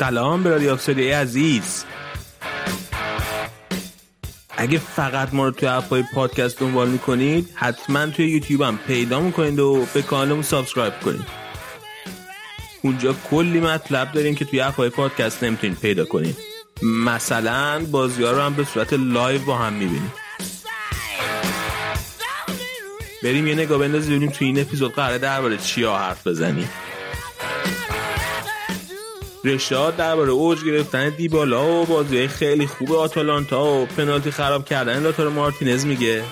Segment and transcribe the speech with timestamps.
[0.00, 1.84] سلام به رادیو اپسودی عزیز.
[4.56, 9.20] اگه فقط ما رو توی app های پادکست دنبال می‌کنید حتما توی یوتیوب هم پیدا
[9.20, 11.26] می‌کنید و به کانالمون subscribe کنید.
[12.82, 16.36] اونجا کلی مطلب داریم که توی app های پادکست نمی‌تونید پیدا کنید.
[16.82, 20.12] مثلا بازی رو هم به صورت live با هم می‌بینید.
[23.22, 26.68] بریم یه نگاه بندازیم ببینیم توی این اپیزود قراره درباره چیا حرف بزنیم.
[29.44, 35.28] رشاد درباره اوج گرفتن دیبالا و بازی خیلی خوب آتالانتا و پنالتی خراب کردن لاتار
[35.28, 36.22] مارتینز میگه.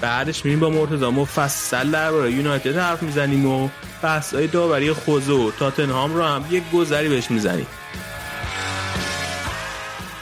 [0.00, 3.68] بعدش میریم با مرتضی مفصل درباره یونایتد حرف می‌زنیم و
[4.02, 7.66] بحث داوری خوزه و تاتنهام رو هم یک گذری بهش می‌زنیم.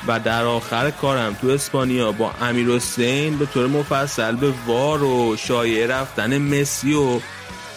[0.09, 5.37] و در آخر کارم تو اسپانیا با امیر حسین به طور مفصل به وار و
[5.37, 7.21] شایعه رفتن مسی و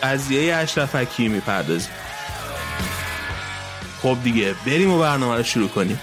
[0.03, 1.91] قضیه اشرف حکیمی می‌پردازیم.
[4.01, 5.99] خب دیگه بریم و برنامه رو شروع کنیم.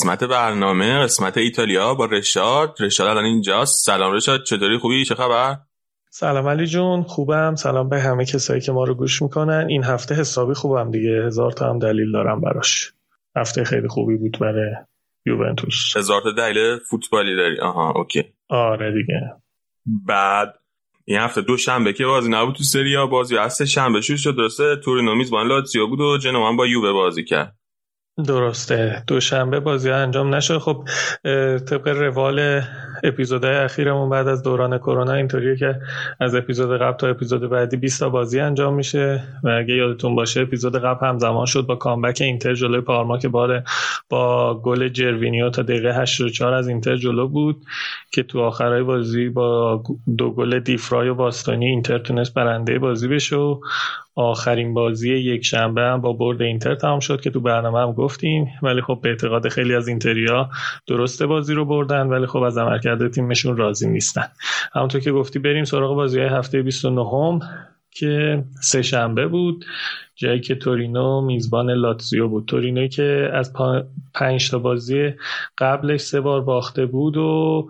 [0.00, 2.76] قسمت برنامه قسمت ایتالیا با رشاد.
[2.80, 5.56] رشاد الان اینجاست سلام رشاد چطوری؟ خوبی؟ چه خبر؟
[6.10, 7.54] سلام علی جون خوبم.
[7.54, 9.66] سلام به همه کسایی که ما رو گوش می‌کنن.
[9.68, 11.22] این هفته حسابی خوبم دیگه.
[11.26, 12.92] هزار تا هم دلیل دارم براش.
[13.36, 14.74] هفته خیلی خوبی بود برای
[15.26, 15.96] یوونتوس.
[15.96, 17.60] هزار تا دلیل فوتبالی داری.
[17.60, 18.24] آها اوکی.
[18.48, 19.20] آره دیگه.
[20.06, 20.54] بعد
[21.04, 24.36] این هفته دو شنبه که بازی نبود تو سریا بازی از شنبه شروع شد.
[24.36, 27.59] درسته؟ تورینو میزبان لاتزیو بود و جنوا با یووه بازی کرد.
[28.22, 29.02] درسته.
[29.06, 30.58] دوشنبه بازی ها انجام نشد.
[30.58, 30.88] خب
[31.58, 32.62] طبق روال
[33.04, 35.80] اپیزودهای اخیرمون بعد از دوران کرونا اینطوریه که
[36.20, 40.40] از اپیزود قبل تا اپیزود بعدی 20 تا بازی انجام میشه و اگه یادتون باشه
[40.40, 43.64] اپیزود قبل همزمان شد با کامبک اینتر جلوی پارما که باره
[44.08, 47.64] با گل جروینیو تا دقیقه 84 از اینتر جلو بود
[48.12, 49.82] که تو آخرای بازی با
[50.18, 53.60] دو گل دیفرای و باستانی اینتر تونست برنده بازی بشه و
[54.14, 58.48] آخرین بازی یک شنبه هم با برد اینتر تمام شد که تو برنامه هم گفتیم.
[58.62, 60.50] ولی خب به اعتقاد خیلی از اینتریا
[60.86, 62.06] درسته بازی رو بردن.
[62.06, 64.26] ولی خب از عملکرد تیمشون راضی نیستن
[64.72, 67.40] همونطور که گفتی بریم سراغ بازی های هفته 29 هم
[67.90, 69.64] که سه شنبه بود
[70.14, 73.52] جایی که تورینو میزبان لاتزیو بود تورینوی که از.
[74.14, 75.12] پنج تا بازی
[75.58, 77.68] قبلش سه بار باخته بود و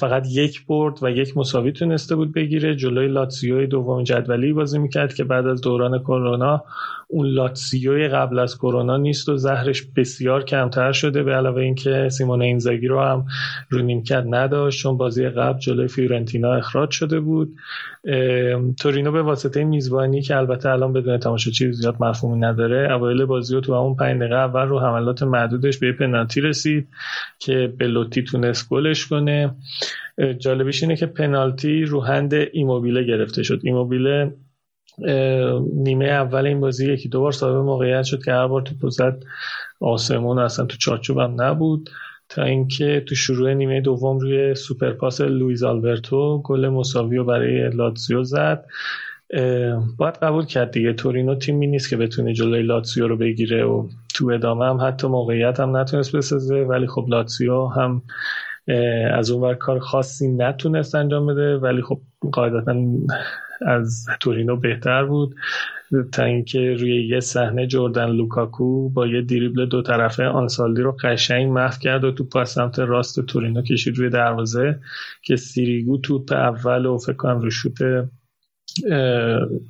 [0.00, 5.14] فقط یک برد و یک مساوی تونسته بود بگیره جلوی لاتسیوی دوم جدولی بازی می‌کرد
[5.14, 6.64] که بعد از دوران کرونا
[7.12, 12.42] اون لاتسیوی قبل از کرونا نیست و زهرش بسیار کمتر شده به علاوه اینکه سیمون
[12.42, 13.26] اینزاگی رو هم
[13.70, 17.56] رو نیمکت نداشت چون بازی قبل جلوی فیورنتینا اخراج شده بود.
[18.78, 23.60] تورینو به واسطه میزبانی که البته الان بدون تماشاچی زیاد مفهومی نداره اوایل بازی رو
[23.60, 26.88] تو همون پنج دقیقه اول رو حملات معدودش به پنالتی رسید
[27.38, 29.54] که بلوتی تونست گلش کنه.
[30.38, 33.60] جالبیش اینه که پنالتی رو هند ایموبیله گرفته شد.
[33.62, 34.34] ایموبیله
[35.74, 39.22] نیمه اول این بازی یکی دو بار صاحب موقعیت شد که هر بار تو زد
[39.80, 41.90] آسمون اصلا تو چارچوب هم نبود.
[42.28, 48.22] تا اینکه تو شروع نیمه دوم روی سوپرپاس لویز آلبرتو گل مساوی رو برای لاتزیو
[48.22, 48.64] زد.
[49.96, 50.92] باید قبول کرد دیگه.
[50.92, 55.60] تورینو تیمی نیست که بتونه جلوی لاتزیو رو بگیره و تو ادامه هم حتی موقعیت
[55.60, 58.02] هم نتونست بسازه ولی خب لاتزیو هم
[59.14, 61.56] از اون کار خاصی نتونست انجام بده.
[61.56, 62.00] ولی خب
[62.32, 62.74] قاعدتا
[63.66, 65.34] از تورینو بهتر بود.
[66.12, 71.50] تا اینکه روی یه صحنه جردن لوکاکو با یه دریبل دو طرفه آنسالدی رو قشنگ
[71.52, 74.80] محو کرد و توپ از سمت راست تورینو کشید روی دروازه
[75.22, 78.08] که سیریگو توپ اول و فکر کنم رو شوت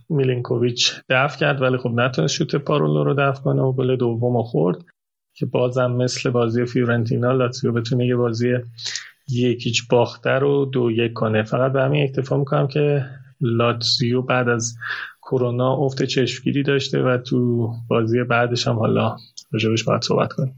[0.08, 4.84] میلینکوویچ دفع کرد ولی خب نتونست شوت پارولو رو دفع کنه و گل دوم خورد
[5.34, 8.54] که بازم مثل بازی فیورنتینا لاتزیو بتونه یه بازی
[9.28, 11.42] یکیچ باخته رو دو یک کنه.
[11.42, 13.04] فقط به همین اکتفا می‌کنم که
[13.42, 14.74] لاتزیو بعد از
[15.22, 19.16] کرونا افت چشمگیری داشته و تو بازی بعدش هم حالا
[19.52, 20.54] راجبش باید صحبت کنیم.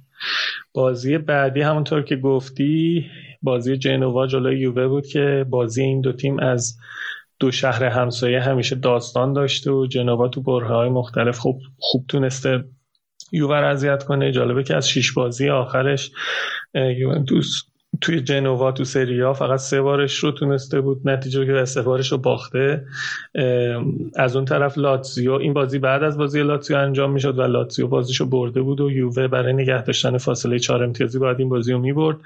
[0.72, 3.06] بازی بعدی همونطور که گفتی
[3.42, 6.78] بازی جنوا جلوی یووه بود که بازی این دو تیم از
[7.38, 12.64] دو شهر همسایه همیشه داستان داشته و جنوا تو بره های مختلف خوب خوب تونسته
[13.32, 14.32] یووه اذیت کنه.
[14.32, 16.10] جالبه که از شیش بازی آخرش
[16.74, 17.62] یوونتوس
[18.00, 22.18] توی جنوا تو سریا فقط سه بارش رو تونسته بود نتیجه که سه بارش رو
[22.18, 22.86] باخته.
[24.16, 28.26] از اون طرف لاتزیو این بازی بعد از بازی لاتزیو انجام می‌شد و لاتزیو بازیشو
[28.26, 32.16] برده بود و یووه برای نگه داشتن فاصله چهار امتیازی باید این بازی رو می‌برد.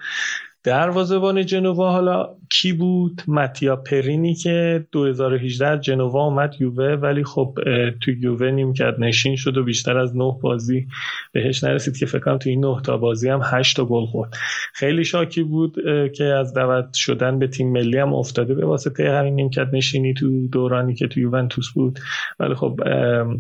[0.65, 7.59] دروازه‌بان جنوا حالا کی بود؟ متیا پرینی که 2018 جنوا اومد یووه ولی خب
[8.01, 10.87] تو یووه کرد نشین شد و بیشتر از نه بازی
[11.33, 14.35] بهش نرسید که فکر کنم تو این نه تا بازی هم 8 تا گل خورد.
[14.75, 15.77] خیلی شاکی بود
[16.15, 20.49] که از دعوت شدن به تیم ملی هم افتاده به واسطه همین کرد نشینی تو
[20.49, 21.99] دورانی که تو یوونتوس بود.
[22.39, 22.81] ولی خب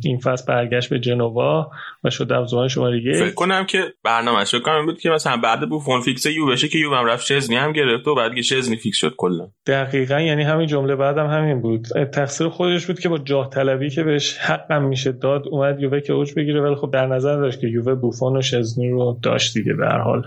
[0.05, 1.71] این فصل برگشت به جنوا
[2.05, 3.17] و شد دروازه‌بان شماره یک.
[3.17, 7.27] فکر کنم که برنامه‌اش کنم بود که مثلا بعد بوفون فیکس یووه که یووه رفت
[7.27, 9.51] شزنی هم گرفت و بعد که شزنی فیکس شد کلا.
[9.67, 11.87] دقیقا یعنی همین جمله بعدم همین بود.
[12.13, 16.13] تقصیر خودش بود که با جاه طلبی که بهش حقم میشه داد اومد یووه که
[16.13, 16.61] اوج بگیره.
[16.61, 19.99] ولی خب در نظر داشت که یووه بوفون و شزنی رو داشت دیگه به هر
[19.99, 20.23] حال.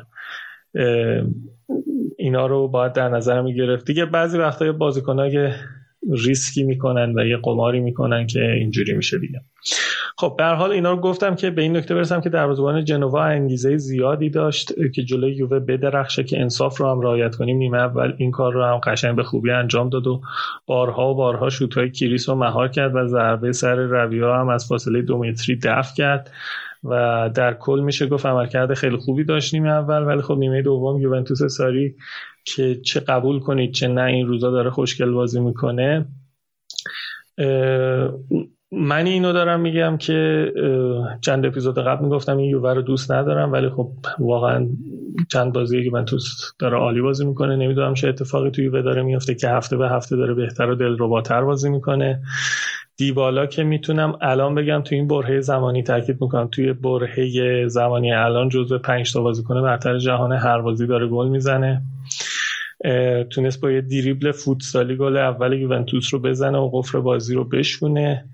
[2.18, 3.86] اینا رو باید در نظر می‌گرفت.
[3.86, 5.56] دیگه بعضی وقتا بازیکن‌ها که
[6.26, 9.42] ریسکی می‌کنن و یه قماری می‌کنن که اینجوری میشه دیگه.
[10.22, 13.78] خب به حال اینا رو گفتم که به این نکته برسم که دروازه‌بان جنوا انگیزه
[13.78, 17.58] زیادی داشت که جلوی یووه بدرخشه که انصاف رو هم رعایت کنیم.
[17.58, 20.22] نیمه اول این کار رو هم قشنگ به خوبی انجام داد و
[20.66, 25.02] بارها و بارها شوت‌های کریس رو مهار کرد و ضربه سر رویا هم از فاصله
[25.02, 26.32] دو متری دفع کرد
[26.84, 30.04] و در کل میشه گفت عملکرد خیلی خوبی داشت نیمه اول.
[30.04, 31.96] ولی خب نیمه دوم یوونتوس ساری
[32.46, 36.06] که چه قبول کنید چه نه این روزا داره خوشگل بازی می‌کنه.
[38.72, 40.52] من اینو دارم میگم که
[41.22, 44.68] چند اپیزود قبل می‌گفتم این یووه رو دوست ندارم ولی خب واقعا
[45.30, 47.56] چند بازی یوونتوس داره عالی بازی می‌کنه.
[47.56, 51.44] نمی‌دونم چه اتفاقی توی یووه داره میفته که هفته به هفته داره بهتر و دلرباتر
[51.44, 52.22] بازی می‌کنه.
[52.98, 56.48] دیبالا که می‌تونم الان بگم توی این برهه زمانی تاکید می‌کنم.
[56.48, 61.82] توی برهه زمانی الان جزو 5 تا بازیکن برتر جهان هر بازی داره گل می‌زنه.
[63.30, 68.26] تونست با یه دیریبل فوتسالی گل اول یوونتوس رو بزنه و قفر بازی رو بشونه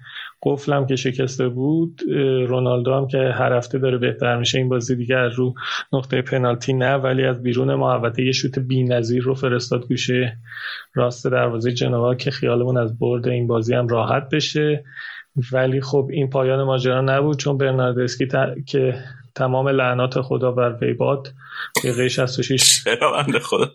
[0.43, 2.01] قفلم که شکسته بود
[2.47, 5.53] رونالدو هم که هر هفته داره بهتر میشه این بازی دیگه از رو
[5.93, 10.37] نقطه پنالتی نه ولی از بیرون محوطه یه شوت بی‌نظیر رو فرستاد گوشه
[10.93, 14.83] راست دروازه جنوا که خیالمون از برد این بازی هم راحت بشه.
[15.51, 18.27] ولی خب این پایان ماجرا نبود چون برناردسکی
[18.67, 18.95] که
[19.35, 21.27] تمام لعنات خدا بر وی باد.
[21.83, 22.83] دقیقه 66
[23.41, 23.71] خدا؟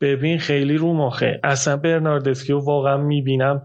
[0.00, 1.40] ببین خیلی رو مخه.
[1.44, 3.62] اصلا برناردسکی رو واقعا می‌بینم.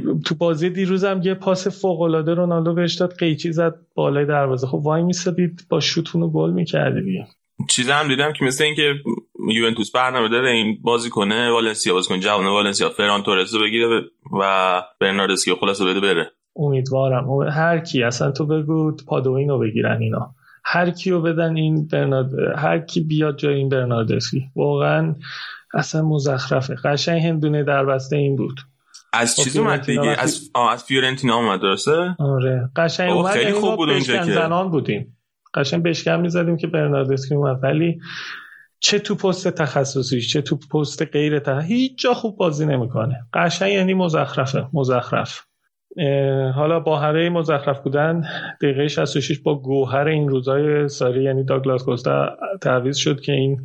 [0.00, 4.66] تو بازی دیروزم یه پاس فوق العاده رونالدو بهش داد قیچی زد بالای دروازه.
[4.66, 7.26] خب وای میسادید با شوتونو گل می‌کردی دیگه.
[7.68, 8.94] چیز هم دیدم که مثل اینکه
[9.52, 14.02] یوونتوس برنامه داره این بازی کنه والنسیا بازی کنه جوان والنسیا فران تورس رو بگیره
[14.40, 16.32] و برناردسکی خلاص بده بره.
[16.56, 17.42] امیدوارم.
[17.50, 20.34] هر کی اصلا تو بگو پادوین رو بگیرن اینا.
[20.64, 24.44] هر کی رو بدن این برنارد هر کی بیاد جای این برناردسکی.
[24.56, 25.14] واقعا
[25.74, 26.74] اصلا مزخرفه.
[26.74, 28.60] قشنگ هندونه در بسته این بود.
[29.12, 32.70] از چیزی اومد دیگه؟ از از فیورنتینا اومد درسته؟ آره.
[32.76, 35.18] قشنگ اومد خیلی یعنی خوب بود اونجا که زنان بودیم.
[35.54, 37.58] قشنگ بشکم می‌زدیم که برناردسکی اومد.
[37.62, 38.00] ولی
[38.80, 43.26] چه تو پست تخصصی چه تو پست غیر تخصصی هیچ جا خوب بازی نمی‌کنه.
[43.34, 45.44] قشنگ یعنی مزخرفه مزخرف.
[46.54, 48.24] حالا با همه مزخرف بودن
[48.62, 53.60] دقیقه 66 با گوهر این روزای ساری یعنی داگلاس کوستا تعویض شد که این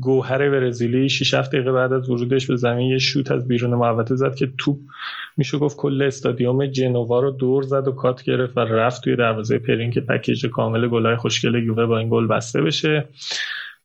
[0.00, 4.16] گوهر برزیلی 6 7 دقیقه بعد از ورودش به زمین یه شوت از بیرون محوطه
[4.16, 4.78] زد که توپ
[5.36, 9.58] میشه گفت کل استادیوم جنوا رو دور زد و کات گرفت و رفت توی دروازه
[9.58, 13.08] پرین که پکیج کامل گلای خوشگل یووه با این گل بسته بشه.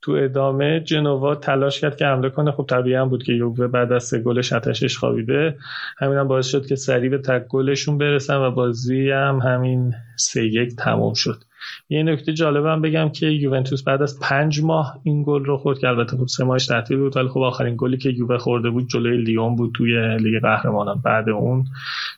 [0.08, 2.52] تو ادامه جنوا تلاش کرد که حمله کنه.
[2.52, 5.58] خب طبیعی بود که یووه بعد از سه گلش آتشش خوابیده.
[5.98, 10.46] همین هم باعث شد که سریع به تک گلشون برسن و بازی هم همین سه
[10.46, 11.44] یک تموم شد.
[11.90, 15.88] یه نکته جالبم بگم که یوونتوس بعد از پنج ماه این گل رو خورد که
[15.88, 19.18] البته خب سه ماهش تعطیل بود ولی خب آخرین گلی که یووه خورده بود جلوی
[19.18, 21.02] لیون بود توی لیگ قهرمانان.
[21.06, 21.66] بعد اون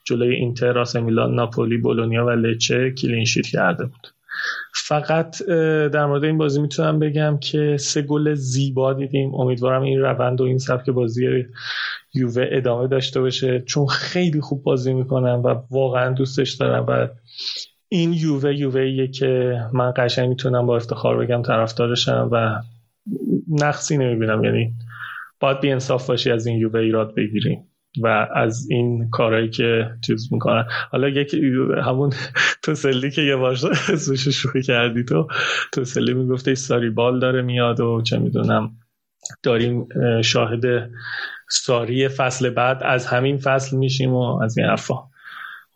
[0.05, 4.18] جلوی اینتر آس میلان ناپولی بولونیا و لچه clean sheet کرده بود.
[4.73, 5.43] فقط
[5.93, 9.35] در مورد این بازی می‌تونم بگم که سه گل زیبا دیدیم.
[9.35, 11.45] امیدوارم این روند و این سبک بازی
[12.13, 13.61] یووه ادامه داشته باشه.
[13.61, 17.07] چون خیلی خوب بازی می‌کنم و واقعا دوستش دارم و
[17.89, 22.61] این یووه یووه که من قشنگ می‌تونم با افتخار بگم طرفدارشم و
[23.47, 24.43] نقصی نمی‌بینم.
[24.43, 24.73] یعنی
[25.39, 27.68] باید بی انصاف باشی از این یووه ایراد بگیریم
[28.03, 30.65] و از این کارهایی که چیز می‌کنن.
[30.91, 31.41] حالا یکی
[31.83, 32.09] همون
[32.63, 33.55] توسلی که یه بار
[33.97, 35.27] سوش شوخی کردی تو
[35.73, 38.71] توسلی می‌گفته ساری بال داره میاد و چه می‌دونم
[39.43, 39.87] داریم
[40.23, 40.91] شاهد
[41.49, 44.95] ساری فصل بعد از همین فصل میشیم و از این حرفا.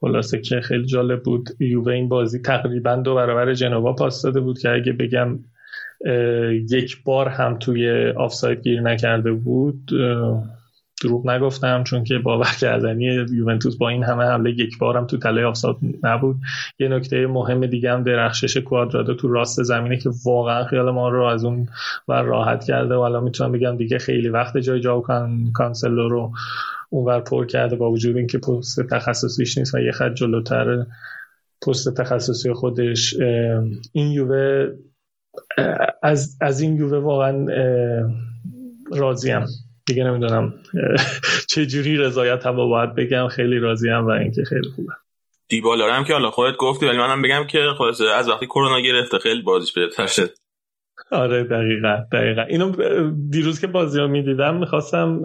[0.01, 1.49] خلاصه که خیلی جالب بود.
[1.59, 5.39] یووه این بازی تقریبا دو برابر جنوا پاس داده بود که اگه بگم
[6.71, 9.91] یک بار هم توی آفساید گیر نکرده بود
[11.03, 15.45] دروغ نگفتم چون که باور کردنی یوونتوس با این همه حمله یک بارم تو تله
[15.45, 16.35] آفساید نبود.
[16.79, 21.23] یه نکته مهم دیگه هم درخشش کوادرادو تو راست زمینه که واقعا خیال ما رو
[21.23, 21.67] از اون
[22.07, 25.05] ور راحت کرده و حالا می‌تونم بگم دیگه خیلی وقت جای جاو
[25.53, 26.31] کانسلو رو
[26.89, 30.85] اونور پر کرده با وجود اینکه پست تخصصیش نیست و یه خط جلوتر
[31.67, 33.15] پست تخصصی خودش
[33.91, 34.67] این یووه
[36.03, 37.45] از, از این یووه واقعا
[38.91, 39.45] راضیم.
[39.85, 40.53] دیگه نمی‌دونم
[41.49, 44.93] چه جوری رضایت هم باید بگم خیلی راضیم و اینکه خیلی خوبه.
[45.47, 49.19] دیبالا هم که حالا خودت گفتی ولی منم بگم که خلاص از وقتی کرونا گرفته
[49.19, 50.29] خیلی بازیش بهتر شد.
[51.11, 52.41] آره دقیقا دقیقا.
[52.41, 52.71] اینو
[53.29, 55.21] دیروز که بازی ها می‌دیدم می‌خواستم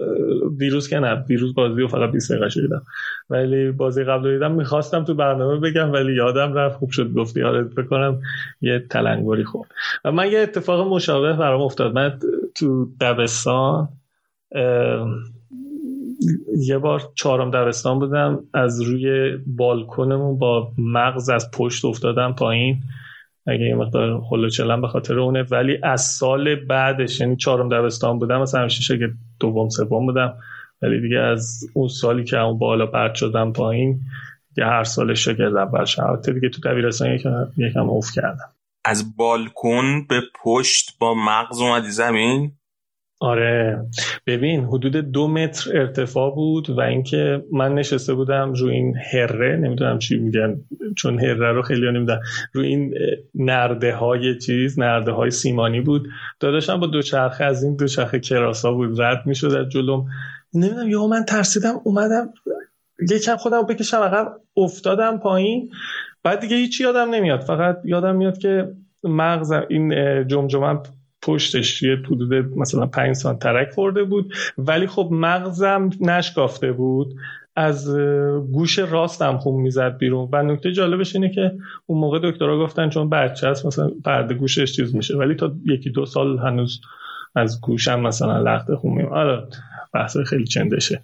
[0.58, 2.82] دیروز که نه دیروز بازی رو فقط 20 دقیقه شدیدم
[3.30, 7.42] ولی بازی قبل دیدم می‌خواستم تو برنامه بگم ولی یادم رفت خوب شد گفتی.
[7.42, 8.20] آره بکنم
[8.60, 9.66] یه تلنگوری خوب
[10.04, 11.94] و من یه اتفاق مشابه برام افتاد.
[11.94, 12.18] من
[12.54, 13.88] تو دبستان
[16.58, 22.80] یه بار چهارم دبستان بودم از روی بالکنمون با مغز از پشت افتادم پایین.
[23.46, 25.42] اگه یه مقدار خلوچلم به خاطر اونه.
[25.42, 30.34] ولی از سال بعدش یعنی چهارم دبستان بودم مثلا همیشه شاگرد دوم سوم بودم.
[30.82, 34.00] ولی دیگه از اون سالی که اون بالا پرت شدم پایین
[34.56, 38.48] یه هر سال شاگرد اول شهادت دیگه تو دبیرستان یکم یکم اوف کردم.
[38.84, 42.52] از بالکن به پشت با مغز اومدی زمین؟
[43.20, 43.86] آره.
[44.26, 49.98] ببین حدود دو متر ارتفاع بود و اینکه من نشسته بودم رو این هره نمی‌دونم
[49.98, 50.60] چی میگن
[50.96, 52.20] چون هره رو خیلی نمی‌دونم
[52.52, 52.94] رو این
[53.34, 56.08] نرده های چیز نرده های سیمانی بود.
[56.40, 60.06] داداشم با دوچرخه از این دوچرخه کراسا بود رد می‌شد از جلوم.
[60.54, 62.28] نمی‌دونم یا من ترسیدم اومدم
[63.10, 65.70] یکم خودم بکشم عقب افتادم پایین.
[66.24, 67.40] بعد دیگه هیچی یادم نمیاد.
[67.40, 68.68] فقط یادم میاد که
[69.04, 69.94] مغز این
[70.26, 70.82] جمجمم
[71.22, 74.34] پشتش یه حدود مثلا 5 سانت ترک خورده بود.
[74.58, 77.14] ولی خب مغزم نشکافته بود.
[77.56, 77.96] از
[78.52, 80.28] گوش راستم خون می‌زد بیرون.
[80.32, 81.52] و نکته جالبش اینه که
[81.86, 85.16] اون موقع دکترها گفتن چون بچه هست مثلا پرده گوشش چیز میشه.
[85.16, 86.80] ولی تا یکی دو سال هنوز
[87.34, 89.46] از گوشم مثلا لخت خون میاد آره
[89.94, 91.02] بحث خیلی چندشه.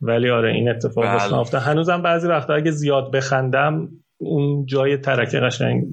[0.00, 1.34] ولی آره این اتفاق بله.
[1.34, 1.62] افتاد.
[1.62, 3.88] هنوزم بعضی وقتا اگه زیاد بخندم
[4.18, 5.84] اون جای ترکه قشنگ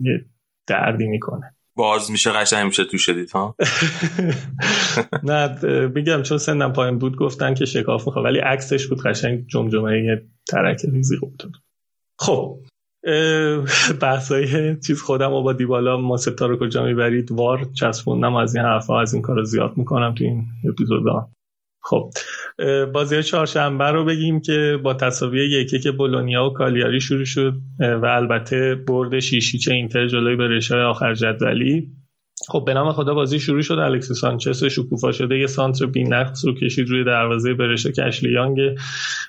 [0.67, 1.53] دردی می‌کنه.
[1.77, 3.55] باز میشه قشنگ میشه تو شدید ها؟
[5.23, 10.21] نه میگم چون سنم پایین بود گفتن که شکاف می‌خواد ولی عکسش بود قشنگ جمجمه
[10.47, 11.43] ترک ریزی بود.
[12.19, 12.59] خب
[14.01, 18.65] بحثای چیز خودم و با دیبالا ما ستا رو کجا می‌برید؟ وار چسبوندم از این
[18.65, 21.29] حرفا از این کار زیاد می‌کنم تو این اپیزودا
[21.89, 22.11] خب
[22.93, 28.05] بازی چهارشنبه رو بگیم که با تصاوی یکی که بولونیا و کالیاری شروع شد و
[28.05, 31.91] البته برد شیشیچ اینتر جلوی برشای آخر جدولی.
[32.49, 33.73] خب به نام خدا بازی شروع شد.
[33.73, 35.37] الکسی سانچز شکوفا شده.
[35.37, 38.59] یه سانتر نقص رو کشید روی دروازه برشه کشلی یانگ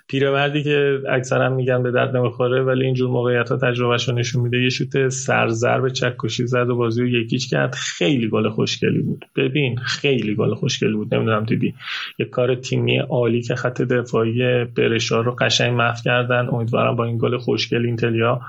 [0.09, 4.63] پیرمردی که اکثرا میگن به درد نمی‌خوره ولی اینجور موقعیت ها تجربهش نشون میده.
[4.63, 7.75] یه شوت سرزر چکشی زد و بازی رو یکیچ کرد.
[7.75, 9.25] خیلی گل خوشگلی بود.
[9.37, 11.15] ببین خیلی گل خوشگلی بود.
[11.15, 11.75] نمی‌دونم دیدی
[12.19, 16.49] یه کار تیمی عالی که خط دفاعی برشا رو قشنگ محو کردن.
[16.53, 18.41] امیدوارم با این گل خوشگل اینتلیا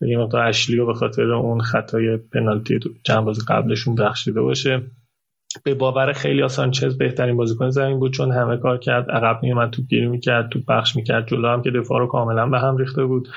[0.00, 4.82] یه مقدار اشلی به خاطر اون خطای پنالتی چند بازی قبلشون بخشیده باشه.
[5.64, 9.86] به باور خیلی سانچز بهترین بازیکن زمین بود چون همه کار کرد عقب میومد توپ
[9.88, 13.28] گیری می‌کرد توپ پخش می‌کرد جلو هم که دفاع رو کاملا به هم ریخته بود.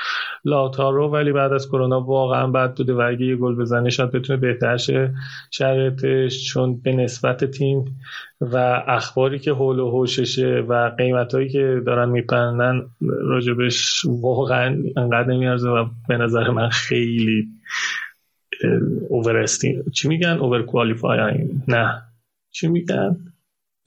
[0.45, 4.39] لاتارو ولی بعد از کرونا واقعا بد بوده و اگه یه گل بزنه شاید بتونه
[4.39, 5.13] بهتر شه
[5.51, 7.85] شرایطش چون به نسبت تیم
[8.41, 15.69] و اخباری که حول و حوششه و قیمتهایی که دارن میپنن راجبش واقعا انقدر نمیارزه
[15.69, 17.47] و به نظر من خیلی
[19.09, 19.45] اوور
[19.93, 21.19] چی میگن؟ اوور کوالیفای
[21.67, 22.01] نه.
[22.51, 23.17] چی میگن؟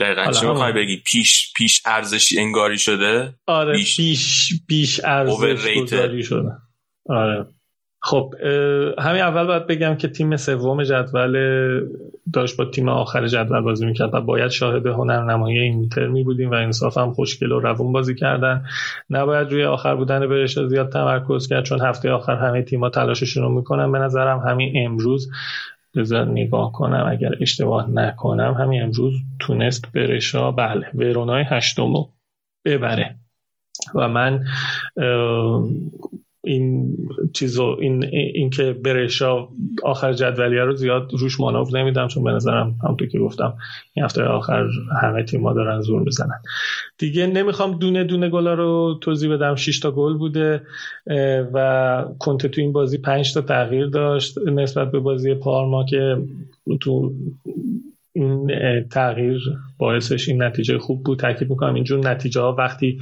[0.00, 5.68] دقیقا چی می‌خوای بگی؟ پیش پیش ارزشی انگاری شده؟ آره پیش پیش, پیش ارزش
[6.22, 6.52] شده.
[7.08, 7.46] آره.
[8.02, 8.34] خب
[8.98, 11.36] همین اول باید بگم که تیم سوم جدول
[12.32, 16.98] داشت با تیم آخر جدول بازی می‌کرد و باید شاهد هنرنمایی می بودیم و انصاف
[16.98, 18.64] هم خوشگل و روون بازی کردن.
[19.10, 23.48] نباید روی آخر بودن برش زیاد تمرکز کرد چون هفته آخر همه تیما تلاششون رو
[23.48, 23.92] می‌کنن.
[23.92, 25.30] به نظرم همین امروز
[25.96, 32.06] بذار نگاه کنم اگر اشتباه نکنم همین امروز تونست برشا بله ورونای هشتمو
[32.64, 33.16] ببره.
[33.94, 34.44] و من
[36.46, 36.96] این
[37.32, 39.48] چیزو این این که برشا
[39.82, 43.54] آخر جدولیه رو زیاد روش مانور نمیدم چون به نظرم همونطور که گفتم
[43.94, 44.68] این هفته آخر
[45.02, 46.40] همه تیم‌ها دارن زور می‌زنن.
[46.98, 49.54] دیگه نمی‌خوام دونه دونه گلا رو توضیح بدم.
[49.54, 50.62] 6 تا گل بوده
[51.52, 56.16] و کنته تو این بازی 5 تا تغییر داشت نسبت به بازی پارما که
[56.80, 57.12] تو
[58.16, 58.50] این
[58.90, 59.40] تغییر
[59.78, 61.18] باعثش این نتیجه خوب بود.
[61.18, 63.00] تاکید می‌کنم اینجور نتیجه ها وقتی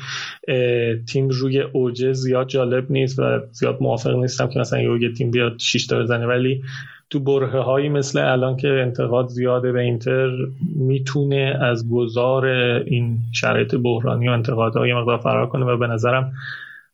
[1.09, 5.59] تیم روی اوجه زیاد جالب نیست و زیاد موافق نیستم که مثلا یه تیم بیاد
[5.59, 6.27] 6 تا بزنه.
[6.27, 6.63] ولی
[7.11, 10.31] تو بره هایی مثل الان که انتقاد زیاده به اینتر
[10.77, 16.33] می‌تونه از گذار این شرایط بحرانی و انتقادهای مقدار فرار کنه و به نظرم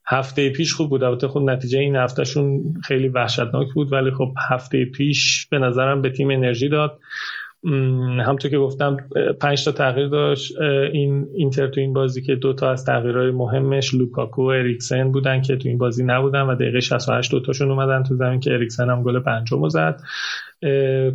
[0.06, 1.04] هفته پیش خوب بود.
[1.04, 6.10] البته خب نتیجه این هفتهشون خیلی وحشتناک بود ولی خب هفته پیش به نظرم به
[6.10, 6.98] تیم انرژی داد.
[8.26, 8.96] همطور که گفتم
[9.40, 10.60] پنج تا تغییر داشت.
[10.92, 15.42] این اینتر تو این بازی که دو تا از تغییرهای مهمش لوکاکو و اریکسن بودن
[15.42, 19.02] که تو این بازی نبودن و دقیقه 68 دوتاشون اومدن تو زمین که اریکسن هم
[19.02, 20.00] گل پنجم زد.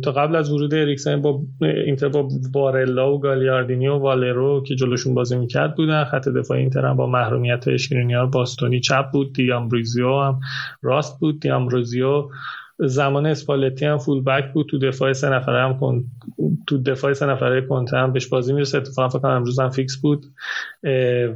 [0.02, 5.14] تا قبل از ورود اریکسن با اینتر با بارلا و گالیاردینی و والرو که جلوشون
[5.14, 6.04] بازی می‌کرد بودن.
[6.04, 9.32] خط دفاع اینتر هم با محرومیت اشکرینیار باستونی چپ بود.
[9.32, 10.40] دیامبروزیو هم
[10.82, 11.40] راست بود.
[11.40, 12.28] دیامبروزیو
[12.78, 14.66] زمان اسپالتی هم فول بک بود.
[14.66, 16.04] تو دفاع سه نفره هم کن...
[16.66, 18.78] تو دفاع سه نفره کنته هم بهش بازی می‌رسه.
[18.78, 20.26] اتفاقا فکر کنم امروز هم فیکس بود.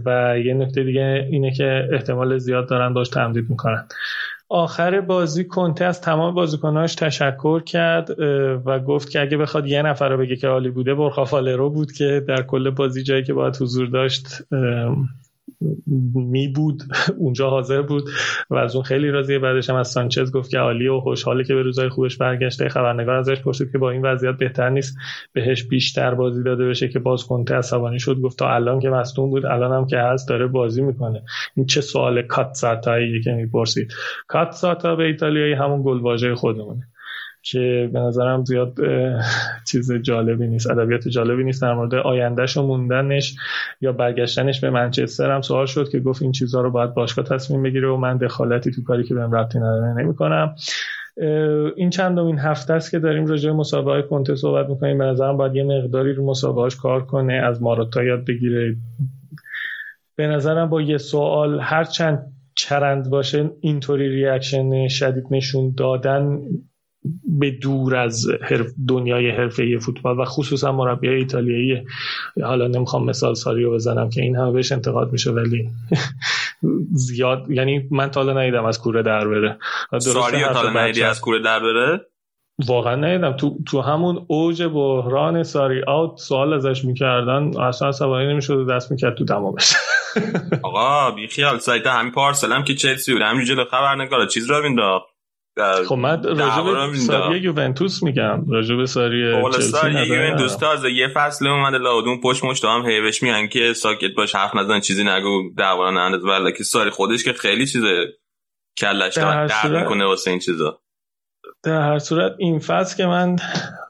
[0.05, 3.87] و یه نکته دیگه اینه که احتمال زیاد دارن باش تمدید می‌کنن.
[4.53, 8.21] آخر بازی کنته از تمام بازیکناش تشکر کرد
[8.67, 12.25] و گفت که اگه بخواد یه نفر رو بگه که عالی بوده برخافالرو بود که
[12.29, 14.27] در کل بازی جایی که باید حضور داشت
[16.15, 16.83] می بود.
[17.19, 18.09] اونجا حاضر بود
[18.51, 19.39] و از اون خیلی راضیه.
[19.39, 22.69] بعدش هم از سانچز گفت که عالی و خوشحاله که به روزای خوبش برگشته.
[22.69, 24.97] خبرنگار ازش پرسید که با این وضعیت بهتر نیست.
[25.33, 28.21] بهش بیشتر بازی داده بشه که باز کنته عصبانی شد.
[28.21, 31.23] گفت تا الان که مصدوم بود الان هم که هست داره بازی می‌کنه.
[31.57, 33.93] این چه سوال کاتساتایی که می‌پرسید.
[34.29, 36.90] کاتساتا به ایتالیایی همون گلواژه خودمونه.
[37.43, 38.79] که به نظرم زیاد
[39.67, 43.37] چیز جالبی نیست ادبیات جالبی نیست در مورد آیندهش و موندنش
[43.81, 45.31] یا برگشتنش به منچستر.
[45.31, 48.71] هم سوال شد که گفت این چیزها رو باید باشگاه تصمیم بگیره و من دخالتی
[48.71, 50.55] تو کاری که بهم ربطی نداره نمی‌کنم.
[51.77, 54.99] این چندمین هفته است که داریم راجع به مسابقه کنته صحبت می‌کنیم.
[54.99, 58.77] به نظرم باید یه مقداری رو مسابقهاش کار کنه از ماراتا یاد بگیره.
[60.17, 66.39] به نظرم با یه سوال هر چند چرند باشه اینطوری ریاکشن شدید نشون دادن
[67.25, 68.27] به دور از
[68.89, 71.83] دنیای حرفه فوتبال و خصوصا مربی ایتالیایی.
[72.43, 75.69] حالا نمی‌خوام مثال ساری رو بزنم که این همه بهش انتقاد میشه ولی
[76.93, 79.59] زیاد یعنی من تا حالا ندیدم از کوره در بره.
[79.99, 82.01] ساری تا حالا از کوره در بره؟
[82.67, 83.33] واقعا ندیدم.
[83.33, 87.61] تو تو همون اوج بحران ساری آوت سوال ازش می‌کردن.
[87.61, 89.75] اصلا سواری نمی‌شد دست می‌کرد تو دماغش.
[90.63, 93.23] آقا بی خیال سایت همین پارسل که چلسی بود.
[93.23, 95.10] همینجوری جلو خبرنگار چیز رو مینداخت
[95.89, 98.51] خب من راجب ساری یوونتوس میگم.
[98.51, 103.73] راجب ساری چلسی یوونتوس تازه یه فصل اومده لاودون پشت مشت هم هیوش میگن که
[103.73, 106.25] ساکت باش حرف نزن چیزی نگو دعوا ننداز.
[106.25, 108.07] ولی که ساری خودش که خیلی چیزه
[108.79, 110.81] کلش درد می‌کنه واسه این چیزا.
[111.63, 113.37] در هر صورت این فصل که من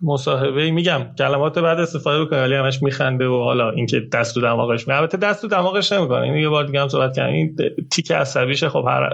[0.03, 4.89] مصاحبه میگم کلمات بعد استفاده بکنه ولی همش میخنده و حالا اینکه دست تو دماغش
[4.89, 6.21] می البته دست تو دماغش نمی‌کنه.
[6.21, 7.57] این یه بار دیگه هم صحبت کردیم این
[7.91, 8.69] تیک عصبیشه.
[8.69, 9.11] خب هر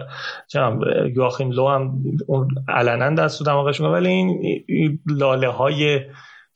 [0.49, 0.81] چم
[1.17, 1.93] یواخیم لو هم
[2.27, 6.01] اون علنا دست تو دماغش می‌کنه ولی این لاله های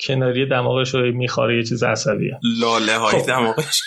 [0.06, 2.38] کناری دماغش رو می‌خوره یه چیز عصبیه.
[2.60, 3.26] لاله های خب.
[3.26, 3.80] دماغش.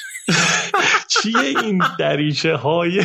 [1.22, 3.04] چیه این دریچه های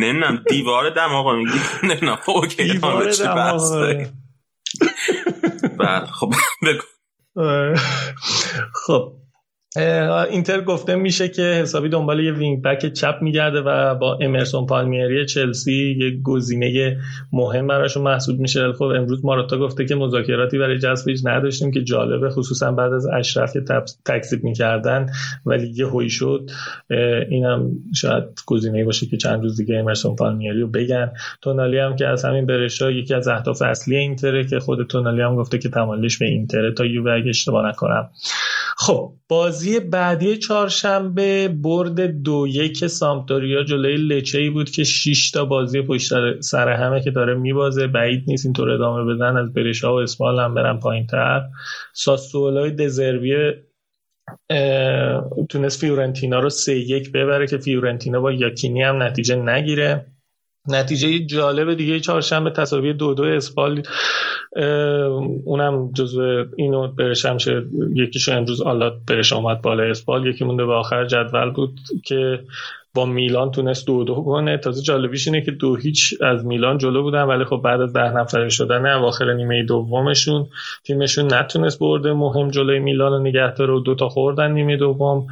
[0.00, 0.44] نمی‌دونم.
[0.48, 2.16] دیوار دماغ میگی نمی‌دونم.
[2.16, 3.96] خب اوکی دیوار دماغ
[5.78, 6.34] بعد خب
[6.66, 6.82] بگو.
[8.86, 9.19] خب
[9.76, 15.26] اینتر گفته میشه که حسابی دنبال یه وینگ بک چپ میگرده و با امرسون پالمیری
[15.26, 16.98] چلسی یه گزینه
[17.32, 18.72] مهم براشون محسوب میشه.
[18.72, 23.52] خب امروز ماراتا گفته که مذاکراتی برای جذبش نداشتیم که جالبه خصوصا بعد از اشرف
[23.52, 23.60] که
[24.06, 25.06] تکذیب می‌کردن
[25.46, 26.50] ولی یه هوی شد.
[27.30, 31.12] اینم شاید گزینه باشه که چند روز دیگه امرسون پالمیری رو بگن.
[31.42, 35.36] تونالی هم که از همین برشا یکی از اهداف اصلی اینتره که خود تونالی هم
[35.36, 38.10] گفته که تمایلش به اینتره تا اگه اشتباه نکنم.
[38.82, 45.44] خب بازی بعدی چهارشنبه برد دو یک سامتوریا جلوی لچه ای بود که 6 تا
[45.44, 47.86] بازی پشت سر همه که داره میبازه.
[47.86, 51.42] بعید نیست اینطور ادامه بدن از برشا و اسمال هم برن پایین تر
[51.92, 53.52] ساسولای دزروی
[55.48, 60.06] تونست فیورنتینا رو سه یک ببره که فیورنتینا با یاکینی هم نتیجه نگیره.
[60.68, 63.82] نتیجه جالب دیگه چهارشنبه تساوی دو دو اسپال
[65.44, 67.62] اونم جزو اینو برشمشه
[67.94, 72.40] یکیشو امروز آلات برش آمد بالا اسپال یکی مونده به آخر جدول بود که
[72.94, 74.56] با میلان تونست دو دو کنه.
[74.56, 78.16] تازه جالبیش اینه که دو هیچ از میلان جلو بودن ولی خب بعد از ده
[78.16, 80.46] نفره شدن اواخر نیمه دومشون
[80.84, 85.26] تیمشون نتونست برده مهم جلوی میلان رو نگه داره و دو تا خوردن نیمه دوم.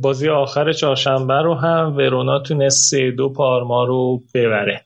[0.00, 4.84] بازی آخر چهارشنبه رو هم ورونا تونست سه دو پارما رو ببره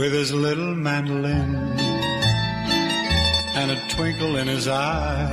[0.00, 1.50] With his little mandolin
[3.60, 5.28] and a twinkle in his eye,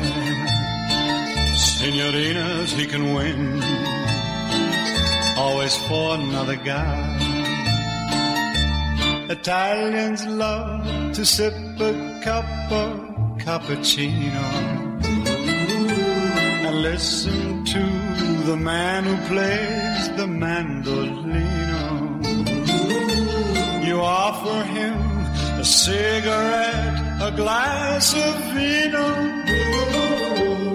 [1.55, 3.63] senorinas he can win,
[5.37, 7.26] always for another guy.
[9.29, 12.97] Italians love to sip a cup of
[13.37, 14.47] cappuccino
[16.65, 17.83] and listen to
[18.45, 21.85] the man who plays the mandolino.
[23.85, 24.97] You offer him
[25.59, 29.07] a cigarette, a glass of vino.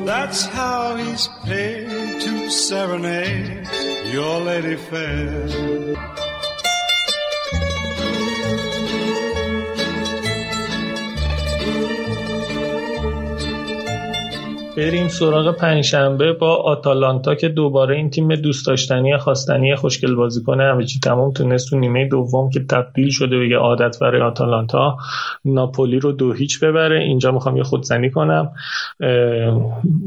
[0.04, 1.88] That's how he's paid
[2.20, 3.66] to serenade
[4.12, 6.31] your lady fair.
[14.76, 20.84] بریم سراغ پنجشنبه با آتالانتا که دوباره این تیم دوست داشتنی خواستنی خوشگل بازیکن همه
[20.84, 24.96] چی تمام تونست تو نیمه دوم که تبدیل شده به عادت برای آتالانتا
[25.44, 27.00] ناپولی رو دو هیچ ببره.
[27.00, 28.52] اینجا می‌خوام یه خودزنی کنم.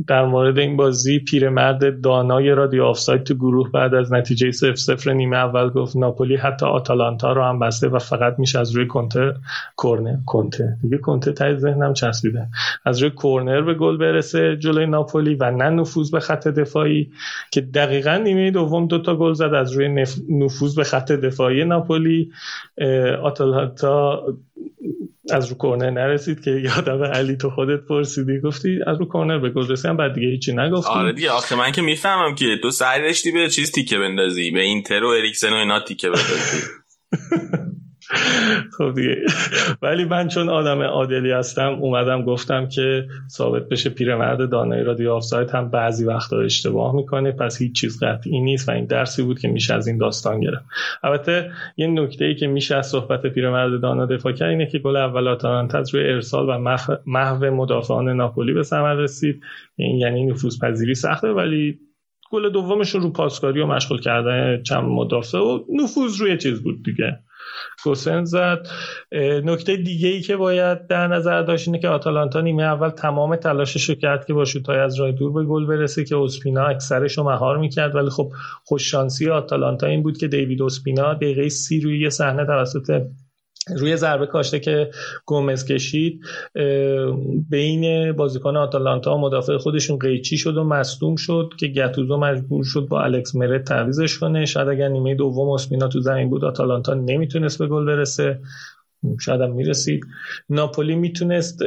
[0.08, 5.14] در مورد این بازی پیرمرد دانای رادیو آفساید تو گروه بعد از نتیجه 0 0
[5.14, 9.34] نیمه اول گفت ناپولی حتی آتالانتا رو هم بسته و فقط میشه از روی کنته
[9.76, 10.18] کورنر.
[10.26, 10.78] کنته.
[10.82, 12.48] دیگه کنته تای ذهنم چسبیده.
[12.86, 14.55] از روی کورنر به گل برسه.
[14.56, 17.12] جلوی ناپولی و نه نفوذ به خط دفاعی
[17.52, 22.32] که دقیقا نیمه دوم دوتا گل زد از روی نفوذ به خط دفاعی ناپولی.
[23.24, 24.24] آتالانتا
[25.32, 29.50] از رو کورنر نرسید که یادم علی تو خودت پرسیدی گفتی از رو کورنر به
[29.50, 30.94] گل رسیدم بعد دیگه هیچی نگفتی.
[30.94, 34.62] آره دیگه آخه من که می‌فهمم که تو سعی داشتی به چیز تیکه بندازی به
[34.62, 36.58] اینتر و اریکسن و اینا تیکه بندازی.
[38.78, 39.16] خب دیگه.
[39.82, 45.50] ولی من چون آدم عادلی هستم اومدم گفتم که ثابت بشه پیرمرد دانایی رادیو آفساید
[45.50, 49.48] هم بعضی وقتا اشتباه می‌کنه پس هیچ چیز قطعی نیست و این درسی بود که
[49.48, 50.66] میشه از این داستان گرفت.
[51.04, 54.96] البته یه نکته ای که میشه از صحبت پیرمرد دانا دفاع کرد اینه که گل
[54.96, 59.42] اول آتالانتا روی ارسال و محو مدافعان ناپولی به ثمر رسید.
[59.76, 61.80] این یعنی نفوذ پذیری سخته ولی
[62.32, 67.20] گل دومش رو پاسکاری و مشغول کردن چند مدافع و نفوذ روی چیز بود دیگه.
[67.86, 68.68] گوسن زد.
[69.44, 73.90] نکته دیگه ای که باید در نظر داشت اینه که آتالانتا نیمه اول تمام تلاشش
[73.90, 77.24] رو کرد که با شوتای از راه دور به گل برسه که اسپینا اکثرش رو
[77.24, 77.96] مهار می‌کرد.
[77.96, 78.32] ولی خب
[78.64, 83.02] خوششانسی آتالانتا این بود که دیوید اسپینا دقیقه سی روی یه صحنه توسط
[83.78, 84.90] روی ضربه کاشته که
[85.26, 86.22] گومز کشید
[87.50, 92.88] بین بازیکن آتالانتا و مدافع خودشون قیچی شد و مصدوم شد که گتوزو مجبور شد
[92.90, 94.46] با الکس مرت تعویزش کنه.
[94.46, 98.40] شاید اگر نیمه دوم اسمینا تو زمین بود آتالانتا نمی‌تونست به گل برسه.
[99.20, 100.06] شاید هم می‌رسید.
[100.50, 101.64] ناپولی می‌تونست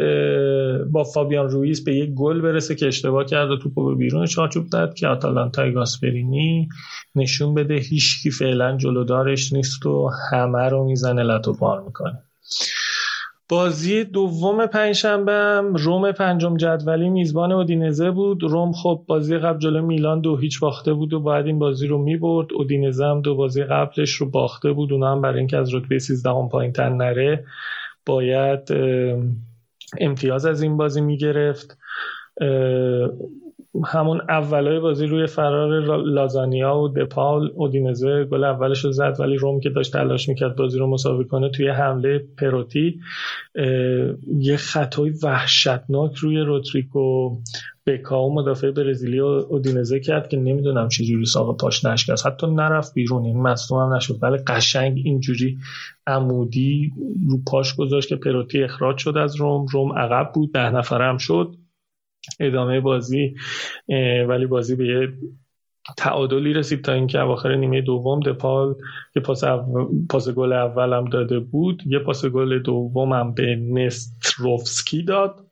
[0.90, 4.70] با فابیان رویز به یک گل برسه که اشتباه کرد و توپو به بیرون چارچوب
[4.70, 6.68] داد که آتالانتا گاسپرینی
[7.14, 12.22] نشون بده هیچکی فعلا جلودارش نیست و همه رو می‌زنه لطو پار می‌کنه.
[13.48, 18.42] بازی دوم پنجشنبه هم روم پنجم جدولی میزبان اودینزه بود.
[18.42, 21.98] روم خب بازی قبل جلو میلان دو هیچ باخته بود و بعد این بازی رو
[21.98, 22.52] می‌برد.
[22.52, 24.92] اودینزه هم دو بازی قبلش رو باخته بود.
[24.92, 27.44] اونا هم برای اینکه از رتبه 13 هم پایین تر نره
[28.06, 28.68] باید
[29.98, 31.78] امتیاز از این بازی می‌گرفت.
[33.86, 39.60] همون اولای بازی روی فرار لازانیا و دپال اودینزه گل اولش رو زد ولی روم
[39.60, 43.00] که داشت تلاش می‌کرد بازی رو مساوی کنه توی حمله پروتی
[44.38, 47.36] یه خطای وحشتناک روی روتریکو
[47.86, 53.42] بکاو مدافع برزیلی اودینزه کرد که نمی‌دونم چجوری ساق پاش نشکست حتی نرفت بیرون این
[53.42, 54.18] مصدوم هم نشد.
[54.22, 55.58] ولی قشنگ اینجوری
[56.06, 56.92] عمودی
[57.28, 59.66] رو پاش گذاشت که پروتی اخراج شد از روم.
[59.72, 61.54] روم عقب بود ده نفره هم شد.
[62.40, 63.34] ادامه بازی
[64.28, 65.08] ولی بازی به یه
[65.96, 68.74] تعادلی رسید تا اینکه اواخر نیمه دوم دپال
[69.16, 69.44] یه پاس,
[70.10, 71.82] پاس گل اولم داده بود.
[71.86, 75.46] یه پاس گل دومم به نستروفسکی داد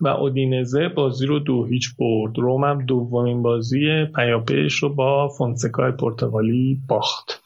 [0.00, 2.38] و اودینزه بازی رو دو هیچ برد.
[2.38, 7.42] روم هم دومین بازی پیاپیش رو با فونسکای پرتغالی باخت.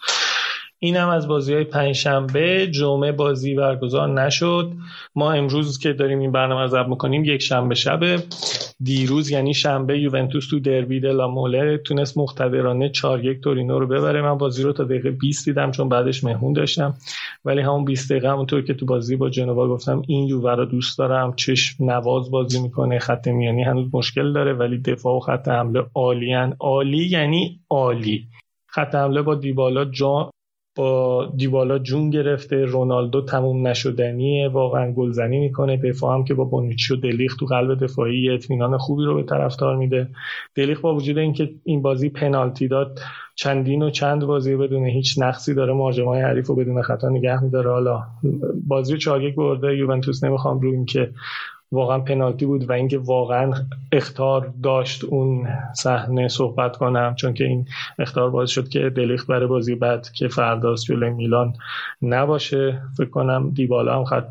[0.82, 4.72] این هم از بازی های پنجشنبه جمعه بازی برگزار نشد.
[5.14, 8.22] ما امروز که داریم این برنامه رو ضبط می‌کنیم یک شنبه شبه
[8.82, 14.22] دیروز یعنی شنبه یوونتوس تو دربی دلا موله تونست مقتدرانه 4 یک تورینو رو ببره.
[14.22, 16.94] من بازی رو تا دقیقه 20 دیدم چون بعدش مهمون داشتم.
[17.44, 20.98] ولی همون 20 دقیقه همونطور که تو بازی با جنوا گفتم این یووه رو دوست
[20.98, 21.34] دارم.
[21.36, 26.56] چشم نواز بازی می‌کنه خط میانی هنوز مشکل داره ولی دفاع و خط حمله عالیان
[26.60, 28.28] عالی یعنی عالی.
[28.66, 30.30] خط حمله با دیبالا جا
[30.80, 35.76] با دیبالا جون گرفته رونالدو تموم نشدنیه واقعا گلزنی می‌کنه.
[35.76, 39.76] دفاع هم که با بونیچی و دلیخ تو قلب دفاعی اطمینان خوبی رو به طرفدار
[39.76, 40.08] میده.
[40.54, 42.98] دلیخ با وجود اینکه این بازی پنالتی داد
[43.34, 47.70] چندین و چند بازی بدون هیچ نقصی داره مهاجمای حریف رو بدون خطا نگه میداره.
[47.70, 48.02] حالا
[48.68, 51.10] بازی 4 یک برده یوونتوس نمی‌خوام رو اینکه
[51.72, 53.52] واقعا پنالتی بود و اینکه واقعا
[53.92, 57.66] اختار داشت اون صحنه صحبت کنم چون که این
[57.98, 61.52] اختار باعث شد که دلیخت برای بازی بعد که فرداست جلوی میلان
[62.02, 64.28] نباشه فکر کنم دیبالا هم خط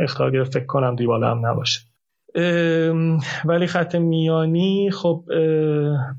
[0.00, 0.54] اختار گرفت.
[0.54, 1.80] فکر کنم دیبالا هم نباشه.
[3.44, 5.24] ولی خط میانی خب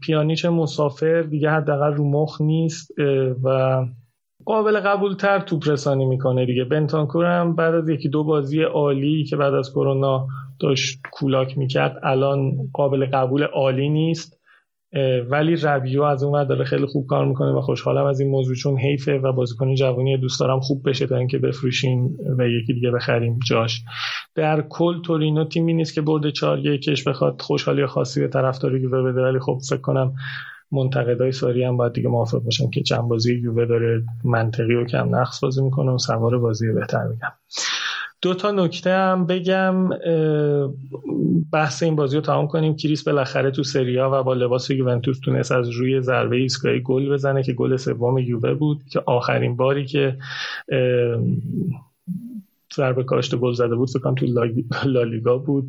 [0.02, 2.92] پیانیچ مسافر دیگه حداقل رو مخ نیست
[3.44, 3.86] و
[4.46, 6.64] قابل قبول تر توپ رسانی می‌کنه دیگه.
[6.64, 10.28] بنتانکور هم بعد از یکی دو بازی عالی که بعد از کرونا
[10.60, 12.00] داشت کولاک می‌کرد.
[12.04, 14.38] الان قابل قبول عالی نیست
[15.30, 18.78] ولی رویو از اون داره خیلی خوب کار می‌کنه و خوشحالم از این موضوع چون
[18.78, 23.40] حیفه و بازیکن جوانی دوست دارم خوب بشه تا اینکه بفروشیم و یکی دیگه بخریم
[23.48, 23.82] جاش.
[24.36, 29.12] در کل تورینو تیمی نیست که برد 4 یکش بخواد خوشحالی خاصی به طرفدار یووه
[29.12, 30.14] بده ولی خب فکر کنم
[30.72, 35.16] منتقدای ساری هم باید دیگه موافق باشن که چند بازی یووه داره منطقی و کم
[35.16, 37.32] نقص بازی می‌کنه و سوار بازی بهتر میگم.
[38.22, 39.90] دو تا نکته هم بگم
[41.54, 42.76] بحث این بازی رو تمام کنیم.
[42.76, 47.44] کریس بالاخره تو سریا و با لباس یوونتوس تونست از روی ضربه ایستگاهی گل بزنه
[47.44, 50.18] که گل سوم یووه بود که آخرین باری که
[52.76, 54.26] ضربه کاشت گل زده بود فکر تو
[54.86, 55.68] لالیگا بود.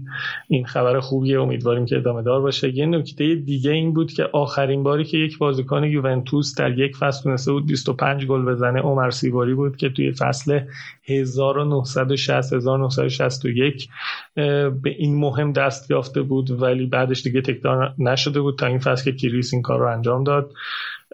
[0.48, 2.76] این خبر خوبیه امیدواریم که ادامه دار باشه.
[2.76, 7.22] یه نکته دیگه این بود که آخرین باری که یک بازیکن یوونتوس در یک فصل
[7.22, 10.60] تونسته بود 25 گل بزنه عمر سیواری بود که توی فصل
[11.08, 13.88] 1960 1961
[14.34, 19.04] به این مهم دست یافته بود ولی بعدش دیگه تکرار نشده بود تا این فصل
[19.04, 20.52] که کریس این کار رو انجام داد.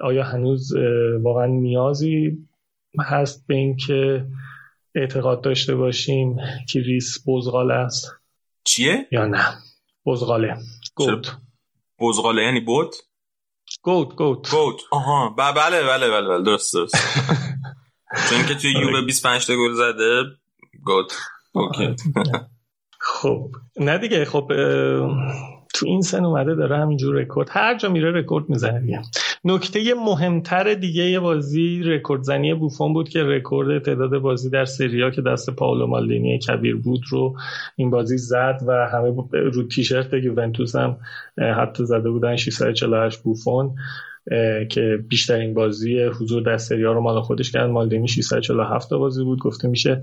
[0.00, 0.72] آیا هنوز
[1.22, 2.38] واقعا نیازی
[3.00, 4.24] هست به اینکه
[4.94, 6.36] اعتقاد داشته باشیم
[6.68, 8.10] که ریس بزغال است.
[8.64, 9.58] چیه؟ یا نه؟
[10.06, 10.56] بزغاله.
[10.94, 11.36] گوت
[12.00, 12.96] بزغاله یعنی بوت؟
[13.82, 15.28] گوت گوت گوت آها.
[15.28, 16.44] بله بله بله بله, بله.
[16.44, 16.94] درست درست.
[18.30, 20.22] چون که توی یووه 25 تا گل زده
[20.84, 21.12] good
[21.52, 21.96] okay.
[23.00, 23.50] خب.
[23.80, 24.52] نه دیگه خب
[25.74, 27.48] تو این سن اومده داره همینجور رکورد.
[27.50, 29.02] هر جا میره رکورد می‌زنه دیگه.
[29.44, 35.22] نکته مهمتر دیگه زی رکورد زنی بوفون بود که رکورد تعداد بازی در سریا که
[35.22, 37.36] دست پاولو مالدینی کبیر بود رو
[37.76, 40.96] این بازی زد و همه رو تیشرت یوونتوس هم
[41.38, 43.74] حتی زده بودن 648 بوفون
[44.70, 47.70] که بیشترین بازی حضور در سریا رو مال خودش کرد.
[47.70, 49.38] مالدینی 647 بازی بود.
[49.38, 50.02] گفته میشه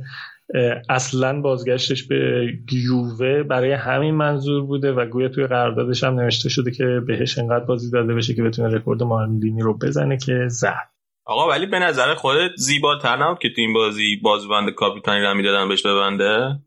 [0.89, 6.71] اصلا بازگشتش به یووه برای همین منظور بوده و گویا توی قراردادش هم نوشته شده
[6.71, 10.89] که بهش انقدر بازی داده بشه که بتونه رکورد مالدینی رو بزنه که زد.
[11.25, 15.69] آقا ولی به نظر خودت زیباتر نبود که تو این بازی بازبند کاپیتانی رو می‌دادن
[15.69, 16.59] بهش ببنده؟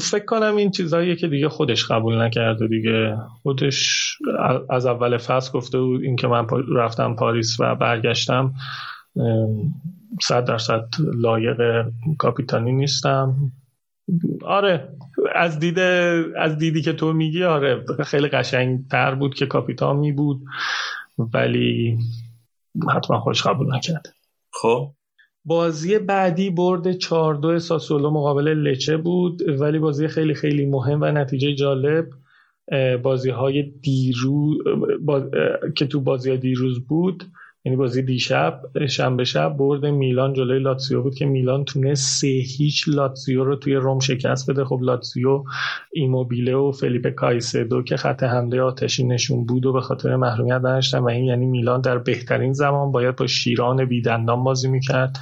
[0.00, 3.16] فکر کنم این چیزهایی که دیگه خودش قبول نکرده دیگه.
[3.42, 4.08] خودش
[4.70, 8.54] از اول فصل گفته بود اینکه من رفتم پاریس و برگشتم.
[10.22, 11.86] صد درصد لایق
[12.18, 13.52] کاپیتانی نیستم.
[14.42, 14.88] آره
[15.34, 15.78] از دید
[16.38, 20.40] از دیدی که تو میگی آره خیلی قشنگ تر بود که کاپیتان می بود
[21.34, 21.98] ولی
[22.96, 24.14] حتما خوش قبول نکرد.
[24.52, 24.92] خب.
[25.44, 31.04] بازی بعدی برد 4 2 ساسولو مقابل لچه بود ولی بازی خیلی خیلی مهم و
[31.04, 32.08] نتیجه جالب
[33.02, 34.54] بازی های دیرو
[35.76, 37.24] که تو بازی دیروز بود
[37.66, 42.84] یعنی بازی دیشب شنبه شب برد میلان جلوی لاتسیو بود که میلان تونست سه هیچ
[42.88, 44.64] لاتسیو رو توی روم شکست بده.
[44.64, 45.44] خب لاتسیو
[45.92, 50.98] ایموبیله و فلیپ کایسدو که خط حمله آتشی نشون بود و به خاطر محرومیت داشتن
[50.98, 55.18] و این یعنی میلان در بهترین زمان باید با شیران بیدندان بازی می‌کرد.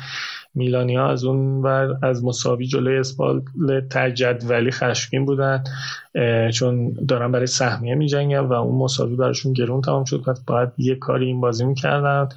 [0.54, 3.42] میلانیا از اون و از مساوی جلوی اسپال
[4.48, 5.64] ولی خشمگین بودن
[6.54, 10.22] چون دارن برای سهمیه میجنگن و اون مساوی براشون گرون تمام شد.
[10.22, 12.28] پس باید یه کاری این بازی می‌کردن.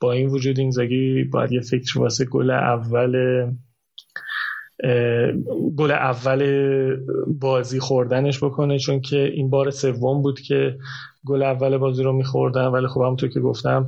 [0.00, 3.46] با این وجود این زگی باید یه فکر واسه گل اول
[5.76, 6.96] گل اول
[7.40, 10.76] بازی خوردنش بکنه چون که این بار سوم بود که
[11.26, 12.66] گل اول بازی رو میخوردن.
[12.66, 13.86] ولی خب همونطور که گفتم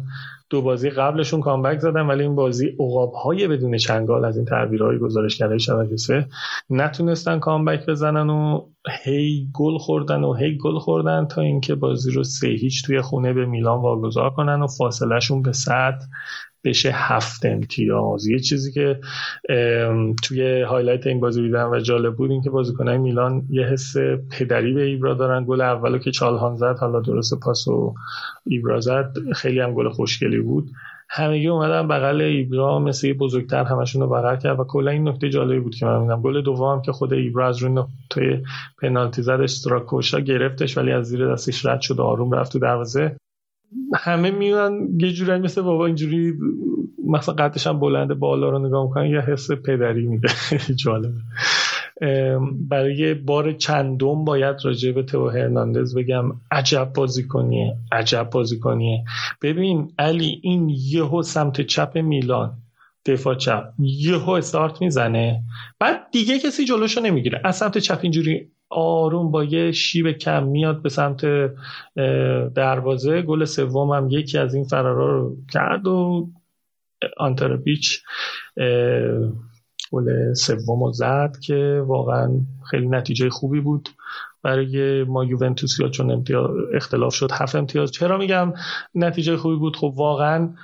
[0.51, 4.99] دو بازی قبلشون کامبک زدن ولی این بازی عقاب های بدون چنگال از این تعبیرهای
[4.99, 6.27] گزارشگرای شبکه سه
[6.71, 8.67] نتونستن comeback بزنن و
[9.05, 13.33] هی گل خوردن و هی گل خوردن تا اینکه بازی رو سه هیچ توی خونه
[13.33, 15.99] به میلان واگذار کنن و فاصلهشون با صدر
[16.65, 18.27] بشه هفت امتیاز.
[18.27, 19.01] یه چیزی که
[20.23, 23.97] توی highlight این بازی دیدم و جالب بود این که بازیکنهای میلان یه حس
[24.39, 25.45] پدری به ایبرا دارن.
[25.45, 27.95] گل اولو که چالهان زد حالا درست پاس و
[28.47, 30.71] ایبرا زد خیلی هم گل خوشگلی بود.
[31.09, 35.61] همگی اومدن بغل ایبرا مثل بزرگتر همشون رو بغل کرد و کلا این نکته جالبی
[35.61, 38.43] بود که من میدم گل دوم که خود ایبرا از روی نقطه
[38.83, 43.17] پنالتی زد استراکوشا گرفتش ولی از زیر دستش رد شد آروم رفت تو دروازه.
[43.95, 46.33] همه میان یه جوری مثل بابا اینجوری
[47.09, 50.29] مثلا قدش هم بلنده بالا رو نگاه می‌کنن یه حس پدری میده.
[50.85, 51.21] جالبه.
[52.69, 59.05] برای بار چندم باید راجع به تو هرناندز بگم عجب بازیکنیه عجب بازیکنیه
[59.43, 62.53] ببین علی این یهو سمت چپ میلان
[63.07, 65.43] دفاع چپ یهو استارت می‌زنه
[65.81, 67.41] بعد دیگه کسی جلوشو نمی‌گیره.
[67.45, 71.27] از سمت چپ اینجوری آروم با یه شیب کم میاد به سمت
[72.55, 73.23] دروازه.
[73.23, 76.29] گل سوم هم یکی از این فرارا رو کرد و
[77.17, 78.03] آنتر بیچ
[79.93, 83.89] گل سوم رو زد که واقعا خیلی نتیجه خوبی بود
[84.43, 86.25] برای ما یوونتوس یا چون
[86.75, 87.93] اختلاف شد هفت امتیاز.
[87.93, 88.53] چرا میگم
[88.95, 90.55] نتیجه خوبی بود؟ خب واقعا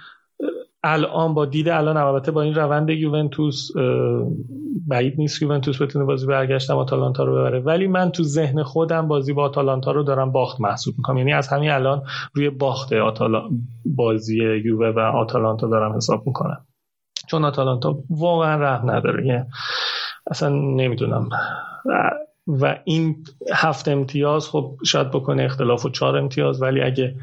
[0.85, 3.71] الان با دید الان البته با این روند یوونتوس
[4.89, 7.61] بعید نیست یوونتوس بتونه بازی برگشتم آتالانتا رو ببره.
[7.61, 11.19] ولی من تو ذهن خودم بازی با آتالانتا رو دارم باخت محسوب می‌کنم.
[11.19, 12.03] یعنی از همین الان
[12.35, 13.49] روی باخت آتالا
[13.85, 16.67] بازی یووه و آتالانتا دارم حساب می‌کنم.
[17.29, 19.27] چون آتالانتا واقعا رحم نداره.
[19.27, 19.45] یعنی
[20.31, 21.29] اصلا نمی‌دونم.
[22.47, 23.17] و این
[23.55, 27.15] هفت امتیاز خب شاید بکنه اختلاف و چهار امتیاز ولی اگه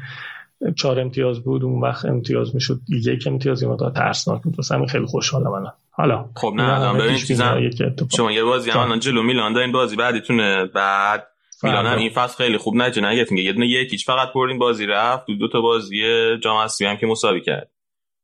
[0.76, 2.80] چهار امتیاز بود اون وقت امتیاز می‌شد.
[2.88, 4.56] یک امتیاز یه مقدار ترسناک بود.
[4.70, 7.70] همین خیلی خوشحالم من حالا خب نه الان ببین چیزم
[8.16, 10.64] شما یه بازی هم الان جلو میلان این بازی بعدیتونه.
[10.64, 11.26] بعد
[11.62, 15.26] میلان هم این فصل خیلی خوب نجه نگرفت یه دونه یکیچ فقط بردین بازی رفت.
[15.26, 16.02] دو, دو تا بازی
[16.38, 17.70] جام اسیایی هم که مساوی کرد.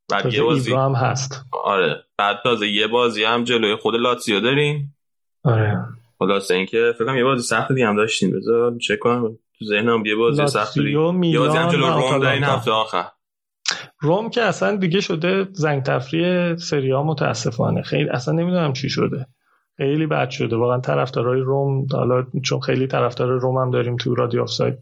[0.09, 1.45] بعد یه بازی هم هست.
[1.65, 2.05] آره.
[2.19, 4.97] بعد تازه یه بازی هم جلوی خود لاتزیو داریم
[5.45, 5.85] آره.
[6.19, 9.39] خلاص اینکه فکر کنم یه بازی سخت دیگه هم داشتیم بذار چک کنم.
[9.65, 10.99] تو ذهنم یه بازی سخت یه
[11.39, 13.05] بازی هم جلو روم در این هفته آخر.
[14.01, 17.83] روم که اصلا دیگه شده زنگ تفریح سری ها متاسفانه.
[17.83, 19.27] خیلی اصلا نمی‌دونم چی شده.
[19.77, 20.57] خیلی بد شده.
[20.57, 24.79] واقعا طرفدارای روم حالا چون خیلی طرفدار روم هم داریم تو رادیو آفساید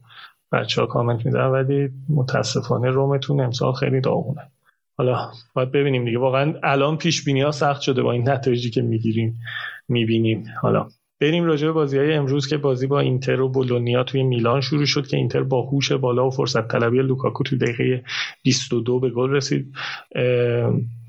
[0.52, 4.50] بچه ها کامنت میدن ولی متاسفانه رومتون امسال خیلی داغونه.
[4.98, 6.18] حالا باید ببینیم دیگه.
[6.18, 9.40] واقعا الان پیش بینی ها سخت شده با این نتایجی که می‌گیریم
[9.88, 10.44] می‌بینیم.
[10.62, 10.88] حالا
[11.22, 14.84] بریم راجع به بازی های امروز که بازی با اینتر و بولونیا توی میلان شروع
[14.84, 18.02] شد که اینتر با هوش بالا و فرصت طلبی لوکاکو توی دقیقه
[18.42, 19.74] 22 به گل رسید.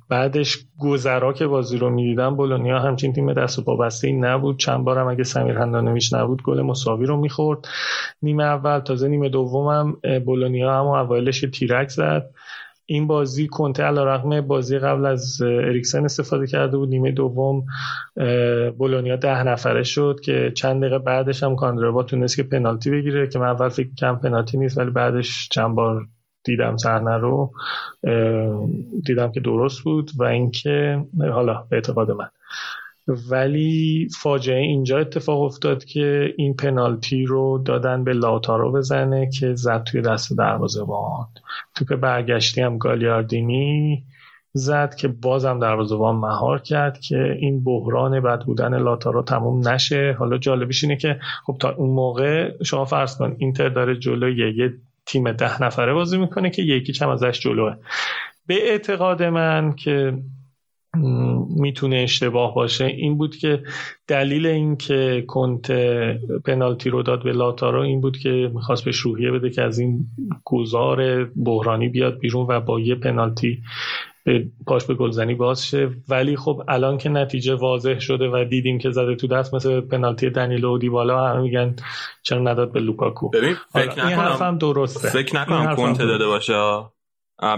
[0.10, 4.60] بعدش گذرا که بازی رو می‌دیدم بولونیا همچین تیم دست و پا بسته نبود.
[4.60, 7.68] چند بارم اگه سمیر هندانویچ نبود گل مساوی رو می‌خورد.
[8.22, 12.30] نیمه اول تازه نیمه دومم بولونیا هم اوایلش تیرک زد.
[12.86, 16.90] این بازی کنته علا رقم بازی قبل از اریکسن استفاده کرده بود.
[16.90, 17.66] نیمه دوم
[18.78, 23.40] بولونیا ده نفره شد که چند دقیقه بعدش هم کاندربا تونست که پنالتی بگیره که
[23.40, 26.08] من اول فکر کم پنالتی نیست ولی بعدش چند بار
[26.44, 27.52] دیدم صحنه رو
[29.06, 32.28] دیدم که درست بود و اینکه حالا به اعتقاد من.
[33.08, 39.84] ولی فاجعه اینجا اتفاق افتاد که این پنالتی رو دادن به لاتارو بزنه که زد
[39.84, 41.28] توی دست دروازه بان
[41.76, 44.04] توپ برگشتی هم گالیاردینی
[44.54, 50.16] زد که بازم دروازه‌بان مهار کرد که این بحران بد بودن لاتارو تموم نشه.
[50.20, 54.74] حالا جالبیش اینه که خب تا اون موقع شما فرض کن اینتر داره جلوی یه
[55.06, 57.76] تیم ده نفره بازی می‌کنه که یکی چم ازش جلوه.
[58.48, 60.14] به اعتقاد من که
[61.50, 62.86] می‌تونه اشتباه باشه.
[62.86, 63.64] این بود که
[64.08, 65.72] دلیل این که کنت
[66.46, 70.06] پنالتی رو داد به لاتارو این بود که می‌خواست بهش روحیه بده که از این
[70.44, 73.64] گذار بحرانی بیاد بیرون و با یه پنالتی
[74.26, 75.90] به پاش به گلزنی باز شه.
[76.10, 80.30] ولی خب الان که نتیجه واضح شده و دیدیم که زده تو دست مثل پنالتی
[80.30, 81.76] دنیلو و دیبالا همه میگن
[82.24, 83.30] چرا نداد به لوکاکو.
[83.30, 85.10] ببین فکر نکنم درسته.
[85.10, 86.54] فکر نکنم کنت داده باشه.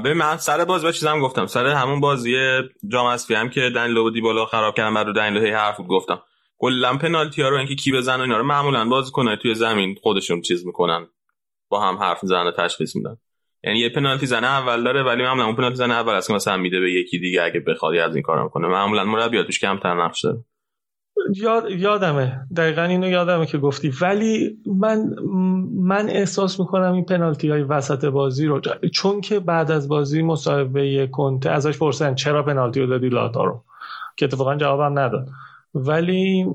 [0.03, 1.45] به من سر بازی با چیزام گفتم.
[1.45, 2.35] سر همون بازی
[2.87, 5.87] جام اسفی هم که دنیلو و دیبالا خراب کردن بعد رو دنیلو هی حرف بود
[5.87, 6.21] گفتم.
[6.57, 10.41] کلا پنالتی ها رو اینکه کی بزنه اینا رو معمولا بازی کنه توی زمین خودشون
[10.41, 11.07] چیز می‌کنن.
[11.69, 13.17] با هم حرف و تشخیص میدن.
[13.63, 16.57] یعنی یه پنالتی زنه اول داره ولی معمولا اون پنالتی زنه اول است که مثلا
[16.57, 20.45] میده به یکی دیگه اگه بخواد از این کارو کنه معمولا مربیات کمتر نقش داره.
[21.35, 22.39] یاد یادمه.
[22.57, 23.93] دقیقا اینو یادمه که گفتی.
[24.01, 25.15] ولی من
[25.75, 28.61] من احساس می‌کنم این پنالتی های وسط بازی رو
[28.93, 33.63] چون که بعد از بازی مصاحبه کنته ازش پرسن چرا پنالتی رو دادی لاتارو
[34.17, 35.27] که اتفاقا جوابم نداد.
[35.73, 36.45] ولی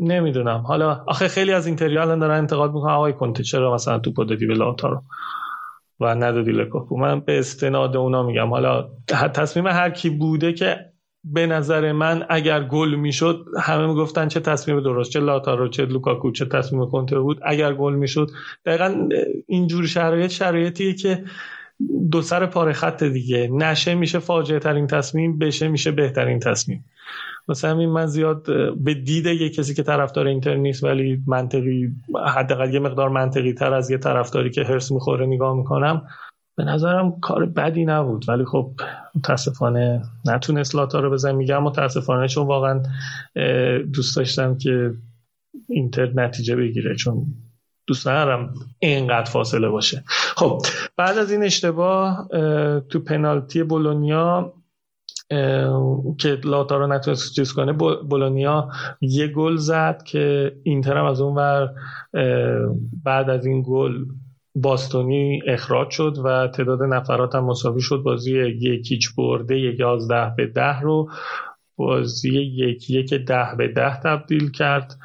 [0.00, 0.58] نمی‌دونم.
[0.66, 2.92] حالا آخه خیلی از اینتریا الان دارن انتقاد می‌کنن.
[2.92, 5.02] آقای کنته چرا مثلا تو دادی به لاتارو
[6.00, 8.50] و ندادی لوکاکو من به استناد اونا میگم.
[8.50, 8.88] حالا
[9.34, 10.93] تصمیم هر کی بوده که
[11.24, 16.32] به نظر من اگر گل می‌شد همه می‌گفتن چه تصمیم درست چه لاتارو چه لوکاکو
[16.32, 17.40] چه تصمیم کنته بود.
[17.42, 18.30] اگر گل می‌شد
[18.66, 19.08] دقیقا
[19.46, 21.24] اینجور شرایط شرایطیه که
[22.10, 23.48] دو سر پاره خط دیگه.
[23.52, 26.84] نشه میشه فاجعه ترین تصمیم بشه میشه بهترین تصمیم.
[27.48, 28.46] مثلا همین من زیاد
[28.76, 31.92] به دید یه کسی که طرفدار اینتر نیست ولی منطقی
[32.36, 36.02] حداقل یه مقدار منطقی تر از یه طرفداری که هرس می‌خوره نگاه می‌کنم
[36.56, 38.28] به نظرم کار بدی نبود.
[38.28, 38.70] ولی خب
[39.14, 42.82] متاسفانه نتونست لاتا رو بزن میگم متاسفانه چون واقعا
[43.92, 44.94] دوست داشتم که
[45.68, 46.96] اینتر نتیجه بگیره.
[46.96, 47.26] چون
[47.86, 50.04] دوست ندارم اینقدر فاصله باشه.
[50.36, 50.62] خب
[50.96, 52.28] بعد از این اشتباه
[52.88, 54.52] تو پنالتی بولونیا
[56.18, 58.68] که لاتا رو نتونست چیز کنه بولونیا
[59.00, 61.70] یه گل زد که اینتر هم از اون ور
[63.04, 64.04] بعد از این گل
[64.54, 68.02] باستونی اخراج شد و تعداد نفرات هم مساوی شد.
[68.04, 71.10] بازی یکیچ برده یازده به ده رو
[71.76, 74.98] بازی یک یک ده به ده تبدیل کرد.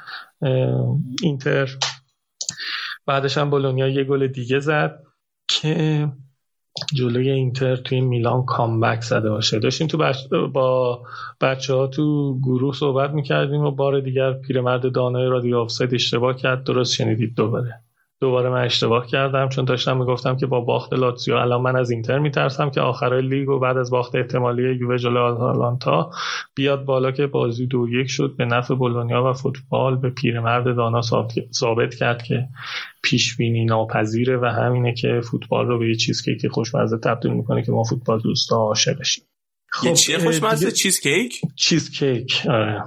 [1.24, 1.70] اینتر
[3.06, 5.04] بعدش هم بولونیا یه گل دیگه زد
[5.48, 6.08] که
[6.94, 9.60] جلوی اینتر توی میلان کامبک زده باشه.
[9.60, 9.98] داشتیم تو
[10.48, 11.02] با
[11.42, 16.64] بچه ها تو گروه صحبت می‌کردیم و بار دیگر پیرمرد دانای رادیو آفساید اشتباه کرد.
[16.64, 17.82] درست شنیدید دوباره.
[18.22, 22.20] دوباره من اشتباه کردم چون داشتم می‌گفتم که با باخت لاتزیو الان من از اینتر
[22.20, 26.12] میترسم که آخر لیگ و بعد از باخت احتمالی یووه جلوی آتالانتا
[26.56, 28.36] بیاد بالا که بازی دو یک شد.
[28.38, 31.02] به نفع بولونیا و فوتبال به پیرمرد دانا
[31.52, 32.48] ثابت کرد که
[33.04, 37.64] پیش بینی ناپذیره و همینه که فوتبال رو به یه چیز که خوشمزه تبدیل می‌کنه
[37.64, 39.24] که ما فوتبال دوستا عاشق بشیم.
[39.72, 42.84] خب چیه خوشمزه؟ چیز کیک؟ چیز کیک آره.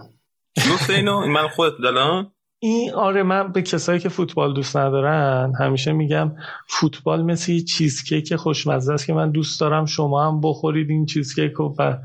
[0.89, 2.33] اینو؟ من خودت دلان
[2.65, 6.33] این آره من به کسایی که فوتبال دوست ندارن همیشه میگم
[6.69, 11.97] فوتبال مثل چیزکیک خوشمزه است که من دوست دارم شما هم بخورید این چیزکیک و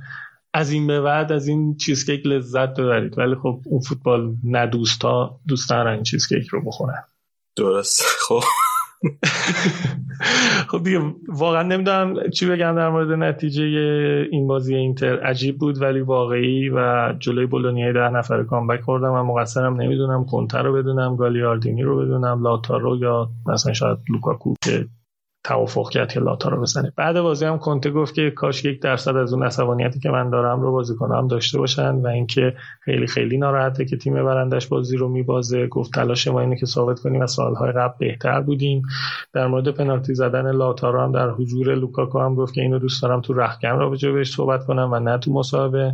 [0.53, 3.17] از این به بعد از این چیزکیک لذت ببرید.
[3.17, 7.03] ولی خب اون فوتبال ندوست ها دوست دارن این چیزکیک رو بخورن.
[7.55, 8.01] درست.
[8.27, 8.43] خب.
[10.67, 13.63] خب دیگه واقعا نمی‌دونم چی بگم در مورد نتیجه
[14.31, 15.19] این بازی اینتر.
[15.19, 20.63] عجیب بود ولی واقعی و جلوی بولونیای ده نفر کامبک خوردم و مقصرم نمی‌دونم کنتر
[20.63, 24.85] رو بدونم گالیاردینی رو بدونم لاتارو یا مثلا شاید لوکاکو که
[25.47, 26.93] توافق کرد که لاتا رو بزنه.
[26.95, 30.61] بعد بازی هم کنته گفت که کاش یک درصد از اون عصبانیتی که من دارم
[30.61, 35.09] رو بازی کنم داشته باشن و اینکه خیلی خیلی ناراحته که تیم برندش بازی رو
[35.09, 35.67] میبازه.
[35.67, 38.81] گفت تلاش ما اینه که ثابت کنیم از سالهای قبل بهتر بودیم.
[39.33, 43.21] در مورد پنالتی زدن لاتارو هم در حضور لوکاکو هم گفت که اینو دوست دارم
[43.21, 45.93] تو رو به بهش صحبت کنم و نه تو مصاحبه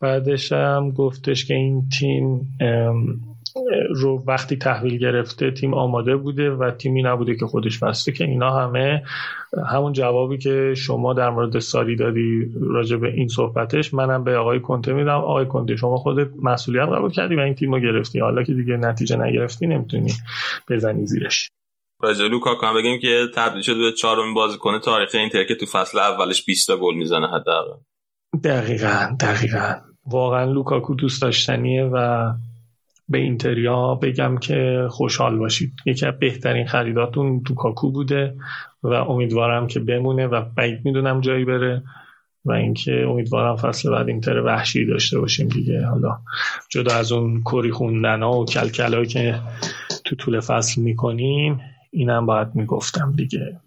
[0.00, 2.48] بعدش هم گفتش که این تیم
[3.94, 8.50] رو وقتی تحویل گرفته تیم آماده بوده و تیمی نبوده که خودش بسته که اینا
[8.50, 9.02] همه
[9.66, 14.60] همون جوابی که شما در مورد ساری دادی راجع به این صحبتش منم به آقای
[14.60, 15.18] کنته میدم.
[15.18, 18.20] آقای کنته شما خودت مسئولیت قبول کردی و این تیم رو گرفتی.
[18.20, 20.12] حالا که دیگه نتیجه نگرفتی نمی‌تونی
[20.70, 21.48] بزنی زیرش.
[22.02, 25.98] راجع لوکاکو هم بگیم که تبدیل شده به چهارمین بازیکن تاریخی اینتر که تو فصل
[25.98, 27.76] اولش 20 تا گل می‌زنه حداقل.
[28.44, 29.74] دقیقاً دقیقاً.
[30.06, 32.26] واقعا لوکاکو دوست داشتنیه و
[33.08, 35.72] به اینتریا بگم که خوشحال باشید.
[35.86, 38.36] یکی از بهترین خریداتون لوکاکو بوده
[38.82, 41.82] و امیدوارم که بمونه و بعید می‌دونم جایی بره
[42.44, 45.86] و اینکه امیدوارم فصل بعد اینتر وحشی داشته باشیم دیگه.
[45.86, 46.18] حالا
[46.70, 49.40] جدا از اون کری خوندن ها و کلکلایی که
[50.04, 53.60] تو طول فصل می‌کنیم اینم باید می‌گفتم دیگه.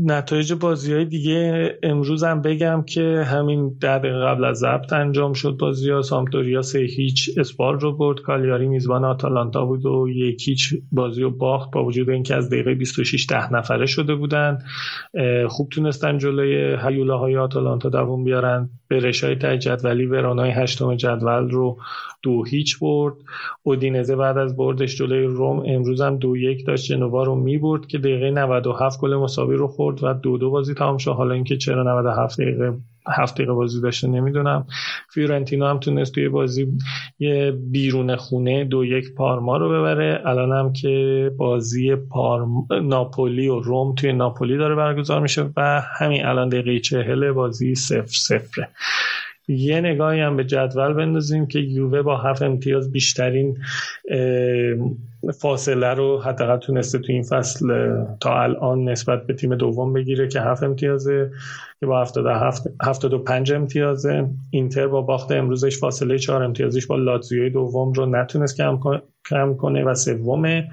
[0.00, 5.56] نتایج بازی های دیگه امروز هم بگم که همین دقیقه قبل از ضبط انجام شد
[5.60, 6.02] بازی ها.
[6.02, 11.30] سامتوریا سه هیچ اسپال رو برد کالیاری میزبان آتالانتا بود و یک هیچ بازی رو
[11.30, 14.58] باخت با وجود اینکه از دقیقه 26 ده نفره شده بودن.
[15.48, 18.70] خوب تونستن جلوی های آتالانتا دووم بیارن.
[18.88, 21.78] به رشای تای جدولی ورانای هشتم جدول رو
[22.22, 23.14] دو هیچ برد.
[23.62, 26.92] اودینزه بعد از بردش جلوی روم امروز هم دو یک داشت.
[26.92, 30.74] جنوا رو می برد که دقیقه 97 گل مساوی رو خورد و دو دو بازی
[30.74, 31.10] تمام شد.
[31.10, 32.74] حالا اینکه چرا 97 دقیقه
[33.16, 34.66] هفت دقیقه بازی داشته نمی‌دونم.
[35.10, 36.66] فیورنتینو هم تونست توی بازی
[37.18, 40.22] یه بیرون خونه دو یک پارما رو ببره.
[40.24, 42.48] الان هم که بازی پارم...
[42.82, 48.06] ناپولی و روم توی ناپولی داره برگزار میشه و همین الان دقیقه چهل بازی صفر
[48.06, 48.68] صفره.
[49.48, 53.58] یه نگاهی هم به جدول بندازیم که یووه با هفت امتیاز بیشترین
[55.40, 57.66] فاصله رو حداقل تونسته تو این فصل
[58.20, 61.30] تا الان نسبت به تیم دوم بگیره که هفت امتیازه
[61.80, 62.04] که با
[62.82, 64.28] 75 امتیازه.
[64.50, 68.56] اینتر با باخت امروزش فاصله چهار امتیازش با لاتزیوی دوم رو نتونست
[69.30, 70.68] کم کنه و سومه.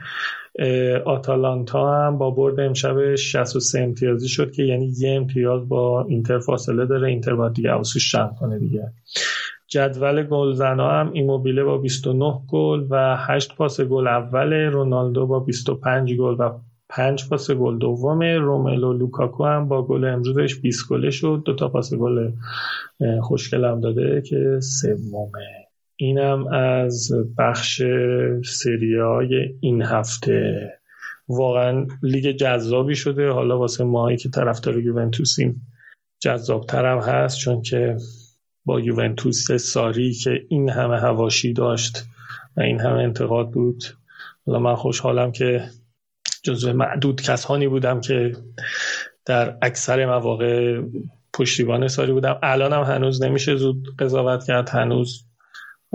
[1.05, 6.85] آتالانتا هم با برد امشب 63 امتیازی شد که یعنی یه امتیاز با اینتر فاصله
[6.85, 7.07] داره.
[7.07, 8.93] اینتر باید دیگه عوضش جمع کنه دیگه.
[9.67, 14.53] جدول گلزنا هم ایموبیله با 29 گل و 8 پاس گل اول.
[14.53, 16.51] رونالدو با 25 گل و
[16.89, 21.41] 5 پاس گل دومه روملو لوکاکو هم با گل امروزش 20 گله شد.
[21.45, 22.31] دو تا پاس گل
[23.21, 25.64] خوشگل هم داده که سومه.
[25.95, 27.81] اینم از بخش
[28.45, 30.71] سریای این هفته.
[31.27, 33.29] واقعا لیگ جذابی شده.
[33.29, 35.61] حالا واسه ماهایی که طرفدار یوونتوسیم
[36.19, 37.97] جذابتر هم هست چون که
[38.65, 42.05] با یوونتوس ساری که این همه هواشی داشت
[42.57, 43.83] و این همه انتقاد بود.
[44.45, 45.63] حالا من خوشحالم که
[46.43, 48.31] جزو معدود کسانی بودم که
[49.25, 50.81] در اکثر مواقع
[51.33, 52.39] پشتیبان ساری بودم.
[52.43, 54.69] الانم هنوز نمیشه زود قضاوت کرد.
[54.69, 55.24] هنوز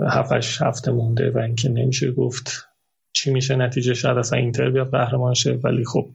[0.09, 2.67] هفتش هفته مونده و اینکه نمیشه گفت
[3.13, 6.07] چی میشه نتیجه شاید اصلا اینتر بیاد قهرمان شه ولی خب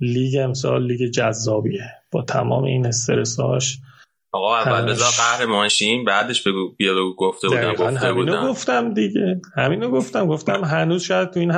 [0.00, 1.84] لیگ امسال لیگ جذابیه.
[2.12, 3.78] با تمام این استرساش
[4.32, 8.48] آقا اول بذار قهرمان شیم بعدش بگو بیا بگو گفته بودم گفته همینو بودم.
[8.48, 9.40] گفتم دیگه.
[9.56, 11.50] همینو گفتم گفتم هنوز شاید تو این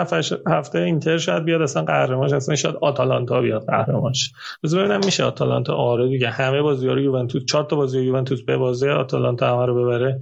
[0.46, 4.32] هفته اینتر شاید بیاد اصلا قهرمانش اصلا شاید آتالانتا بیاد قهرمانش.
[4.62, 6.30] بذار ببینم میشه آتالانتا آره دیگه.
[6.30, 10.20] همه بازی‌ها یوونتوس چهار تا بازی یوونتوس به بازی آتالانتا همه رو ببره.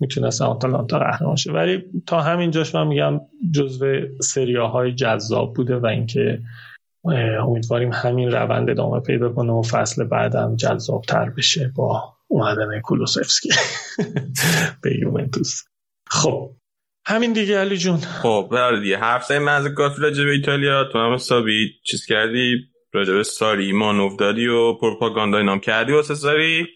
[0.00, 1.52] می‌تونه اصلا آتالانتا قهرمان شه.
[1.52, 3.20] ولی تا همین جاش من میگم
[3.54, 3.86] جزو
[4.20, 6.40] سریاهای جذاب بوده و اینکه
[7.42, 13.48] امیدواریم همین روند ادامه پیدا کنه و فصل بعدم جذابتر بشه با اومدن کولوسفسکی
[14.82, 15.62] به یوونتوس.
[16.10, 16.50] خب
[17.06, 17.96] همین دیگه علی جون.
[17.96, 18.98] خب برای دیگه.
[18.98, 20.84] حرف زدیم از کافی راجع ایتالیا.
[20.92, 22.56] تو هم حسابی چیز کردی؟
[22.92, 26.66] راجع به ساری مانوف دادی و پروپاگاندا اینام کردی واسه ساری؟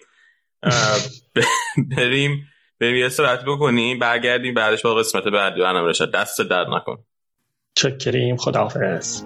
[1.97, 2.47] بریم.
[2.81, 7.05] بریم یه سرعت بکنیم برگردیم بعدش با قسمت بعدی برنامه رشد دست در نکن
[7.75, 9.25] چکریم خداحافظ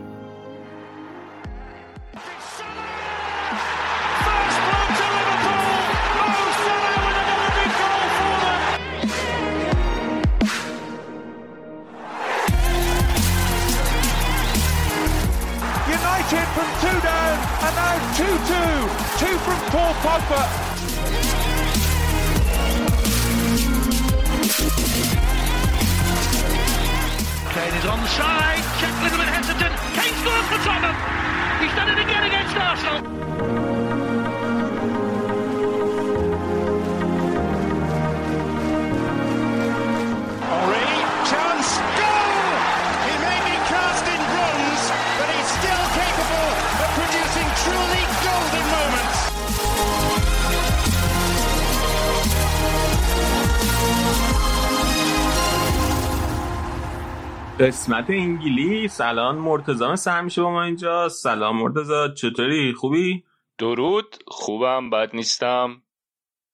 [15.99, 17.37] United from two down
[17.67, 18.23] and now 2-2.
[19.21, 20.72] Two from Paul Pogba.
[57.63, 59.01] قسمت انگلیس.
[59.01, 61.09] الان مرتضی سر میشه با ما اینجا.
[61.09, 63.25] سلام مرتضی چطوری؟ خوبی؟
[63.59, 64.17] درود.
[64.27, 65.83] خوبم بد نیستم.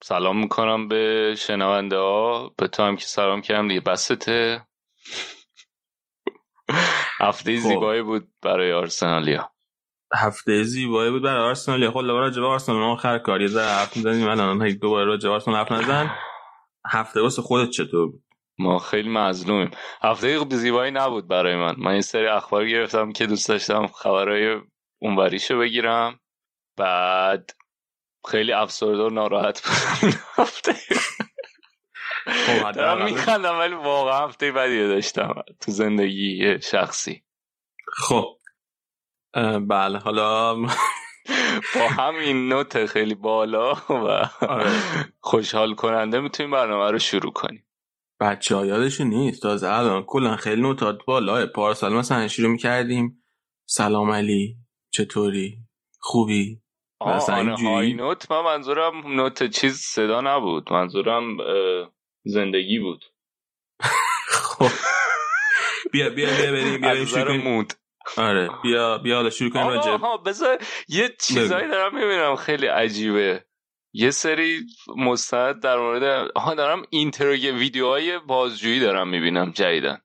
[0.03, 2.55] سلام می‌کنم به شنونده ها.
[2.57, 3.81] به تو هم که سلام کردم دیگه.
[3.81, 4.67] بسته
[7.19, 9.51] هفته زیبایی بود برای آرسنالیا.
[10.15, 13.41] هفته زیبایی بود برای آرسنال خب لبا راجع به آرسنال آخر کار.
[13.41, 14.29] یه ذره حرف می‌زنیم.
[14.29, 16.11] الان دوباره به آرسنال حرف نزن.
[16.87, 18.23] هفته واسه خودت چطور بود؟
[18.59, 19.71] ما خیلی مظلومیم.
[20.03, 21.75] هفته زیبایی نبود برای من.
[21.79, 24.61] من این سری اخبار گرفتم که دوست داشتم خبرهای
[24.99, 26.21] اونوریشو بگیرم.
[26.77, 27.51] بعد
[28.29, 30.19] خیلی افسرده و ناراحت بودم.
[30.39, 30.75] هفته
[32.27, 35.35] خب دارم میخندم ولی واقعا هفته بدی داشتم.
[35.61, 37.25] تو زندگی شخصی.
[37.87, 38.39] خب.
[39.69, 40.55] بله حالا
[41.75, 44.09] با همین نوت خیلی بالا و
[44.47, 44.71] آره.
[45.21, 47.68] خوشحال کننده می‌تونیم برنامه رو شروع کنیم.
[48.21, 49.43] بچه ها یادشون نیست.
[49.43, 53.25] تازه الان کلا خیلی نوتات بالاه پارسال مثلا شروع می‌کردیم.
[53.69, 54.57] سلام علی
[54.91, 55.59] چطوری؟
[56.01, 56.63] خوبی؟
[57.07, 60.73] مثلا آره اینجوری؟ های نوت من منظورم نوت چیز صدا نبود.
[60.73, 61.37] منظورم
[62.25, 63.05] زندگی بود.
[64.29, 64.71] خب.
[65.93, 67.73] بیا بیا بیا بریم بیا بریم مود.
[68.17, 70.59] آره بیا بیا حالا شروع کنیم راجع آها بذار
[70.89, 73.45] یه چیزایی دارم می‌بینم خیلی عجیبه.
[73.93, 74.61] یه سری
[74.97, 79.99] مستند در مورد آها دارم اینتروگ ویدیوهای بازجویی دارم می‌بینم جدیدن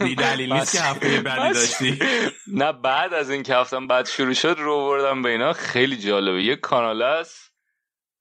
[0.00, 1.98] بی دلیل نیست که هفته بعدی داشتی.
[2.46, 5.52] نه بعد از این که هفتم بعد شروع شد رو بردم به اینا.
[5.52, 6.42] خیلی جالبه.
[6.42, 7.54] یه کانال است.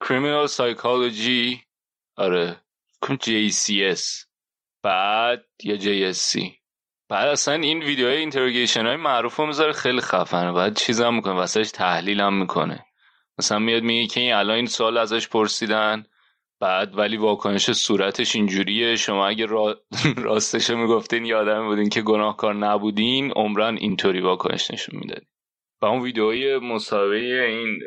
[0.04, 1.58] Criminal psychology.
[2.18, 2.62] آره.
[3.06, 4.26] JCS
[4.84, 6.41] بعد یا JSC
[7.10, 9.74] بعد اصلا این ویدیوهای interrogation های معروف رو می‌ذاره.
[9.74, 10.52] خیلی خفنه.
[10.52, 11.34] بعد چیزم می‌کنه.
[11.34, 12.86] واسهش تحلیل هم می‌کنه.
[13.40, 16.06] مثلا میاد میگه که این الان این سوال ازش پرسیدن
[16.60, 18.96] بعد ولی واکنش صورتش اینجوریه.
[18.96, 19.82] شما اگه را...
[20.28, 25.30] راستش می‌گفتین یه آدمی بودین که گناهکار نبودین عمراً اینطوری واکنش نشون می‌دادین.
[25.82, 27.80] و اون ویدیوهای مصاحبه این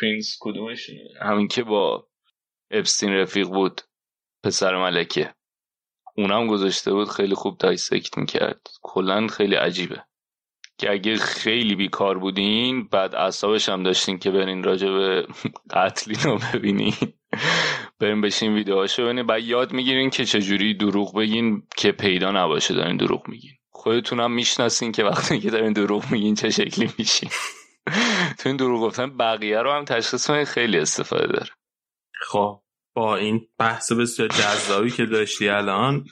[0.00, 0.90] prince کدومش؟
[1.22, 2.08] همین که با
[2.70, 3.80] اپستین رفیق بود
[4.44, 5.34] پسر ملکه.
[6.16, 8.68] اونم گذاشته بود خیلی خوب دایسکت می‌کرد.
[8.82, 10.04] کلا خیلی عجیبه.
[10.78, 15.26] که اگه خیلی بیکار بودین بعد اعصابش هم داشتین که برین راجع به
[15.70, 16.94] قتلین رو ببینین.
[18.00, 19.26] بریم بشین ویدیوهاشو ببینین.
[19.26, 23.52] بعد یاد می‌گیرین که چجوری دروغ بگین که پیدا نباشه دارین دروغ میگین.
[23.70, 27.30] خودتونم می‌شناسین که وقتی که دارین دروغ میگین چه شکلی میشین.
[28.38, 31.50] تو این دروغ گفتن بقیه رو هم تشخیص خیلی استفاده داره.
[32.22, 32.60] خب
[32.94, 36.04] با این بحث بسیار جذابی که داشتی الان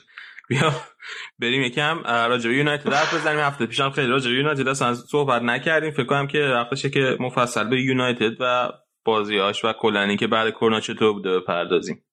[0.49, 0.73] بیا.
[1.39, 3.39] بریم یکم راجع به یونایتد حرف بزنیم.
[3.39, 5.91] هفته پیشم خیلی راجع به یونایتد اصلا صحبت نکردیم.
[5.91, 8.71] فکر کنم که وقتشه که مفصل به یونایتد و
[9.05, 12.05] بازیاش و کلا که بعد کرونا چطور بوده بپردازیم.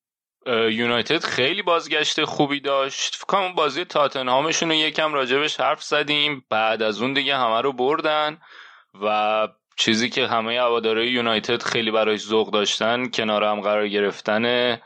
[0.70, 3.14] یونایتد خیلی بازگشت خوبی داشت.
[3.14, 6.44] فکر کنم بازی تاتنهامشون رو یکم راجبش حرف زدیم.
[6.50, 8.38] بعد از اون دیگه همه رو بردن
[9.02, 14.76] و چیزی که همه هوادارهای یونایتد خیلی برایش ذوق داشتن کنار هم قرار گرفتن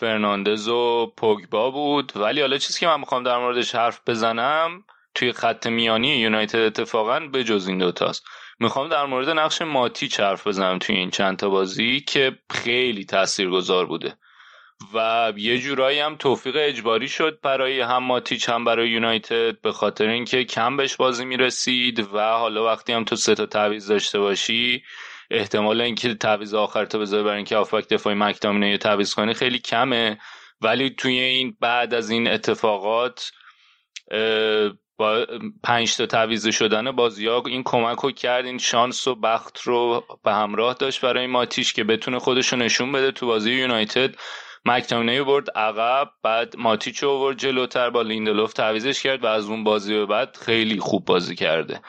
[0.00, 2.12] فرناندز و پوگبا بود.
[2.16, 4.84] ولی حالا چیزی که من می‌خوام در موردش حرف بزنم
[5.14, 8.24] توی خط میانی یونایتد اتفاقا به جز این دوتاست
[8.60, 13.86] می‌خوام در مورد نقش ماتی حرف بزنم توی این چند تا بازی که خیلی تاثیرگذار
[13.86, 14.16] بوده.
[14.94, 20.08] و یه جورایی هم توفیق اجباری شد برای هم ماتیچ هم برای یونایتد به خاطر
[20.08, 24.82] اینکه کم بهش بازی می‌رسید و حالا وقتی هم تو سه تا تعویض داشته باشی
[25.30, 29.58] احتمال اینکه تعویض آخر تو بذاری برای اینکه آفاک دفاعی مکتامینه یا تعویض کنی خیلی
[29.58, 30.18] کمه.
[30.60, 33.32] ولی توی این بعد از این اتفاقات
[34.96, 35.26] با
[35.62, 40.04] پنج تا تعویض شدن بازی ها این کمک رو کرد این شانس و بخت رو
[40.24, 44.14] به همراه داشت برای ماتیش که بتونه خودش رو نشون بده تو بازی یونایتد.
[44.64, 49.64] مکتامینه برد عقب بعد ماتیچ رو برد جلوتر با لیندلوف تعویزش کرد و از اون
[49.64, 51.80] بازی به بعد خیلی خوب بازی کرده.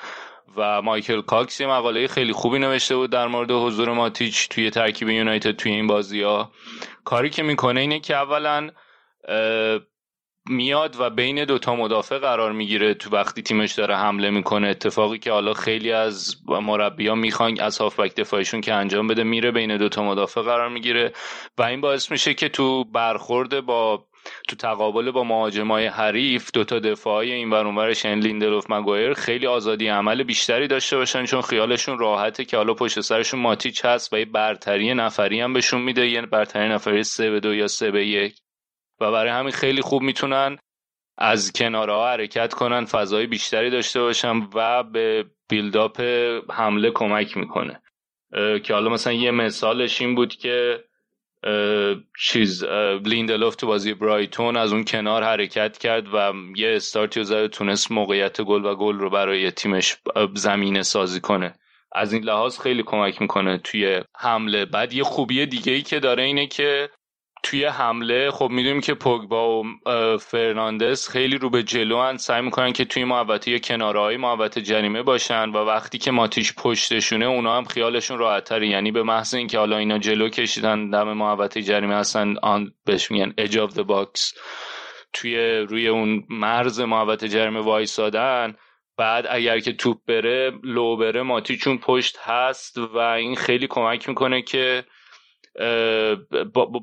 [0.58, 5.10] و مایکل کاکس یه مقاله خیلی خوبی نوشته بود در مورد حضور ماتیچ توی ترکیب
[5.10, 6.52] یونایتد توی این بازی ها
[7.04, 8.70] کاری که می‌کنه اینه که اولا
[10.50, 12.94] میاد و بین دوتا مدافع قرار می‌گیره.
[12.94, 17.78] تو وقتی تیمش داره حمله می‌کنه اتفاقی که حالا خیلی از مربی ها می‌خوان از
[17.78, 21.14] هافبک دفاعیشون که انجام بده میره بین دوتا مدافع قرار می‌گیره.
[21.58, 24.06] و این باعث میشه که تو برخورد با
[24.48, 29.48] تو تقابل با مهاجمای حریف دوتا دفاعی این ور اون ورش یعنی لیندلوف مگایر خیلی
[29.48, 34.20] آزادی عمل بیشتری داشته باشن چون خیالشون راحته که حالا پشت سرشون ماتیچ هست و
[34.20, 38.08] یه برتری نفری هم بهشون میده یعنی برتری نفری سه به دو یا سه به
[38.08, 38.36] یک.
[39.00, 40.58] و برای همین خیلی خوب می‌تونن
[41.18, 46.02] از کنارها حرکت کنن فضای بیشتری داشته باشن و به بیلداپ
[46.52, 47.82] حمله کمک می‌کنه.
[48.64, 50.84] که حالا مثلا یه مثالش این بود که
[52.20, 52.64] چیز
[53.06, 58.42] لیندلوف تو بازی برایتون از اون کنار حرکت کرد و یه استارتی زد تونست موقعیت
[58.42, 59.98] گل و گل رو برای تیمش
[60.34, 61.54] زمینه سازی کنه.
[61.92, 64.66] از این لحاظ خیلی کمک می‌کنه توی حمله.
[64.66, 66.90] بعد یه خوبی دیگه ای که داره اینه که
[67.46, 69.66] توی حمله خب می‌دونیم که پوگبا و
[70.18, 72.18] فرناندز خیلی رو به جلو هن.
[72.18, 76.54] سعی می‌کنن که توی محوطه یا کناره های محوطه جریمه باشن و وقتی که ماتیش
[76.54, 78.68] پشتشونه اونا هم خیالشون راحتتره.
[78.68, 83.34] یعنی به محض اینکه حالا اینا جلو کشیدن دم محوطه جریمه هستن آن بهش میگن
[83.38, 84.34] اج اف باکس
[85.14, 88.56] توی روی اون مرز محوطه جریمه وایسادن.
[88.98, 94.10] بعد اگر که توپ بره لو بره ماتیچ اون پشت هست و این خیلی کمک
[94.10, 94.84] می‌کنه که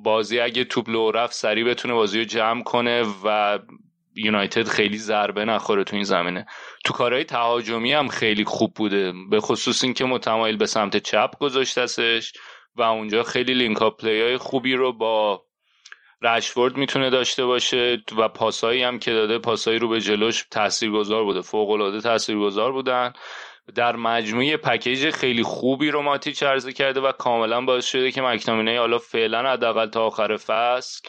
[0.04, 3.58] بازی اگه توپ لو رفت سریع بتونه بازی رو جمع کنه و
[4.14, 6.46] یونایتد خیلی ضربه نخوره تو این زمینه.
[6.84, 9.12] تو کارهای تهاجمی هم خیلی خوب بوده.
[9.30, 12.32] به خصوص اینکه متمایل به سمت چپ گذاشتسش
[12.76, 15.44] و اونجا خیلی link-up play های خوبی رو با
[16.22, 21.40] رشفورد می‌تونه داشته باشه و پاسایی هم که داده پاسایی رو به جلوش تاثیرگذار بوده.
[21.40, 23.12] فوق العاده تاثیرگذار بودن.
[23.74, 28.78] در مجموعه پکیج خیلی خوبی رو ماتیچ عرضه کرده و کاملا باعث شده که مکتامینه
[28.78, 31.08] حالا فعلا حداقل تا آخر فصل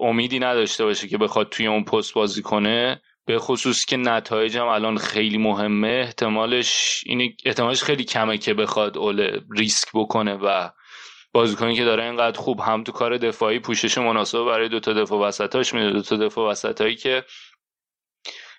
[0.00, 3.02] امیدی نداشته باشه که بخواد توی اون پست بازی کنه.
[3.26, 6.02] به خصوص که نتایج هم الان خیلی مهمه.
[6.06, 10.68] احتمالش این احتمالش خیلی کمه که بخواد اول ریسک بکنه و
[11.32, 15.74] بازیکنی که داره اینقدر خوب هم تو کار دفاعی پوشش مناسب برای دوتا دفاع وسطاش
[15.74, 15.90] میده.
[15.90, 17.24] دوتا دفاع وسطایی که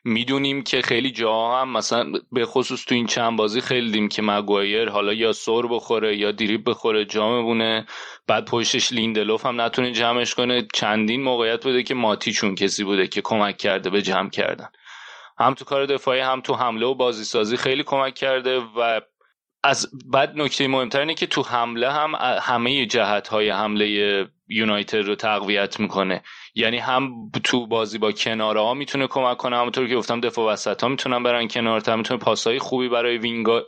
[0.04, 4.22] می‌دونیم که خیلی جاها هم مثلا به خصوص تو این چند بازی خیلی دیدیم که
[4.22, 7.86] مگوایر حالا یا سر بخوره یا دریب بخوره جا بونه
[8.28, 10.68] بعد پشتش لیندلوف هم نتونه جمعش کنه.
[10.74, 14.70] چندین موقعیت بوده که ماتی چون کسی بوده که کمک کرده به جمع کردن.
[15.40, 19.02] هم تو کار دفاعی هم تو حمله و بازی سازی خیلی کمک کرده و
[19.64, 25.16] از بعد نکته مهمتر اینه که تو حمله هم همه جهت های حمله یونایتد رو
[25.16, 26.22] تقویت می‌کنه.
[26.56, 30.84] یعنی هم تو بازی با کناره ها می‌تونه کمک کنه همونطور که گفتم دفاع وسط
[30.84, 33.18] ها می‌تونن برن کنار تا می‌تونه پاسهای خوبی برای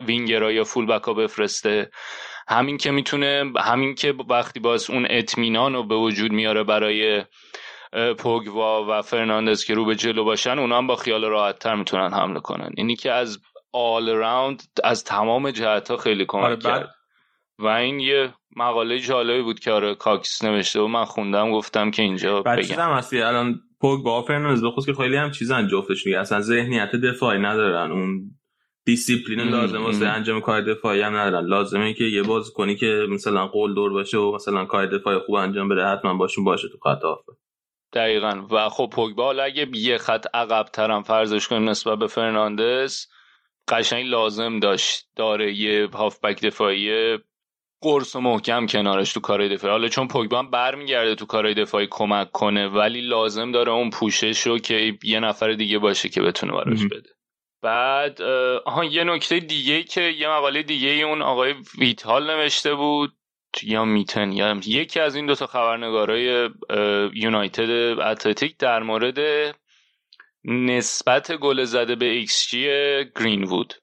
[0.07, 1.91] وینگرا یا fullback ا بفرسته.
[2.47, 7.23] همین که می‌تونه همین که وقتی باز اون اطمینان رو به وجود میاره برای
[8.17, 12.13] پوگبا و فرناندز که رو به جلو باشن اونا هم با خیال راحت تر می‌تونن
[12.13, 12.69] حمله کنن.
[12.77, 13.39] اینه که از
[13.73, 16.89] all-round از تمام جهت ها خیلی کمک آره کرد.
[17.59, 22.01] و این یه مقاله جالبی بود که آره کاکس نوشته و من خوندم گفتم که
[22.01, 22.79] اینجا بگم.
[22.79, 26.91] هم هستی؟ الان پوگ با فرناندز بخوز که خیلی هم چیزن جفتش میگه اصلا ذهنیت
[26.95, 27.91] دفاعی ندارن.
[27.91, 28.31] اون
[28.85, 31.45] دیسیپلین لازم واسه انجام کار دفاعی هم ندارن.
[31.45, 35.85] لازمه که یه بازیکنی که مثلا قلدر باشه و مثلا کار دفاعی خوب انجام بده
[35.85, 36.99] حتما باشون باشه تو خط
[37.93, 38.47] دقیقا.
[38.51, 43.05] و خب پوگبا اگه یه خط عقب ترم فرضش کنیم نسبت به فرناندز
[43.67, 45.05] قشنگ لازم داشت.
[45.15, 47.17] داره یه هافبک دفاعی
[47.81, 49.71] قرص و محکم کنارش تو کارهای دفاعی.
[49.71, 54.41] حالا چون پوگبا هم برمیگرده تو کارهای دفاعی کمک کنه ولی لازم داره اون پوشش
[54.41, 57.09] رو که یه نفر دیگه باشه که بتونه براش بده.
[57.61, 58.21] بعد
[58.65, 63.13] آها یه نکته دیگه که یه مقاله دیگه اون آقای ویتال نوشته بود
[63.63, 66.49] یا میتن یا یکی از این دوتا خبرنگارای
[67.13, 67.69] یونایتد
[67.99, 69.17] اتلتیک در مورد
[70.45, 72.67] نسبت گل زده به ایکس جی
[73.15, 73.73] گرین وود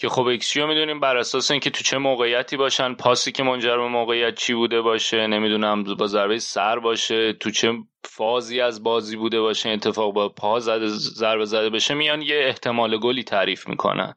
[0.00, 3.76] که خب ایکس رو می‌دونیم بر اساس اینکه تو چه موقعیتی باشن پاسی که منجر
[3.76, 7.72] به موقعیت چی بوده باشه نمی‌دونم با ضربه سر باشه تو چه
[8.04, 12.98] فازی از بازی بوده باشه اتفاق با پا زده ضربه زده بشه میان یه احتمال
[12.98, 14.14] گلی تعریف می‌کنن.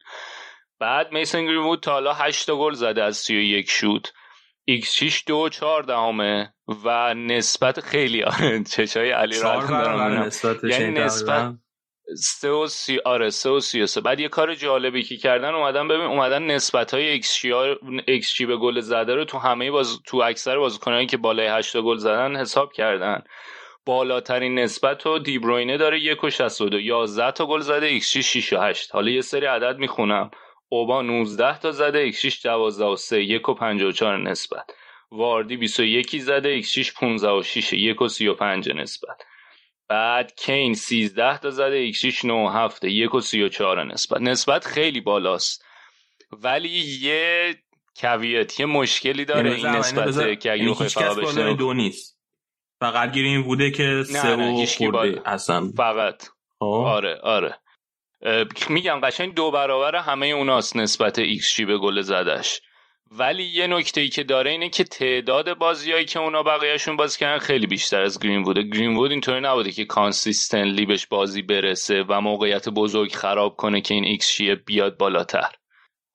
[0.80, 4.14] بعد میسن گرینوود تا حالا 8 گل زده از 31 شوت.
[4.66, 6.54] ایکس 6 دو چهار دهمه
[6.86, 9.64] و نسبت خیلی آره چشای علی را
[10.64, 11.56] یعنی نسبت
[12.18, 14.02] سه و سی آره سه و سی و سه.
[14.02, 17.08] بعد یه کار جالبی که کردن اومدن ببین اومدن نسبت های
[18.08, 21.78] ایکس جی به گل زده رو تو همه باز تو اکثر بازیکنانی که بالای 8
[21.78, 23.24] گل زدن حساب کردن.
[23.86, 28.58] بالاترین نسبت رو دیبروینه داره یک و 62 11 تا گل زده ایکس 6 و
[28.58, 30.32] 8 حالا یه سری عدد می‌خونم.
[30.70, 34.66] اوبا 19 تا زده xG ش 12 و 3 یک و 54 نسبت.
[35.12, 39.18] واردی 21 زده xG ش 15 و 6 یک و 35 نسبت.
[39.94, 44.22] بعد کین 13 تا زده xG ش 9 7 1 و 34 نسبت.
[44.22, 45.66] نسبت خیلی بالاست.
[46.32, 46.70] ولی
[47.02, 47.56] یه
[47.96, 52.20] caveat یه مشکلی داره این نسبت که اگه بخوای فقط بشه دو نیست.
[52.80, 55.72] فقط گیر این بوده که سه و خورده اصلا.
[55.78, 56.24] فقط.
[56.60, 56.66] خب.
[56.66, 57.58] آره آره.
[58.70, 62.62] میگم قشنگ دو برابر همه اوناست نسبت ایکس جی به گل زدش
[63.18, 67.40] ولی یه نکته ای که داره اینه که تعداد بازیایی که اونا بقیهشون بازی کردن
[67.40, 72.22] خیلی بیشتر از گرین بوده گرین وود اینطوری نبوده که consistently بهش بازی برسه و
[72.22, 75.52] موقعیت بزرگ خراب کنه که این ایکس بیاد بالاتر.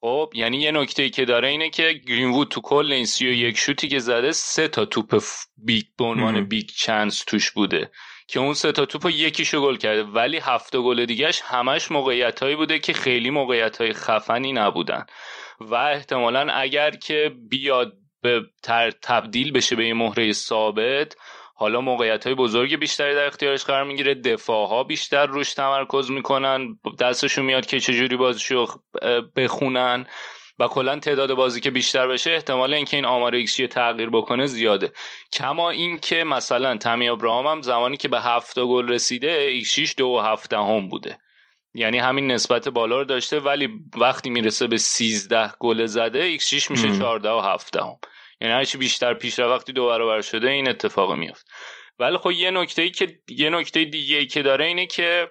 [0.00, 3.26] خب یعنی یه نکته ای که داره اینه که گرین وود تو کل این سی
[3.26, 5.22] و یک شوتی که زده سه تا توپ
[5.56, 7.90] big به عنوان big chance توش بوده
[8.28, 10.02] که اون سه تا توپ یکیشو گل کرده.
[10.02, 15.06] ولی هفت گل دیگهش همش موقعیت هایی بوده که خیلی موقعیت های خفنی نبودن.
[15.60, 17.92] و احتمالا اگر که بیاد
[18.22, 18.42] به
[19.02, 21.16] تبدیل بشه به یه مهره ثابت
[21.54, 24.14] حالا موقعیت های بزرگ بیشتری در اختیارش قرار می‌گیره.
[24.14, 26.78] دفاع ها بیشتر روش تمرکز می‌کنن.
[27.00, 28.66] دستشون میاد که چجوری بازیشو
[29.36, 30.06] بخونن.
[30.58, 34.92] و کلا تعداد بازی که بیشتر بشه احتمال اینکه این آمار ایکس تغییر بکنه زیاده.
[35.32, 40.06] کما اینکه مثلا تمی ابراهام هم زمانی که به هفت گل رسیده xG ش دو
[40.06, 41.18] و هفت دهم بوده.
[41.74, 46.70] یعنی همین نسبت بالا رو داشته ولی وقتی می‌رسه به 13 گل زده xG ش
[46.70, 47.96] میشه 14 و 7 دهم.
[48.40, 51.46] یعنی هرچی بیشتر پیش وقتی دو برابر شده این اتفاق میفت
[51.98, 55.28] ولی خب یه نکته ای که یه نکته دیگه ای که داره اینه که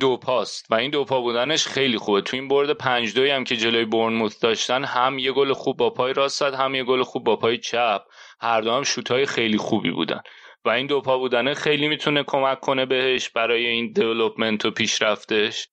[0.00, 2.20] دو پاست و این دو پا بودنش خیلی خوبه.
[2.20, 5.90] تو این برد 5 دوی هم که جلوی بورنموث داشتن هم یه گل خوب با
[5.90, 8.02] پای راست هم یه گل خوب با پای چپ.
[8.40, 10.20] هر دو هم شوتای خیلی خوبی بودن.
[10.66, 15.68] و این دو پا بودنه خیلی می‌تونه کمک کنه بهش برای این دیولپمنت و پیشرفتش.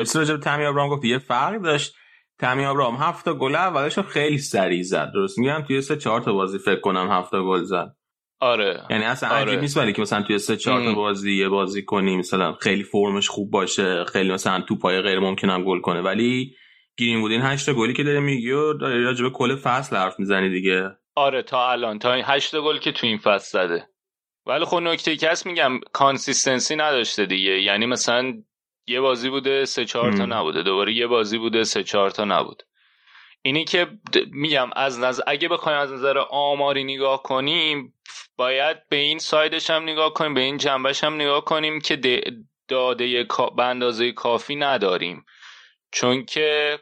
[0.00, 1.94] مثل راجب تامی آبرام گفت یه فرق داشت.
[2.38, 5.10] تامی آبرام هفت تا گل اولش خیلی سریع زد.
[5.14, 7.96] درست میگم؟ توی سه چهار تا بازی فکر کنم هفت تا گل زد.
[8.40, 8.82] آره.
[8.90, 9.50] یعنی اصلا آره.
[9.50, 12.82] عجیب نیست ولی که مثلا توی سه چهار تا بازی یه بازی کنی مثلا خیلی
[12.82, 16.00] فرمش خوب باشه خیلی مثلا تو پای غیر ممکنم گل کنه.
[16.00, 16.54] ولی
[16.96, 20.50] گرین وود این هشت گلی که داره میگی و داری راجب کل فصل حرف می‌زنی
[20.50, 20.90] دیگه.
[21.16, 21.98] آره تا الان.
[21.98, 23.88] تا هشت گل که تو این فصل زده.
[24.46, 27.60] ولی خب نکته که هست میگم consistency نداشته دیگه.
[27.62, 28.42] یعنی مثلا
[28.86, 30.62] یه بازی بوده سه چهار تا نبوده.
[30.62, 32.62] دوباره یه بازی بوده سه چهار تا نبود.
[33.42, 33.86] اینی که
[34.30, 37.94] میگم از نظر اگه بخوایم از نظر آماری نگاه کنیم
[38.36, 41.96] باید به این سایدش هم نگاه کنیم به این جنبش هم نگاه کنیم که
[42.68, 45.26] داده به اندازه کافی نداریم.
[45.92, 46.78] چون که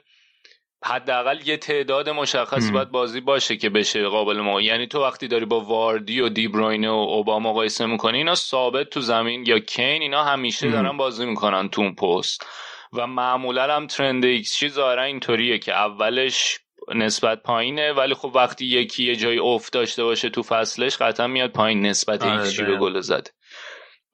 [0.86, 5.44] حداقل یه تعداد مشخصی باید بازی باشه که بشه قابل ما یعنی تو وقتی داری
[5.44, 10.24] با واردی و دیبروینه و اوباما مقایسه می‌کنی اینا ثابت تو زمین یا کین اینا
[10.24, 12.46] همیشه دارن بازی می‌کنن تو اون پست.
[12.92, 16.58] و معمولا هم trend xG ظاهرا اینطوریه که اولش
[16.94, 21.50] نسبت پایینه ولی خب وقتی یکی یه جای افت داشته باشه تو فصلش قطعا میاد
[21.50, 23.30] پایین نسبت ایکس به گل زده.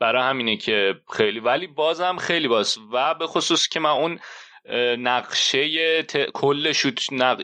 [0.01, 4.19] برای همینه که خیلی ولی بازم خیلی باز و به خصوص که من اون
[4.99, 6.03] نقشه
[6.33, 7.43] کل شوت نق...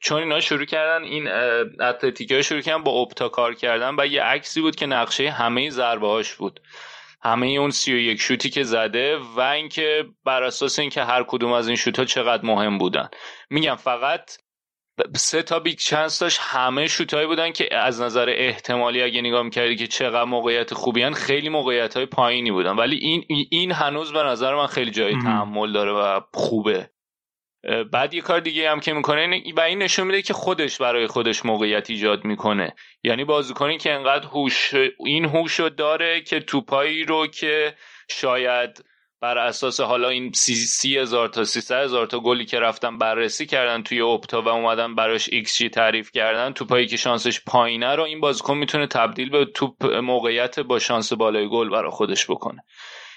[0.00, 1.28] چون اینا شروع کردن این
[1.80, 6.06] اتلتیکا شروع کردن با اپتا کار کردن و یه عکسی بود که نقشه همه ضربه
[6.06, 6.60] هاش بود.
[7.22, 11.52] همه اون سی و یک شوتی که زده و اینکه بر اساس اینکه هر کدوم
[11.52, 13.08] از این شوت ها چقدر مهم بودن.
[13.50, 14.30] میگم فقط
[15.16, 19.76] سه تا big chance داشت همه شوتایی بودن که از نظر احتمالی اگه نگاه می‌کردی
[19.76, 22.76] که چقدر موقعیت خوبی هن خیلی موقعیت های پایینی بودن.
[22.76, 26.90] ولی این این هنوز به نظر من خیلی جای تامل داره و خوبه.
[27.92, 31.44] بعد یه کار دیگه هم که می‌کنه و این نشون میده که خودش برای خودش
[31.44, 32.74] موقعیت ایجاد می‌کنه.
[33.04, 37.74] یعنی بازیکنی که انقدر هوش این هوش داره که توپایی رو که
[38.10, 38.84] شاید
[39.20, 43.46] بر اساس حالا این سی, سی هزار تا سی هزار تا گلی که رفتن بررسی
[43.46, 48.02] کردن توی اپتا و اومدن براش ایکس جی تعریف کردن توپایی که شانسش پایینه رو
[48.02, 52.64] این بازیکن می‌تونه تبدیل به توپ موقعیت با شانس بالای گل برای خودش بکنه.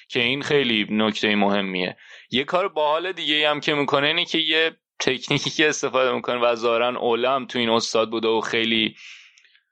[0.10, 1.98] که این خیلی نکته مهمیه.
[2.32, 6.56] یه کار باحال دیگه هم که می‌کنه اینه که یه تکنیکی که استفاده می‌کنه و
[6.56, 8.96] ظاهرا اولم تو این استاد بوده و خیلی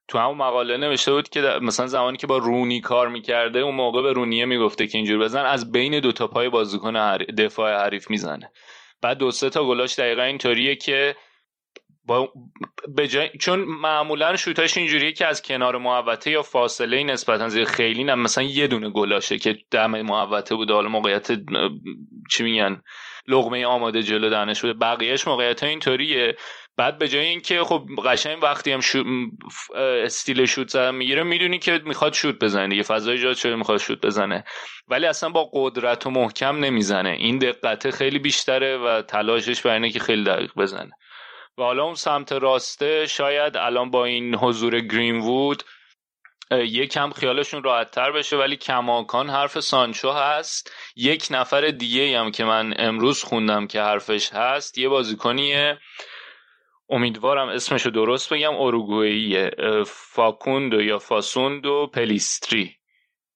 [0.07, 4.01] تو همون مقاله نوشته بود که مثلا زمانی که با رونی کار می‌کرده اون موقع
[4.01, 8.51] به رونیه می‌گفته که اینجور بزن از بین دو تا پای بازیکن دفاع حریف می‌زنه
[9.01, 11.15] بعد دو سه تا گلاش دقیقا اینطوریه که
[12.05, 12.33] با.
[13.39, 18.43] چون معمولا شوتاش اینجوریه که از کنار محوطه یا فاصله نسبتا زیر خیلی نه مثلا
[18.43, 21.31] یه دونه گلاشه که دم محوطه بوده حالا موقعیت
[22.31, 22.81] چی میگن
[23.27, 26.35] لغمه آماده جلو دهنش بوده بقیهش موقعیت اینطوریه
[26.77, 29.03] بعد به جای اینکه خب قشنگ وقتی هم شو...
[29.75, 32.67] استیل شوت زدن می‌گیره می‌دونی که می‌خواد شوت بزنه.
[32.67, 34.43] دیگه فضای ایجاد شده می‌خواد شوت بزنه.
[34.87, 37.09] ولی اصلا با قدرت و محکم نمی‌زنه.
[37.09, 40.91] این دقت خیلی بیشتره و تلاشش بر اینه که خیلی دقیق بزنه.
[41.57, 45.63] و حالا اون سمت راسته شاید الان با این حضور گرین وود
[46.51, 50.73] یکم خیالشون راحت تر بشه ولی کماکان حرف سانچو هست.
[50.95, 55.79] یک نفر دیگه هم که من امروز خوندم که حرفش هست یه بازیکنیه
[56.89, 59.51] امیدوارم اسمشو درست بگم اروگوئیه.
[59.85, 62.73] فاکوندو یا فاسوندو پلیستری.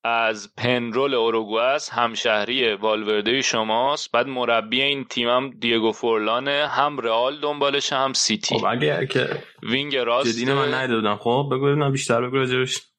[0.03, 4.11] از پنرول اوروگوئه‌ست همشهری والورده شماست.
[4.11, 8.59] بعد مربی این تیمم دیگو فورلانه هم رئال دنبالش هم سیتی.
[8.59, 10.37] خب اگه که wing راست.
[10.37, 12.90] جدی من ندیدم خب بگو بیشتر بگو راجبش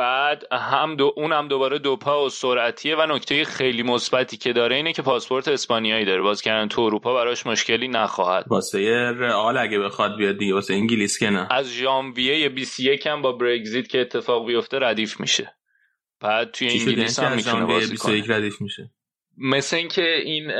[0.00, 4.76] بعد هم دو اون هم دوباره دوپا و سرعتیه و نکته خیلی مثبتی که داره
[4.76, 6.22] اینه که پاسپورت اسپانیایی داره.
[6.22, 8.44] باز کردن تو اروپا براش مشکلی نخواهد.
[8.48, 8.78] واسه
[9.16, 11.48] رئال اگه بخواد بیاد دیگه واسه انگلیس که نه.
[11.50, 15.54] از ژانویه 21 هم با برگزیت که اتفاق بیفته ردیف میشه.
[16.20, 18.24] بعد توی انگلیس هم می‌تونه بازی کنه.
[18.28, 18.90] ردیف میشه.
[19.38, 20.50] مثل اینکه این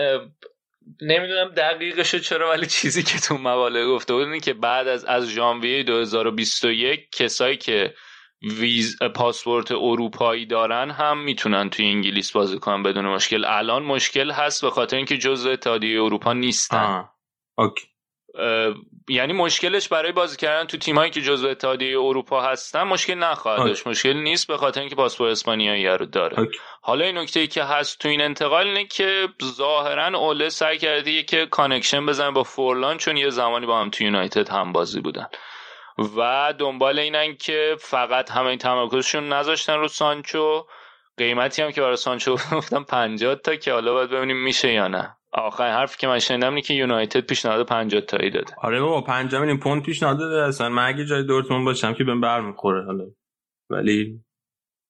[1.02, 5.28] نمی‌دونم دقیقش چرا ولی چیزی که تو مقاله گفته بود اینه که بعد از از
[5.28, 7.94] ژانویه 2021 کسایی که
[8.42, 13.44] ویز پاسپورت اروپایی دارن هم می‌تونن توی انگلیس بازی کنن بدون مشکل.
[13.44, 17.08] الان مشکل هست به خاطر اینکه جزء اتحادیه اروپا نیستن.
[17.58, 17.86] اوکی.
[19.08, 23.86] یعنی مشکلش برای بازی کردن تو تیمایی که جزء اتحادیه اروپا هستن مشکل نخواهد داشت.
[23.86, 26.40] مشکل نیست به خاطر اینکه پاسپورت اسپانیایی رو داره.
[26.40, 26.58] اوکی.
[26.82, 31.22] حالا این نکته ای که هست تو این انتقال اینه که ظاهرا اوله سعی کرده
[31.22, 35.26] که connection بزنه با فورلان چون یه زمانی با هم تو یونایتد هم بازی بودن.
[36.16, 40.66] و دنبال اینن که فقط همه این تمرکزشون نذاشتن رو سانچو.
[41.16, 45.16] قیمتی هم که برای سانچو گفتم 50 تا که حالا باید ببینیم میشه یا نه.
[45.32, 48.54] آخرین حرفی که من شنیدم اینه که یونایتد پیشنهاد 50 تایی داده.
[48.58, 50.48] آره بابا 5 میلیون پوند پیشنهاد داده.
[50.48, 53.04] اصلا من اگه جای دورتموند باشم که بهم برمیخوره حالا.
[53.70, 54.20] ولی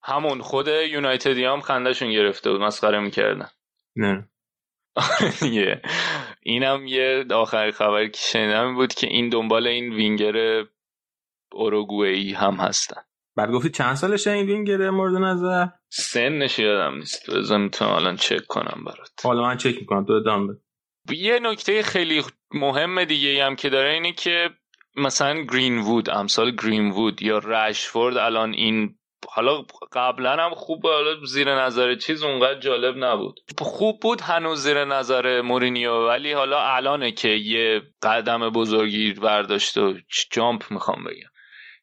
[0.02, 3.48] همون خود یونایتدی هم خندهشون گرفته بود مسخره می‌کردن.
[3.96, 4.28] نه.
[5.52, 5.82] یه.
[6.42, 10.64] اینم یه آخری خبری که شنیدم بود که این دنبال این وینگر
[11.52, 13.00] اوروگوئی هم هستن.
[13.36, 17.30] بعد گفتی چند سالشه این وینگر مورد نظر؟ سنش یادم نیست.
[17.30, 19.10] بزن تو الان چک کنم برات.
[19.24, 20.58] حالا من چک می‌کنم تو ادام بده.
[21.10, 22.22] یه نکته خیلی
[22.54, 24.50] مهم دیگه هم که داره اینه که
[24.96, 28.94] مثلا گرین وود امثال گرین وود یا رشفورد الان این
[29.28, 33.40] حالا قبلا هم خوب حالا زیر نظر چیز اونقدر جالب نبود.
[33.58, 39.94] خوب بود هنوز زیر نظر مورینیو ولی حالا الانه که یه قدم بزرگی برداشت و
[40.30, 41.29] جامپ می‌خوام بگم.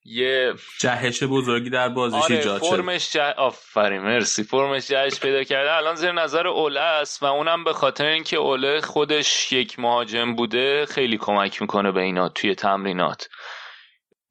[0.10, 3.34] یه جهش بزرگی در بازیش آره ایجاد فرمش جه...
[3.38, 4.44] آفرین مرسی.
[4.44, 5.74] فرمش جهش پیدا کرده.
[5.76, 10.86] الان زیر نظر اوله است و اونم به خاطر اینکه اوله خودش یک مهاجم بوده
[10.86, 13.30] خیلی کمک می‌کنه به اینا توی تمرینات.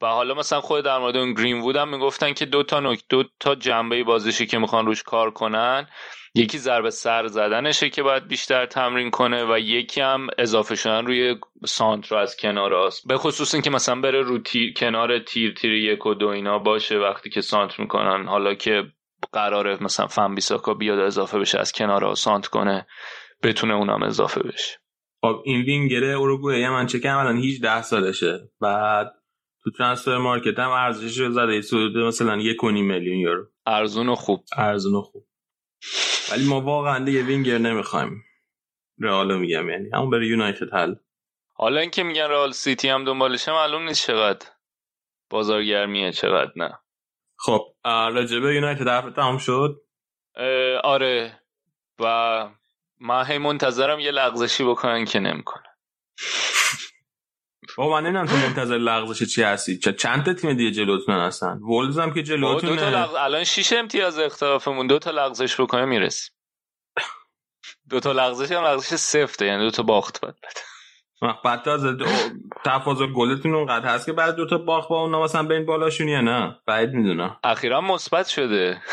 [0.01, 3.03] و حالا مثلا خود در مورد اون گرین وود هم می‌گفتن که دو تا نک...
[3.09, 5.87] دو تا جنبه بازیشی که می‌خوان روش کار کنن
[6.37, 11.35] یکی ضربه سر زدنشه که باید بیشتر تمرین کنه و یکی هم اضافه شدن روی
[11.65, 16.05] سانتر از کنار است به خصوص اینکه مثلا بره رو تیر، کنار تیر تیر یک
[16.05, 18.27] و دو اینا باشه وقتی که سانتر می‌کنن.
[18.27, 18.83] حالا که
[19.33, 22.87] قراره مثلا فن بیساکا بیاد اضافه بشه از کنار سانت کنه
[23.43, 24.77] بتونه اونم اضافه بشه.
[25.21, 28.39] خب این وینگر اروگوئه من چه الان 18 سالشه.
[28.61, 29.13] بعد
[29.63, 31.61] تو Transfermarkt هم ارزشش رو زده.
[31.71, 33.45] حدود مثلا یک و نیم میلیون یورو.
[33.65, 34.43] ارزون و خوب.
[34.57, 35.26] ارزون و خوب.
[36.31, 38.23] ولی ما واقعا دیگه وینگر نمی‌خوایم.
[38.99, 39.89] رئالو میگم یعنی.
[39.93, 40.95] همون بره یونایتد حل.
[41.53, 44.47] حالا اینکه میگن رئال سیتی هم دنبالشه معلوم نیست چقدر
[45.29, 46.79] بازارگرمیه چقدر نه.
[47.37, 49.81] خب راجبه یونایتد حرف تمام شد؟
[50.83, 51.41] آره.
[51.99, 52.49] و
[52.99, 55.63] من هی منتظرم یه لغزشی بکنن که نمی‌کنن.
[57.77, 59.77] با من نمی‌دونم تو منتظر لغزش چی هستی.
[59.77, 63.15] چه چند تا تیم دیگه جلوتون هستن؟ وولز هم که بابا دو تا لغز...
[63.15, 64.87] الان شیش امتیاز اختلافمون.
[64.87, 66.35] دو تا لغزش بکنه می‌رسیم؟
[67.89, 70.35] دو تا لغزش هم لغزش سفته یعنی دو تا باخت بعد
[71.43, 71.63] بعد.
[71.97, 72.05] دو-
[72.65, 76.21] تفاضل گلتون اونقدر هست که بعد دو تا باخت با اونا مثلا بین بالاشون یا
[76.21, 77.39] نه؟ بعید می‌دونم.
[77.43, 78.81] اخیرا مثبت شده.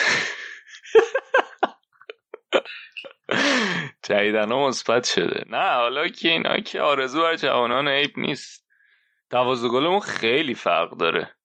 [4.08, 5.44] جدیدن مثبت شده.
[5.50, 8.63] نه حالا که اینا که آرزو بر جوانان عیب نیست.
[9.34, 11.36] دوازده گلمون خیلی فرق داره.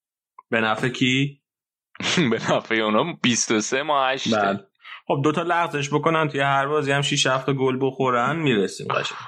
[0.50, 1.42] به نفع کی؟
[2.30, 4.66] به نفع اونا 23 ما 8 بله.
[5.06, 8.86] خب دو تا لغزش بکنن توی هر بازی هم 6 7 گل بخورن می‌رسیم.
[8.88, 9.18] قشنگ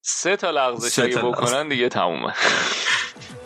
[0.00, 1.42] سه تا لغزش سه اگه تا لغزش.
[1.42, 2.34] بکنن دیگه تمومه.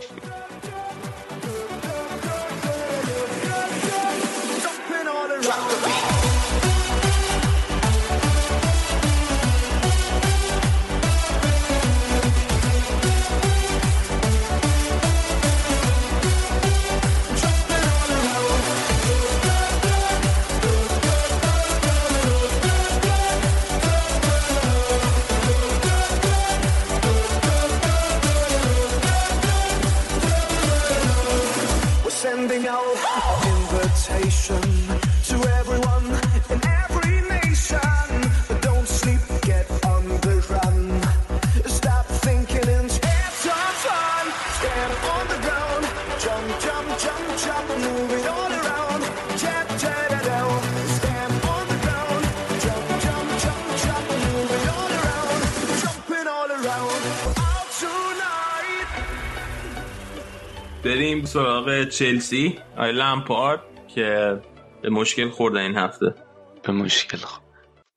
[60.84, 62.58] بریم سراغ چلسی.
[62.76, 64.40] آی لامپارد که
[64.82, 66.14] به مشکل خورده این هفته.
[66.62, 67.42] به مشکل خب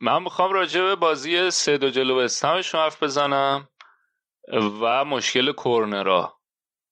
[0.02, 3.70] من می‌خوام راجع به بازی سه دو جلو استمشون حرف بزنم
[4.82, 6.40] و مشکل کورنرا.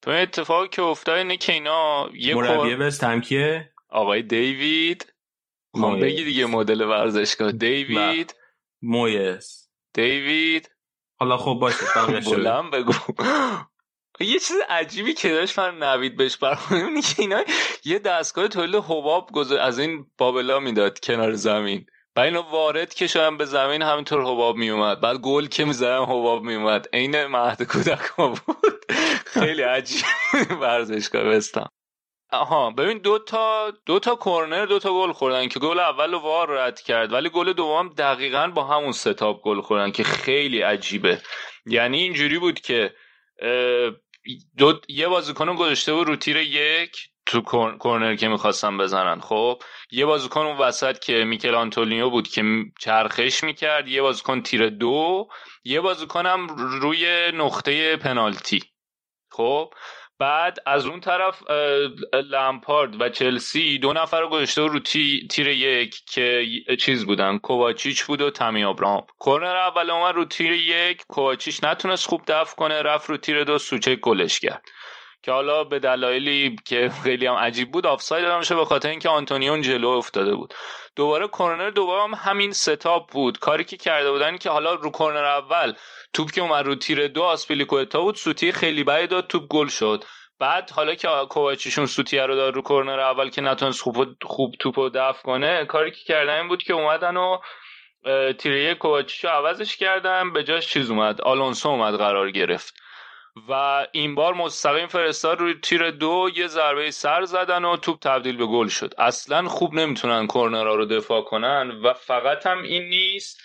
[0.02, 3.20] تو این اتفاقی که افتاد اینه که اینا یه مربی کور...
[3.20, 5.14] کیه؟ آقای دیوید.
[5.74, 6.04] مویس.
[6.04, 7.52] بگی دیگه مدل ورزشگاه.
[7.52, 8.36] دیوید.
[8.82, 9.70] مویس.
[9.93, 10.72] دیوید.
[11.20, 11.86] حالا خب باشه
[12.26, 12.93] بلند بگو.
[14.20, 17.43] یه چیز عجیبی که داشت من نوید بهش برخورد اینه که اینا
[17.86, 21.86] یه دستگاه تولید حباب گذار از این بابلا می‌داد کنار زمین.
[22.16, 23.07] و اینو وارد که
[23.38, 25.01] به زمین همینطور حباب میومد.
[25.01, 26.88] بعد گل که می‌زدن حباب میومد.
[26.93, 28.86] عین مهد کودک بود.
[29.26, 30.05] خیلی عجیب
[30.61, 31.70] ورزشگاه بستم.
[32.32, 36.20] آها ببین دو تا دو تا کرنر دو تا گل خوردن که گل اول رو
[36.20, 37.13] وار رد کرد.
[37.13, 41.22] ولی گل دوم دقیقا با همون ستاپ گل خوردن که خیلی عجیبه.
[41.66, 42.93] یعنی اینجوری بود که
[44.58, 49.20] دو یه بازیکن گذاشته بود رو تیر یک تو کور- کورنر که می‌خواستن بزنن.
[49.22, 52.44] خب یه بازیکن اون وسط که میکل آنتولینیو بود که
[52.80, 55.28] چرخش می‌کرد یه بازیکن تیر دو
[55.66, 56.48] یه بازیکن هم
[56.82, 58.64] روی نقطه پنالتی.
[59.32, 59.74] خب
[60.20, 61.43] بعد از اون طرف
[62.13, 66.45] لامپارد و چلسی دو نفر رو گذاشته رو تی- تیر یک که
[66.80, 69.05] چیز بودن کوواچیچ بود و تامی ابراهام.
[69.26, 73.57] کرنر اول اومد رو تیر یک کوواچیچ نتونست خوب دفع کنه رفت رو تیر دو
[73.57, 74.61] سوچه گلش کرد.
[75.24, 79.09] که حالا به دلایلی که خیلی هم عجیب بود آفساید داده میشه به خاطر اینکه
[79.09, 80.53] آنتونیون جلو افتاده بود.
[80.95, 83.39] دوباره کرنر دوباره هم همین setup بود.
[83.39, 85.74] کاری که کرده بودن که حالا رو کرنر اول
[86.16, 90.03] توپ که اومد رو تیر دو آسپیلیکوتا بود سوتی خیلی بعید داد توپ گل شد.
[90.39, 94.89] بعد حالا که کوواچیشون سوتیه رو داد رو کرنر اول که نتونست خوب خوب توپو
[94.89, 97.38] دفع کنه کاری که کردن این بود که اومدن و
[98.34, 102.74] تیره کوواچیشو عوضش کردن به جاش چیز اومد آلونسو اومد قرار گرفت.
[103.49, 108.38] و این بار مستقیم فرستاد روی تیر دو یه ضربه سر زدن و توپ تبدیل
[108.38, 108.93] به گل شد.
[108.97, 113.41] اصلا خوب نمی‌تونن کرنرها رو دفاع کنن و فقط هم این نیست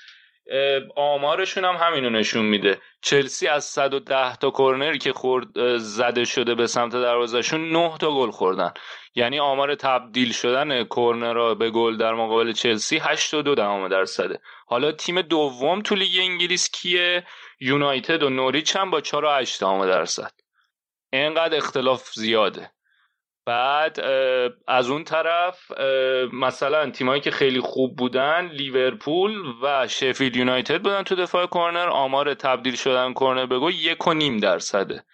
[0.97, 2.81] آمارشون هم همینو نشون میده.
[3.03, 8.31] چلسی از 110 تا کرنری که خورد زده شده به سمت دروازهشون 9 تا گل
[8.31, 8.73] خوردن.
[9.15, 14.41] یعنی آمار تبدیل شدن کرنرها به گل در مقابل چلسی 82 دهم درصده.
[14.67, 17.27] حالا تیم دوم تو لیگ انگلیس کیه؟
[17.61, 19.25] یونایتد و نوریچ هم با 4
[19.63, 20.33] و درصد.
[21.13, 22.71] اینقدر اختلاف زیاده.
[23.47, 24.01] بعد
[24.69, 25.71] از اون طرف
[26.33, 29.33] مثلا تیمایی که خیلی خوب بودن لیورپول
[29.63, 34.37] و شفیلد یونایتد بودن تو دفاع کرنر آمار تبدیل شدن کرنر بگو یک و نیم
[34.37, 35.05] درصده.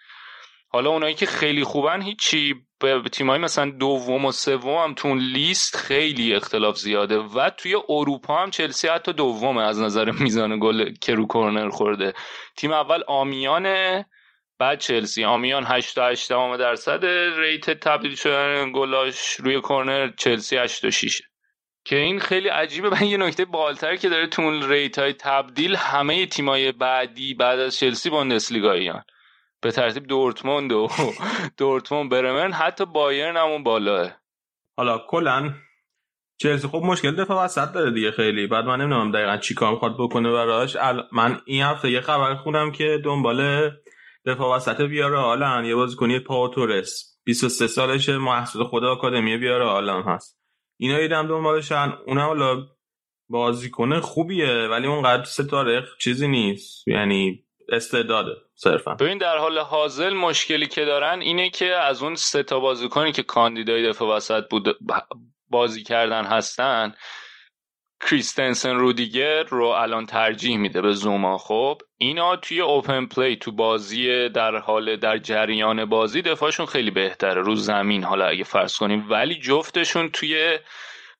[0.69, 5.75] حالا اونایی که خیلی خوبن هیچی به تیمایی مثلا دوم و سوم هم تو لیست
[5.75, 7.17] خیلی اختلاف زیاده.
[7.17, 12.13] و توی اروپا هم چلسی حتی دومه از نظر میزان گل که رو کرنر خورده.
[12.57, 14.05] تیم اول آمیانه
[14.59, 16.29] بعد چلسی آمیان 88
[16.59, 17.05] درصد
[17.37, 21.21] rate تبدیل شدن گلاش روی کرنر چلسی 86
[21.85, 22.89] که این خیلی عجیبه.
[22.89, 27.59] من یه نکته بالتر که داره تو اون rate های تبدیل همه تیمای بعدی بعد
[27.59, 29.03] از چلسی بوندسلیگاییان
[29.61, 30.87] به ترتیب دورتموند و
[31.57, 34.11] دورتموند برمن حتی بایرن همون بالاه.
[34.77, 35.53] حالا کلا
[36.41, 38.47] چلسی خب مشکل دفاع وسط داره دیگه خیلی.
[38.47, 40.77] بعد من نمی‌دونم دقیقا چی کار می‌خواد بکنه براش.
[41.11, 43.71] من این هفته یه خبر خونم که دنبال
[44.27, 47.17] دفاع وسط بیاره آلن یه بازیکنی پاو تورس.
[47.23, 50.39] 23 سالشه محصول خود آکادمی بیاره آلن هست.
[50.77, 51.93] اینا دیدم دنبالشن.
[52.07, 52.65] اونم حالا
[53.29, 56.87] بازیکن خوبیه ولی اونقدر ستاره چیزی نیست.
[56.87, 58.93] یعنی استعداده صرفا.
[58.93, 63.23] ببین در حال حاضر مشکلی که دارن اینه که از اون سه تا بازیکنی که
[63.23, 64.77] کاندیدای دفاع وسط بود
[65.49, 66.93] بازی کردن هستن
[68.01, 71.37] کریستنسن رودیگر رو الان ترجیح میده به زوما.
[71.37, 77.41] خب اینا توی open play تو بازی در حال در جریان بازی دفاعشون خیلی بهتره
[77.41, 78.03] رو زمین.
[78.03, 80.59] حالا اگه فرض کنیم ولی جفتشون توی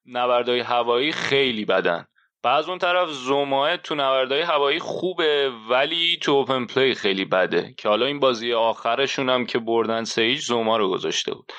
[0.05, 2.05] نبردهای هوایی خیلی بدن.
[2.43, 7.73] بعد از اون طرف زوماه تو نبردهای هوایی خوبه ولی تو open play خیلی بده.
[7.77, 11.53] که حالا این بازی آخرشون هم که بردن سیج زوما رو گذاشته بود.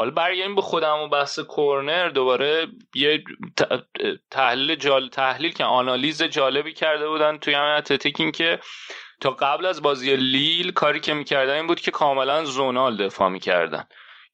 [0.00, 2.08] حالا برگردیم به خودم و بحث کورنر.
[2.08, 3.24] دوباره یه
[4.30, 5.08] تحلیل جال...
[5.08, 8.58] تحلیل که آنالیز جالبی کرده بودن توی همه اتلتیک این که
[9.20, 13.84] تا قبل از بازی لیل کاری که می‌کردن این بود که کاملا زونال دفاع می‌کردن.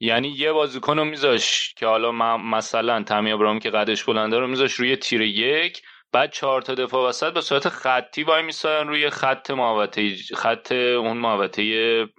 [0.00, 4.72] یعنی یه بازیکن رو میذاش که حالا مثلا تامی ابراهیم که قدش بلنده رو میذاش
[4.72, 9.50] روی تیر یک بعد چهار تا دفاع وسط به صورت خطی وای میساین روی خط
[9.50, 11.62] محوطه خط اون محوطه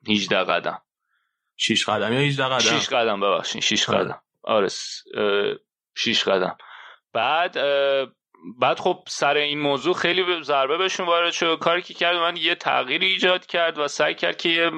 [0.10, 0.82] 18 قدم.
[1.58, 4.22] 6 قدم یا 18 قدم؟ 6 قدم ببخشید 6 قدم.
[4.44, 4.68] آره
[5.96, 6.58] 6 قدم.
[7.14, 7.58] بعد
[8.60, 11.60] بعد خب سر این موضوع خیلی ضربه بهشون وارد شد.
[11.60, 14.72] کاری که کرد من یه تغییری ایجاد کرد و سعی کرد که یه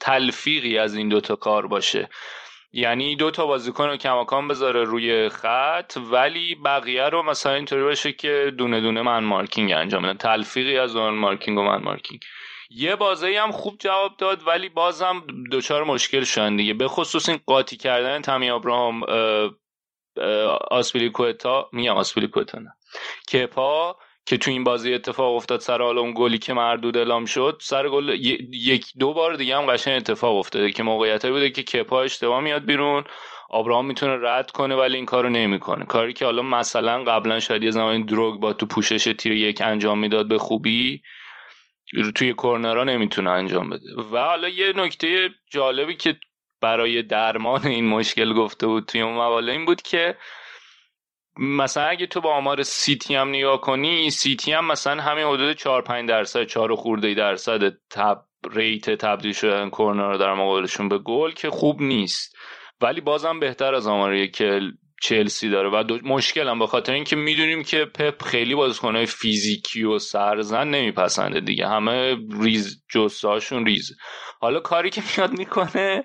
[0.00, 2.08] تلفیقی از این دوتا کار باشه.
[2.72, 8.12] یعنی دو تا بازیکن رو کماکان بذاره روی خط ولی بقیه رو مثلا اینطوری باشه
[8.12, 12.20] که دونه دونه من مارکینگ انجام بدن تلفیقی از اون مارکینگ و من مارکینگ.
[12.76, 16.74] یه بازی هم خوب جواب داد ولی بازم دچار مشکل شدن دیگه.
[16.74, 19.00] به خصوص این قاطی کردن تامی ابراهام
[20.70, 22.72] آسپیلیکوتا میگم آسپیلیکوتا نه.
[23.32, 23.96] کپا
[24.26, 27.88] که تو این بازی اتفاق افتاد سر حال اون گلی که مردود اعلام شد سر
[27.88, 28.08] گل
[28.52, 32.64] یک دو بار دیگه هم قشنگ اتفاق افتاده که موقعیت بوده که کپا اشتباه میاد
[32.64, 33.04] بیرون
[33.50, 35.84] آبراهام می‌تونه رد کنه ولی این کارو نمی‌کنه.
[35.84, 39.98] کاری که حالا مثلا قبلا شاید یه زمانی دروگ با تو پوشش تیر یک انجام
[39.98, 41.02] می‌داد به خوبی
[42.14, 44.02] توی کورنرا نمی‌تونه انجام بده.
[44.12, 46.16] و حالا یه نکته جالبی که
[46.60, 50.16] برای درمان این مشکل گفته بود توی اون مقاله این بود که
[51.38, 55.82] مثلا اگه تو با آمار سیتی هم نگاه کنی سیتی هم مثلا همین حدود 4
[55.82, 61.50] 5 درصد 4 خورده درصد تب rate تبدیل شدن کورنر در مقابلشون به گل که
[61.50, 62.36] خوب نیست.
[62.80, 64.60] ولی بازم بهتر از آماریه که
[65.02, 65.68] چلسی داره.
[65.68, 71.40] و مشکل هم به خاطر اینکه می‌دونیم که پپ خیلی بازیکنهای فیزیکی و سرزن نمیپسنده
[71.40, 71.68] دیگه.
[71.68, 73.92] همه ریز جثه‌اشون ریز.
[74.40, 76.04] حالا کاری که میاد می‌کنه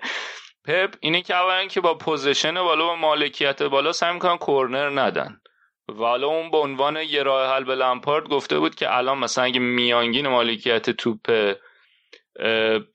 [0.64, 5.40] پپ اینه که اولا که با possession بالا و مالکیت بالا سعی می‌کنن کورنر ندن.
[5.88, 9.44] و حالا اون به عنوان یه راه حل به لمپارد گفته بود که الان مثلا
[9.44, 11.54] اگه میانگین مالکیت توپ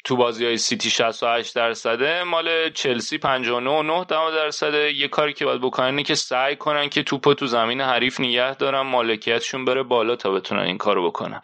[0.03, 4.93] تو بازی های سیتی 68 درصده مال چلسی 59 درصده.
[4.93, 8.55] یه کاری که باید بکنن اینه که سعی کنن که توپو تو زمین حریف نگه
[8.55, 11.41] دارن مالکیتشون بره بالا تا بتونن این کارو بکنن.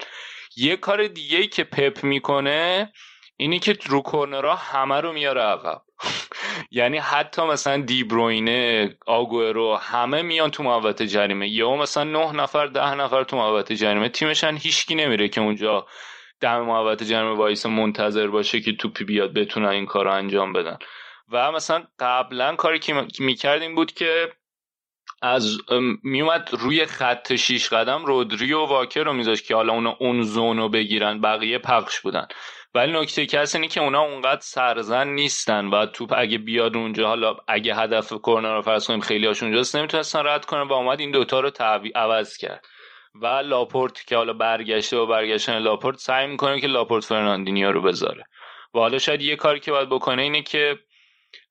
[0.58, 2.94] یه کار دیگه که پپ می‌کنه
[3.38, 5.82] اینی که رو کورنرها همه رو میاره عقب.
[6.72, 11.50] یعنی حتی مثلا دی‌بروینه آگورو همه میان تو محوطه جریمه.
[11.50, 14.10] یا مثلا نه نفر ده نفر تو محوطه جریمه.
[14.10, 15.86] تیمشن هیچکی نمیره که اونجا
[16.42, 20.78] دم محوطه جریمه وایس منتظر باشه که توپی بیاد بتونن این کار رو انجام بدن.
[21.32, 24.32] و مثلا قبلا کاری که می‌کردیم بود که
[25.22, 25.58] از
[26.04, 30.58] میومد روی خط شیش قدم رودری و واکر رو میذاشت که حالا اونا اون zone
[30.58, 32.28] رو بگیرن بقیه پخش بودن.
[32.74, 37.36] ولی نکته کسی اینه که اونا اونقدر سرزن نیستن و توپ اگه بیاد اونجا حالا
[37.48, 41.12] اگه هدف کورنر رو فرض کنیم خیلی هاش اونجاست نمی‌تونستن رد کنن و اومد این
[41.12, 41.52] دوتا رو
[41.96, 42.66] عوض کرد.
[43.16, 48.24] و لاپورت که حالا برگشته و برگشتن لاپورت سعی می‌کنه که لاپورت فرناندینیو رو بذاره.
[48.74, 50.80] و حالا شاید یه کاری که باید بکنه اینه که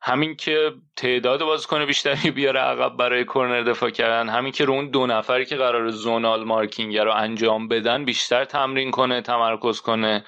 [0.02, 4.90] همین که تعداد بازیکن بیشتری بیاره عقب برای کورنر دفاع کردن همین که رو اون
[4.90, 10.24] دو نفری که قرار زونال مارکینگ رو انجام بدن بیشتر تمرین کنه تمرکز کنه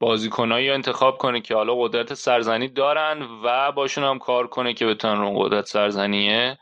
[0.00, 5.20] بازیکنایی انتخاب کنه که حالا قدرت سرزنی دارن و باشون هم کار کنه که بتونن
[5.20, 6.58] اون قدرت سرزنیه.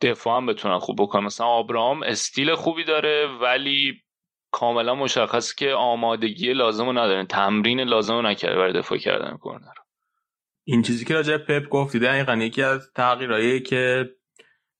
[0.00, 1.24] دفاع هم بتونن خوب بکنن.
[1.24, 4.02] مثلا آبراهام استیل خوبی داره ولی
[4.52, 7.26] کاملا مشخص که آمادگی لازم رو نداره.
[7.26, 9.72] تمرین لازم رو نکرده برای دفاع کردن کورنر.
[10.66, 14.10] این چیزی که راجع پپ گفتی دقیقا یکی از تغییرهایی که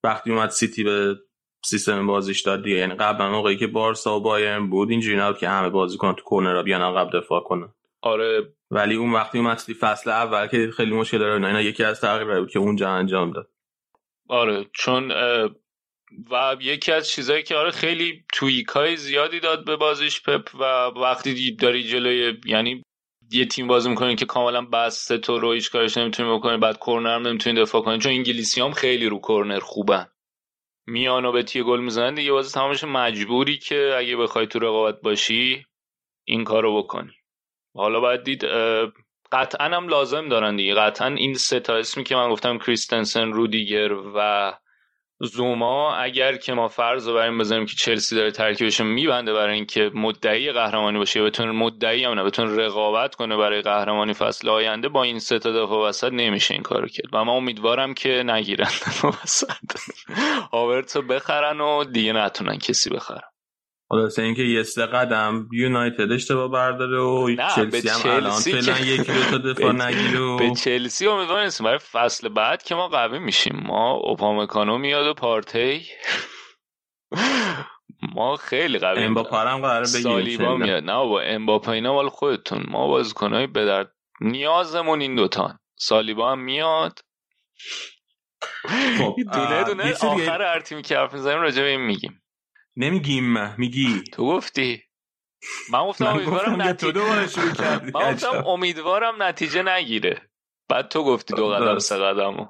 [0.04, 1.16] وقتی اومد سیتی به
[1.64, 2.76] سیستم بازیش داد دیگه.
[2.76, 6.62] یعنی قبلا موقعی که بارسا و بایرن بود اینجوری نبود که همه بازیکن تو کورنر
[6.62, 7.68] بیان عقب دفاع کنن.
[8.02, 8.54] آره.
[8.70, 12.50] ولی اون وقتی اومد فصل اول که خیلی مشکل داره اینا یکی از تغییرهایی بود
[12.50, 13.50] که اونجا انجام داد.
[14.28, 15.12] آره چون
[16.30, 20.64] و یکی از چیزهایی که آره خیلی توییک های زیادی داد به بازیش پپ و
[21.00, 22.82] وقتی داری جلوی یعنی
[23.30, 27.18] یه تیم بازی می‌کنین که کاملا بسته تو رو هیچ کارش نمی‌تونی بکنی بعد کورنر
[27.18, 30.06] نمی‌تونی دفاع کنی چون انگلیسی هم خیلی رو کورنر خوبن.
[30.86, 35.00] میان و به تیه گل می‌زنن دیگه بازی تمامش مجبوری که اگه بخوای تو رقابت
[35.00, 35.66] باشی
[36.24, 37.12] این کارو بکنی.
[37.74, 38.44] حالا باید دید
[39.32, 40.74] قطعا هم لازم دارن دیگه.
[40.74, 44.52] قطعا این سه تا اسمی که من گفتم کریستنسن رودیگر و
[45.20, 49.90] زوما اگر که ما فرض رو بریم بزنیم که چلسی داره ترکیبش میبنده برای اینکه
[49.94, 55.02] مدعی قهرمانی باشه بتونه مدعی هم نه بتونه رقابت کنه برای قهرمانی فصل آینده با
[55.02, 57.06] این سه تا دفاع وسط نمیشه این کارو کرد.
[57.12, 58.70] و من امیدوارم که نگیرن
[59.24, 59.48] وسط.
[60.52, 63.35] هاورتس بخرن و دیگه نتونن کسی بخرن.
[63.88, 69.30] حالا اینکه یه سه قدم یونایتد اشتباه برداره و چلسی هم الان فعلا یکی دو
[69.30, 73.62] تا دفاع نگیره و به چلسی امیدوار نیستم برای فصل بعد که ما قوی میشیم.
[73.66, 75.86] ما اوپامکانو میاد و پارتی
[78.14, 80.82] ما خیلی قوی امباپه هم قراره بگیریم سالیبا میاد.
[80.82, 82.66] نه با امباپه اینا مال خودتون.
[82.68, 86.98] ما بازیکنای به درد نیازمون این دوتان سالیبا هم میاد.
[88.98, 92.22] خب دونه دونه آخر هر تیمی که حرف می‌زنیم راجع به این میگیم.
[92.76, 94.02] نمیگیم میگی.
[94.12, 94.82] تو گفتی.
[95.72, 97.00] من گفتم امیدوارم نتیجه
[97.94, 100.22] من گفتم امیدوارم نتیجه نگیره.
[100.68, 102.46] بعد تو گفتی دو قدم سه قدمو.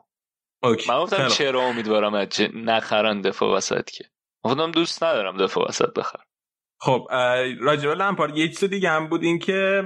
[0.62, 4.04] من گفتم چرا امیدوارم نتیجه نخرن دفاع وسط که؟
[4.44, 6.18] گفتم دوست ندارم دفاع وسط بخر
[6.80, 7.06] خب
[7.60, 9.82] راجبه لمپارد یه چیز دیگه هم بود این که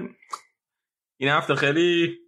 [1.20, 2.18] این هفته خیلی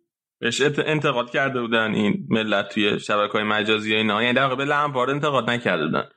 [0.40, 4.22] بهش انتقاد کرده بودن این ملت توی شبکه های مجازی اینا.
[4.22, 6.08] یعنی در واقع به لامپارد انتقاد نکرده بودن.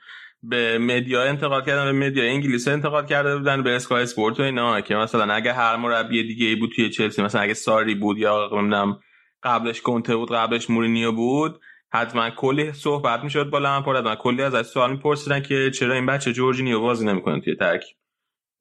[0.50, 4.82] به media انتقاد کردن به media انگلیس انتقاد کرده بودن به اسکای اسپورت و اینا.
[4.82, 8.50] که مثلا اگه هر مربی دیگه ای بود توی چلسی مثلا اگه ساری بود یا
[8.52, 9.00] نمی‌دونم
[9.44, 11.60] قبلش کنته بود قبلش مورینیو بود
[11.94, 16.34] حتما کلی صحبت می‌شد با لامپارد حتما کلی از سوال میپرسیدن که چرا این بچه
[16.34, 17.98] جورجینیو بازی نمی‌کنه توی ترکیب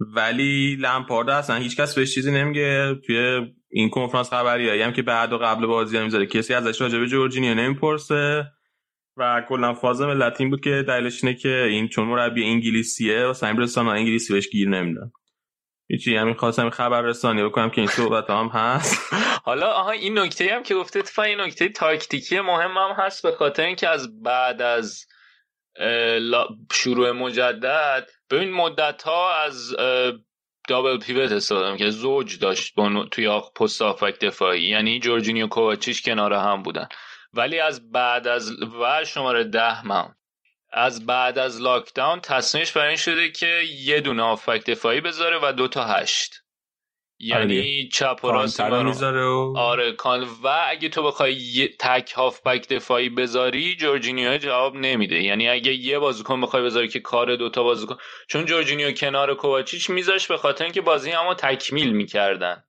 [0.00, 3.40] ولی لامپارد اصلا هیچکس بهش چیزی نمیگه توی
[3.70, 6.26] این کنفرانس خبریایی هم که بعد و قبل بازی هم می‌ذاره.
[6.26, 8.44] کسی ازش راجع به جورجینیو نمی‌پرسه.
[9.16, 13.32] و کلا فاز ملت این بود که دلیلش اینه که این چون مربی انگلیسیه و
[13.32, 15.12] سعی رسانه انگلیسی بهش گیر نمیدن.
[15.88, 19.14] هیچی همین خواستم خبر رسانی بکنم که این صحبت هم هست.
[19.44, 23.32] حالا آها این نکته هم که گفته اتفاقا این نکته تاکتیکی مهم هم هست به
[23.32, 25.06] خاطر اینکه از بعد از
[26.72, 29.76] شروع مجدد ببین مدت ها از
[30.68, 32.74] دابل پیوت استفاده که زوج داشت
[33.10, 34.62] توی پست آفک دفاعی.
[34.62, 36.88] یعنی جورجینیو کوواچیش کنار هم بودن.
[37.36, 40.16] ولی از بعد از و شماره ده ماونت
[40.72, 45.52] از بعد از لاکداون تصمیمش برای این شده که یه دونه آفک دفاعی بذاره و
[45.52, 46.44] دو تا هشت.
[47.18, 49.54] یعنی چپ و راست و...
[49.56, 55.22] آره کان و اگه تو بخوای یه تک هافبک دفاعی بذاری جورجینیو جواب نمیده.
[55.22, 57.96] یعنی اگه یه بازیکن بخوای بذاری که کار دوتا بازیکن
[58.28, 62.64] چون جورجینیو کنار کوواچیچ میذاش به خاطر اینکه بازی اما تکمیل می‌کردن.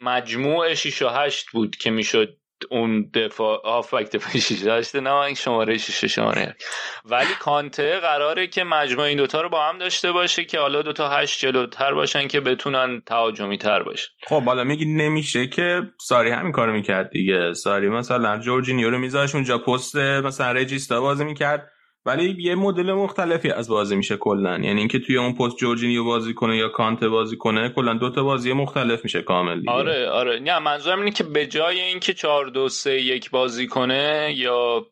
[0.00, 2.39] مجموع 6 و 8 بود که می‌شد
[2.70, 4.32] اون دفاع هافبک دفاع
[4.64, 6.56] داشته نه این شماره شیشه شماره
[7.04, 11.08] ولی کانته قراره که مجموع این دوتا رو با هم داشته باشه که حالا دوتا
[11.08, 14.08] هشت جلوتر باشن که بتونن تهاجمی تر باشن.
[14.26, 17.52] خب حالا میگی نمیشه که ساری همین کارو می‌کرد دیگه.
[17.52, 21.70] ساری مثلا جورجینیو رو میذاش اونجا پست مثلا رجیستا بازی می‌کرد.
[22.06, 26.34] ولی یه مدل مختلفی از بازی میشه کلا یعنی اینکه توی اون پست جورجینیو بازی
[26.34, 29.72] کنه یا کانته بازی کنه کلا دو تا بازی مختلف میشه کامل دیگه.
[29.72, 34.34] آره آره نه منظورم اینه که به جای اینکه 4 2 3 1 بازی کنه
[34.36, 34.86] یا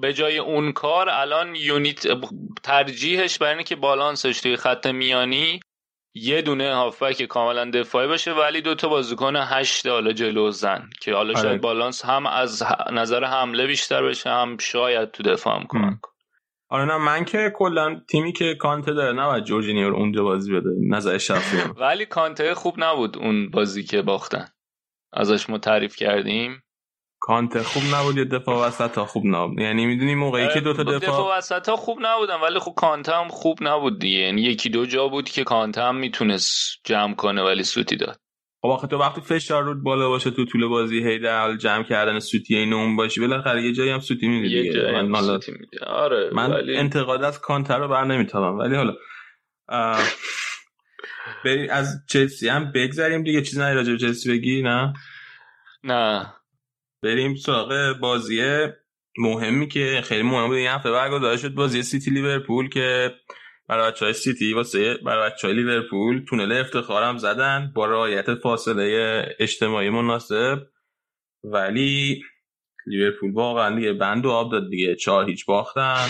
[0.00, 2.06] به جای اون کار الان یونیت
[2.62, 5.60] ترجیحش برای اینه که بالانسش توی خط میانی
[6.14, 11.14] یه دونه هافبک کاملا دفاعی باشه ولی دو تا بازیکن هشت حالا جلو زن که
[11.14, 11.42] حالا آره.
[11.42, 16.09] شاید بالانس هم از نظر حمله بیشتر بشه هم شاید تو دفاع هم کمک کنه.
[16.70, 20.70] آره نه من که کلا تیمی که کانته داره نباید جورجینیو رو اونجا بازی بده
[20.88, 24.48] نظر شخصی ولی کانته خوب نبود اون بازی که باختن.
[25.12, 26.62] ازش ما تعریف کردیم.
[27.20, 29.60] کانته خوب نبود یا دفاع وسط ها خوب نبود.
[29.60, 33.12] یعنی می‌دونی موقعی که دو تا دفاع, دفاع وسط ها خوب نبودن ولی خب کانته
[33.12, 34.18] هم خوب نبود دیگه.
[34.18, 38.20] یعنی یکی دو جا بود که کانته هم می‌تونست جمع کنه ولی سوتی داد.
[38.62, 41.82] خب آخه تو وقتی فشار رود بالا باشه تو طول بازی هی در حال جمع
[41.82, 45.40] کردن سوتی این اون باشی بالاخره یه جایی هم سوتی میدی یه جایی من حالا
[45.40, 48.58] سوتی میده آره من ولی انتقاد از کانتر رو بر نمیتابم.
[48.58, 48.94] ولی حالا
[49.68, 50.02] اه،
[51.44, 53.42] بری از چلسی هم بگذریم دیگه.
[53.42, 54.92] چیزی نه راجع به چلسی بگی نه؟
[55.84, 56.32] نه.
[57.02, 58.66] بریم سراغ بازی
[59.18, 60.90] مهمی که خیلی مهم بود این هفته.
[60.90, 63.14] برگزار شد بازی سیتی لیورپول که
[63.70, 66.24] برای بچه های سیتی واسه برای بچه های لیورپول.
[66.28, 67.72] تونل افتخارم زدن.
[67.74, 70.58] با رعایت فاصله اجتماعی مناسب.
[71.44, 72.22] ولی
[72.86, 74.96] لیورپول واقعا دیگه بند و آب داد دیگه.
[74.96, 76.06] چهار هیچ باختن.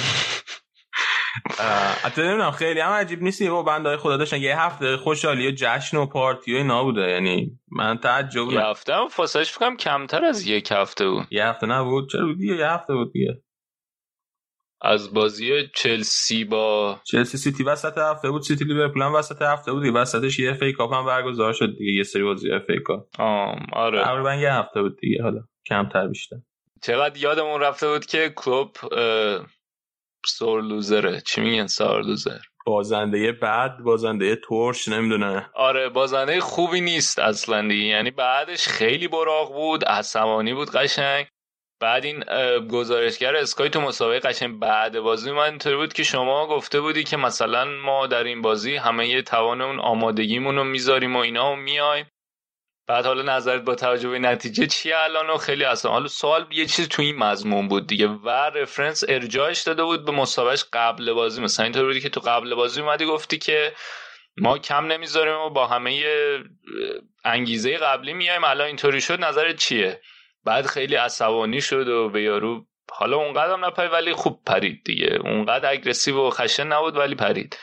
[2.02, 4.40] حتی نمی‌دونم خیلی هم عجیب نیست با بندهای خدا داشتن.
[4.40, 7.10] یه هفته خوشحالی و جشن و پارتی و اینا بوده.
[7.10, 11.26] یعنی من تعجب یه هفته هم فاصلش فکرم کمتر از یک هفته بود.
[11.30, 12.10] یه هفته نبود.
[12.10, 13.42] چرا دیگه یه هفته بود دیگه.
[14.82, 19.84] از بازی چلسی با چلسی سیتی وسط هفته بود سیتی لیورپول هم وسط هفته بود
[19.94, 23.20] وسطش یه FA Cup هم برگزار شد دیگه یه سری بازی FA Cup.
[23.72, 24.04] آره.
[24.04, 26.36] تقریبا یه هفته بود دیگه حالا کمتر بیشتر.
[26.82, 28.76] چقدر یادمون رفته بود که کلوب
[30.26, 31.20] sore loser ه.
[31.20, 37.84] چی میگن sore loser؟ بازنده بعد بازنده ترش نمی‌دونه آره بازنده خوبی نیست اصلا دیگه.
[37.84, 41.26] یعنی بعدش خیلی براق بود عصبانی بود قشنگ.
[41.80, 42.24] بعد این
[42.68, 47.16] گزارشگر اسکای تو مسابقه قشنگ بعد بازی من اینطوری بود که شما گفته بودی که
[47.16, 51.56] مثلا ما در این بازی همه یه توان اون آمادگیمون رو می‌ذاریم و اینا و
[51.56, 52.06] میایم
[52.86, 56.66] بعد حالا نظرت با توجه به نتیجه چیه الان و خیلی اصلا؟ حالا سوال یه
[56.66, 58.06] چیز تو این مضمون بود دیگه.
[58.06, 61.40] و رفرنس ارجاعش داده بود به مسابقهش قبل بازی.
[61.40, 63.72] مثلا اینطور بودی که تو قبل بازی اومدی گفتی که
[64.36, 66.04] ما کم نمی‌ذاریم و با همه
[67.24, 70.00] انگیزه قبلی میایم الان اینطوری شد نظرت چیه؟
[70.44, 75.18] بعد خیلی عصبانی شد و به یارو حالا اونقدر هم نپرید ولی خوب پرید دیگه.
[75.24, 77.58] اونقدر اگرسیو و خشن نبود ولی پرید.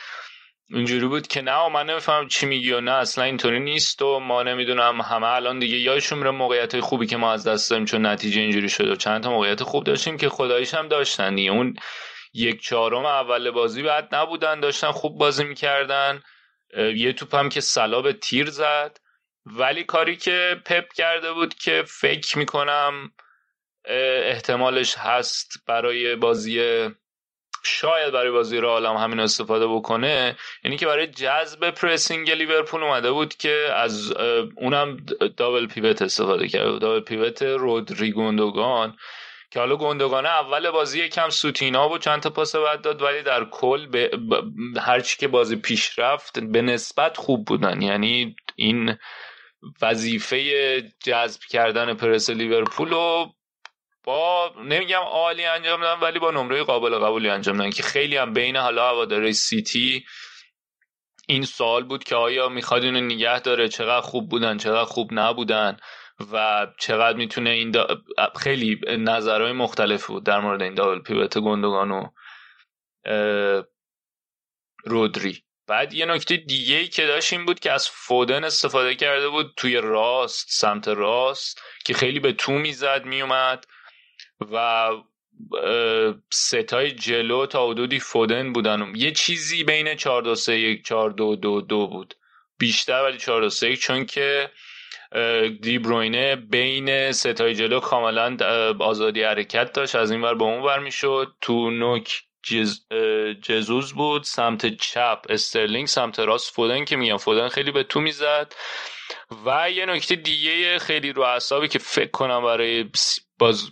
[0.70, 4.42] اینجوری بود که نه من نمیفهم چی میگی و نه اصلا اینطوری نیست و ما
[4.42, 8.40] نمی‌دونم همه الان دیگه یادشون میره موقعیت خوبی که ما از دست دادیم چون نتیجه
[8.40, 11.50] اینجوری شد و چند تا موقعیت خوب داشتیم که خداییش هم داشتن دیگه.
[11.50, 11.76] اون
[12.34, 16.22] یک چهارم اول بازی بعد نبودن داشتن خوب بازی می‌کردن.
[16.94, 18.98] یه توپ هم که سلا به تیر زد.
[19.56, 23.12] ولی کاری که پپ کرده بود که فکر می‌کنم
[24.24, 26.88] احتمالش هست برای بازی
[27.64, 33.12] شاید برای بازی رو عالم همین استفاده بکنه یعنی که برای جذب پرسینگ لیورپول اومده
[33.12, 34.12] بود که از
[34.56, 34.96] اونم
[35.36, 38.96] دابل پیوت استفاده کرده دابل پیوت رودری گوندوگان
[39.50, 43.44] که حالا گوندوگان اول بازی یکم سوتینا بود چند تا پاس بعد داد ولی در
[43.44, 44.10] کل به
[44.80, 47.82] هرچی که بازی پیش رفت به نسبت خوب بودن.
[47.82, 48.96] یعنی این
[49.82, 53.34] وظیفه جذب کردن پرس لیورپول رو
[54.04, 58.32] با نمیگم عالی انجام دادن ولی با نمره قابل قبولی انجام دادن که خیلی هم
[58.32, 60.04] بین حالا هواداره سیتی
[61.28, 65.76] این سوال بود که آیا می‌خواد اینو نگه داره چقدر خوب بودن چقدر خوب نبودن
[66.32, 67.86] و چقدر می‌تونه این دا...
[68.40, 72.06] خیلی نظرهای مختلف بود در مورد این دابل پیوت گندگان و
[74.84, 75.44] رودری.
[75.68, 79.52] بعد یه نکته دیگه ای که داشت این بود که از فودن استفاده کرده بود
[79.56, 83.66] توی راست سمت راست که خیلی به تو می‌زد میومد
[84.52, 84.88] و
[86.32, 88.92] ستای جلو تا حدودی فودن بودن.
[88.96, 92.14] یه چیزی بین 4 2 3 1 4 2 2 2 بود.
[92.58, 94.50] بیشتر ولی 4 2 3 1 چون که
[95.62, 98.36] دی بروینه بین ستای جلو کاملا
[98.80, 99.94] آزادی حرکت داشت.
[99.94, 101.34] از این ور به اون ور می‌شد.
[101.40, 102.80] تو نوک جز...
[103.42, 108.54] جزوز بود سمت چپ استرلینگ سمت راست فودن که میگم فودن خیلی به تو می‌زد.
[109.46, 112.90] و یه نکته دیگه خیلی رو اعصابی که فکر کنم برای
[113.38, 113.70] باز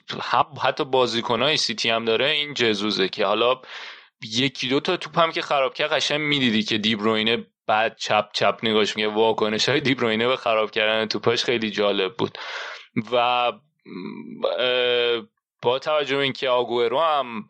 [0.62, 3.60] حتی بازیکنهای سیتی هم داره این جزوزه که حالا
[4.22, 8.58] یکی دو تا توپ هم که خراب کرد قشنگ می‌دیدی که دیبروینه بعد چپ چپ
[8.62, 12.38] نگاش میگه واکنش های دیبروینه به خراب کردن توپاش خیلی جالب بود.
[13.12, 13.52] و
[15.62, 17.48] با توجه به اینکه آگورو هم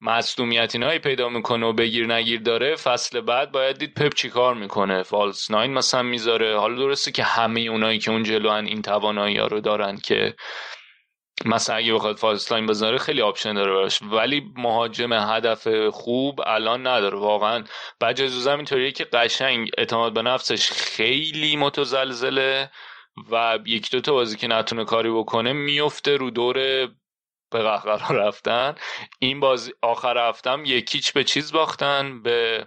[0.00, 4.54] مصدومیت اینایی پیدا می‌کنه و بگیر نگیر داره فصل بعد باید دید پپ چی کار
[4.54, 5.02] می‌کنه.
[5.02, 6.58] false nine مثلا می‌ذاره.
[6.58, 10.34] حالا درسته که همه اونایی که اون جلوان این توانایی ها رو دارن که
[11.44, 14.02] مثلا اگه بخواد false nine بذاره خیلی option داره براش.
[14.02, 17.18] ولی مهاجم هدف خوب الان نداره.
[17.18, 17.64] واقعا
[18.00, 22.70] بعد ژسوس اینطوریه که قشنگ اعتماد به نفسش خیلی متزلزله
[23.30, 26.88] و یک دو تا بازی که نتونه کاری بکنه میفته رو دور
[27.50, 28.74] به قهقرا رفتن.
[29.18, 32.66] این بازی آخر هفتم یکیچ به چیز باختن؟ به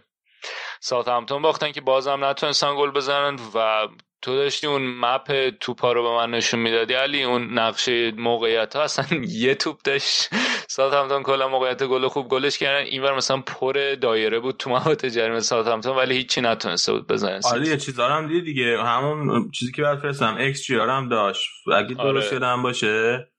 [0.79, 3.87] ساعت همتون باختن که بازم نتونستن گل بزنن و
[4.21, 6.93] تو داشتی اون مپ توپا رو به من نشون می‌دادی.
[6.93, 9.05] علی اون نقشه موقعیت ها اصلا
[9.43, 10.29] یه توپ داشت.
[10.67, 12.85] ساعت همتون کلا موقعیت گل خوب گلش کردن.
[12.85, 17.39] اینور مثلا پر دایره بود تو محوطه جریمه ساعت همتون ولی هیچی نتونسته بود بزنن
[17.53, 18.83] آره یه هم دیدی دیگه.
[18.83, 20.35] همون چیزی که بعد فرستم.
[20.37, 21.49] ایکس جی هم داشت.
[21.73, 22.61] اگه درست آره.
[22.63, 23.32] باشه.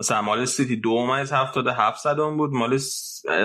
[0.00, 2.76] مثلا مال سیتی دو از هفتاد هفت صدم بود مال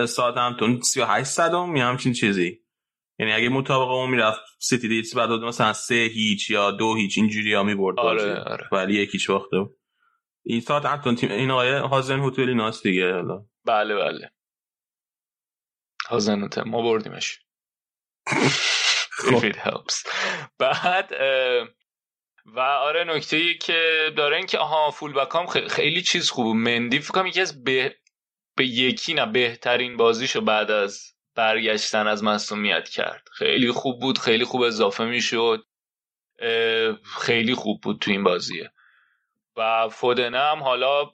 [0.06, 2.60] ساعت همتون سی و هشت صدم یه همچین چیزی.
[3.20, 7.54] یعنی اگه مطابق اون می‌رفت سیتی دیتس بعد مثلا سه هیچ یا دو هیچ اینجوری
[7.54, 8.68] ها می‌برد آره آره.
[8.72, 9.78] ولی یکیش باخته بود
[10.46, 13.46] این ساعت همتون تیم این آقای هازن هوتولی ناست دیگه حالا.
[13.66, 14.32] بله بله.
[16.10, 17.40] هازن هوتل ما بردیمش.
[19.28, 20.08] if it helps.
[20.60, 21.14] بعد
[22.46, 27.00] و آره نکته ای که داره این که آها فول بکام خیلی چیز خوب مندی
[27.00, 27.96] فکر یکی از به...
[28.56, 33.28] به یکی نه بهترین بازیشو بعد از برگشتن از مصومیت کرد.
[33.32, 35.66] خیلی خوب بود خیلی خوب اضافه می‌شد.
[37.22, 38.72] خیلی خوب بود تو این بازیه.
[39.58, 41.12] و فودنه هم حالا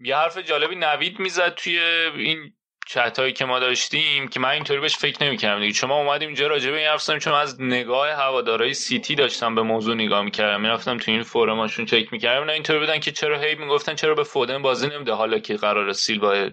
[0.00, 2.57] یه حرف جالبی نوید می‌زد توی این
[2.90, 5.72] چت هایی که ما داشتیم که من اینطوری بهش فکر نمی‌کردم دیگه.
[5.72, 9.62] چون ما اومدیم اینجا راجع به این حرف چون از نگاه هوادارهای سیتی داشتم به
[9.62, 10.60] موضوع نگاه می‌کردم.
[10.60, 12.44] می‌رفتم تو این فورماشون چک می‌کردم.
[12.44, 15.92] نه اینطوری بودن که چرا هی می‌گفتن چرا به فودن بازی نمیده؟ حالا که قرار
[15.92, 16.50] سیلوا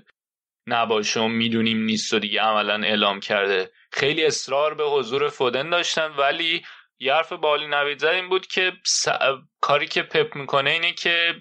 [0.68, 3.72] نباشه و می‌دونیم نیست و دیگه عملا اعلام کرده.
[3.92, 6.64] خیلی اصرار به حضور فودن داشتن ولی
[7.00, 8.72] یه حرف بالی نوید این بود که
[9.62, 11.36] کاری که پپ می‌کنه اینه که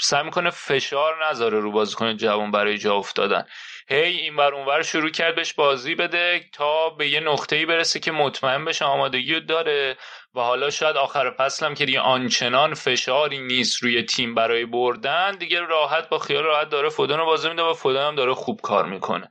[0.00, 3.44] سعی می‌کنه فشار نذاره رو بازیکن جوان برای جا افتادن.
[3.90, 8.64] هی بر اونور شروع کرد بهش بازی بده تا به یه نقطه‌ای برسه که مطمئن
[8.64, 9.96] بشه آمادگی داره
[10.34, 15.60] و حالا شاید آخر فصل که دیگه آنچنان فشاری نیست روی تیم برای بردن دیگه
[15.60, 18.86] راحت با خیال راحت داره فودن رو بازی میده و فودن هم داره خوب کار
[18.86, 19.30] می‌کنه.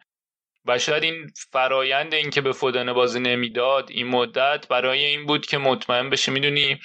[0.65, 5.45] و شاید این فرایند این که به فودن بازی نمی‌داد این مدت برای این بود
[5.45, 6.79] که مطمئن بشه می‌دونی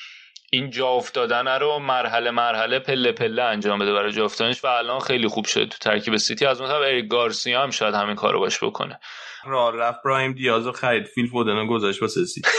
[0.55, 5.01] این جا افتادن رو مرحله مرحله پله پله انجام بده برای جا افتادنش و الان
[5.01, 8.65] خیلی خوب شده تو ترکیب سیتی از مثلا اریک گارسیا هم شاید همین کارو باش
[8.65, 9.01] بکنه.
[9.44, 11.07] رئال رفت براهیم دیازو خرید.
[11.07, 12.51] فیل فودن گذاشت واسه سیتی.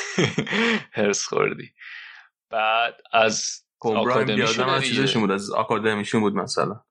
[0.97, 1.73] حرص خوردی.
[2.49, 6.81] بعد از آکادمیشون از چیزشون بود از آکادمیشون بود مثلا.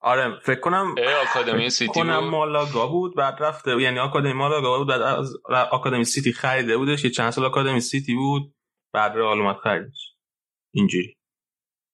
[0.00, 5.02] آره فکر کنم آکادمی سیتی کنم مالاگا بود بعد رفته یعنی آکادمی مالاگا بود بعد
[5.02, 5.36] از
[5.70, 8.54] آکادمی سیتی خریده بودش یه چند سال آکادمی سیتی بود
[8.92, 10.15] بعد رئال اومد خریدش.
[10.76, 11.16] اینجوری.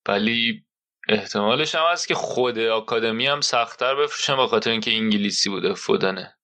[0.08, 0.64] ولی
[1.08, 6.38] احتمالش هم هست که خود آکادمی هم سختتر بفروشن به خاطر اینکه انگلیسی بوده فودنه.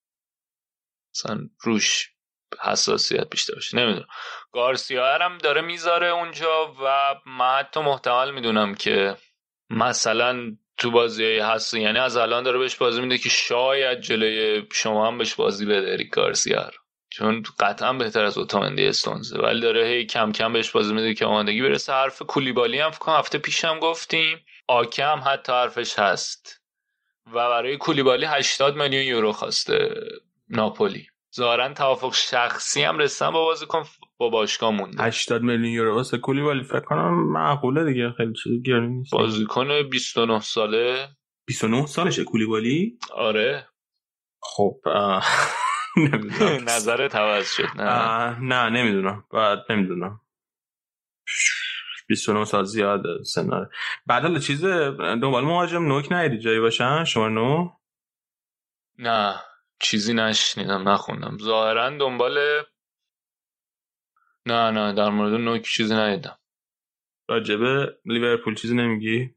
[1.15, 2.11] مثلا روش
[2.61, 4.07] حساسیت بیشتر باشه نمی‌دونم.
[4.53, 9.17] گارسیا هم داره می‌ذاره اونجا و من حتی محتمل می‌دونم که
[9.71, 15.07] مثلا تو بازی هست یعنی از الان داره بهش بازی میده که شاید جلوی شما
[15.07, 16.71] هم بهش بازی بده اریک گارسیا
[17.19, 21.27] چون قطعا بهتر از اوتامندی استونزه ولی داره هی کم کم بهش بازی میده که
[21.27, 21.93] آمادگی برسه.
[21.93, 24.39] حرف کولیبالی هم فکر هفته پیشم گفتیم.
[24.69, 26.63] آکم حتی حرفش هست.
[27.27, 29.95] و برای کولیبالی 80 میلیون یورو خواسته
[30.49, 31.07] ناپولی.
[31.37, 33.85] ظاهرا توافق شخصی هم رسن با بازیکن
[34.17, 35.03] با باشگاه مونده.
[35.03, 38.13] 80 میلیون یورو واسه کولیبالی فکر کنم معقوله دیگه.
[38.17, 39.13] خیلی چیز گرونی نیست.
[39.13, 41.09] بازیکن 29 ساله.
[41.47, 43.69] 29 سالشه کولیبالی؟ آره.
[44.41, 44.81] خب
[46.75, 48.39] نظر عوض شد نه.
[48.41, 49.25] نه نمی‌دونم.
[49.33, 50.21] بعد نمی‌دونم.
[52.09, 53.71] 29 سال زیاد سناره
[54.07, 57.71] بعد حالا چیز دنبال مهاجم نوک نیدی جایی باشن؟ شما نو؟
[58.99, 59.35] نه
[59.81, 61.39] چیزی نشنیدم نخوندم.
[61.43, 62.39] ظاهرا دنبال
[64.47, 66.39] نه نه در مورد نوک چیزی ندیدم.
[67.29, 69.35] راجبه لیورپول چیزی نمیگی؟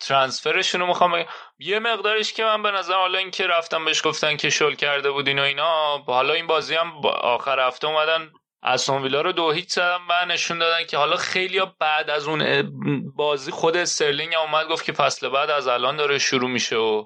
[0.00, 1.24] transfer شون رو می‌خوام
[1.58, 5.10] یه مقدارش که من به نظر حالا این که رفتم بهش گفتن که شل کرده
[5.10, 9.50] بود این و اینا حالا این بازی هم آخر هفته اومدن استون ویلا رو دو
[9.50, 12.72] هیچ زدن و نشون دادن که حالا خیلی بعد از اون
[13.16, 17.04] بازی خود استرلینگ اومد گفت که فصل بعد از الان داره شروع میشه و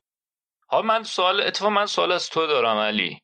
[0.68, 3.22] حالا من سوال اتفاقا من سوال از تو دارم علی.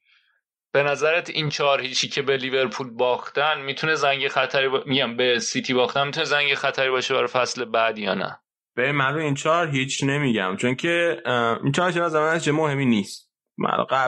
[0.72, 4.82] به نظرت این چهار هیچی که به لیورپول باختن می‌تونه زنگ خطری با...
[4.86, 8.40] میگم به سیتی باختن می‌تونه زنگ خطری باشه برای فصل بعد یا نه؟
[8.76, 11.22] به من رو این چهار هیچ نمیگم چون که
[11.62, 13.30] این چهار چه زمان چه مهمی نیست.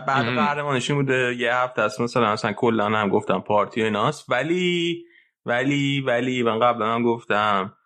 [0.06, 5.05] بعد قهرمانشی بوده یه هفته است مثلا مثلا کلا هم گفتم پارتی ایناست ولی
[5.44, 7.76] ولی ولی من قبلا هم گفتم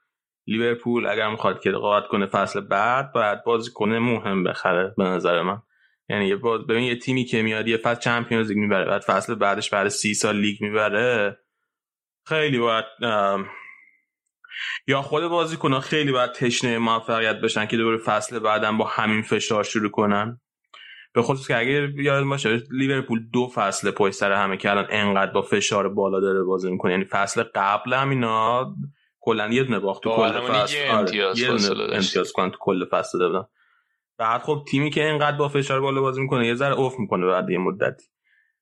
[0.47, 5.43] لیورپول اگر می‌خواد که رقابت کنه فصل بعد باید بازی کنه مهم بخره به نظر
[5.43, 5.62] من.
[6.09, 9.35] یعنی یه باز ببین یه تیمی که میاد یه فصل چمپیونز لیگ می‌بره بعد فصل
[9.35, 11.39] بعدش بعد سی سال لیگ می‌بره
[12.27, 12.85] خیلی باید
[14.86, 19.64] یا خود بازیکن‌ها خیلی باید تشنه موفقیت بشن که دوباره فصل بعدم با همین فشار
[19.64, 20.40] شروع کنن.
[21.12, 25.32] به خصوص که اگه یاد باشه لیورپول دو فصل پشت سر همه که الان انقدر
[25.32, 26.93] با فشار بالا داره بازی می‌کنه.
[26.93, 28.74] یعنی فصل قبل هم اینا
[29.20, 30.77] کلا یه دونه باخت تو کل فصل.
[30.90, 31.97] امتیاز, آره.
[31.97, 33.44] امتیاز تو کل فصل دادن
[34.18, 37.51] بعد خب تیمی که اینقدر با فشار بالا بازی می‌کنه یه ذره افت می‌کنه بعد
[37.51, 38.05] یه مدتی.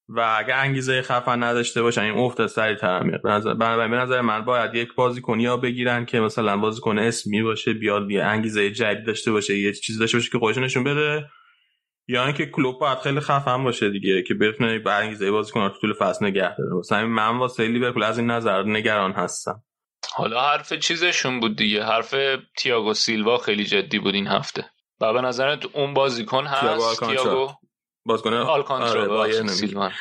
[0.09, 3.23] و اگه انگیزه خفن نداشته باشن این افت سریعتر میاد.
[3.23, 3.55] به نظر
[3.89, 8.25] به نظر من باید یک بازیکن یا بگیرن که مثلا بازیکن اسمی باشه بیاد یه
[8.25, 11.29] انگیزه جدید داشته باشه یه چیزی داشته باشه که خودش نشون بده.
[12.11, 15.93] یا اینکه کلوب باید خیلی خفن باشه دیگه که بتونه به انگیزه بازیکن تو طول
[15.93, 16.75] فصل نگه داره.
[16.79, 19.63] مثلا من واسه لیورپول از این نظر نگران هستم.
[20.15, 21.85] حالا حرف چیزشون بود دیگه.
[21.85, 22.15] حرف
[22.59, 24.65] تییاگو سیلوا خیلی جدی بود این هفته.
[25.01, 27.53] و به نظرت اون بازیکن هست؟ تییاگو
[28.09, 29.93] بازیکن آلکانترا آره سیلوان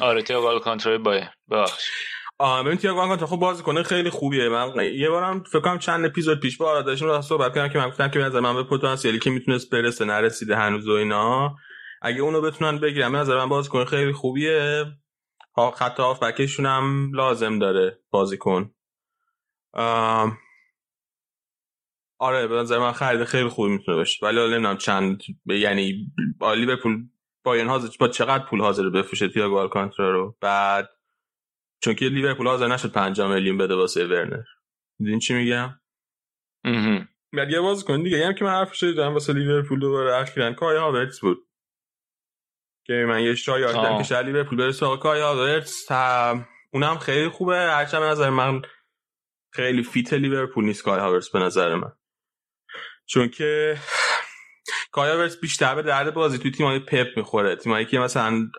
[0.00, 1.90] آره تییاگو آلکانترا بایر ببخش
[2.38, 4.48] آه ببین تییاگو آلکانترا خب بازیکن خیلی خوبیه.
[4.48, 7.88] من یه بارم فکر کنم چند اپیزود پیش با آرادشون رو صحبت کردم که من
[7.88, 11.56] گفتم که نظر من به پتانسیلی که می‌تونست برسه نرسیده هنوز و اینا.
[12.02, 14.84] اگه اونو بتونن بگیرن به نظر من بازیکن خیلی خوبیه.
[15.56, 18.70] ها خط بکشون هم لازم داره بازیکن.
[22.18, 24.26] آره به نظر من خرید خیلی خوبی می‌تونه باشه.
[24.26, 26.12] ولی نمی‌دونم چند یعنی
[26.42, 30.88] لیورپول بایرن حاضر با چقدر پول حاضر بفروشه تییاگو آلکانترا رو؟ بعد
[31.82, 34.42] چون که لیورپول حاضر نشد 5 میلیون بده واسه ورنر.
[34.98, 35.80] میدین چی میگم؟
[37.32, 38.26] بعد یه کن دیگه.
[38.26, 40.52] هم که من حرفش دادم واسه لیورپول دوباره اخیراً.
[40.52, 41.46] کای هاورتس بود.
[42.86, 45.86] که من یه شایعه داشتم که شاید لیورپول بره سراغ کای هاورتس
[46.72, 47.56] اونم خیلی خوبه.
[47.56, 48.62] هرچند به نظر من
[49.52, 51.92] خیلی fit لیورپول نیست کای هاورتس به نظر من.
[53.06, 53.76] چون که
[54.96, 57.56] کایاورس بیشتر به درد بازی توی تیمای پپ می‌خوره.
[57.56, 58.50] تیمایی که مثلا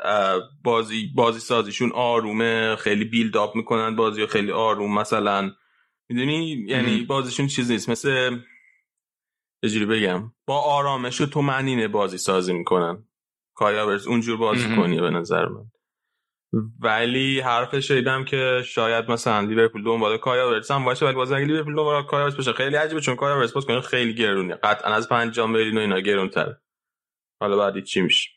[0.63, 5.51] بازی بازی سازیشون آرومه خیلی بیلد اپ می‌کنن بازی و خیلی آروم مثلا
[6.09, 7.89] می‌دونی؟ یعنی بازیشون چیز نیست.
[7.89, 8.37] مثل
[9.63, 13.03] یه بگم با آرامش و تو منینه بازی سازی می‌کنن.
[13.55, 15.71] کایاورس اونجور بازی کنیه به نظر من.
[16.79, 21.45] ولی حرفش شنیدم که شاید مثلا لیورپول دنبال کایا ورس هم باشه ولی باز اگه
[21.45, 25.09] لیورپول دنبال کایا ورس باشه خیلی عجیبه چون کایا ورس کنه خیلی گرونه قطعا از
[25.09, 26.61] 5 میلیون و اینا گرونتره.
[27.41, 28.29] حالا بعد چی میشه؟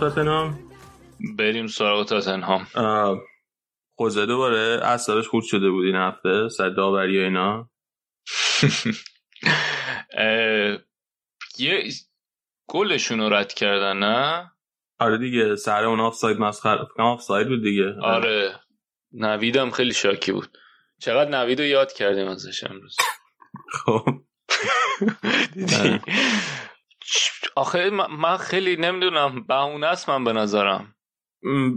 [0.00, 0.58] تاتنهام؟
[1.38, 2.66] بریم سراغ تاتنهام.
[3.96, 7.70] خوزه دوباره اثرش خود شده بود این هفته سر داوری و اینا.
[11.58, 11.84] یه
[12.68, 14.50] گلشون رو رد کردن نه؟
[14.98, 17.94] آره دیگه سر اون آفساید مسخره آفساید بود دیگه.
[18.02, 18.60] آره.
[19.12, 20.58] نویدم خیلی شاکی بود.
[21.00, 22.96] چقدر نوید رو یاد کردیم ازش امروز.
[23.84, 24.04] خب.
[27.56, 30.94] آخه من خیلی نمی‌دونم بهونه است من به نظرم.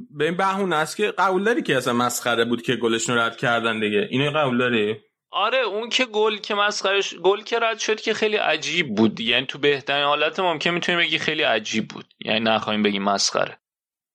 [0.10, 3.80] به این بهونه است که قبول داری که اصلا مسخره بود که گلشون رد کردن
[3.80, 4.96] دیگه؟ اینو قبول داری؟
[5.32, 9.20] آره اون که گل که مسخرش گل که رد شد که خیلی عجیب بود.
[9.20, 12.06] یعنی تو بهترین حالت ممکن می‌تونیم بگی خیلی عجیب بود.
[12.26, 13.60] یعنی نخواهیم بگیم مسخره.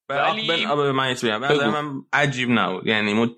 [0.09, 2.87] ولی ولی من من من عجیب نبود.
[2.87, 3.31] یعنی مت...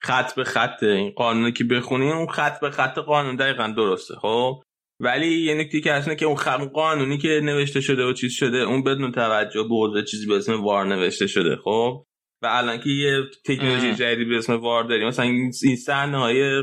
[0.00, 4.62] خط به خط این قانونی که بخونی اون خط به خط قانون دقیقا درسته خب؟
[5.00, 8.58] ولی یه نکته که هست که اون خ- قانونی که نوشته شده و چیز شده
[8.58, 12.04] اون بدون توجه به عضو چیزی به اسم وار نوشته شده خب؟
[12.42, 13.94] و الان که یه تکنولوژی.
[13.94, 16.62] جدیدی به اسم وار داریم مثلا این صحنه های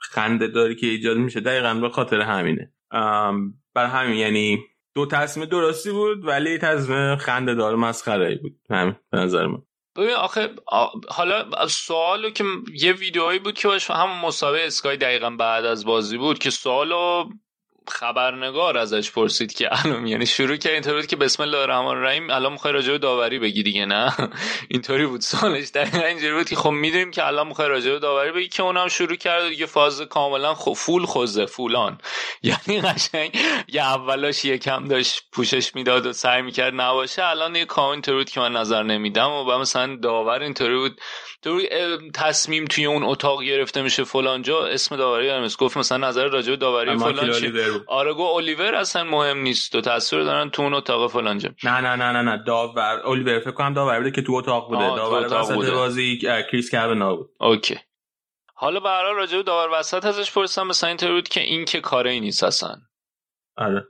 [0.00, 2.72] خنده داری که ایجاد میشه دقیقا به خاطر همینه.
[3.74, 4.58] بر همین یعنی
[4.94, 8.52] دو تصمیم درستی بود ولی تصمیم خنده دار مسخره ای بود.
[8.70, 9.58] همین به نظر من.
[9.96, 10.48] ببین آخه
[11.08, 12.44] حالا سوالو که
[12.82, 17.28] یه ویدئویی بود که باش همون مسابقه اسکای دقیقا بعد از بازی بود که سوالو
[17.88, 22.30] خبرنگار ازش پرسید که الان یعنی شروع کرد اینطوری بود که بسم الله الرحمن الرحیم
[22.30, 24.12] الان می‌خوای راجع به داوری بگی دیگه نه؟
[24.68, 28.32] اینطوری بود سوالش دقیقا اینجوری بود که خب می‌دونیم که الان می‌خوای راجع به داوری
[28.32, 31.98] بگی که اونم شروع کرد دیگه فاز کاملا خب فول خوزه فولان.
[32.42, 33.38] یعنی قشنگ
[33.68, 38.30] یه اولاش یکم داشت پوشش می‌داد و سعی می‌کرد نباشه الان یه کامنت اینطوری بود
[38.30, 41.00] که من نظر نمیدم و مثلا داور اینطوری بود.
[41.42, 41.60] تو
[42.14, 46.50] تصمیم توی اون اتاق گرفته میشه فلان جا اسم داوری هم گفت مثلا نظر راجع
[46.50, 47.84] به داوری فلان الیور.
[47.88, 49.74] آره گو الیور اصلا مهم نیست.
[49.74, 52.42] و تصویر دارن تو اون اتاق فلان نه نه نه نه نه.
[52.46, 54.88] داور الیور فکر کنم داور بوده که تو اتاق بوده.
[54.88, 55.70] تو داور اتاق وسط بوده.
[55.70, 56.18] بازی
[56.50, 57.30] کریس کاوانا بود.
[57.40, 57.78] OK.
[58.54, 60.66] حالا به هر راجع به داور وسط ازش پرسیدم.
[60.66, 62.76] مثلا اینطوری بود که این که کاری نیست اصلا.
[63.56, 63.84] آره.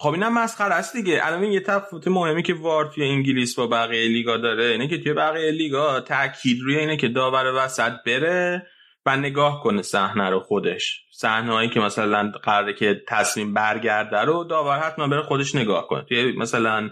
[0.00, 1.20] خب اینم مسخره است دیگه.
[1.22, 4.98] الان این یه تفاوت مهمی که VAR توی انگلیس با بقیه لیگا داره اینه که
[4.98, 8.66] توی بقیه لیگا تاکید روی اینه که داور وسط بره.
[9.08, 11.00] و نگاه کنه صحنه رو خودش.
[11.12, 16.04] صحنه هایی که مثلا قراره که تصمیم برگرده رو داور حتما بره خودش نگاه کنه.
[16.04, 16.90] توی مثلا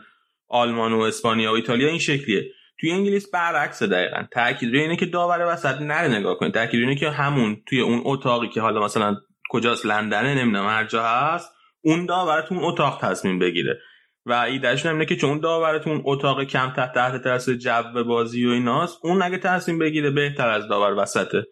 [0.48, 2.44] آلمان و اسپانیا و ایتالیا این شکلیه.
[2.80, 4.24] توی انگلیس برعکس دقیقا.
[4.32, 6.50] تاکید روی اینه که داور وسط نره نگاه کنه.
[6.50, 9.16] تاکید اینه که همون توی اون اتاقی که حالا مثلا
[9.50, 13.80] کجاست؟ لندنه نمی‌دونم هر جا هست اون داور تو اون اتاق تصمیم بگیره.
[14.26, 17.56] و ایدهشون هم اینه که چون اون داور تو اون اتاق کم تحت تحت تاثیر
[17.56, 21.46] جو بازی و ایناست اون اگه تصمیم بگیره بهتر از داور وسطه.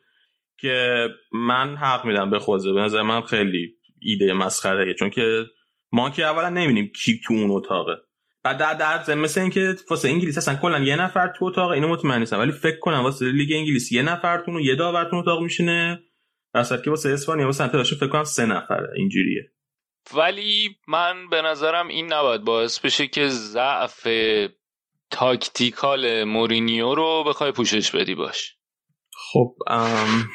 [0.61, 4.95] که من حق میدم به خوزه به نظر من خیلی ایده مسخره.
[4.95, 5.45] چون که
[5.93, 7.97] ما که اولا نمی‌دونیم کی تو اون اتاقه.
[8.45, 12.19] بعد در در مثل اینکه واسه انگلیس اصلا کلا یه نفر تو اتاق اینو مطمئن
[12.19, 12.39] نیستم.
[12.39, 16.03] ولی فکر کنم واسه لیگ انگلیس یه نفر تو و یه داور تو اتاق میشینه.
[16.55, 18.89] در که واسه اسپانیا واسه international فکر کنم سه نفره.
[18.97, 19.51] اینجوریه.
[20.15, 24.07] ولی من به نظرم این نباید باعث بشه که ضعف
[25.11, 28.57] tactical مورینیو رو بخوای پوشش بدی باش.
[29.35, 30.31] خب ام...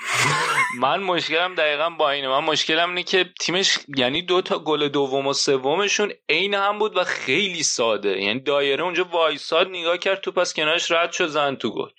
[0.79, 2.27] من مشکلم دقیقا با اینه.
[2.27, 6.97] من مشکلم اینه که تیمش یعنی دو تا گل دوم و سومشون عین هم بود
[6.97, 8.21] و خیلی ساده.
[8.21, 11.89] یعنی دایر اونجا وایساد نگاه کرد تو پس کنارش رد شد زد تو گل.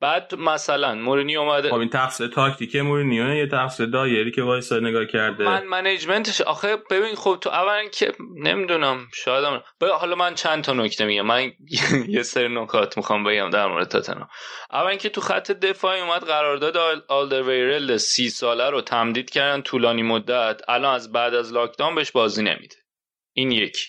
[0.00, 5.04] بعد مثلا مورینیو اومده خب این تقصیر تاکتیک مورینیو یا تقصیر دایری که وایسا نگاه
[5.06, 5.44] کرده.
[5.44, 9.62] من management ش آخه ببین خب تو اولا که نمی‌دونم شاید هم...
[9.80, 11.26] حالا من چند تا نکته میگم.
[11.26, 11.52] من
[12.08, 14.28] یه سری نکات می‌خوام بگم در مورد تاتنهام.
[14.72, 20.02] اولا که تو خط دفاعی اومد قرارداد آل- آلدرویرل سی ساله رو تمدید کردن طولانی
[20.02, 20.60] مدت.
[20.68, 22.76] الان از بعد از لاکداون بهش بازی نمیده.
[23.32, 23.86] این یکی.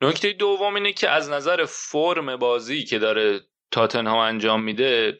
[0.00, 3.40] نکته دوم اینه که از نظر فرم بازی که داره
[3.70, 5.18] تاتنهام انجام میده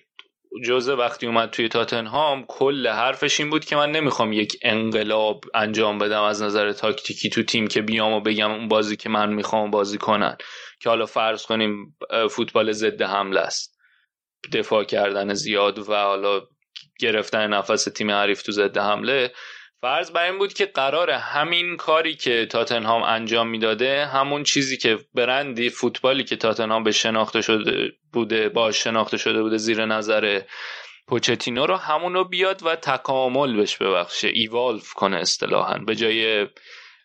[0.63, 5.99] جزء وقتی اومد توی تاتنهام کل حرفش این بود که من نمی‌خوام یک انقلاب انجام
[5.99, 9.71] بدم از نظر تاکتیکی تو تیم که بیام و بگم اون بازی که من می‌خوام
[9.71, 10.37] بازی کنن.
[10.81, 11.97] که حالا فرض کنیم
[12.31, 13.79] فوتبال ضد حمله است.
[14.53, 16.41] دفاع کردن زیاد و حالا
[17.01, 19.33] گرفتن نفس تیم حریف تو ضد حمله.
[19.85, 24.99] فرض بر این بود که قرار همین کاری که تاتنهام انجام می‌داده همون چیزی که
[25.15, 30.41] برندی فوتبالی که تاتنهام به شناخته شده بوده باش شناخته شده بوده زیر نظر
[31.09, 35.79] پوچتینو رو همون رو بیاد و تکامل بهش ببخشه ایوالف کنه اصطلاحا.
[35.79, 36.47] به جای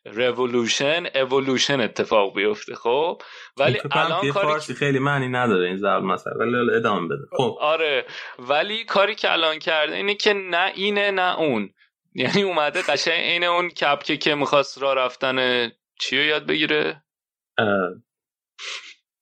[0.05, 3.21] رولوشن اولوشن اتفاق بیفته خب؟
[3.57, 7.25] ولی الان کاری فارسی خیلی معنی نداره این ضرب مثلا ولی ادامه بده.
[7.37, 7.57] خب.
[7.59, 8.05] آره
[8.39, 11.69] ولی کاری که الان کرده اینه که نه اینه نه اون.
[12.15, 15.69] یعنی اومده قشنگ عین اون کپکه که می‌خواست راه رفتن
[15.99, 17.03] چی رو یاد بگیره؟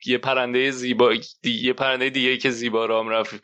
[0.06, 1.14] یه پرنده زیبا.
[1.44, 3.44] یه پرنده دیگه که زیبا رام رفت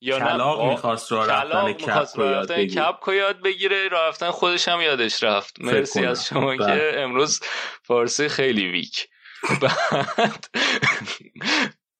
[0.00, 2.82] یا کلاق می‌خواست کلاق رفتن کپ یاد رفتن بگیره.
[2.82, 3.88] کپ یاد بگیره.
[3.88, 5.60] راه رفتن خودش هم یادش رفت.
[5.60, 6.06] مرسی.
[6.06, 6.66] از شما بله.
[6.66, 7.40] که امروز
[7.82, 9.08] فارسی خیلی ویک.
[9.62, 10.46] بعد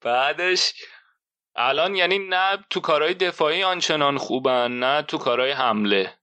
[0.01, 0.73] بعدش
[1.55, 6.16] الان یعنی نه تو کارهای دفاعی آنچنان خوبن نه تو کارهای حمله.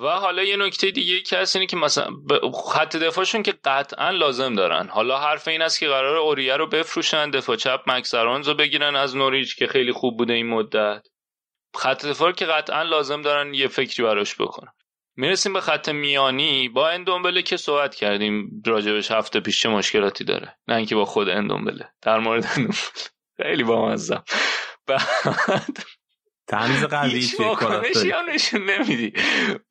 [0.00, 2.10] و حالا یه نکته دیگه که هست اینه که مثلا
[2.64, 4.88] خط دفاعشون که قطعا لازم دارن.
[4.88, 8.96] حالا حرف این است که قرار اوریه رو بفروشن دفاع چپ مکس آرونز رو بگیرن
[8.96, 11.06] از نوریچ که خیلی خوب بوده این مدت.
[11.76, 14.72] خط دفاع که قطعا لازم دارن یه فکری براش بکنن.
[15.16, 16.68] می‌رسیم به خط میانی.
[16.68, 20.56] با اندومبله که صحبت کردیم راجبش هفته پیش چه مشکلاتی داره.
[20.68, 21.88] نه اینکه با خود اندومبله.
[22.02, 22.78] در مورد اندومبله.
[23.36, 24.24] خیلی بامزم
[24.86, 25.78] بعد
[26.48, 29.12] تنز قوی هیچ واکنشی هم نشون نمیدی.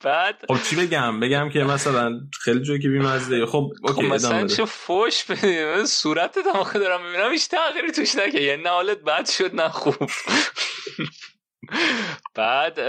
[0.03, 4.43] بعد خب چی بگم؟ بگم که مثلا خیلی جوکی بیمزده خب خب اوکی مثلا ادامه
[4.43, 4.55] بده.
[4.55, 8.41] چه فوش بدی؟ صورت آخه دارم می‌بینم هیچ تغییری توش نکرد.
[8.41, 9.95] یعنی نه حالت بد شد نه خوب.
[12.35, 12.79] بعد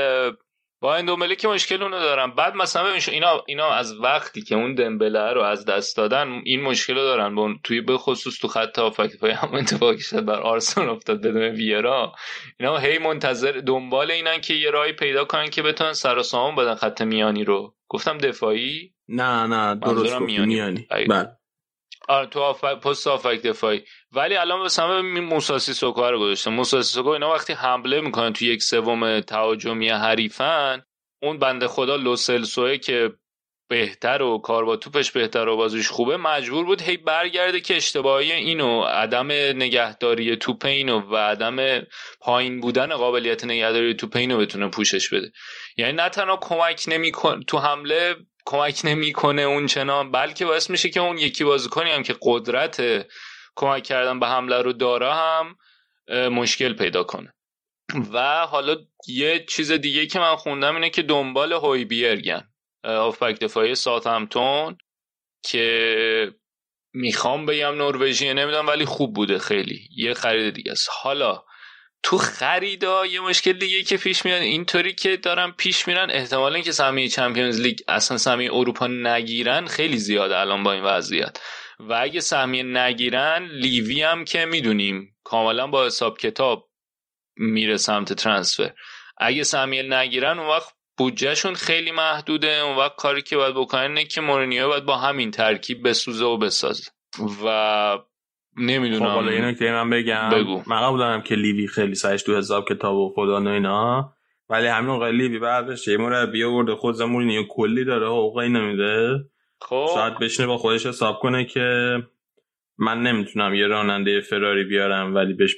[0.82, 4.54] با این دومله که مشکل اونو دارم بعد مثلا ببین اینا اینا از وقتی که
[4.54, 7.34] اون دمبله رو از دست دادن این مشکل رو دارن.
[7.34, 11.42] با توی به خصوص تو خط هافک پای هم اتفاقی شد بر آرسنال افتاد بدون
[11.42, 12.12] ویرا.
[12.60, 16.56] اینا هی منتظر دنبال اینن که یه راهی پیدا کنن که بتونن سر و سامون
[16.56, 17.74] بدن خط میانی رو.
[17.88, 20.54] گفتم دفاعی؟ نه نه درست میانی.
[20.54, 20.86] میانی.
[21.08, 21.28] بله.
[22.08, 23.84] آره تو آفک پست آفک دفاعی.
[24.12, 26.52] ولی الان مثلا موساسی سوکا رو گذاشتم.
[26.52, 30.82] موساسی سوکا اینا وقتی حمله می‌کنن تو یک سوم تهاجمی حریفن
[31.22, 33.12] اون بنده خدا لوسلسوه که
[33.68, 38.32] بهتر و کار با توپش بهتر و بازیش خوبه مجبور بود هی برگرده که اشتباهی
[38.32, 41.82] اینو عدم نگهداری توپ اینو و عدم
[42.20, 45.32] پایین بودن قابلیت نگهداری توپ اینو بتونه پوشش بده.
[45.76, 51.00] یعنی نه تنها کمک نمیکن تو حمله کمک نمی‌کنه اون چنان بلکه باعث میشه که
[51.00, 53.06] اون یکی بازیکنی هم که قدرت
[53.56, 55.56] کمک کردن به حمله رو داره هم
[56.28, 57.34] مشکل پیدا کنه.
[58.12, 58.76] و حالا
[59.08, 62.48] یه چیز دیگه که من خوندم اینه که دنبال هوی بیرگن
[62.84, 64.76] آفبک دفاعی سات همتون
[65.44, 66.34] که
[66.94, 69.88] می‌خوام بگم نروژیه نمی‌دونم ولی خوب بوده خیلی.
[69.96, 70.88] یه خرید دیگه است.
[70.92, 71.42] حالا
[72.02, 76.72] تو خریدا یه مشکل دیگه که پیش میاد اینطوری که دارن پیش میرن احتمال اینکه
[76.72, 81.38] سهمیه چمپیونز لیگ اصلا سهمیه اروپا نگیرن خیلی زیاده الان با این وضعیت.
[81.88, 86.70] و اگه سهمیه نگیرن لیوی هم که می‌دونیم کاملا با حساب کتاب
[87.36, 88.72] میره سمت ترانسفر
[89.18, 92.60] اگه سهمیه نگیرن اون وقت بودجهشون خیلی محدوده.
[92.60, 96.36] اون وقت کاری که باید بکنن اینه که مورینیو باید با همین ترکیب بسوزه و
[96.36, 96.90] بسازه.
[97.44, 98.04] و خب
[98.56, 100.28] نمی‌دونم حالا این نکته من بگم.
[100.32, 100.62] بگو.
[100.66, 104.12] من قبول دارم که لیوی خیلی سعیش تو حساب کتاب و فلان و اینا
[104.48, 109.18] ولی همین موقع لیوی بعدش یه مربی آورده خود زمورینیو کلی داره حقوقی نمیده
[109.68, 109.86] خب.
[109.94, 111.96] شاید بشینه با خودش حساب کنه که
[112.78, 115.56] من نمی‌تونم یه راننده فراری بیارم ولی بهش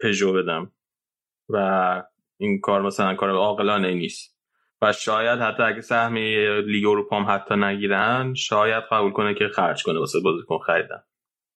[0.00, 0.72] پژو بدم
[1.48, 1.56] و
[2.38, 4.32] این کار مثلا کار عاقلانه نیست.
[4.82, 9.82] و شاید حتی اگه سهمیه لیگ اروپا هم حتی نگیرن شاید قبول کنه که خرج
[9.82, 11.02] کنه واسه بازیکن خریدن.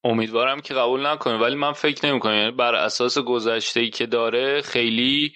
[0.04, 2.34] امیدوارم که قبول نکنه ولی من فکر نمی‌کنم.
[2.34, 5.32] یعنی بر اساس گذشته ای که داره خیلی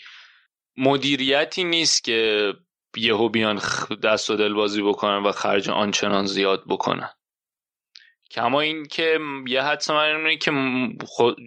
[0.77, 2.53] مدیریتی نیست که
[2.97, 3.61] یهو بیان
[4.03, 7.11] دست و دل بازی بکنن و خرج آنچنان زیاد بکنن.
[8.31, 9.19] کما این که
[9.49, 10.53] یه حدس من اینه که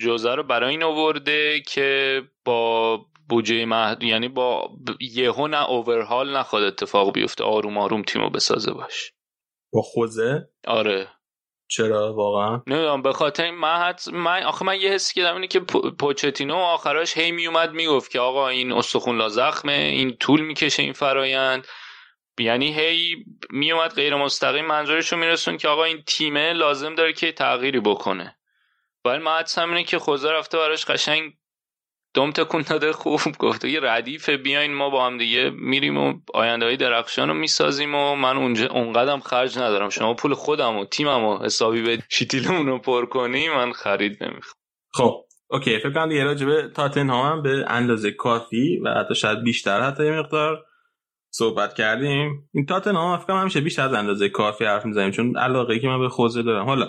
[0.01, 2.97] جوزه رو برای این آورده که با
[3.29, 9.13] بودجه محدود یعنی با یهو نه اوورهال نخواد اتفاق بیفته آروم آروم تیمو بسازه باش.
[9.73, 11.07] با خوزه؟ آره.
[11.73, 15.47] چرا واقعا؟ نمی‌دونم به خاطر من حد من آخه من یه حسی که دارم اینه
[15.47, 20.41] که پو- پوچتینو آخراش هی میومد می‌گفت که آقا این استخون لا زخمه این طول
[20.41, 21.67] می‌کشه این فرایند.
[22.39, 27.31] یعنی هی میومد غیر مستقیم منظورش رو میرسون که آقا این تیمه لازم داره که
[27.31, 28.37] تغییری بکنه.
[29.05, 31.33] ولی من حدسم اینه که خوزه رفته براش قشنگ
[32.13, 36.65] دم تکون داده خوب گفته یه ردیف بیاین ما با هم دیگه میریم و آینده
[36.65, 39.89] های درخشان رو می‌سازیم و من اونجا اونقدرم خرج ندارم.
[39.89, 44.55] شما پول خودم و تیمم و حسابی به شیتیلمون رو پر کنی من خرید نمی‌خوام.
[44.93, 45.79] خب اوکی.
[45.79, 50.05] فکر کنم دیگه راجع به تاتنهام هم به اندازه کافی و حتی شاید بیشتر حتی
[50.05, 50.65] یه مقدار.
[51.35, 52.49] صحبت کردیم.
[52.53, 56.09] این تاتنهام کنم همیشه بیشتر از اندازه کافی حرف می‌زنیم چون علاقه که من به
[56.09, 56.65] خوزه دارم.
[56.65, 56.87] حالا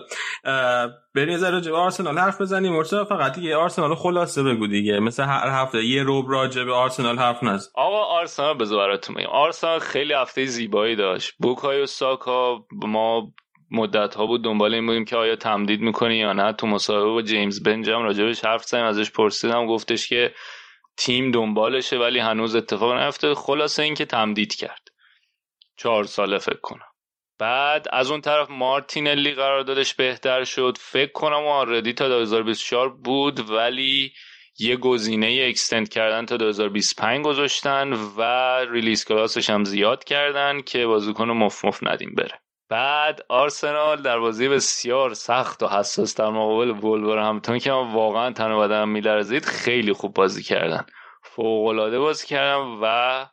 [1.15, 2.73] بریم یه ذره آرسنال حرف بزنیم.
[2.73, 5.01] مرتضی فقط یه آرسنال خلاصه بگو دیگه.
[5.01, 7.71] مثل هر هفته یه روب راجع به آرسنال حرف نزن.
[7.75, 11.35] آقا آرسنال بذار براتون آرسنال خیلی هفته زیبایی داشت.
[11.39, 13.33] بوکایو ساکا ما
[13.71, 16.53] مدت ها بود دنبال این بودیم که آیا تمدید می‌کنه یا نه.
[16.53, 19.67] تو مصاحبه با جیمز بنجم راجبش حرف زدیم ازش پرسیدم.
[19.67, 20.35] گفتش که
[20.97, 24.89] تیم دنبالشه ولی هنوز اتفاق نیفتاده خلاصه اینکه تمدید کرد.
[25.77, 26.87] چهار ساله فکر کنم.
[27.39, 30.77] بعد از اون طرف مارتینلی قراردادش بهتر شد.
[30.81, 34.13] فکر کنم already تا 2024 بود ولی
[34.59, 38.23] یه گزینه extend کردن تا 2025 گذاشتن و
[38.71, 42.44] release clause ش هم زیاد کردن که بازیکن مفت ندیم بره.
[42.69, 48.53] بعد آرسنال در بازی بسیار سخت و حساس در مقابل وولورهمپتون که من واقعا تن
[48.53, 50.87] و بدنم میلرزید خیلی خوب بازی کردن.
[51.23, 53.27] فوق‌العاده بازی کردن و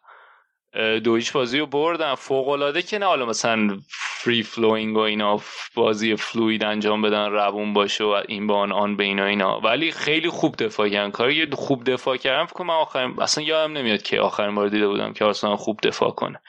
[1.00, 2.16] دو هیچ بازی رو بردن.
[2.16, 5.40] فوق‌العاده که نه حالا مثلا free flowing و اینا
[5.76, 9.60] بازی fluid انجام بدن روون باشه و این با آن آن بین و اینا.
[9.60, 11.12] ولی خیلی خوب دفاع کردن.
[11.12, 15.14] کاری خوب دفاع کردن فکر کنم آخرین اصلا یادم نمیاد که آخرین بار دیده بودم
[15.14, 16.42] که آرسنال خوب دفاع کنه.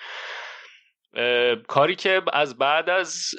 [1.68, 3.34] کاری که از بعد از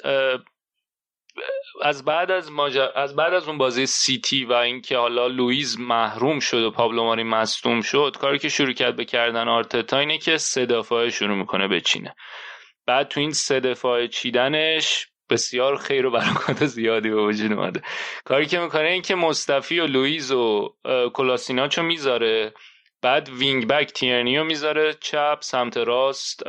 [1.82, 2.88] از بعد از ماجر...
[2.94, 7.22] از بعد از اون بازی سیتی و اینکه حالا لوئیز محروم شد و پابلو ماری
[7.22, 11.68] مصدوم شد کاری که شروع کرد به کردن آرتتا اینه که سه دفاعه شروع می‌کنه
[11.68, 12.14] بچینه
[12.86, 17.82] بعد تو این سه دفاعه چیدنش بسیار خیر و برکات زیادی به وجود اومده.
[18.24, 20.74] کاری که می‌کنه این که مصطفی و لوئیز و
[21.14, 22.54] کلاسیناچو می‌ذاره
[23.02, 26.42] بعد wing back تیرنیو می‌ذاره چپ سمت راست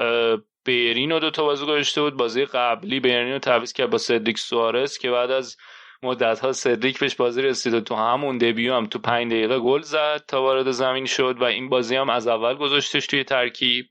[0.66, 2.18] بلرین رو دو تا بازی گذاشته بود.
[2.18, 5.58] بازی قبلی بلرین رو تعویض کرد با سدریک سوارز که بعد از
[6.04, 9.82] مدت ها سدریک بهش بازی رسید و تو همون debut هم تو پنج دقیقه گل
[9.82, 13.86] زد تا وارد زمین شد و این بازی هم از اول گذاشتش توی ترکیب.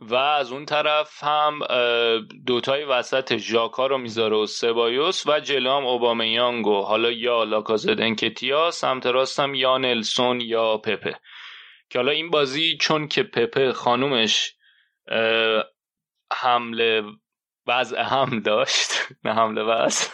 [0.00, 1.60] و از اون طرف هم
[2.46, 8.70] دوتای وسط ژاکا رو می‌ذاره و سبایوس و جلام اوبامیانگ و حالا یا لاکازت انکتیا
[8.70, 11.18] سمت راستم یا نلسون یا پپه.
[11.90, 14.53] که حالا این بازی چون که پپه خانومش
[16.32, 17.02] حمله
[17.66, 18.90] وضع هم داشت.
[19.24, 20.04] نه حمله وضع.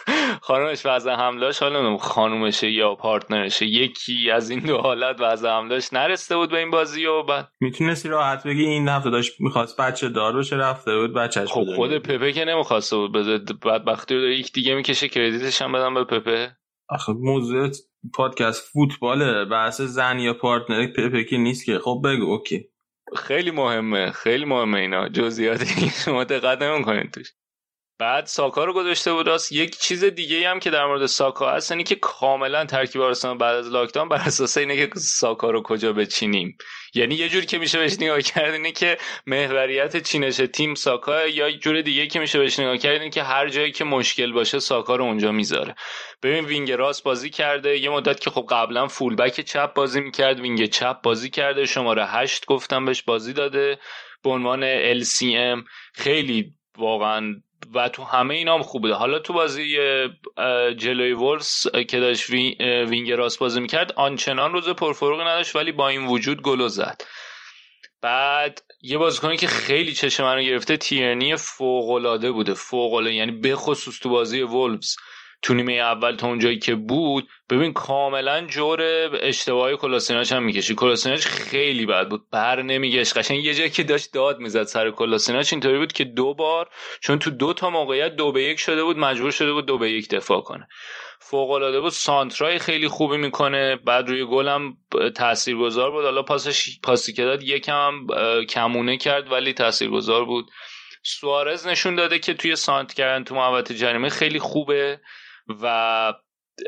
[0.41, 1.63] خانومش وضع هم داشت.
[1.63, 5.93] حالا خانومشه یا پارتنرشه یکی از این دو حالت وضع هم داشت.
[5.93, 10.09] نرسته بود به این بازی و بعد می‌تونستی راحت بگی این هفته داشت می‌خواست بچه
[10.09, 13.11] دار بشه رفته بود بچهش خب خود پپه که نمی‌خواسته بود
[13.59, 16.57] بعد زحمتی رو یکی دیگه می‌کشه credit ش هم بدم به پپه.
[16.89, 17.69] آخه موضوع
[18.13, 19.45] پادکست فوتباله.
[19.45, 21.79] بحث زن یا partner پپه که نیست که.
[21.79, 22.70] خب بگو okay.
[23.17, 25.09] خیلی مهمه خیلی مهمه اینا.
[25.09, 27.33] جزئیاتی شما دقت نمی‌کنید توش.
[28.01, 29.51] بعد ساکا رو گذاشته بود راست.
[29.51, 33.55] یک چیز دیگه هم که در مورد ساکا هست اینه که کاملا ترکیب آرسنال بعد
[33.55, 36.57] از lockdown بر اساس اینه که ساکا رو کجا بچینیم.
[36.93, 38.97] یعنی یه جور که میشه بهش نگاه کرد اینه که
[39.27, 43.49] محوریت چینش تیم ساکا یا جور دیگه که میشه بهش نگاه کرد اینه که هر
[43.49, 45.75] جایی که مشکل باشه ساکا رو اونجا می‌ذاره.
[46.23, 47.77] ببین wing راست بازی کرده.
[47.77, 50.39] یه مدت که خب قبلا full back چپ بازی می‌کرد.
[50.39, 51.65] wing چپ بازی کرده.
[51.65, 53.79] شماره هشت گفتم بهش بازی داده.
[54.23, 55.63] به عنوان LCM
[55.93, 57.41] خیلی واقعا
[57.73, 58.93] و تو همه اینا هم خوب بوده.
[58.93, 59.77] حالا تو بازی
[60.77, 62.29] جلوی وولفز که داشت
[62.89, 67.01] wing راست بازی می‌کرد آنچنان روز پرفروغی نداشت ولی با این وجود گلو زد.
[68.01, 72.53] بعد یه بازیکنی که خیلی چشم من رو گرفته تیرنی فوق بوده.
[72.53, 74.95] فوق یعنی به خصوص تو بازی وولفز.
[75.41, 78.81] تو نیمه اول تا اونجایی که بود ببین کاملا جور
[79.21, 80.75] اشتباهای کلاسیناچ هم می‌کشید.
[80.75, 82.29] کلاسیناچ خیلی بد بود.
[82.31, 83.17] بر نمیگشت.
[83.17, 86.69] قشنگ یه جایی که داشت داد می‌زد سر کلاسیناچ اینطوری بود که دو بار
[86.99, 89.91] چون تو دو تا موقعیت دو به یک شده بود مجبور شده بود دو به
[89.91, 90.67] یک دفاع کنه.
[91.19, 91.91] فوق العاده بود.
[91.91, 93.75] سانترای خیلی خوبی می‌کنه.
[93.75, 94.77] بعد روی گلم
[95.15, 96.03] تاثیرگذار بود.
[96.03, 98.07] حالا پاسش پاسی که داد یکم
[98.49, 100.45] کمونه کرد ولی تاثیرگذار بود.
[101.03, 104.99] سوارز نشون داده که توی سانت کردن تو محوطه جریمه خیلی خوبه.
[105.61, 106.13] و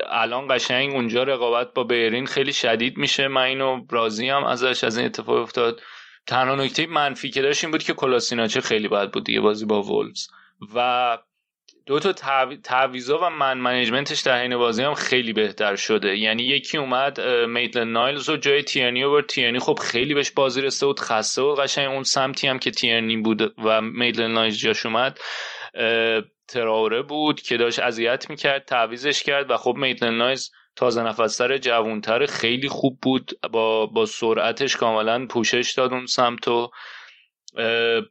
[0.07, 3.27] الان قشنگ اونجا رقابت با بیرین خیلی شدید میشه.
[3.27, 5.81] من اینو راضی هم ازش از این اتفاق افتاد.
[6.27, 9.81] تنها نکته منفی که داشت این بود که کلاسیناچه خیلی بد بود دیگه بازی با
[9.81, 10.27] وولز.
[10.76, 11.18] و
[11.85, 12.14] دو تا
[12.64, 16.18] تعویضا و من منیجمنتش در حین بازی هم خیلی بهتر شده.
[16.18, 20.85] یعنی یکی اومد میتلن نایلز و جای تیرنی و تیرنی خب خیلی بهش بازی رسته
[20.85, 25.19] بود خسته بود قشنگ اون سمتی هم که تیرنی بود و میتلن نایلز جاش اومد
[26.48, 32.26] تراوره بود که داشت اذیت می‌کرد تعویزش کرد و خب میتلن نایز تازه نفستر جوونتر
[32.26, 33.32] خیلی خوب بود.
[33.52, 36.72] با, با سرعتش کاملا پوشش داد اون سمت و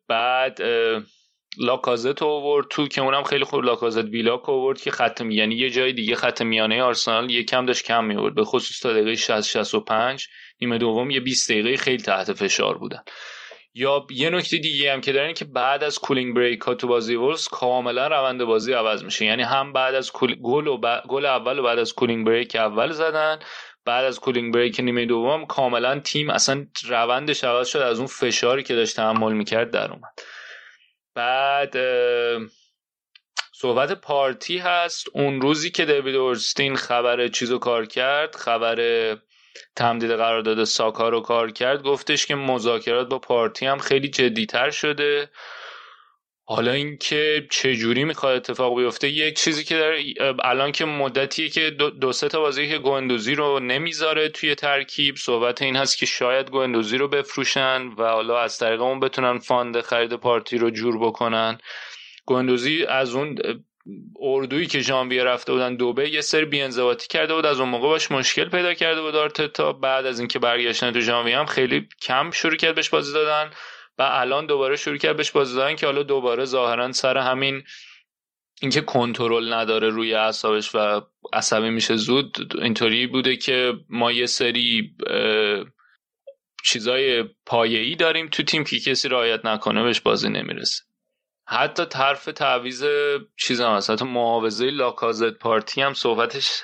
[0.09, 0.61] بعد
[1.59, 5.93] لاکازت اوورد تو که اونم خیلی خوب لاکازت ویلاک اوورد که خط یعنی یه جای
[5.93, 10.29] دیگه خط میانه آرسنال یکم داشت کم میورد به خصوص تا دقیقه 60 65
[10.61, 13.03] نیمه دوم یه 20 دقیقه خیلی تحت فشار بودن.
[13.75, 17.15] یا یه نکته دیگه هم که دارن که بعد از cooling break ها تو بازی
[17.15, 19.25] وولفز کاملا روند بازی عوض میشه.
[19.25, 20.13] یعنی هم بعد از
[20.43, 23.39] گل و گل اول و بعد از cooling break اول زدن
[23.85, 28.63] بعد از cooling break نیمه دوم کاملا تیم اصلا روندش عوض شد از اون فشاری
[28.63, 30.21] که داشت تحمل می‌کرد در اومد.
[31.15, 31.77] بعد
[33.55, 35.07] صحبت پارتی هست.
[35.15, 38.77] اون روزی که دیوید اورنستین خبر چیزو کار کرد خبر
[39.77, 41.83] تمدید قرارداد ساکا رو کار کرد.
[41.83, 45.31] گفتش که مذاکرات با پارتی هم خیلی جدیتر شده.
[46.45, 49.95] حالا اینکه چه جوری می‌خواد اتفاق بیفته یک چیزی که در
[50.45, 55.63] الان که مدتیه که دو, سه تا بازی که گوندوزی رو نمی‌ذاره توی ترکیب صحبت
[55.63, 60.13] این هست که شاید گوندوزی رو بفروشن و حالا از طریق اون بتونن fund خرید
[60.13, 61.59] پارتی رو جور بکنن.
[62.27, 63.39] گوندوزی از اون
[64.21, 68.11] اردویی که ژانویه رفته بودن دوبه یه سری بی‌انضباطی کرده بود از اون موقع باش
[68.11, 69.73] مشکل پیدا کرده بود آرتتا.
[69.73, 73.51] بعد از اینکه برگشتن تو ژانویه هم خیلی کم شروع کرد بهش بازی دادن
[73.99, 77.63] و الان دوباره شروع کرد بهش بازی دادن که حالا دوباره ظاهرا سر همین
[78.63, 81.01] اینکه کنترل نداره روی اعصابش و
[81.33, 84.95] عصبی میشه زود اینطوری بوده که ما یه سری
[86.65, 90.83] چیزای پایه‌ای داریم تو تیم که کسی رعایت نکنه بهش بازی نمی‌رسه.
[91.47, 92.85] حتی طرف تعویز
[93.37, 93.91] چیز هم هست.
[93.91, 96.63] حتی معاوضه لاکازت پارتی هم صحبتش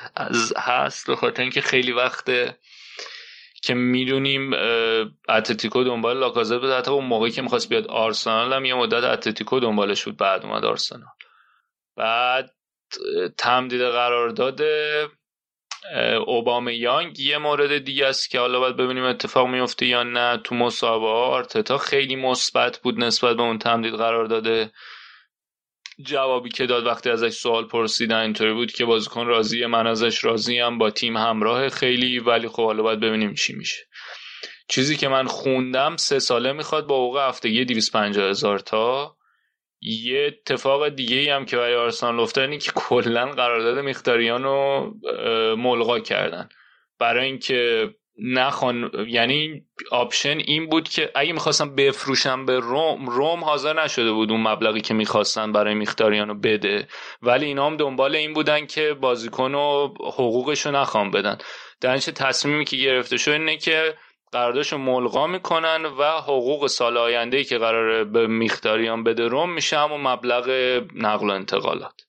[0.56, 2.58] هست به خاطر اینکه خیلی وقته
[3.62, 4.50] که می‌دونیم
[5.28, 9.60] اتلتیکو دنبال لاکازت بود حتی اون موقعی که می‌خواست بیاد آرسنال هم یه مدت اتلتیکو
[9.60, 11.10] دنبالش بود بعد اومد آرسنال.
[11.96, 12.54] بعد
[13.38, 14.60] تمدید قرارداد
[16.26, 20.40] اوباما یانگ یه مورد دیگه است که حالا باید ببینیم اتفاق میفته یا نه.
[20.44, 24.72] تو مسابقه آرتتا خیلی مثبت بود نسبت به اون تمدید قرار داده.
[26.02, 30.58] جوابی که داد وقتی ازش سوال پرسیدن اینطوری بود که بازیکن راضیه من ازش راضی
[30.58, 33.86] هم با تیم همراه خیلی ولی خب حالا باید ببینیم چی میشه.
[34.68, 39.17] چیزی که من خوندم سه ساله می‌خواد با حقوق هفتگی 250 هزار تا.
[39.80, 44.94] یه اتفاق دیگه ای هم که برای آرسنال افتاد اینه که کلا قرارداد میختاریان رو
[45.56, 46.48] ملغا کردن.
[46.98, 47.90] برای اینکه
[48.22, 54.30] نخوان یعنی آپشن این بود که اگه می‌خواستم بفروشم به روم روم حاضر نشده بود
[54.30, 56.88] اون مبلغی که می‌خواستن برای میختاریانو بده.
[57.22, 61.38] ولی اینا هم دنبال این بودن که بازیکن و حقوقش رو نخوام بدن.
[61.80, 63.94] درنچه تصمیمی که گرفته شد اینه که
[64.32, 70.00] قراردادش ملغا می‌کنن و حقوق سال آینده که قراره به میختاریان بده روم میشه همون
[70.00, 70.50] مبلغ
[70.94, 72.08] نقل و انتقالات.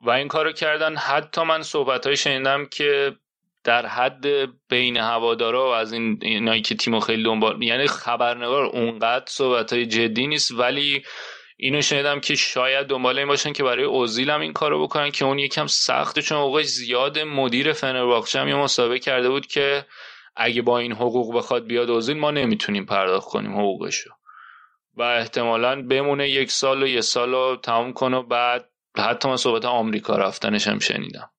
[0.00, 3.16] و این کارو کردن حتی من صحبت های شنیدم که
[3.64, 4.24] در حد
[4.68, 9.86] بین هوادارا و از این اینایی که تیمو خیلی دنبال یعنی خبرنگار اونقدر صحبت های
[9.86, 11.02] جدی نیست ولی
[11.56, 15.24] اینو شنیدم که شاید دنبال این باشن که برای اوزیل هم این کارو بکنن که
[15.24, 19.86] اون یکم سخته چون حقوقش زیاد مدیر فنرباخچه هم یه مسابقه کرده بود که
[20.36, 24.10] اگه با این حقوق بخواد بیاد اوزیل ما نمی‌تونیم پرداخت کنیم حقوقشو.
[24.96, 29.64] و احتمالا بمونه یک سال و یه سال رو تموم کنه بعد حتی من صحبت
[29.64, 31.30] آمریکا رفتنش هم شنیدم.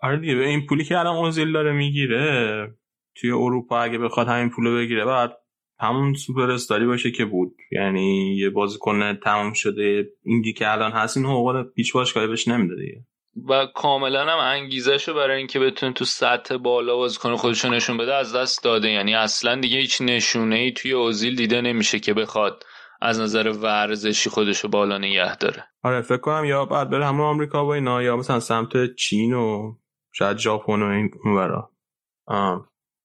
[0.00, 2.74] آره دیگه این پولی که الان اوزیل داره می‌گیره
[3.14, 5.36] توی اروپا اگه بخواد همین پولو بگیره بعد
[5.78, 7.56] همون سوپر استاری باشه که بود.
[7.72, 12.74] یعنی یه بازیکن تمام شده اینجی که الان هست این حقوق هیچ باشگاهی بهش نمیده
[12.74, 13.04] دیگه.
[13.48, 18.34] و کاملا هم انگیزه برای اینکه بتونه تو سطح بالا بازیکن خودش نشون بده از
[18.34, 18.88] دست داده.
[18.90, 22.64] یعنی اصلا دیگه هیچ نشونه ای توی اوزیل دیده نمیشه که بخواد
[23.00, 25.64] از نظر ورزشی خودش رو بالا نگه داره.
[25.82, 29.74] آره فکر کنم یا بعد بره همون آمریکا و اینا یا مثلا سمت چین و
[30.12, 31.70] شاید ژاپن و این اونورا.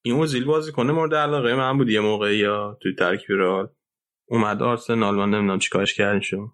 [0.04, 3.68] این اوزیل بازی کنه مورد علاقه من بود یه موقع یا توی ترکیب رئال.
[4.28, 6.48] اومد آرسنال من نمی‌دونم چیکارش کردن شو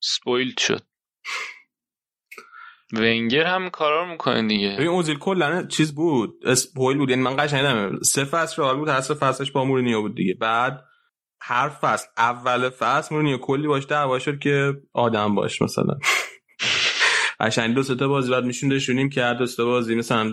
[0.00, 0.82] سپویل شد.
[2.92, 4.76] ونگر هم کارا می‌کنه دیگه.
[4.78, 7.10] این اوزیل کلا چیز بود اسپویل بود.
[7.10, 8.02] یعنی من قشنگ نمی‌دونم.
[8.02, 10.34] سه فصل رئال بود هر سه فصلش با مورینیو بود دیگه.
[10.34, 10.84] بعد
[11.40, 15.98] هر فصل اول فصل مورینیو کلی باش دعوا شد که آدم باش مثلا.
[17.40, 19.94] قشنگ دو تا بازی بعد میشوندشونیم که هر دو تا بازی.
[19.94, 20.24] مثلا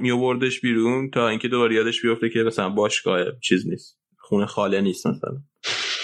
[0.00, 3.98] میوردش بیرون تا اینکه دوباره یادش بیفته که مثلا باشگاه چیز نیست.
[4.18, 5.36] خونه خاله نیست مثلا.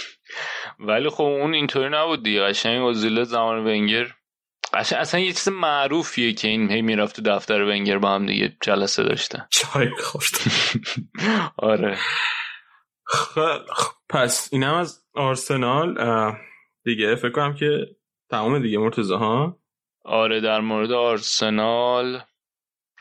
[0.89, 2.43] ولی خب اون اینطوری نبود دیگه.
[2.43, 4.07] قشنگ اوزیل زمان ونگر
[4.75, 8.57] قشنگ اصلا یه چیز معروفیه که این هی می‌رفت تو دفتر ونگر با هم دیگه
[8.61, 9.47] جلسه داشتن.
[9.51, 10.39] چای خورد
[11.57, 11.99] آره.
[14.09, 15.95] پس اینم از آرسنال.
[16.85, 17.97] دیگه فکر کنم که
[18.31, 19.59] تمام دیگه مرتضی ها.
[20.05, 22.21] آره در مورد آرسنال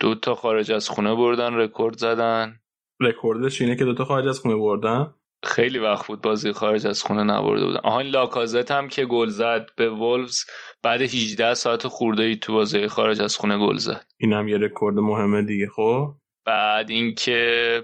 [0.02, 2.60] دو تا خارج از خونه بردن رکورد زدن.
[3.00, 5.14] رکوردش اینه که دو تا خارج از خونه بردن.
[5.44, 7.80] خیلی وقت بود بازی خارج از خونه نبرده بودن.
[7.84, 10.46] آها لاکازت هم که گل زد به وولفز
[10.84, 14.06] بعد 18 ساعت خورده ای تو بازی خارج از خونه گل زد.
[14.18, 16.16] اینم یه رکورد مهمه دیگه خب؟
[16.46, 17.84] بعد اینکه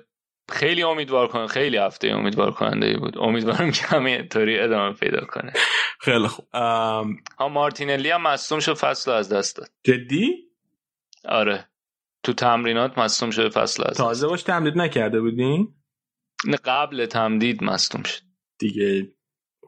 [0.50, 3.18] خیلی امیدوار کنه خیلی هفته امیدوار کننده ای بود.
[3.18, 5.54] امیدوارم که همین طوری ادامه پیدا کنه.
[6.06, 6.46] خیلی خوب.
[6.54, 9.70] ها مارتینلی هم مصدوم شد فصل از دست داد.
[9.84, 10.50] جدی؟
[11.26, 11.70] آره.
[12.24, 15.76] تو تمرینات مصدوم شده فصل از تازه باش تمدید نکرده بودین؟
[16.46, 18.22] نه قبل تمدید مصدوم شد.
[18.60, 19.12] دیگه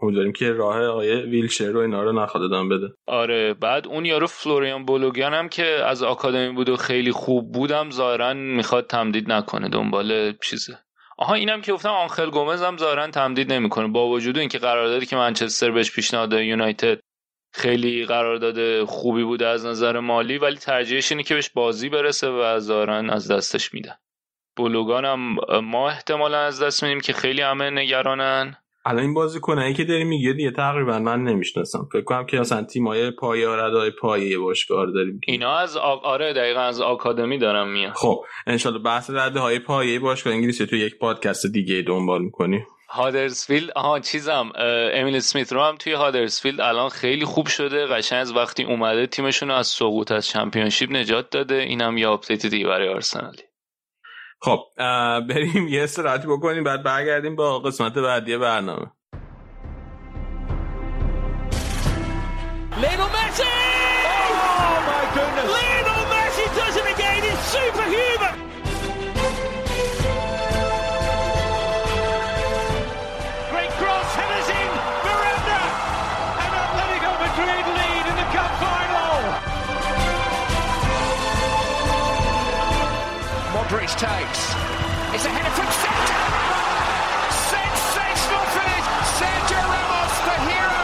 [0.02, 2.94] امیدواریم که راه آقای ویلچر رو اینا رو نخواد ادامه بده.
[3.08, 7.90] آره بعد اون یارو فلوریان بولوگان هم که از آکادمی بود و خیلی خوب بودم
[7.90, 10.78] ظاهرا می‌خواد تمدید نکنه دنبال چیزه.
[11.18, 13.88] آها اینم که گفتم آنخل گومز هم ظاهرا تمدید نمی‌کنه.
[13.88, 17.00] با وجود اینکه قراردادی که منچستر بهش پیشنهاد یونایتد
[17.54, 22.60] خیلی قرارداد خوبی بوده از نظر مالی ولی ترجیحش اینه که بهش بازی برسه و
[22.60, 23.96] ظاهرا از دستش میدن.
[24.56, 28.56] بولوگان هم ما احتمالا از دست میدیم که خیلی همه نگرانن.
[28.86, 31.88] الان این بازی کنه که داری میگه دیگه تقریبا من نمی‌شناسم.
[31.94, 35.96] فکر کنم که اصلا تیمای پایه ردای پایه باشگاه داریم اینا از آ...
[35.96, 40.76] آره دقیقا از آکادمی دارم میاد خب انشالله بحث رده های پایه باشگاه انگلیسی تو
[40.76, 42.64] یک پادکست دیگه دنبال می‌کنی.
[42.90, 44.52] هادرسفیلد آها چیزم
[44.94, 49.52] امیل اسمیت رو هم توی هادرسفیلد الان خیلی خوب شده قشنگ از وقتی اومده تیمشون
[49.52, 53.42] از سقوط از Championship نجات داده اینم یه update دیگه برای آرسنالی.
[54.42, 54.64] خب
[55.30, 58.92] بریم یه استراحتی بکنیم بعد برگردیم با قسمت بعدی برنامه
[63.16, 63.44] Messi!
[63.44, 65.48] Oh my goodness!
[65.56, 67.22] Lionel Messi does it again.
[67.32, 68.41] It's superhuman.
[83.92, 84.44] Modric takes.
[85.16, 86.24] It's a header from centre.
[87.56, 88.88] Sensational finish.
[89.18, 90.82] Sergio Ramos, the hero.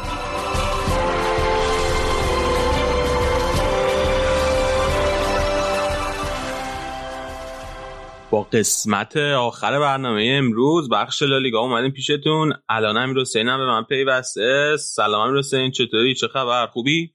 [8.32, 13.84] با قسمت آخر برنامه امروز بخش لالیگا اومدیم پیشتون الان امیر حسین هم به من
[13.84, 17.14] پیوسته سلام امیر حسین چطوری چه خبر خوبی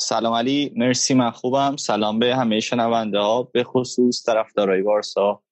[0.00, 1.76] سلام علی مرسی من خوبم.
[1.76, 3.42] سلام به همه شنونده ها.
[3.42, 5.42] به خصوص طرفدارای بارسا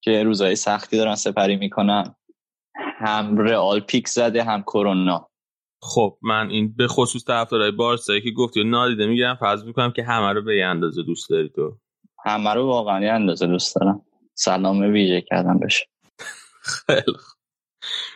[0.00, 2.14] که روزهای سختی دارن سپری می‌کنن.
[2.98, 5.28] هم رئال پیک زده هم کرونا.
[5.82, 10.32] خب من این به خصوص طرفدارای بارسا که گفتی نادیده می‌گیرم فرض می‌کنم که همه
[10.32, 11.78] رو به یه اندازه دوست داری تو.
[12.24, 14.02] همه رو واقعا یه اندازه دوست دارم.
[14.34, 15.86] سلام ویژه کردم بشه.
[16.86, 17.16] خیلی.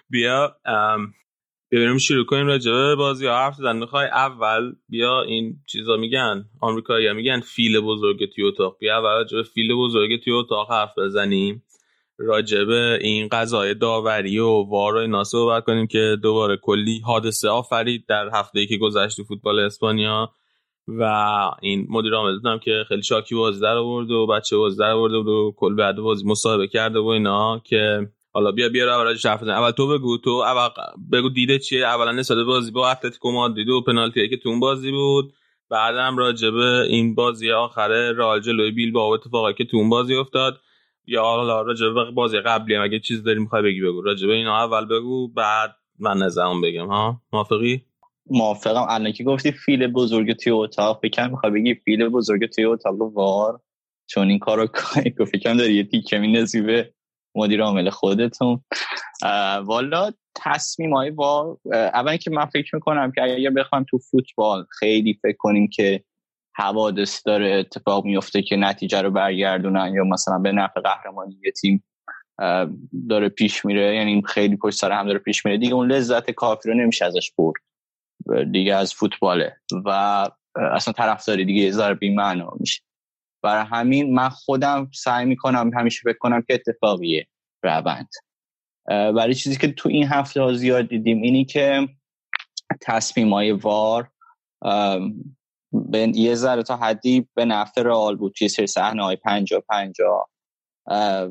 [0.08, 1.14] بیا ام،
[1.70, 3.26] ببینیم شروع کنیم راجع به بازی.
[3.26, 3.76] ها حرف زدن.
[3.76, 8.76] می‌خوای اول بیا این چیزا میگن آمریکایی ها میگن فیل بزرگ توی اتاق.
[8.78, 11.62] بیا اول راجع به فیل بزرگ توی اتاق حرف بزنیم.
[12.18, 17.48] راجع به این قضای داوری و وار و اینا صحبت کنیم که دوباره کلی حادثه
[17.48, 20.30] آفرید در هفته که گذشت فوتبال اسپانیا.
[20.88, 21.04] و
[21.62, 25.28] این مدیر عامل که خیلی شاکی بازی در آورد و بچه بازی در آورده بود
[25.28, 29.54] و کل بعد بازی مصاحبه کرده و اینا که حالا بیا بیا اول راجع بزنیم.
[29.54, 30.68] اول تو بگو تو اول
[31.12, 31.86] بگو دیده چیه.
[31.86, 35.32] اولا نسبت به بازی با اتلتیکو مادرید و پنالتی که تو اون بازی بود.
[35.70, 40.14] بعدم راجع به این بازی آخره رئال جلوی بیل با اتفاقی که تو اون بازی
[40.14, 40.60] افتاد.
[41.06, 44.02] یا حالا راجع به بازی قبلی هم اگه چیز داری می‌خوای بگی بگو.
[44.02, 47.84] راجع به اینا اول بگو بعد من نظرم بگم ها؟ موافقی؟
[48.26, 48.86] موافقم.
[48.88, 53.60] الان که گفتی فیل بزرگ توی اتاق فکر می‌خوای بگی فیل بزرگ توی اتاق وار.
[54.06, 54.66] چون این کارو
[55.32, 56.92] فکرم داری یه تیکه میندازی به
[57.34, 58.64] مدیر عامل خودتون.
[59.62, 65.18] والا تصمیم های اه، اول که من فکر می‌کنم که اگر بخوایم تو فوتبال خیلی
[65.22, 66.04] فکر کنیم که
[66.56, 71.84] حوادث داره اتفاق میفته که نتیجه رو برگردونن یا مثلا به نفع قهرمانی یه تیم
[73.08, 75.58] داره پیش میره یعنی خیلی پشت سر هم داره پیش میره.
[75.58, 77.62] دیگه اون لذت کافی رو نمیشه ازش برد.
[78.52, 82.80] دیگه از فوتباله و اصلا طرفداری دیگه یه ذره بی‌معنا میشه.
[83.42, 87.26] برای همین من خودم سعی می‌کنم همیشه فکر کنم که اتفاقیه
[87.62, 88.08] روند.
[88.88, 91.88] ولی چیزی که تو این هفته ها زیاد دیدیم اینی که
[92.80, 94.10] تصمیم های وار
[95.72, 100.26] به یه ذره تا حدی به نفع رئال بود توی سری صحنه های پنجا پنجا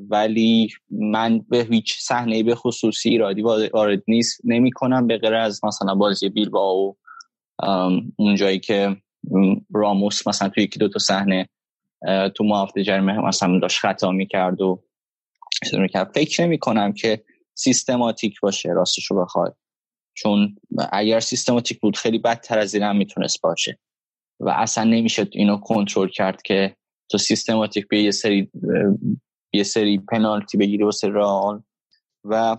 [0.09, 4.41] ولی من به هیچ صحنه به خصوصی ایرادی وارد نیست.
[4.43, 6.95] نمی کنم به غیر از مثلا بازی بیلبائو
[7.63, 8.97] ام، اون جایی که
[9.73, 11.49] راموس مثلا توی یکی دو تا صحنه
[12.35, 14.83] تو محافظ جریمه مثلا داشت خطا می‌کرد و
[15.73, 16.11] می‌کرد.
[16.15, 17.23] فکر نمی کنم که
[17.55, 19.57] سیستماتیک باشه راستشو بخواد.
[20.13, 20.55] چون
[20.91, 23.79] اگر سیستماتیک بود خیلی بدتر از این هم می‌تونست باشه.
[24.39, 26.75] و اصلا نمیشه اینو کنترل کرد که
[27.11, 28.51] تو سیستماتیک به یه سری
[29.53, 31.63] یه سری پنالتی بگیری واسه رئال
[32.23, 32.57] و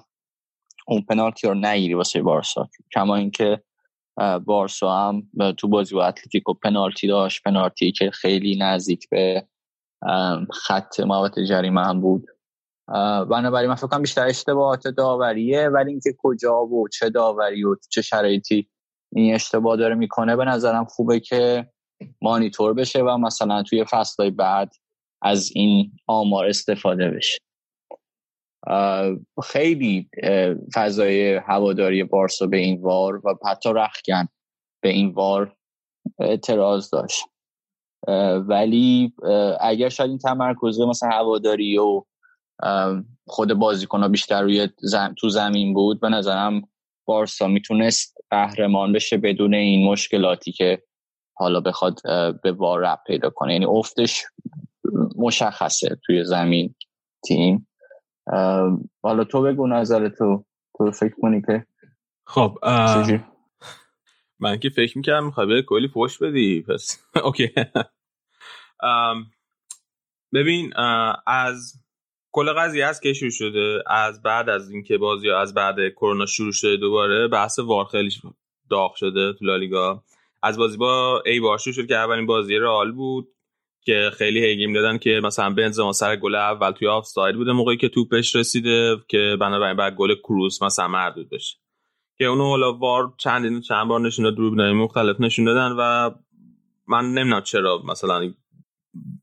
[0.86, 2.68] اون پنالتی رو نگیری واسه بارسا.
[2.94, 3.62] کما اینکه
[4.44, 5.22] بارسا هم
[5.52, 7.42] تو بازی با اتلتیکو پنالتی داشت.
[7.42, 9.46] پنالتی که خیلی نزدیک به
[10.52, 12.26] خط محوطه جریمه هم بود.
[13.30, 18.68] بنابراین من فکر بیشتر اشتباهات داوریه ولی اینکه کجا و چه داوری و چه شرایطی
[19.12, 21.70] این اشتباه داره می‌کنه به نظرم خوبه که
[22.22, 24.72] مانیتور بشه و مثلا توی فصلهای بعد
[25.22, 27.38] از این آمار استفاده بشه.
[29.44, 30.10] خیلی
[30.74, 34.28] فضای هواداری بارسا به این وار و حتی رخکن
[34.82, 35.56] به این وار
[36.18, 37.24] اعتراض داشت.
[38.48, 39.14] ولی
[39.60, 42.04] اگر شاید این تمرکز مثلا هواداری و
[43.26, 45.14] خود بازیکن ها بیشتر روی زم...
[45.18, 46.68] تو زمین بود به نظرم
[47.04, 50.82] بارسا می‌تونست قهرمان بشه بدون این مشکلاتی که
[51.36, 52.00] حالا بخواد
[52.42, 53.52] به وار پیدا کنه.
[53.52, 54.24] یعنی افتش
[55.16, 56.74] مشخصه توی زمین
[57.24, 57.66] تیم.
[59.02, 60.44] حالا تو بگو نظر تو.
[60.78, 61.66] تو فکر کنی که
[62.26, 62.58] خب؟
[64.40, 67.50] من که فکر می‌کردم می‌خوای به کلی فوش بدی پس اوکی.
[70.32, 70.72] ببین
[71.26, 71.74] از
[72.32, 76.52] کل قضیه از که شروع شده از بعد از اینکه بازی از بعد کرونا شروع
[76.52, 78.10] شده دوباره بحث وار خیلی
[78.70, 80.04] داغ شده تو لالیگا.
[80.42, 83.28] از بازی با ای بار شروع شد که اولین بازی رئال بود.
[83.84, 87.88] که خیلی هیگیم دادن که مثلا بنزما سر گل اول توی آفساید بوده موقعی که
[87.88, 91.56] توپش رسیده که بنابراین بعد گل کروس مثلا مردود بشه.
[92.18, 96.10] که اونو حالا وار چندین چند بار نشون داد دوربینای مختلف نشون دادن و
[96.88, 98.32] من نمی‌دونم چرا مثلا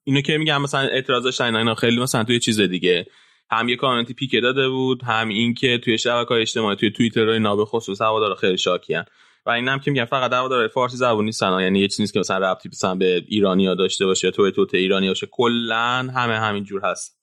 [0.04, 3.06] اینو که میگم مثلا اعتراض داشتن اینا خیلی مثلا توی چیز دیگه.
[3.52, 7.30] هم یه کامنتی پیک داده بود هم این که توی شبکه های اجتماعی توی توییتر
[7.30, 9.06] اینا به خصوص هوادارا خیلی شاکیان.
[9.48, 11.60] و اینم که میگم فقط هوادارهای فارسی زبون نیستن.
[11.61, 15.07] یعنی یه چیزی نیست که مثلا ربطی مثلا به ایرانیا داشته باشه توی توت ایرانی
[15.07, 15.28] باشه.
[15.32, 17.18] کلا همه همین جور هست.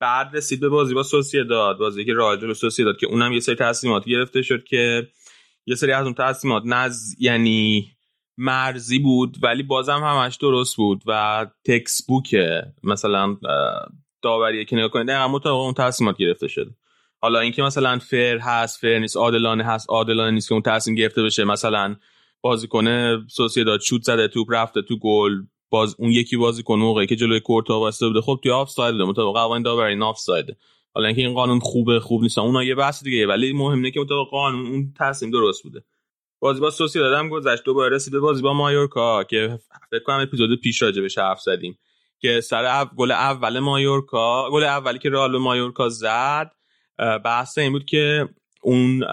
[0.00, 1.02] بعد رسید به بازی با
[1.48, 2.54] داد بازی که راجع به
[2.84, 5.08] داد که اونم یه سری تصمیمات گرفته شد که
[5.66, 7.90] یه سری از اون تصمیمات نز یعنی
[8.38, 12.36] مرزی بود ولی بازم همش درست بود و تکس بوک
[12.82, 13.36] مثلا
[14.22, 16.70] داوریه که نگاه کنید دقیقا مطابق اون تصمیمات گرفته شده
[17.26, 21.22] حالا اینکه مثلا فر هست فر نیست عادلانه هست عادلانه نیست که اون تصمیم گرفته
[21.22, 21.96] بشه مثلا
[22.40, 22.84] بازیکن
[23.66, 25.32] داد شوت زده توپ رفته تو گل
[25.70, 29.62] باز اون یکی بازیکن موقعی که جلوی کورتا واسطه بوده خب توی آفساید مطابق قوانین
[29.62, 30.56] داوری آفساید
[30.94, 34.00] حالا اینکه این قانون خوبه خوب نیست اونها یه بحث دیگه ولی مهم اینه که
[34.00, 35.84] مطابق قانون اون تصمیم درست بوده.
[36.40, 39.58] بازی با سوسیداد هم گذشت دوباره رسید به بازی با مایورکا که
[39.90, 41.78] فکر کنم اپیزود پیش راجع بهش حرف زدیم
[42.18, 46.55] که سر گل اول مایورکا گل اولی که رئال مایورکا زد
[46.98, 48.28] بحث این بود که
[48.62, 49.04] اون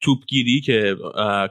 [0.00, 0.96] توپگیری که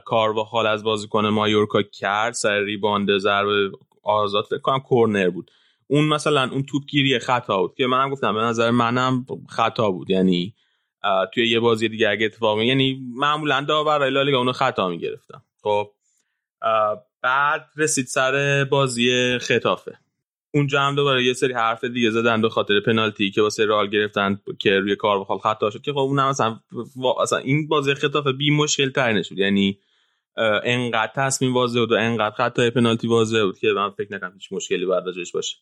[0.04, 3.70] کارواخال از بازیکن مایورکا کرد سر ریباند ضربه
[4.02, 5.50] آزاد فکر کنم کورنر بود.
[5.86, 10.10] اون مثلا اون توپگیری خطا بود که منم گفتم به نظر منم خطا بود.
[10.10, 10.54] یعنی
[11.34, 15.90] توی یه بازی دیگه اگه اتفاق یعنی معمولا داور لالیگا اونو خطا می‌گرفتن خب
[17.22, 19.98] بعد رسید سر بازی خطافه
[20.54, 24.40] اونجا هم دوباره یه سری حرف دیگه زدن به خاطر پنالتی که واسه رال گرفتن
[24.58, 26.60] که روی کار بخال خطا شد که خب اونم مثلا
[27.20, 29.78] اصلا این بازی خطافه بی مشکل ترینش بود یعنی
[30.64, 34.52] انقدر تصمیم واضح بود و انقدر خطای پنالتی واضح بود که من فکر نکنم هیچ
[34.52, 35.04] مشکلی باید
[35.34, 35.56] باشه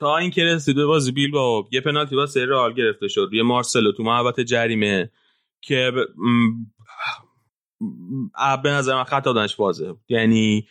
[0.00, 3.92] تا اینکه رسید به بازی بیل با یه پنالتی واسه رئال گرفته شد روی مارسلو
[3.92, 5.10] تو محوطه جریمه
[5.60, 5.92] که
[8.62, 10.68] به نظر من خطا دانش واضح بود یعنی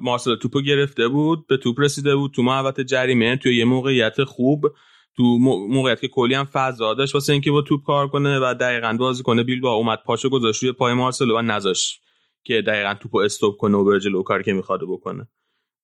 [0.00, 2.32] مارسلو توپو گرفته بود به توپ رسیده بود.
[2.32, 4.66] تو محوطه جریمه توی یه موقعیت خوب.
[5.16, 5.22] تو
[5.68, 7.14] موقعیت که کلی هم فضا داشت.
[7.14, 10.62] واسه اینکه با توپ کار کنه و دقیقا بازی کنه بیل با اومد پاشو گذاشت
[10.62, 12.02] روی پای مارسلو و نذاشت
[12.44, 15.28] که دقیقا توپو استوب کنه و بره جلو کاری که می‌خواد بکنه.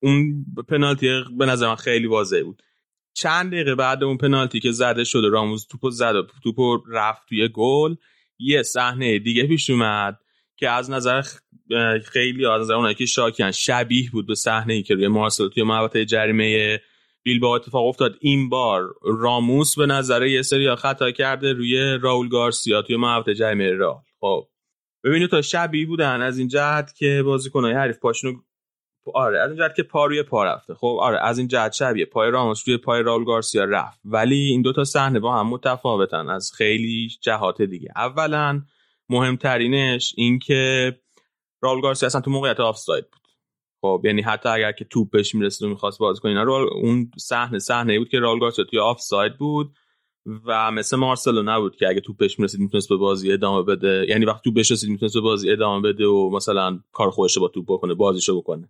[0.02, 2.62] اون پنالتی به نظر من خیلی واضح بود.
[3.14, 7.94] چند دقیقه بعد اون پنالتی که زده شده راموز توپو زد توپو رفت توی گل
[8.38, 10.18] یه صحنه دیگه پیش اومد.
[10.56, 11.22] که از نظر
[12.04, 15.62] خیلی از نظر اونایی که شاکیان شبیه بود به صحنه ای که روی مارسل توی
[15.62, 16.80] محوطه جریمه
[17.40, 18.16] با اتفاق افتاد.
[18.20, 23.70] این بار راموس به نظر یه سری خطا کرده روی راول گارسیا توی محوطه جریمه
[23.70, 24.48] را خب
[25.04, 26.22] ببینید تا شبیه بودن.
[26.22, 28.38] از این جهت که بازیکنای حریف پاشونو
[29.14, 30.74] آره از این جهت که پا روی پا رفته.
[30.74, 32.04] خب آره از این جهت شبیه.
[32.04, 34.00] پای راموس روی پای راول گارسیا رفت.
[34.04, 37.88] ولی این دوتا صحنه با هم متفاوتن از خیلی جهات دیگه.
[37.96, 38.62] اولا
[39.08, 40.92] مهمترینش این که
[41.62, 43.20] راول گارسیا اصلا تو موقعیت آفساید بود.
[43.80, 47.58] خب یعنی حتی اگر که توپ بهش می‌رسید و می‌خواست بازی کنه رول اون صحنه
[47.58, 49.76] صحنه بود که راول گارسیا توی آفساید بود
[50.46, 54.06] و مثل مارسلو نبود که اگه توپ بهش می‌رسید می‌تونست به بازی ادامه بده.
[54.08, 57.64] یعنی وقتی بهش رسید می‌تونست به بازی ادامه بده و مثلا کار خودش با توپ
[57.68, 58.68] بکنه بازیشو بکنه.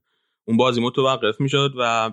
[0.49, 2.11] اون بازی متوقف می‌شد و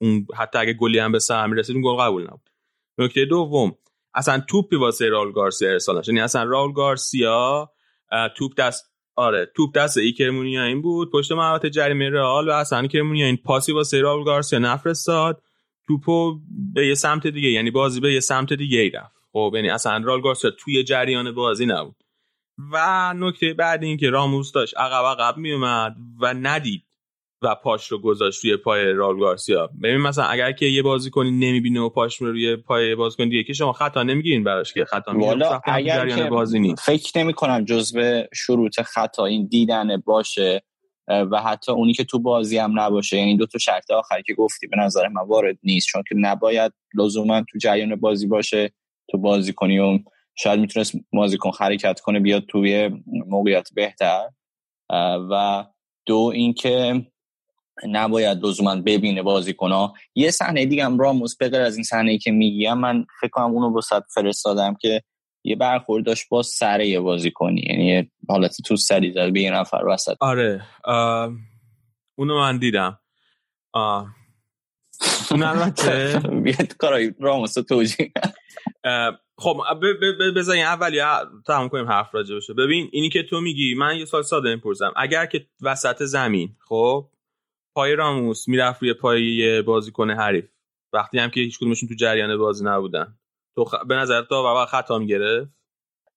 [0.00, 2.50] اون حتی اگه گلی هم به سهم رسید اون گل قبول نبود.
[2.98, 3.76] نکته دوم
[4.14, 6.08] اصلا توپی واسه راول گارسیا ارسال نشد.
[6.08, 7.70] یعنی اصلا راول گارسیا
[8.36, 13.26] توپ دست آره توپ دست ایکرمونیا این بود پشت محوطه جریمه رئال و اصلا ایکرمونیا
[13.26, 15.42] این پاسی واسه راول گارسیا نفرستاد
[15.86, 16.38] توپو
[16.74, 19.16] به یه سمت دیگه یعنی بازی به یه سمت دیگه ای رفت.
[19.32, 21.96] خب یعنی اصلا راول گارسیا توی جریان بازی نبود.
[22.72, 26.84] و نکته بعد این که راموس داشت عقب عقب میومد و ندید
[27.42, 29.70] و پاش رو گذاشت روی پای رال گارسیا.
[29.82, 33.52] ببین مثلا اگر که یه بازیکنی نمی‌بینه و پاش رو روی پای بازیکن دیگه که
[33.52, 34.84] شما خطا نمی‌گیرین براش که.
[34.84, 35.42] خطا می‌گیرین.
[35.64, 36.82] اگر که بازی نیست.
[36.82, 40.62] فکر نمی کنم جزو شروط خطا این دیدن باشه
[41.08, 43.16] و حتی اونی که تو بازی هم نباشه.
[43.16, 45.86] یعنی دو تا شرط آخری که گفتی به نظر من وارد نیست.
[45.86, 48.72] چون که نباید لزوما تو جریان بازی باشه
[49.10, 49.98] تو بازی کنی و
[50.34, 52.90] شاید می‌تونست بازیکن حرکت کنه بیاد توی
[53.26, 54.28] موقعیت بهتر.
[55.30, 55.64] و
[56.06, 57.06] دو اینکه
[57.88, 62.74] نباید لزوما ببینه بازیکن یه صحنه دیگه هم راموس بغیر از این صحنه که میگیم
[62.74, 65.02] من فکر کنم اونو با صد فرستادم که
[65.44, 67.60] یه برخورد داشت با سر یه بازیکنی.
[67.60, 70.16] یعنی حالت تو سری زد به یه نفر وسط.
[70.20, 70.62] آره.
[72.18, 72.98] اونو من دیدم.
[75.30, 78.12] اون البته بیاد کارای راموس توجیه
[79.38, 79.56] خب
[80.36, 84.04] بذارین اول یا تمام کنیم حرف راجع بشه ببین اینی که تو میگی من یه
[84.04, 84.92] سال ساده می‌پرسم.
[84.96, 87.10] اگر که وسط زمین خب
[87.74, 90.44] پای راموس می‌رفت روی پای بازیکن حریف.
[90.92, 93.14] وقتی هم که هیچ کدومشون تو جریان بازی نبودن.
[93.56, 93.74] تو خ...
[93.88, 95.50] به نظر تو واقعا خطا می‌گرفت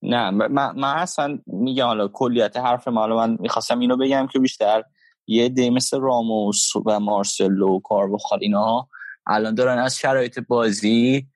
[0.01, 4.84] نه من, من اصلا میگم حالا کلیت حرف ما من می‌خواستم اینو بگم که بیشتر
[5.27, 8.88] یه دی راموس و مارسلو و کارواخال اینا
[9.27, 11.27] الان دارن از شرایط بازی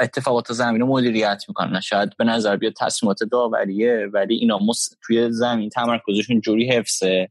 [0.00, 1.80] اتفاقات زمین رو مدیریت می‌کنن.
[1.80, 4.96] شاید به نظر بیاد تصمیمات داوریه ولی اینا مس...
[5.02, 7.30] توی زمین تمرکزشون جوری حفظه.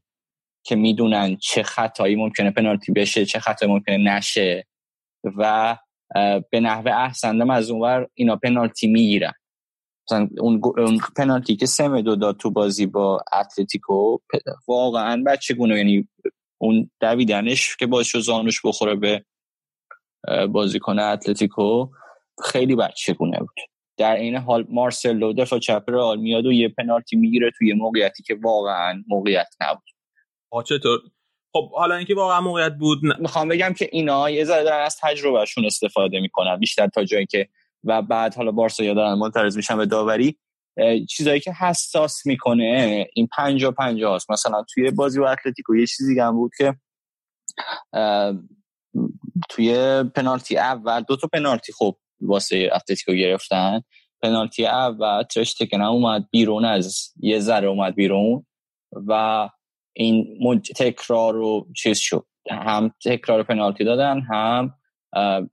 [0.62, 4.66] که می‌دونن چه خطایی ممکنه پنالتی بشه چه خطایی ممکنه نشه
[5.36, 5.76] و
[6.50, 9.32] به نحوه احسندم از اونور اینا پنالتی می‌گیرن.
[10.06, 10.60] مثلا اون,
[11.16, 14.18] پنالتی که سم دو داد تو بازی با اتلتیکو
[14.68, 16.08] واقعا بچه گونه یعنی
[16.58, 19.24] اون دویدنش که باعث زانوش بخوره به
[20.46, 21.88] بازیکن اتلتیکو
[22.44, 23.54] خیلی بچگونه بود.
[23.96, 28.38] در این حال مارسلو دفاع چپ رئال میاد و یه پنالتی می‌گیره توی موقعیتی که
[28.42, 29.82] واقعا موقعیت نبود.
[30.64, 31.00] چطور؟
[31.52, 33.12] خب حالا اینکه واقعا موقعیت بود ن...
[33.20, 36.56] می‌خوام بگم که اینا یه ذره دارن از تجربهشون استفاده می‌کنن.
[36.56, 37.48] بیشتر تا جایی که
[37.84, 40.38] و بعد حالا بارسا یا دارن منترز میشن به داوری
[41.08, 46.20] چیزایی که حساس می‌کنه این پنجا پنجا هست مثلا توی بازی و اتلتیکو یه چیزی
[46.20, 46.74] هم بود که
[49.48, 53.82] توی پنالتی اول دو تا پنالتی خب واسه اتلتیکو گرفتن.
[54.22, 58.46] پنالتی اول ترشتگن اومد بیرون از یه ذره اومد بیرون
[58.92, 59.48] و
[59.92, 60.38] این
[60.76, 62.26] تکرار رو چیز شد.
[62.50, 64.74] هم تکرار پنالتی دادن هم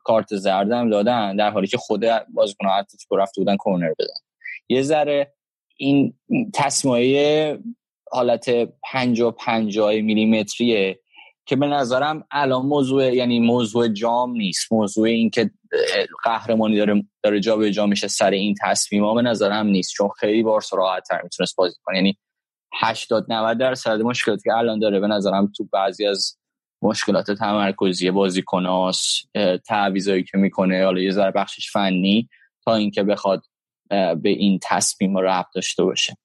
[0.03, 4.19] کارت زردم دادن در حالی که خود بازیکن اتلتیکو رفته بودن کورنر بدن.
[4.69, 5.33] یه ذره
[5.77, 6.13] این
[6.53, 7.59] تصمیه
[8.11, 8.49] حالت
[8.91, 10.99] پنجا پنجا میلیمتریه
[11.45, 14.73] که به نظرم الان موضوع یعنی موضوع جام نیست.
[14.73, 15.51] موضوع این که
[16.23, 19.93] قهرمانی داره داره جا به جا میشه سر این تصمیم ها به نظرم نیست.
[19.93, 21.95] چون خیلی بارسا راحت تر می‌تونست بازی کنه.
[21.95, 22.17] یعنی
[22.73, 24.99] 80 90 درصد مشکلاتی که الان داره.
[24.99, 26.37] به نظرم تو بعضی از
[26.81, 29.21] مشکلات تمرکزی بازیکناس
[29.67, 32.29] تعویضایی که می‌کنه حالا یه ذره بخشش فنی
[32.65, 33.43] تا اینکه بخواد
[33.89, 36.17] به این تصمیم ربط داشته باشه.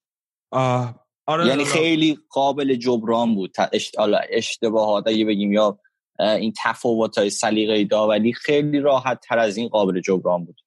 [0.50, 1.02] آه.
[1.26, 3.54] آره یعنی خیلی قابل جبران بود.
[4.30, 5.78] اشتباهات اگه بگیم یا
[6.18, 10.60] این تفاوت های سلیقه داوری خیلی راحت تر از این قابل جبران بود.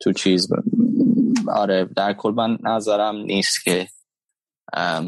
[0.00, 0.48] تو چیز
[1.48, 3.88] آره در کل من نظرم نیست که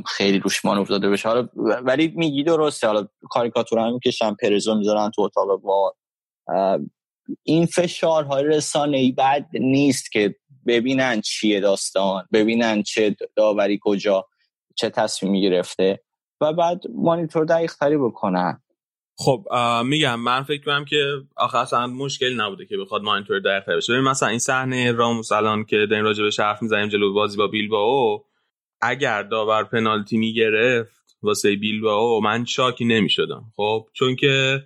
[0.07, 1.29] خیلی روش مان افتاده بشه.
[1.29, 2.87] حالا ولی میگی درسته.
[2.87, 5.95] حالا کاریکاتور هم می‌کشن پرزو می‌ذارن تو اتاق با
[7.43, 10.35] این فشارهای رسانه ای بد نیست که
[10.67, 14.27] ببینن چیه داستان ببینن چه داوری کجا
[14.75, 16.01] چه تصمیمی گرفته
[16.41, 18.63] و بعد مانیتور دقیق تری بکنن.
[19.19, 19.47] خب
[19.85, 20.97] میگم من فکر کنم که
[21.37, 24.01] آخه اصلا مشکل نبوده که بخواد مانیتور دقیق بشه.
[24.01, 28.19] مثلا این صحنه راموس الان که در راجع به حرف می‌زنیم جلو بازی با بیلبائو
[28.85, 33.45] اگر داور پنالتی می‌گرفت واسه بیلبائو من شاکی نمی‌شدم.
[33.57, 34.65] خب چون که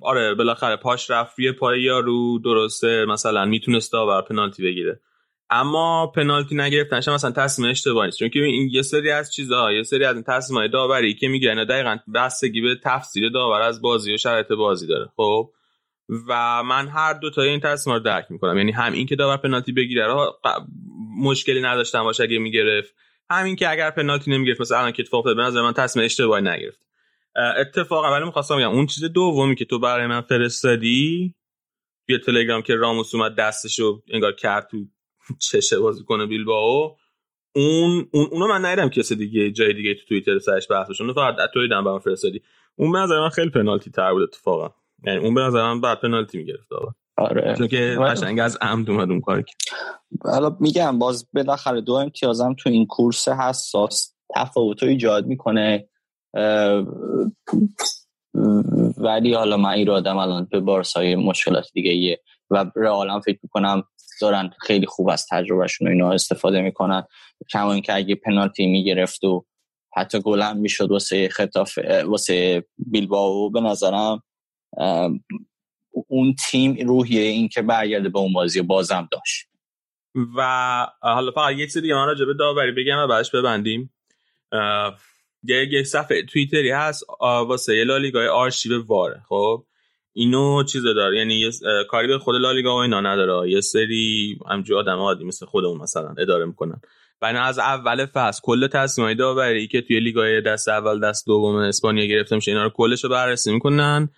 [0.00, 5.00] آره بالاخره پاش رفت روی پای یارو درسته مثلا می‌تونست داور پنالتی بگیره.
[5.50, 9.82] اما پنالتی نگرفتنش مثلا تصمیم اشتباهی است چون که این یه سری از چیزها یه
[9.82, 14.14] سری از این تصمیم‌های داوری که میگه اینا دقیقاً بستگی به تفسیر داور از بازی
[14.14, 15.08] و شرایط بازی داره.
[15.16, 15.50] خب
[16.28, 18.58] و من هر دو تا این تصمیم رو درک می‌کنم.
[18.58, 20.04] یعنی هم این که داور پنالتی بگیره
[21.16, 22.94] مشکلی نداشتم باشه اگه می‌گرفت.
[23.30, 26.86] همین که اگر پنالتی نمی‌گرفت مثلا الان که اتفاق به نظر من تصمیم اشتباهی نگرفت.
[27.58, 31.34] اتفاقا ولی می‌خواستم بگم اون چیز دومی که تو برای من فرستادی
[32.06, 34.76] توی تلگرام که راموس اومد دستشو انگار کرد تو
[35.38, 36.96] چشه بازی کنه بیلبائو
[37.54, 41.50] اون اون اونو من ندیدم کسی دیگه جای دیگه تو توییتر سرش بحثش اون فقط
[41.54, 42.42] تو دیدم برام فرستادی.
[42.76, 44.74] اون به نظر من خیلی پنالتی تر بود اتفاقا.
[45.06, 46.68] یعنی اون به نظر من بعد پنالتی می‌گرفت
[47.18, 47.54] آره.
[47.58, 49.44] چون که قشنگ از عمد اومد اون کار
[50.24, 55.88] حالا میگم باز بالاخره دو امتیازم تو این کورس حساس تفاوت رو ایجاد می‌کنه.
[58.96, 62.22] ولی حالا من ایرادم الان به بارسای مشکلات دیگه ایه.
[62.50, 63.82] و رئال فکر می‌کنم
[64.20, 67.02] دارن خیلی خوب از تجربهشون اینا استفاده می‌کنن.
[67.52, 69.44] کما اینکه اگه پنالتی می‌گرفت و
[69.96, 74.22] حتی گل هم می‌شد واسه خطاف واسه بیلباو به نظرم
[76.08, 79.46] اون تیم روحیه این که برگرده به اون بازی بازم داشت.
[80.36, 83.94] و حالا فقط یک سری من راجع به داوری بگم و بعدش ببندیم.
[85.42, 89.64] یه یک صفحه توییتری هست واسه لالیگای آرشیو واره خب
[90.12, 91.50] اینو چیز داره یعنی یه
[91.88, 93.50] کاری به خود لالیگا و اینا نداره.
[93.50, 96.80] یه سری همجور آدم عادی مثل خودمون مثلا اداره می‌کنن.
[97.22, 102.06] اینا از اول فصل کل تصمیمای داوری که توی لیگای دست اول دست دوم اسپانیا
[102.06, 104.08] گرفته میشه اینا رو کلش رو بررسی می‌کنن.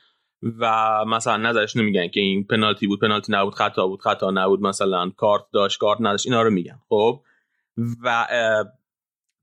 [0.43, 5.11] و مثلا نظرش نمیگن که این پنالتی بود پنالتی نبود خطا بود خطا نبود مثلا
[5.11, 7.23] کارت داشت کارت نداشت اینا رو میگن خب؟
[8.03, 8.27] و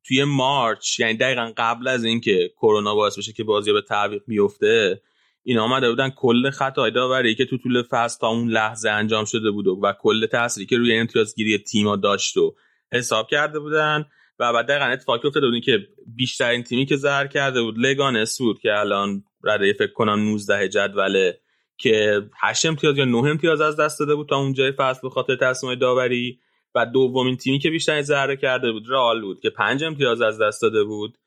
[0.08, 5.02] توی مارچ یعنی دقیقا قبل از اینکه کرونا باعث بشه که بازی به تعویق میفته
[5.44, 9.52] این آمده بودن کل خطای داوری که تو طول فصل تا اون لحظه انجام شده
[9.52, 12.56] بود و کل تأثیری که روی امتیازگیری تیما داشت و
[12.92, 14.06] حساب کرده بودن
[14.40, 18.60] و بعد دقیقا اتفاقی افتاده بود که بیشترین تیمی که زهر کرده بود لگانس بود
[18.60, 21.40] که الان رده فکر کنم 19 جدوله
[21.78, 25.36] که 8 امتیاز یا 9 امتیاز از دست داده بود تا اونجای فصل به خاطر
[25.36, 26.40] تصمیم داوری.
[26.78, 30.62] و دومین تیمی که بیشترین ضربه کرده بود رئال بود که 5 امتیاز از دست
[30.62, 31.18] داده بود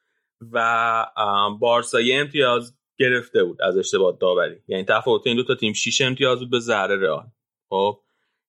[0.53, 1.07] و
[1.61, 4.57] بارسا یه امتیاز گرفته بود از اشتباه داوری.
[4.69, 7.27] یعنی تفاوت این دو تا تیم 6 امتیاز بود به ضرر رئال.
[7.69, 8.01] خب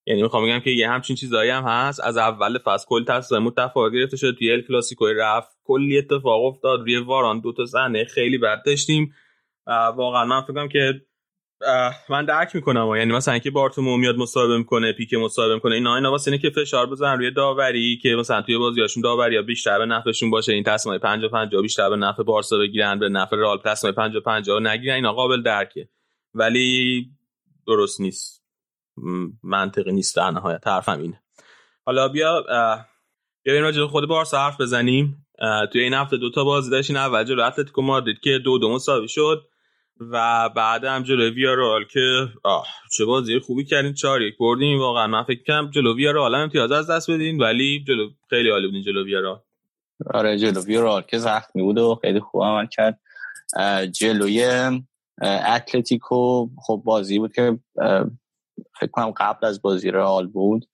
[0.06, 2.00] یعنی می‌خوام بگم که یه همچین چیزایی هم هست.
[2.00, 4.36] از اول فصل کل تصمیم تفاوت گرفته شد.
[4.38, 5.58] توی ال کلاسیکو رفت.
[5.64, 6.80] کلی اتفاق افتاد.
[6.80, 9.14] روی واران دو تا صحنه خیلی بد داشتیم.
[9.96, 11.02] واقعا من فکر که
[12.10, 16.12] من درک می‌کنم یعنی مثلا اینکه بارتومو میاد مصاحبه می‌کنه پیک مصاحبه می‌کنه اینا اینا
[16.12, 19.86] واسه اینه که فشار بزنن روی داوری که مثلا توی بازیاشون داوری یا بیشتر به
[19.86, 23.94] نفعشون باشه این تصمیم 50 50 بیشتر به نفع بارسا بگیرن به نفع رئال تصمیم
[23.94, 25.90] 50 50 نگیرن اینا قابل درکه.
[26.34, 27.06] ولی
[27.68, 28.44] درست نیست.
[29.44, 31.22] منطقی نیست در نهایت حرفم اینه.
[31.86, 32.44] حالا بیا
[33.44, 35.28] بیا راجع خود بارسا حرف بزنیم.
[35.72, 39.08] توی این هفته دو تا بازی داشتین اول جلو اتلتیکو مادرید که دو دو مساوی
[39.08, 39.49] شد.
[40.00, 42.68] و بعد هم جلو ویارال که آه
[42.98, 44.80] چه بازی خوبی کردین چهار یک بردین.
[44.80, 48.68] واقعا من فکر کنم جلو ویارال هم امتیاز از دست بدین ولی جلو خیلی عالی
[48.68, 49.40] بودین جلو ویارال.
[50.14, 53.00] آره جلو ویارال که زخمی بود و خیلی خوب عمل کرد.
[53.92, 54.70] جلوی
[55.22, 57.60] اتلتیکو خب بازی بود که
[58.80, 60.70] فکر کنم قبل از بازی رئال بود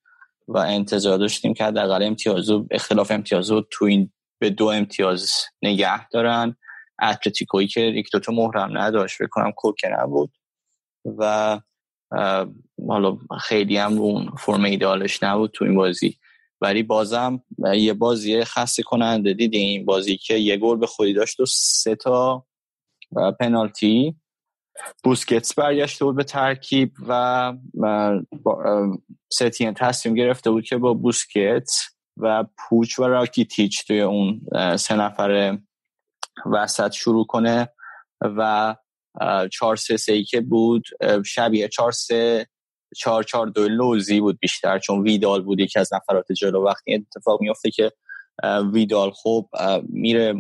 [0.48, 5.32] و انتظار داشتیم که حداقل امتیازو اختلاف امتیازو تو این به دو امتیاز
[5.62, 6.56] نگه دارن.
[7.02, 10.32] اتلتیکویی که یک دوتا مهرم نداشت بکنم کوکه نبود.
[11.18, 11.60] و
[12.88, 16.18] حالا خیلی هم اون فرم ایدالش نبود تو این بازی.
[16.62, 17.44] ولی بازم
[17.76, 19.86] یه بازی خسته کننده دیدیم.
[19.86, 22.46] بازی که یه گل به خودی داشت و سه تا
[23.40, 24.16] پنالتی.
[25.04, 27.54] بوسکتس برگشته بود به ترکیب و
[29.32, 34.42] ستین تصمیم گرفته بود که با بوسکتس و پوچ و راکیتیچ توی اون
[34.78, 35.58] سه نفر
[36.46, 37.70] وسط شروع کنه
[38.22, 38.76] و
[39.52, 40.84] چهار سه سه که بود
[41.26, 42.48] شبیه چهار سه
[42.96, 46.66] چهار چهار دو لوزی بود بیشتر چون ویدال بود یکی از نفرات جلو.
[46.66, 47.92] وقتی اتفاق میفته که
[48.74, 49.50] ویدال خوب
[49.90, 50.34] میره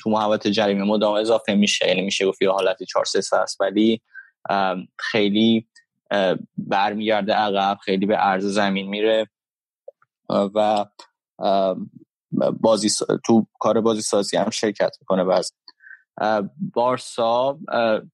[0.00, 1.88] تو محوط جریمه مدام اضافه میشه.
[1.88, 4.02] یعنی میشه گفت یه حالت 4 3 است ولی
[4.98, 5.68] خیلی
[6.56, 9.28] برمیگرده عقب خیلی به عرض زمین میره
[10.28, 10.84] و
[12.60, 12.88] بازی
[13.24, 15.50] تو کار بازی سازی هم شرکت می‌کنه بعض
[16.74, 17.58] بارسا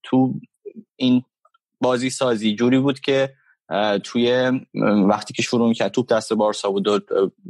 [0.02, 0.34] تو
[0.96, 1.22] این
[1.80, 3.34] بازی سازی جوری بود که
[4.04, 4.52] توی
[5.08, 7.00] وقتی که شروع می‌کرد توپ دست بارسا بود و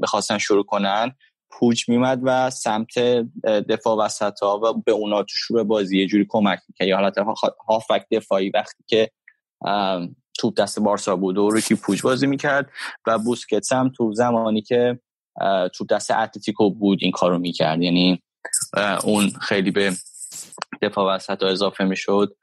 [0.02, 1.14] بخواستن شروع کنن
[1.50, 2.98] پوچ میمد و سمت
[3.44, 6.88] دفاع وسط ها و به اونا تو شروع بازی یه جوری کمک می‌کرد.
[6.88, 7.18] یا حالت
[7.68, 9.10] هافک دفاعی وقتی که
[10.38, 12.70] توپ دست بارسا بود و روی پوچ بازی می‌کرد
[13.06, 15.00] و بوسکتس هم تو زمانی که
[15.74, 17.82] توپ دست اتلتیکو بود این کارو می‌کرد.
[17.82, 18.22] یعنی
[19.04, 19.92] اون خیلی به
[20.82, 22.36] دفاع وسط اضافه می‌شد.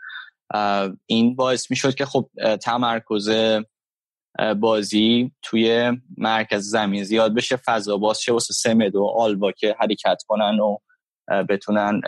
[1.05, 2.30] این باعث می‌شد که خب
[2.61, 3.30] تمرکز
[4.59, 8.34] بازی توی مرکز زمین زیاد بشه فضا باز شه.
[8.34, 10.77] واسه سمد و آلبا که حرکت کنن و
[11.49, 12.01] بتونن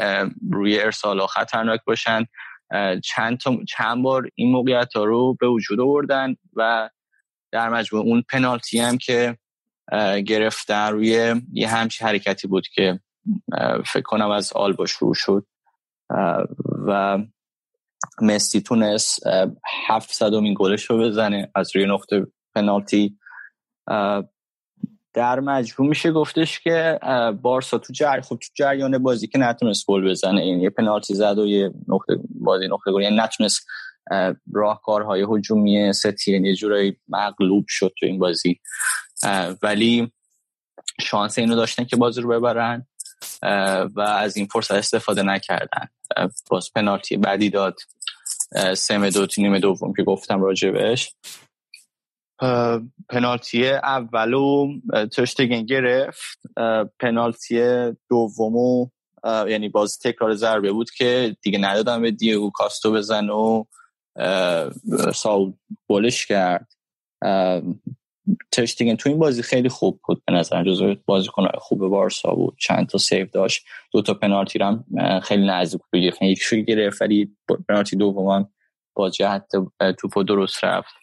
[0.51, 2.25] روی ارسال خطرناک باشن.
[3.03, 6.89] چند, چند بار این موقعیت ها رو به وجود آوردن و
[7.51, 9.37] در مجموع اون پنالتی هم که
[10.25, 10.91] گرفتن.
[10.91, 12.99] روی یه همچی حرکتی بود که
[13.85, 15.45] فکر کنم از آلبا شروع شد.
[16.87, 17.17] و
[18.21, 19.27] مسی تونست
[19.87, 23.17] 700 این گلش رو بزنه از روی نقطه پنالتی.
[25.13, 26.99] در مجموع میشه گفتش که
[27.41, 31.39] بارسا تو جر خب تو جریان بازی که نتونست گل بزنه این یه پنالتی زد
[31.39, 33.65] و یه نقطه بازی نقطه گل یعنی نتونست
[34.53, 38.59] راهکارهای هجومی ستی یعنی یه جورایی مغلوب شد تو این بازی.
[39.61, 40.11] ولی
[41.01, 42.87] شانس اینو داشتن که بازی رو ببرن
[43.95, 45.87] و از این فرصت استفاده نکردن.
[46.49, 47.79] باز پنالتی بعدی داد.
[48.77, 51.13] سم دو نیمه دوم که گفتم راجبش
[53.09, 54.67] پنالتی اولو
[55.17, 56.39] تشتگن گرفت.
[56.99, 57.61] پنالتی
[58.09, 58.87] دومو
[59.25, 63.63] یعنی باز تکرار ضربه بود که دیگه ندادم به دیگو کاستو بزن و
[65.13, 65.53] ساول
[65.87, 66.73] بولش کرد.
[68.51, 72.57] تشتیگن تو این بازی خیلی خوب بود به نظر جزو بازیکن خوب بارسا بود.
[72.59, 73.65] چند تا سیو داشت.
[73.91, 74.85] دو تا پنالتی هم
[75.23, 76.01] خیلی نزدیک بود.
[76.01, 77.37] گرفت یکیشو گرفت ولی
[77.69, 78.49] پنالتی دوم
[78.93, 79.45] با جهت
[79.99, 80.93] توپو درست رفت.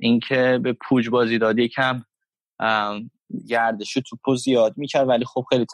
[0.00, 2.04] اینکه به پوج بازی داد یکم
[3.48, 5.66] گردش توپو زیاد می‌کرد ولی خب خیلی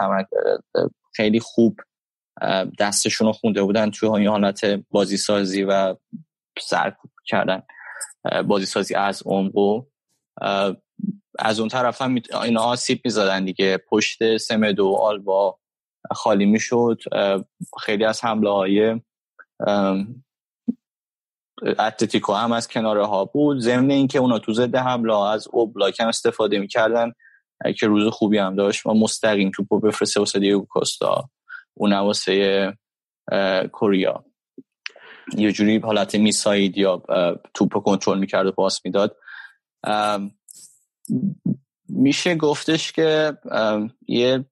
[1.16, 1.80] خیلی خوب
[2.78, 5.94] دستشون رو خونده بودن توی این حالت بازی سازی و
[6.58, 7.62] سرکوب کردن.
[8.46, 9.84] بازی سازی از عمق
[11.38, 12.14] از اون طرف هم
[12.44, 13.78] اینا آسیب می‌زدن دیگه.
[13.88, 15.58] پشت سمدو و آلبا
[16.10, 16.98] خالی می‌شد.
[17.80, 19.00] خیلی از حمله های
[21.62, 23.58] اتلتیکو هم از کناره ها بود.
[23.58, 27.12] ضمن اینکه اونا تو ضد حمله از اوبلاک هم استفاده می‌کردن
[27.78, 31.30] که روز خوبی هم داشت و مستقیم توپو بفرسته واسه دیگو کوستا.
[31.74, 32.72] اون واسه
[33.72, 34.24] کوریا.
[35.36, 37.02] یه جوری حالت میساید یا
[37.54, 39.16] توپو کنترل می‌کرد و پاس می‌داد.
[41.88, 43.38] میشه گفتش که
[44.08, 44.44] یه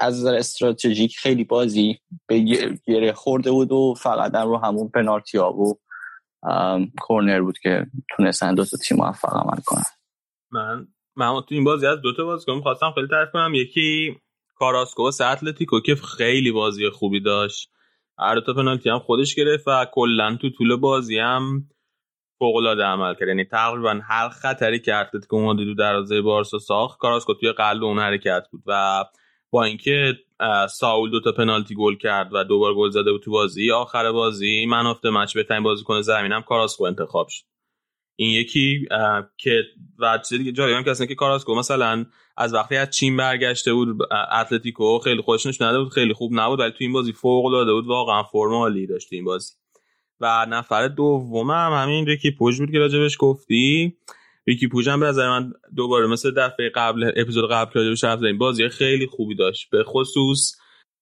[0.00, 2.40] از نظر استراتژیک خیلی بازی به
[2.86, 5.78] گره خورده بود و فقط رو همون پنالتی ها و
[7.00, 7.86] کورنر بود که
[8.16, 9.84] تونستن دو تا تیم موفق عمل کنن.
[10.50, 13.54] من من تو این بازی از دو تا بازیکن خواستم خیلی تعریف کنم.
[13.54, 14.16] یکی
[14.54, 17.70] کاراسکو و اتلتیکو که خیلی بازی خوبی داشت.
[18.20, 21.68] هر تا پنالتی هم خودش گرفت و کلا تو طول بازی هم
[22.38, 23.28] فوق العاده عمل کرد.
[23.28, 27.98] یعنی تقریبا هر خطری که اتلتیکو مادرید در دروازه بارسا ساخت کاراسکو توی قلب اون
[27.98, 29.04] حرکت بود و
[29.50, 30.14] با اینکه
[30.68, 34.66] ساول دو تا پنالتی گل کرد و دوبار گل زده بود تو بازی آخر بازی
[34.66, 37.44] من افته مچ بهترین بازیکن زمینم کاراسکو انتخاب شد.
[38.16, 38.88] این یکی
[39.36, 39.62] که
[39.98, 42.06] و چیز دیگه هم که که کاراسکو مثلا
[42.40, 43.98] از وقتی از چین برگشته بود
[44.32, 47.86] اتلتیکو خیلی خوش نشون بود خیلی خوب نبود ولی تو این بازی فوق العاده بود
[47.86, 49.52] واقعا فرم عالی داشت این بازی.
[50.20, 53.96] و نفر دوم هم همین ریکی پوج بود که راجبش گفتی.
[54.46, 58.68] ریکی پوج هم به نظر من دوباره مثل دفعه قبل اپیزود قبل راجبش حرف بازی
[58.68, 59.70] خیلی خوبی داشت.
[59.70, 60.56] به خصوص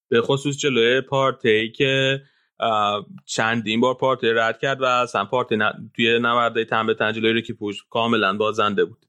[0.08, 2.22] به خصوص جلوی پارتی که
[3.26, 5.58] چندین بار پارتی رد کرد و اصلا پارتی.
[5.96, 6.96] توی نورده تن به
[7.32, 9.06] ریکی پوج کاملا بازنده بود.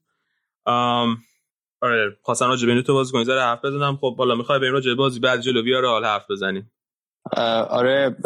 [1.82, 3.96] آره خواستم راجع به تو بازی کنید حرف بزنم.
[3.96, 6.72] خب بالا می‌خوای بریم راجع بازی بعد جلو ویارال حرف بزنیم.
[7.68, 8.16] آره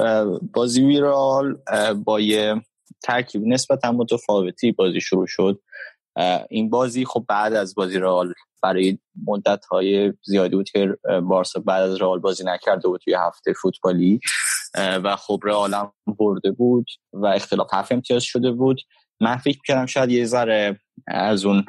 [0.54, 1.58] بازی ویرال
[2.04, 2.62] با یه
[3.02, 5.60] ترکیب نسبتا متفاوتی بازی شروع شد.
[6.50, 11.82] این بازی خب بعد از بازی رئال برای مدت های زیادی بود که بارسا بعد
[11.82, 14.20] از رئال بازی نکرده بود توی هفته فوتبالی.
[14.76, 18.80] و خب رئال هم برده بود و اختلاف هفت امتیاز شده بود.
[19.20, 21.64] من فکر کردم شاید یه ذره از اون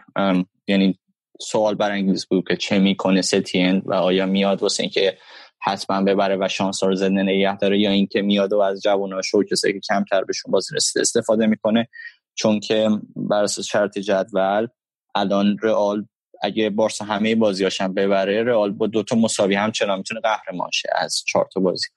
[0.67, 0.99] یعنی
[1.41, 5.17] سوال برانگیز بود که چه می‌کنه ستین و آیا میاد واسه اینکه
[5.61, 9.43] حتما ببره و شانس رو زنده نگه داره یا اینکه میاد و از جواناش و
[9.43, 11.87] کسایی که کمتر بهشون بازی رسیده استفاده می‌کنه.
[12.35, 14.67] چون که بر اساس شرط جدول
[15.15, 16.05] الان رئال
[16.41, 21.47] اگه بارسا همه بازیاشم ببره رئال با دوتا مساوی همچنان می‌تونه قهرمان شه از چهار
[21.53, 21.87] تا بازی؟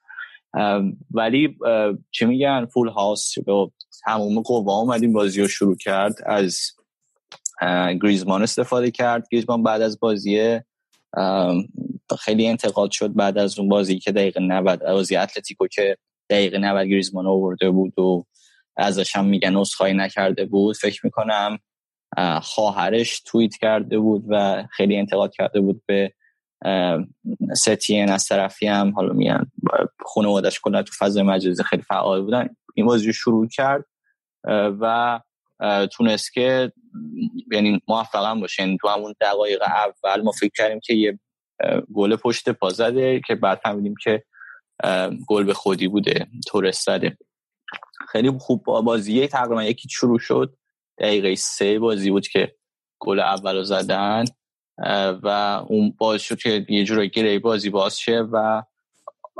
[1.11, 1.57] ولی
[2.11, 3.71] چه میگن؟ فول هاوس به
[4.05, 6.59] تمام قوا اومدیم بازی رو شروع کرد از
[8.03, 9.27] گریزمان استفاده کرد.
[9.31, 10.59] گریزمان بعد از بازی
[12.19, 15.97] خیلی انتقاد شد بعد از اون بازی که دقیقه 90 بازی اتلتیکو که
[16.29, 18.25] دقیقه 90 گریزمان آورده بود و
[18.77, 20.75] ازش هم میگن نسخه نکرده بود.
[20.75, 21.59] فکر می‌کنم
[22.41, 26.13] خواهرش توییت کرده بود و خیلی انتقاد کرده بود به
[27.55, 28.09] ستین.
[28.09, 29.51] از طرفی هم حالا میگن
[30.05, 32.49] خانوادش کلا تو فضای مجازی خیلی فعال بودن.
[32.75, 33.85] این بازی شروع کرد
[34.81, 35.19] و
[35.91, 36.71] تونست که
[37.51, 41.19] یعنی موفقا باشه یعنی تو همون دقایق اول ما فکر کردیم که یه
[41.93, 44.23] گل پشت پا زده که بعد فهمیدیم که
[45.27, 47.17] گل به خودی بوده تورست زده
[48.11, 50.55] خیلی خوب بازیه تقریبا یکی شروع شد.
[50.97, 52.55] دقیقه سه بازی بود که
[52.99, 54.25] گل اول رو زدن
[55.23, 55.27] و
[55.67, 58.63] اون باز شد که یه جورایی گره بازی باز شه و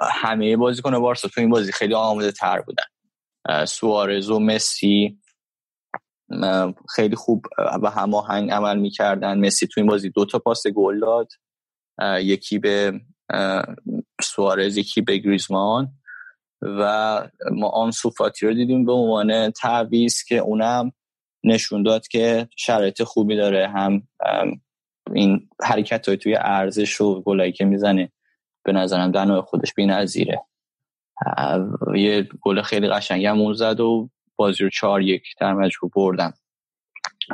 [0.02, 5.20] همه بازیکن بارسا تو این بازی خیلی آماده تر بودن سوارز و مسی
[6.96, 7.46] خیلی خوب
[7.84, 9.40] و هماهنگ عمل می‌کردن.
[9.40, 11.32] مسی تو این بازی دو تا پاس گل داد.
[12.22, 13.02] یکی به
[14.22, 15.92] سوارز یکی به گریزمان.
[16.62, 20.92] و ما آن صوفاتی رو دیدیم به عنوان تعویز که اونم
[21.44, 23.68] نشون داد که شرایط خوبی داره.
[23.68, 24.08] هم
[25.14, 28.12] این حرکت های توی ارزش و گلایی که می‌زنه
[28.64, 30.42] به نظرم دنو خودش بی نظیره
[31.96, 36.34] یه گل خیلی قشنگی هم زد و بازی رو چهار یک در مجموع بردم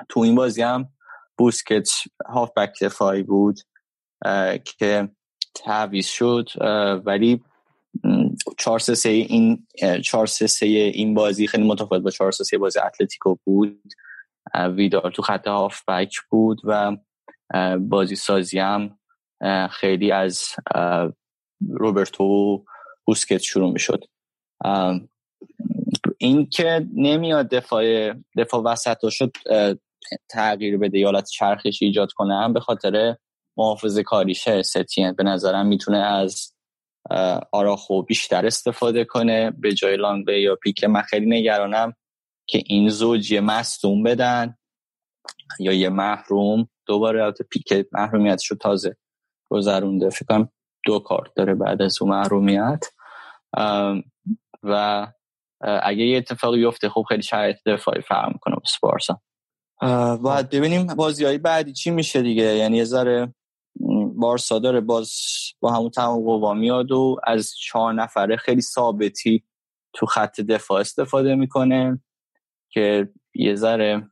[0.10, 0.90] تو این بازی هم
[1.38, 1.90] بوسکت
[2.57, 3.60] بک دفاعی بود
[4.65, 5.10] که
[5.56, 6.49] تعویز شد
[7.06, 7.44] ولی
[8.57, 9.68] 4 3 این
[10.03, 13.94] 4 3 این بازی خیلی متفاوت با 4 3 بازی اتلتیکو بود.
[14.56, 15.48] ویدار تو خط
[15.88, 16.98] بک بود و
[17.80, 18.99] بازی سازی هم
[19.72, 20.45] خیلی از
[21.69, 22.65] روبرتو
[23.06, 24.03] بوسکت شروع می‌شد.
[24.65, 25.10] این
[26.52, 29.32] که نمیاد دفاع دفاع وسط شد
[30.30, 33.16] تغییر بده یا حالت چرخش ایجاد کنم به خاطر
[33.58, 35.12] محافظه کاریشه ستین.
[35.12, 36.54] به نظرم می‌تونه از
[37.52, 41.94] آراخو بیشتر استفاده کنه به جای لانگوی یا پیکه من خیلی نگرانم
[42.48, 44.58] که این زوج یه مستون بدن
[45.60, 46.70] یا یه محروم.
[46.86, 48.98] دوباره البته پیک محرومیتش رو تازه
[49.50, 50.10] گذرونده.
[50.10, 50.50] فکر کنم
[50.86, 52.84] دو کارت داره بعد از اون محرومیت.
[54.64, 55.08] و
[55.61, 59.22] اگه یه اتفاقی بیفته خب خیلی شرایط دفاعی فرق می‌کنه واسه بارسا
[60.18, 62.44] باید ببینیم بازی های بعدی چی میشه دیگه.
[62.44, 63.34] یعنی یه ذره
[64.15, 65.11] بارسا داره باز
[65.60, 69.44] با همون تمام قوا میاد و از چهار نفره خیلی ثابتی
[69.94, 72.02] تو خط دفاع استفاده می‌کنه
[72.69, 74.10] که یه ذره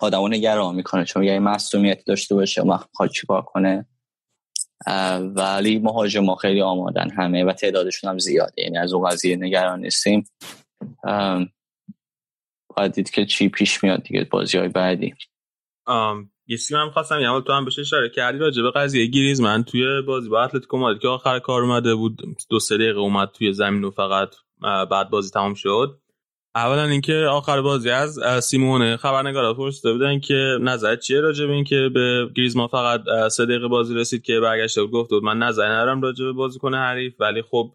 [0.00, 1.04] آدمو نگران می‌کنه.
[1.04, 3.86] چون یه مصومیتی داشته باشه و چیکار کنه؟
[5.34, 8.62] ولی مهاجما خیلی آمادن همه و تعدادشون هم زیاده.
[8.62, 10.24] یعنی از اون قضیه نگران نیستیم.
[12.76, 15.14] باید دید که چی پیش میاد دیگه بازی های بعدی.
[16.46, 19.40] یه سی هم خواستم یه تو هم بشه اشاره کردی راجع به قضیه گریز.
[19.40, 23.28] من توی بازی با اتلتیکو مادرید که آخر کار اومده بود دو سه دقیقه اومد
[23.28, 24.34] توی زمین و فقط
[24.90, 26.00] بعد بازی تمام شد.
[26.64, 31.90] اولا اینکه آخر بازی از سیمونه خبرنگارا پرسیده بودن که نظر چیه راجع به اینکه
[31.94, 36.02] به گریزمان فقط سه دقیقه بازی رسید که برگشته بود گفت بود من نظر ندارم
[36.02, 37.72] راجع به بازیکن حریف ولی خب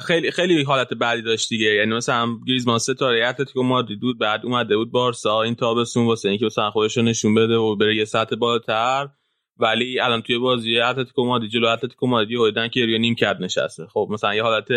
[0.00, 1.74] خیلی خیلی حالت بعدی داشت دیگه.
[1.74, 6.46] یعنی مثلا گریزمان ستاره اتلتیکو مادرید بود بعد اومده بود بارسا این تابستون واسه اینکه
[6.46, 9.08] مثلا خودش نشون بده و بره یه سطح بالاتر.
[9.56, 13.86] ولی الان توی بازی اتلتیکو مادرید جلو اتلتیکو مادرید هودن که نیم کرد نشسته.
[13.86, 14.68] خب مثلا یه حالت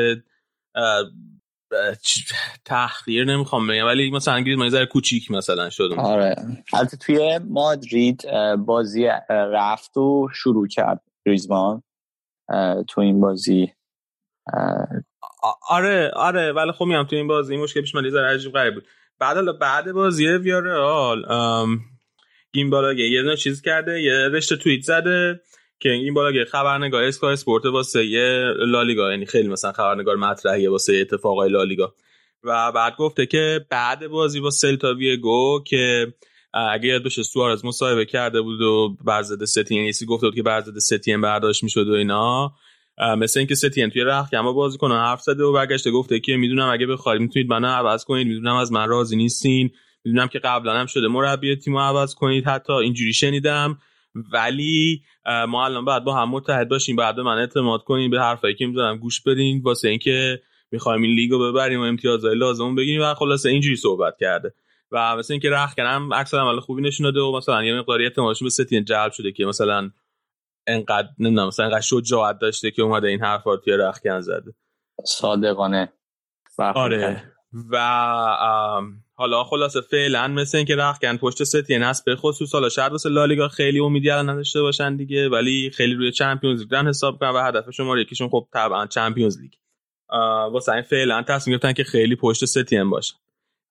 [2.65, 5.89] تحقیر نمی‌خوام بگم ولی مثلا گریزمان یه کوچیک مثلا شد.
[5.97, 6.35] آره.
[6.73, 8.23] البته توی مادرید
[8.65, 11.83] بازی رفت و شروع کرد گریزمان
[12.87, 13.73] تو این بازی.
[15.69, 18.73] آره آره ولی خب میام تو این بازی این مشکل پیش من یه عجیب غریب
[18.73, 18.87] بود.
[19.19, 21.25] بعد حالا بعد بازی ویارال
[22.53, 25.41] گیم بالا یه دونه چیز کرده یه رشته توییت زده.
[25.79, 27.99] که این بالا خبرنگار اسکای اسپورت واسه
[28.59, 31.93] لالیگا یعنی خیلی مثلا خبرنگار مطرحیه واسه اتفاقای لالیگا.
[32.43, 36.13] و بعد گفته که بعد بازی با سلتا ویگو که
[36.53, 40.77] اگه یاد بشه سوارز مصاحبه کرده بود و برزد ستین یعنی گفته بود که برزد
[40.77, 42.53] ستین برداشت می‌شد و اینا.
[43.17, 46.69] مثل اینکه ستین توی رخ کما بازی کنه حرف زده و برگشته گفته که می‌دونم
[46.69, 49.71] اگه بخواید می‌تونید منو عوض کنید می‌دونم از من راضی نیستین.
[50.05, 52.47] می‌دونم که قبلا هم شده مربی تیمو عوض کنید.
[52.47, 53.77] حتی اینجوری شنیدم.
[54.33, 58.65] ولی ما الان بعد با هم متحد باشیم بعد من اعتماد کنیم به حرفایی که
[58.65, 60.41] می‌ذارم گوش بدین واسه اینکه
[60.71, 63.01] می‌خوایم این لیگو ببریم و امتیازهای لازم بگیریم.
[63.01, 64.53] و خلاصه اینجوری صحبت کرده.
[64.91, 68.43] و مثلا اینکه رخ کنم اکثر عمل خوبی نشون داده و مثلا یه مقداری اعتمادش
[68.43, 69.91] به ستین جلب شده که مثلا
[70.67, 74.53] انقدر نمی‌دونم مثلا انقدر شجاعت داشته که اومده این حرفا توی رخکن زده.
[75.05, 75.93] صادقانه.
[76.59, 77.23] آره.
[77.71, 77.77] و
[79.19, 83.47] حالا خلاصه فعلا مثل اینکه رخکن پشت ستین هست به خصوص حالا شاید واسه لالیگا
[83.47, 87.71] خیلی امیدی الان نداشته باشن دیگه ولی خیلی روی چمپیونز لیگ حساب کنن و هدف
[87.71, 89.51] شما یکیشون خب طبعا چمپیونز لیگ.
[90.51, 93.15] واسه این فعلا تصمیم گرفتن که خیلی پشت ستین باشن.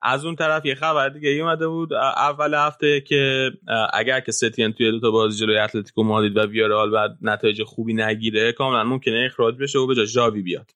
[0.02, 3.50] از اون طرف یه خبر دیگه ای اومده بود اول هفته که
[3.92, 7.94] اگر که ستین توی دو تا بازی جلوی اتلتیکو مادرید و ویارال و نتایج خوبی
[7.94, 10.70] نگیره کاملا ممکنه اخراج بشه و به جای ژاوی بیاد.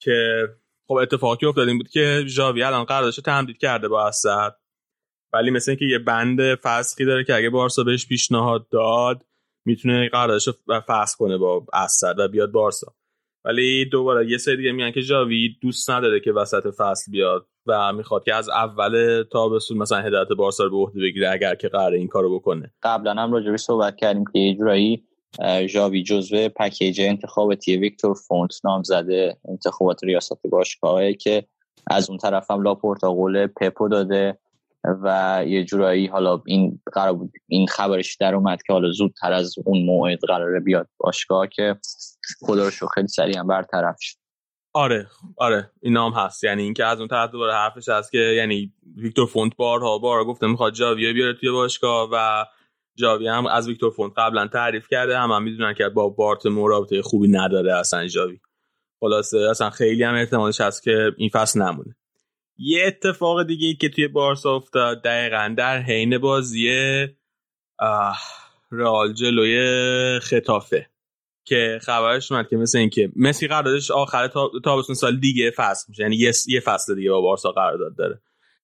[0.00, 0.48] که
[0.92, 4.56] خب اتفاقی افتاد این بود که ژاوی الان قراردادش تمدید کرده با اسد.
[5.32, 9.24] ولی مثل اینکه یه بند فسخی داره که اگه بارسا بهش پیشنهاد داد
[9.64, 10.54] می‌تونه قراردادش رو
[10.88, 12.94] فسخ کنه با اسد و بیاد بارسا.
[13.44, 17.92] ولی دوباره یه سری دیگه میگن که جاوی دوست نداره که وسط فصل بیاد و
[17.92, 21.98] می‌خواد که از اول تابستون مثلا هدایت بارسا رو به عهده بگیره اگر که قراره
[21.98, 22.74] این کارو بکنه.
[22.82, 25.04] قبلا هم راجبی صحبت کردیم که یه جورایی
[25.66, 31.46] ژاوی جزو پکیج انتخاباتی ویکتور فونت نام زده انتخابات ریاست باشگاهه که
[31.86, 34.38] از اون طرف هم لاپورتا قول پپو داده
[34.84, 39.54] و یه جورایی حالا این قرار بود این خبرش در اومد که حالا زودتر از
[39.64, 41.76] اون موعد قراره بیاد باشگاه که
[42.40, 44.16] خدا رو خیلی سریع هم برطرف شد.
[44.74, 46.44] آره آره این نام هست.
[46.44, 50.46] یعنی اینکه از اون طرف دوباره حرفش هست که یعنی ویکتور فونت بارها بار گفته
[50.46, 52.44] می‌خواد جاویه بیاره توی باشگاه و
[52.94, 57.02] جاوی هم از ویکتور فونت قبلا تعریف کرده هم, هم می‌دونن که با بارت مرابطه
[57.02, 58.40] خوبی نداره اصلا جاوی.
[59.00, 61.96] خلاصه اصلا خیلی هم احتمالش هست که این فصل نمونه.
[62.56, 66.68] یه اتفاق دیگه که توی بارسا افتاد دقیقا در حین بازی
[68.70, 70.86] رئال جلوی خطافه
[71.44, 74.30] که خبرش اومد که مثل اینکه مسی قراردادش آخر
[74.64, 76.16] تابستون سال دیگه فصل میشه یعنی
[76.48, 78.22] یه فصل دیگه با بارسا قرارداد داره.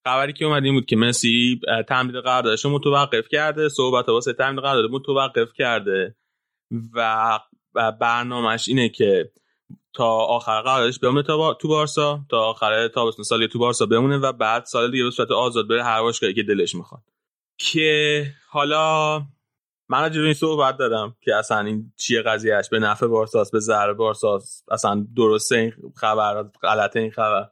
[0.09, 4.61] خبری که اومد این بود که مسی تمدید قراردادش رو متوقف کرده صحبت واسه تمدید
[4.61, 6.15] قرارداد متوقف کرده
[6.95, 7.39] و
[8.01, 9.31] برنامهش اینه که
[9.93, 14.33] تا آخر قراردادش بمونه تا تو بارسا تا آخر تابستون سال تو بارسا بمونه و
[14.33, 17.03] بعد سال دیگه به صورت آزاد بره هر باشگاهی که دلش می‌خواد.
[17.59, 19.19] که حالا
[19.89, 23.93] من راجع این صحبت دارم که اصلا این چیه قضیهش به نفع بارساس به ضرر
[23.93, 27.49] بارساس اصلا درسته این خبر غلطه این خبر.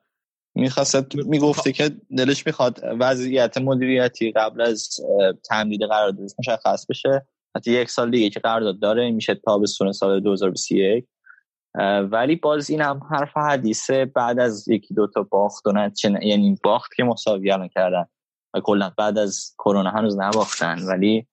[0.57, 5.01] می‌خواست می‌گفته که دلش می‌خواد وضعیت مدیریتی قبل از
[5.49, 7.27] تمدید قراردادش مشخص بشه.
[7.57, 11.07] حتی یک سال دیگه که قرارداد داره میشه تابستون سال 2021
[12.11, 14.05] ولی باز این هم حرف حدیثه.
[14.05, 15.91] بعد از یکی دوتا باخت و
[16.23, 18.05] یعنی باخت که مساوی الان کردن
[18.55, 20.83] و کلا بعد از کرونا هنوز نباختن.
[20.87, 21.27] ولی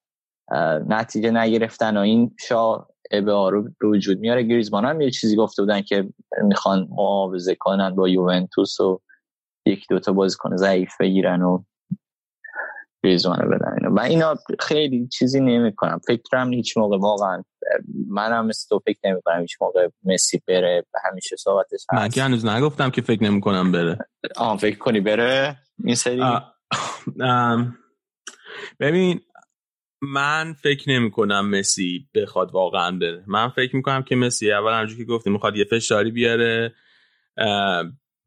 [0.87, 4.43] نتیجه نگرفتن و این شا ابه رو به وجود میاره.
[4.43, 6.09] گریزمان هم یه چیزی گفته بودن که
[6.43, 9.01] می‌خوان معاوضه کنن با یوونتوس و
[9.65, 11.63] یک دوتا بازیکن ضعیف بگیرن و
[13.03, 13.89] گریزمان رو بدن اینو.
[13.89, 17.43] من اینا خیلی چیزی نمی کنم فکرم هیچ موقع واقعا
[18.07, 20.85] منم مثل تو فکر نمی کنم هیچ موقع مسی بره.
[21.11, 21.93] همیشه صحبتش هست.
[21.93, 23.97] من که هنوز نگفتم که فکر نمی کنم بره.
[24.35, 26.23] آه فکر کنی بره؟ این سری؟
[28.79, 29.21] ببین
[30.01, 33.23] من فکر نمی کنم مسی بخواد واقعا بره.
[33.27, 36.73] من فکر می‌کنم که مسی اول همجور که گفتیم می‌خواد یه فشاری بیاره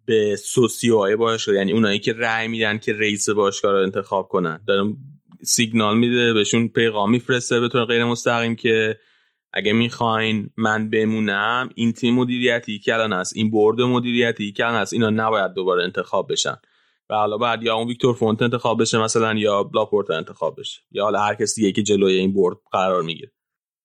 [0.07, 4.61] به سوسیوهای باشگاه یعنی اونایی که رأی میدن که رئیس باشگاه رو انتخاب کنن.
[4.67, 4.97] دارم
[5.43, 8.99] سیگنال میده بهشون پیغام میفرسته به طور غیر مستقیم که
[9.53, 14.81] اگه می‌خواین من بمونم این تیم مدیریتی که الان هست این برد مدیریتی که الان
[14.81, 16.57] هست اینا نباید دوباره انتخاب بشن.
[17.11, 20.81] و حالا بعد یا اون ویکتور فونت انتخاب بشه مثلا یا لاپورت انتخاب بشه.
[20.91, 23.33] یا حالا هر کسی دیگه که جلوی این برد قرار می‌گیره.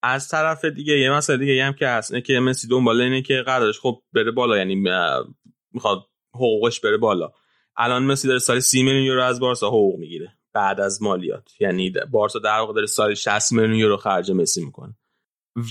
[0.04, 3.80] از طرف دیگه یه مسئله دیگه هم که هست که مسی دنبال اینه که قراردادش
[3.80, 4.76] خب بره بالا یعنی
[5.72, 7.32] می‌خواد حقوقش بره بالا.
[7.78, 10.34] الان مسی داره سال 30 میلیون یورو از بارسا حقوق می‌گیره.
[10.54, 11.50] بعد از مالیات.
[11.60, 14.96] یعنی بارسا در واقع داره سال 60 میلیون یورو خرج مسی می‌کنه.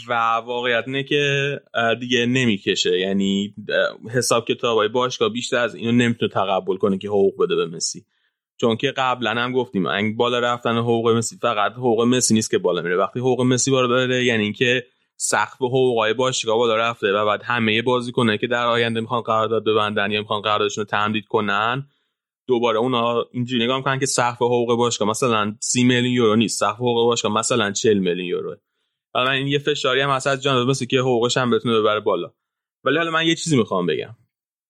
[0.08, 0.12] و
[0.46, 1.60] واقعیت اینه که
[2.00, 2.98] دیگه نمی‌کشه.
[2.98, 3.54] یعنی
[4.10, 8.04] حساب کتابای باشگاه بیشتر از اینو نمی‌تونه تقبل کنه که حقوق بده به مسی.
[8.56, 12.58] چون که قبلا هم گفتیم انگ بالا رفتن حقوق مسی فقط حقوق مسی نیست که
[12.58, 12.96] بالا میره.
[12.96, 14.86] وقتی حقوق مسی بالا داره یعنی اینکه
[15.22, 17.82] سقف حقوقای باشگاه بالا رفته و بعد همه
[18.14, 21.88] کنه که در آینده می‌خوان قرارداد ببندن یا می‌خوان قراردادشون رو تمدید کنن
[22.48, 26.76] دوباره اونا اینجوری نگاه می‌کنن که سقف حقوق باشگاه مثلا 30 میلیون یورو نیست سقف
[26.76, 28.56] حقوق باشگاه مثلا 40 میلیون یورو
[29.14, 32.32] حالا این یه فشاری هم از جان مثل که حقوقش هم بتونه ببره بالا.
[32.84, 34.16] ولی حالا من یه چیزی می‌خوام بگم.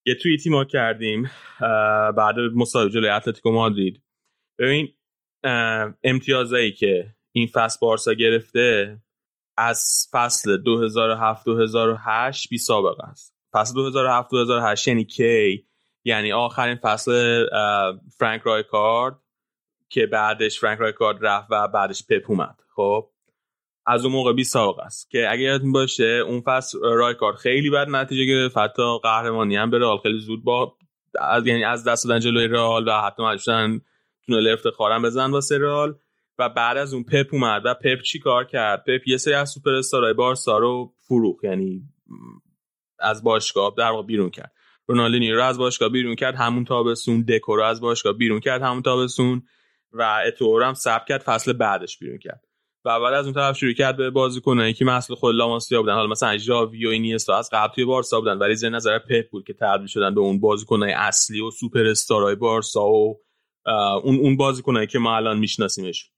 [0.07, 1.31] یه توییتی ما کردیم
[2.17, 4.03] بعد مسابقه جلوی اتلتیکو مادرید.
[4.59, 4.89] ببین
[6.05, 8.99] امتیازایی که این فصل بارسا گرفته
[9.61, 13.35] از فصل 2007 2008 بی سابقه است.
[13.53, 15.67] فصل 2007 2008 یعنی کی؟
[16.05, 17.47] یعنی آخرین فصل
[18.19, 19.19] فرانک رایکارد
[19.89, 22.61] که بعدش فرانک رایکارد رفت و بعدش پپ اومد.
[22.77, 23.11] خب؟
[23.87, 25.11] از اون موقع 20 سابقه است.
[25.11, 28.59] که اگر یادتون باشه اون فصل رایکارد خیلی بد نتیجه گرفت.
[28.59, 30.77] حتی قهرمانی هم به رئال خیلی زود با
[31.21, 33.81] از یعنی از دست دادن جلوی رئال و حتی مجبورن
[34.27, 35.99] تونل افتخارم بزنن واسه رئال.
[36.41, 39.51] و بعد از اون پپ اومد و پپ چی کار کرد؟ پپ یه سری از
[39.51, 41.83] سوپر استارای بارسا رو فروخ یعنی
[42.99, 44.53] از باشگاه در واقع بیرون کرد.
[44.87, 48.83] رونالدینیو رو از باشگاه بیرون کرد همون تابستون دکو رو از باشگاه بیرون کرد همون
[48.83, 49.43] تابستون
[49.93, 52.45] و اتوئو هم ثبت کرد فصل بعدش بیرون کرد.
[52.85, 56.07] و بعد از اون طرف شروع کرد به بازیکنایی که مثل خود لاماسیا بودن حالا
[56.07, 59.55] مثلا ژاوی و اینیستا از قبل توی بارسا بودن ولی زیر نظر پپ بود که
[59.55, 63.21] تبدیل شدن به اون بازیکنای اصلی و سوپر استارای بارسا و
[64.05, 66.11] اون اون بازیکنایی که ما الان میشناسیمش.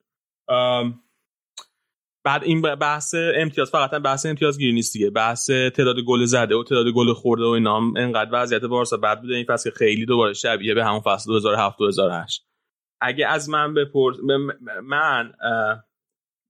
[2.25, 5.11] بعد این بحث امتیاز فقط بحث امتیاز گیری نیست دیگه.
[5.11, 9.35] بحث تعداد گل زده و تعداد گل خورده و اینا انقدر وضعیت بارسا بعد بوده.
[9.35, 12.47] این فصل خیلی دوباره شبیه به همون فصل 2007 2008
[13.01, 14.17] اگه از من بپرس
[14.83, 15.33] من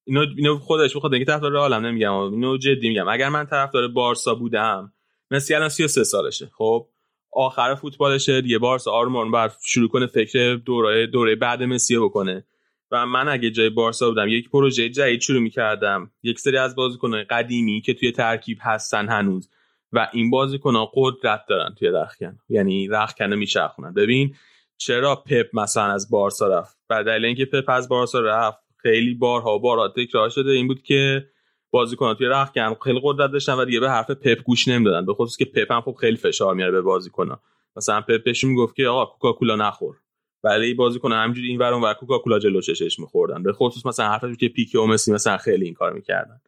[0.06, 2.12] اینو اینو خودش بخواد اینکه طرفدار عالم نمیگم.
[2.14, 3.08] اینو جدی میگم.
[3.08, 4.92] اگر من طرفدار بارسا بودم
[5.30, 6.50] مسی الان 33 سالشه.
[6.58, 6.88] خب؟
[7.32, 8.58] آخر فوتبالشه دیگه.
[8.58, 12.44] بارسا آرمان بعد شروع کنه فکر دوره دوره بعد مسی بکنه.
[12.92, 16.10] و من اگه جای بارسا بودم یک پروژه جدید شروع می‌کردم.
[16.22, 19.50] یک سری از بازیکنان قدیمی که توی ترکیب هستن هنوز.
[19.92, 23.94] و این بازیکنان قدرت دارن توی رخکن یعنی رخکن میچرخونن.
[23.94, 24.34] ببین
[24.76, 29.58] چرا پپ مثلا از بارسا رفت؟ بعد دلیل اینکه پپ از بارسا رفت خیلی بارها
[29.58, 31.26] بارها تکرار شده این بود که
[31.70, 35.06] بازیکنان توی رخکن خیلی قدرت داشتن و دیگه به حرف پپ گوش نمی‌دادن.
[35.06, 37.38] به خصوص که پپ هم خب خیلی فشار میاره به بازیکنان
[37.76, 39.96] مثلا پپ بهش می‌گفت که آقا کوکاکولا نخور.
[40.44, 43.42] ولی بازیکن همینجوری این ور اون کوکاکولا جلو چشش میخوردن.
[43.42, 46.40] به خصوص مثلا حرفش که پیکی و مسی مثلا خیلی این کار می‌کردن.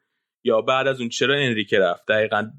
[0.44, 2.50] یا بعد از اون چرا انریکه رفت؟ دقیقا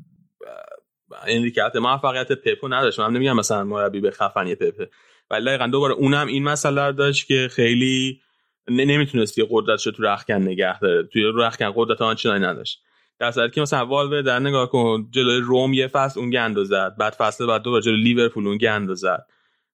[1.27, 2.99] انریکه حتی موفقیت پپو نداشت.
[2.99, 4.89] من نمیگم مثلا مربی به خفنی پپ.
[5.29, 8.21] ولی دقیقا دوباره اونم این مسئله داشت که خیلی
[8.67, 11.03] نمی‌تونست یه قدرتش تو رخکن نگه داره.
[11.03, 12.81] توی رخکن قدرت آنچنانی نداشت.
[13.19, 16.95] در صورتی که مثلا والور در نگاه کن جلوی روم یه فصل اون گند زد.
[16.99, 19.25] بعد فصل بعد دوباره جلوی لیورپول اون گند زد.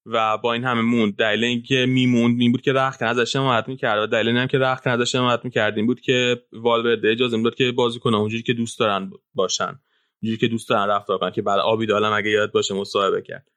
[0.06, 1.16] و با این همه موند.
[1.16, 5.16] دلیل اینکه میموند این بود که رخکن ازش حمایت می‌کرد و دلیل اینکه رخکن ازش
[5.16, 9.80] حمایت می‌کرد این بود که والورده اجازه می‌داد که بازیکن اونجوری که دوست دارن باشن
[10.22, 13.48] اونجوری که دوست دارن رفتار کنن که بعد آبی دالم اگه یاد باشه مصاحبه کرد.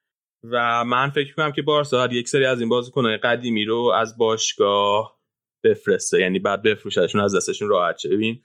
[0.45, 5.21] و من فکر می‌کنم که بارسا یک سری از این بازیکن‌های قدیمی رو از باشگاه
[5.65, 6.21] بفرسته.
[6.21, 8.09] یعنی بعد بفروششون از دستشون راحت شه.
[8.09, 8.43] ببین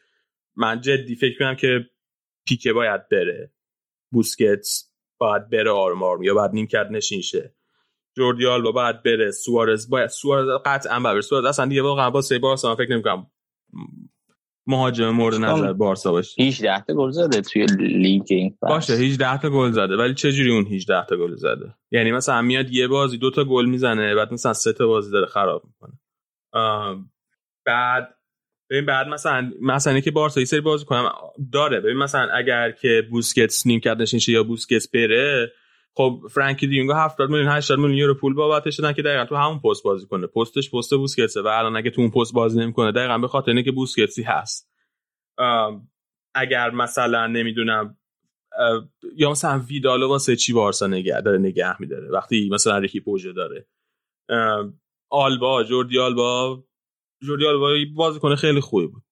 [0.56, 1.90] من جدی فکر می‌کنم که
[2.48, 3.54] پیکه باید بره.
[4.12, 7.56] بوسکتس باید بره آرم آرم یا باید نیمکت نشین شه.
[8.20, 12.40] جوردی آلبا باید بره سوارز باید سوارز قطعا باید سوارز اصلا دیگه واقعا با سه
[12.40, 13.28] بارسا فکر نمی‌کنم
[14.68, 16.44] مهاجم مورد نظر بارسا باشه.
[16.44, 18.68] 18 تا گل زده توی لیگ این فصل.
[18.74, 22.42] باشه 18 تا گل زده ولی چه جوری اون 18 تا گل زده؟ یعنی مثلا
[22.42, 25.94] میاد یه بازی دو تا گل می‌زنه بعد مثلا سه تا بازی داره خراب می‌کنه.
[27.66, 28.16] بعد
[28.70, 31.12] ببین بعد مثلا مثلا که بارسا یه سری بازی کنم
[31.54, 31.80] داره.
[31.80, 35.52] ببین مثلا اگر که بوسکتس نیم کرد نشین یا بوسکتس بره
[35.98, 39.60] خب فرانکی دیونگو 70 میلیون 80 میلیون یورو پول بابتش دادن که دقیقا تو همون
[39.60, 40.28] پست بازی کنه.
[40.28, 43.72] پستش پست بوسکتسه و الان اگه تو اون پست بازی نمی‌کنه دقیقا به خاطر اینکه
[43.72, 44.72] بوسکتسی هست.
[46.36, 47.98] اگر مثلا نمی‌دونم
[49.16, 53.68] یا مثلا ویدالو واسه چی بارسا نگه داره نگه میداره؟ وقتی مثلا ریکی پوژه داره.
[55.10, 56.64] آلبا جوردی آلبا
[57.24, 59.04] جوردی آلبا بازیکن خیلی خوبی بود.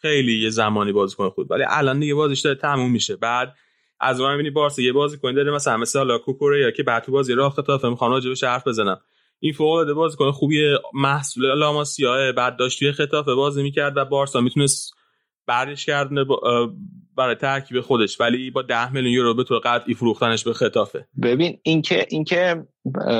[0.00, 3.16] خیلی یه زمانی بازیکن خوب ولی الان دیگه بازیش داره تموم میشه.
[3.16, 3.56] بعد
[4.00, 7.12] از اون می‌بینی بارسا یه بازیکن داره مثلا مثل حالا کوکوره یا که بعد تو
[7.12, 9.00] بازی راه خطاف می‌خوام راجبش حرف بزنم
[9.40, 14.40] این فوق العاده بازیکن خوبی محصول لاماسیا بعد داشت توی خطافه بازی می‌کرد و بارسا
[14.40, 14.94] می‌تونست
[15.46, 16.24] برش کردن
[17.16, 21.06] برای ترکیب خودش ولی با 10 میلیون یورو به طور قطعی فروختنش به خطافه.
[21.22, 22.66] ببین اینکه اینکه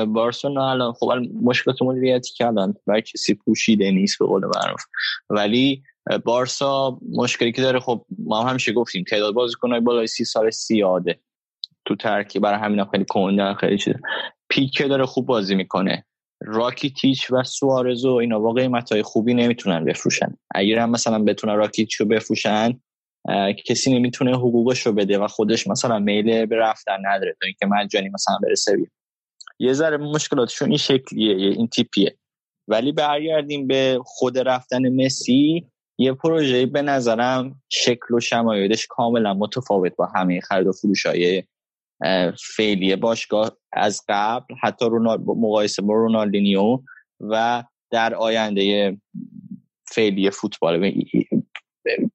[0.07, 1.11] بارسلونا الان خب
[1.43, 4.81] مشکلات مدیریتی کردن و کسی پوشیده نیست به قول معروف.
[5.29, 5.83] ولی
[6.25, 11.19] بارسا مشکلی که داره خب ما هم همیشه گفتیم تعداد بازیکن‌های بالای 30 سال زیاده
[11.85, 13.93] تو ترکیب برای همین خیلی کندن خیلی چیز.
[14.49, 16.05] پیکه داره خوب بازی می‌کنه.
[16.41, 20.37] راکیتیچ و سوارز و اینا با قیمت خوبی نمی‌تونن بفروشن.
[20.55, 22.79] اگر هم مثلا بتونن راکیتیچ رو بفروشن
[23.65, 28.09] کسی نمی‌تونه حقوقش رو بده و خودش مثلا میل به رفتن نداره تا اینکه مجانی
[28.09, 28.91] مثلا بره سویه
[29.59, 32.17] یه ذره مشکلاتشون این شکلیه این تیپیه.
[32.67, 35.65] ولی برگردیم به خود رفتن مسی.
[35.97, 41.43] یه پروژه به نظرم شکل و شمایلش کاملا متفاوت با همه خرید و فروش های
[42.55, 44.85] فعلی باشگاه از قبل حتی
[45.25, 46.79] مقایسه با رونالدینیو
[47.19, 48.97] و در آینده
[49.85, 50.93] فعلی فوتبال.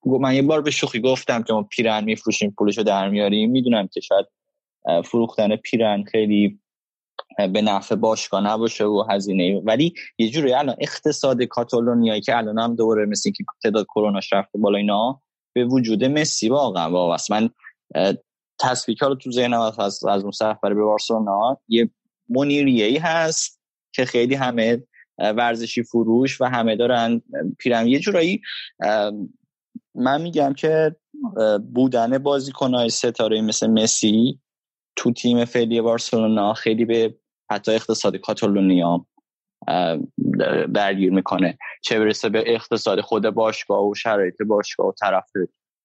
[0.04, 3.50] من یه بار به شوخی گفتم که ما پیرن میفروشیم پولشو در میاریم.
[3.50, 4.26] می‌دونم که شاید
[5.04, 6.60] فروختن پیرن خیلی
[7.36, 9.62] به نفع باشگاه نباشه و هزینه.
[9.64, 14.58] ولی یه جوری الان اقتصاد کاتالونیایی که الان هم دوره مثل که تعداد کرونا رفته
[14.58, 15.22] بالا اینا
[15.54, 17.50] به وجود مسی واقعا وابست من
[18.60, 21.90] تصویر رو تو ذهنم از از اون سفر به بارسلونا یه
[22.28, 23.60] منیریه ای هست
[23.92, 24.82] که خیلی همه
[25.18, 27.22] ورزشی فروش و همه دارن
[27.58, 28.40] پیرم یه جورایی
[29.94, 30.96] من میگم که
[31.74, 34.40] بودن بازیکنهای ستاره مثل مسی
[34.96, 37.14] تو تیم فعلی بارسلونا خیلی به
[37.50, 39.06] حتی اقتصاد کاتالونیا
[40.74, 41.58] درگیر می‌کنه.
[41.82, 45.30] چه برسه به اقتصاد خود باشگاه و شرایط باشگاه و طرف.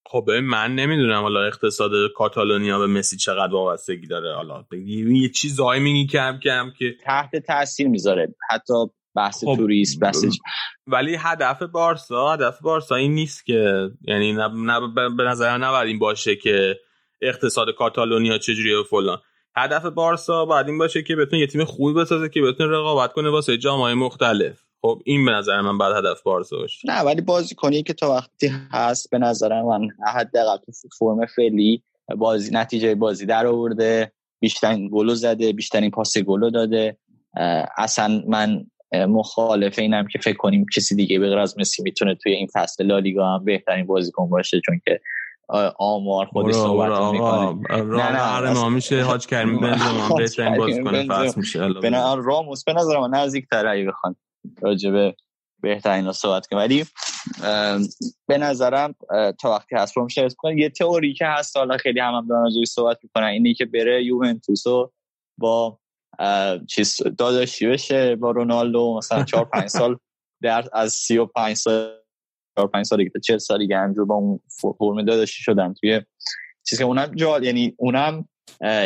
[0.07, 4.35] خب من نمی‌دونم حالا اقتصاد کاتالونیا به مسی چقدر وابستگی داره.
[4.35, 4.65] حالا
[5.11, 8.35] یه چیزایی میگی کم کم که تحت تاثیر می‌ذاره.
[8.49, 8.73] حتی
[9.15, 10.25] بحث خب توریست بحث
[10.87, 14.79] ولی هدف بارسا هدف بارسا این نیست که یعنی نه, نه
[15.17, 16.75] به نظر نباید این باشه که
[17.21, 19.17] اقتصاد کاتالونیا چجوریه و فلان.
[19.55, 23.29] هدف بارسا باید این باشه که بتونه یه تیم خوبی بسازه که بتونه رقابت کنه
[23.29, 24.61] واسه جام‌های مختلف.
[24.81, 26.91] خب این به نظر من بعد هدف بارسا باشه.
[26.91, 31.83] نه ولی بازیکنی که تا وقتی هست به نظر من حداقل تو فرم فعلی
[32.17, 36.97] بازی نتیجه بازی در آورده بیشترین گل زده بیشترین پاس گل داده.
[37.77, 42.47] اصلا من مخالف اینم که فکر کنیم کسی دیگه به از مسی می‌تونه توی این
[42.53, 45.01] فصل لالیگا هم بهترین بازیکن باشه چون که
[45.79, 47.83] آمار خودش صحبت می‌کنه.
[47.83, 52.99] نه نه ما میشه حاج کریم بنزما بهترین بازیکن فصل میشه به راموس به نظر
[52.99, 54.15] من نزدیک تر بخوان
[54.61, 55.15] راجبه
[55.61, 56.85] بهترین رو صحبت کنم ولی
[58.27, 58.95] به نظرم
[59.39, 62.97] تا وقتی هست رو میشه یه تئوری که هست حالا خیلی هم هم دارن صحبت
[63.03, 64.63] می‌کنن اینه که بره یوونتوس
[65.37, 65.79] با
[66.67, 69.97] چیز داداشی بشه با رونالدو مثلا 4 5 سال
[70.41, 72.00] در از 35 سال
[72.57, 74.39] 4 5 سال دیگه 40 سال دیگه همجور با اون
[74.77, 75.73] فرم داداشی شدن.
[75.73, 76.01] توی
[76.63, 78.27] چیز که اونم جال یعنی اونم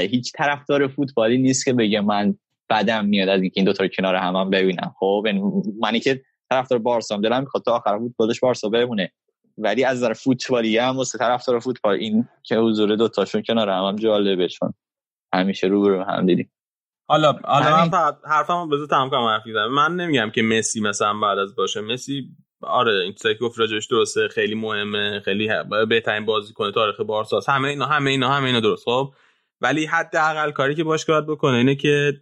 [0.09, 2.37] هیچ طرفدار فوتبالی نیست که بگه من
[2.69, 4.95] بدم میاد از اینکه این دو تا کنار هم, هم ببینم.
[4.99, 5.41] خب یعنی
[5.81, 9.11] منی که طرفدار بارسا دلم می‌خواد تا آخر فوتبالش بارسا بمونه.
[9.57, 13.83] ولی از نظر فوتبالی هم واسه طرفدار فوتبال این که حضور دو تاشون کنار هم,
[13.83, 14.73] هم جالبه چون
[15.33, 16.51] همیشه رو هم دیدیم.
[17.07, 21.37] حالا حالا من فقط حرفمو بذار تمام کنم حرف من نمیگم که مسی مثلا بعد
[21.37, 21.81] از باشه.
[21.81, 22.29] مسی
[22.61, 25.49] آره این چیزی که گفت راجعش درسته خیلی مهمه خیلی
[25.89, 28.85] بهترین بازیکن تاریخ بارسا همه اینا همه اینا همه اینا درست.
[28.85, 29.13] خب
[29.61, 32.13] ولی حداقل کاری که باشگاه باید بکنه اینه که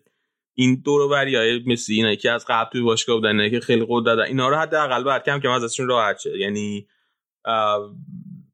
[0.53, 4.06] این دور و های مثل اینا که از قبل توی باشگاه بودن که خیلی قدرت
[4.06, 6.38] دادن اینا رو حداقل باید کم کم ازشون راحت شه.
[6.40, 6.88] یعنی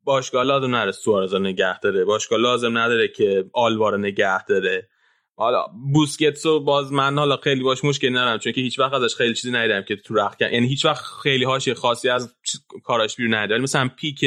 [0.03, 4.89] باشگاه لازم نداره سوارز نگه داره باشگاه لازم نداره که آلوار نگه داره.
[5.39, 9.33] حالا بوسکتسو باز من حالا خیلی باش مشکل ندارم چون که هیچ وقت ازش خیلی
[9.33, 12.35] چیزی ندیدم که تو رخ یعنی هیچ وقت خیلی هاش خاصی از
[12.83, 14.25] کاراش بیرون نداره مثلا پیک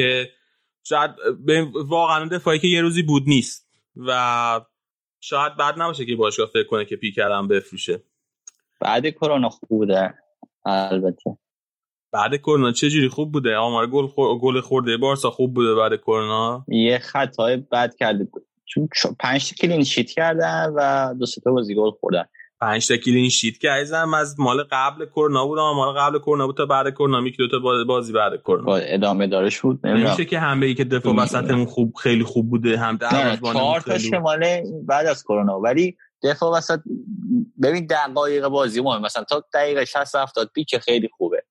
[0.84, 1.10] شاید
[1.74, 4.60] واقعا دفاعی که یه روزی بود نیست و
[5.20, 8.02] شاید بعد نباشه که باشگاه فکر کنه که پیک کردم بفروشه.
[8.80, 10.14] بعد کرونا خوب بوده
[10.66, 11.38] البته.
[12.12, 14.38] بعد کرونا چه جوری خوب بوده؟ آمار گل خور...
[14.38, 16.64] گل خورده بارسا خوب بوده بعد کرونا.
[16.68, 18.46] یه خطای بد کرده بود.
[18.64, 18.88] چون
[19.20, 22.24] پنج کلین شیت کردن و دو تا بازی گل خوردن.
[22.60, 26.56] پنج تا کلین شیت که عزیزم از مال قبل کرونا بود مال قبل کرونا بود
[26.56, 28.74] تا بعد کرونا می دو تا بازی بعد کرونا.
[28.74, 32.96] ادامه دارش بود نمیشه که همه ای که دفاع وسطمون خوب خیلی خوب بوده هم
[32.96, 34.44] در چهار تا شمال
[34.86, 35.60] بعد از کرونا.
[35.60, 36.80] ولی دفاع وسط
[37.62, 41.42] ببین دقایق بازی مهم مثلا تا دقیقه 60 70 پیک خیلی خوبه.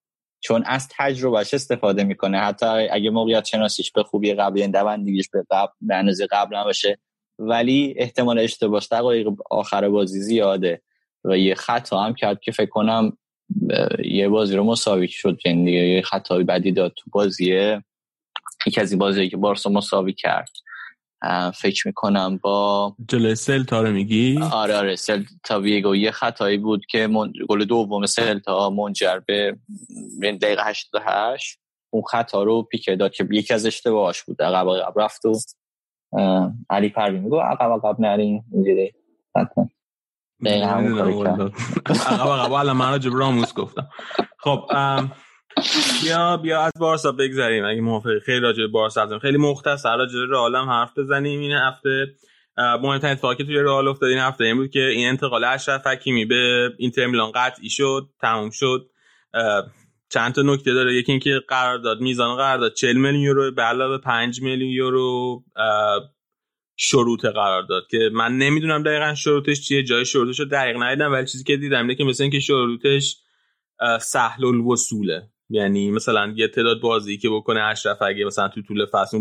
[0.42, 2.40] چون از تجربهش استفاده می‌کنه.
[2.40, 6.98] حتی اگه موقعیت شناسیش به خوبی قبل این دوندگیش به قبل به اندازه قبل نباشه
[7.40, 10.82] ولی احتمال اشتباهش دقایق آخر بازی زیاده
[11.24, 13.18] و یه خطا هم کرد که فکر کنم
[14.06, 15.40] یه بازی رو مساوی شد.
[15.45, 17.84] یعنی یه خطای بدی داد تو بازیه.
[18.68, 20.50] یکی از این بازی که بارسا مساوی کرد.
[21.56, 25.95] فکر می‌کنم با جلوی سلتا رو میگی؟ آره آره سلتا ویگو.
[25.95, 27.33] یه خطایی بود که من...
[27.50, 29.58] گل دوم سلتا منجر به
[30.22, 31.59] دقیقه 88
[31.90, 34.41] اون خطا رو پیکه داد که یکی از اشتباهاش بود.
[34.41, 35.33] عقب عقب رفت و
[36.69, 38.91] علی پروین میگو عقب عقب نرین اینجوری.
[40.45, 41.41] دقیقا همون کاری کرد.
[42.06, 43.90] عقب عقب الان من راجب راموس گفتم.
[44.40, 44.69] خب
[46.04, 47.66] بیا بیا از بارسا بگذریم.
[47.66, 51.40] اگه موافقی خیلی راجع به بارسا هستیم خیلی مختصر راجع به رئال هم حرف بزنیم.
[51.40, 52.16] این هفته
[52.58, 56.26] مهمترین اتفاقی که توی رئال افتاد این هفته این بود که این انتقال اشرف حکیمی
[56.26, 58.90] به اینتر میلان قطعی شد تموم شد.
[60.10, 60.96] چند تا نکته داره.
[60.96, 65.44] یکی اینکه قرارداد میزان قرارداد 40 میلیون یورو به علاوه 5 میلیون یورو
[66.76, 71.26] شروط قرار داد که من نمی‌دونم دقیقا شروطش چیه جای شروطش رو دقیق ندیدم ولی
[71.26, 73.18] چیزی که دیدم اینه که مثل اینکه شروطش
[74.02, 75.31] سهل الوصوله.
[75.52, 79.18] یعنی مثلا یه تعداد بازی که بکنه اشرف اگه مثلا تو طول فصل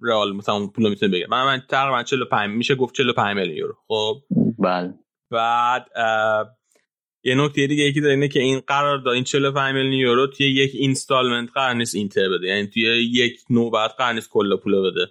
[0.00, 1.26] رئال مثلا اون پول می‌تونه بگیره.
[1.30, 3.74] من من تقریبا 45 میشه گفت 45 میلیون یورو.
[3.88, 4.16] خب؟
[4.58, 4.94] بله.
[5.30, 5.86] بعد
[7.24, 10.46] یه نکته دیگه یکی داره اینه که این قرار داد این 45 میلیون یورو توی
[10.46, 12.46] یک اینستالمنت قرار نیست اینتر بده.
[12.46, 12.82] یعنی توی
[13.12, 15.06] یک نوبت قرار نیست کل پول بده.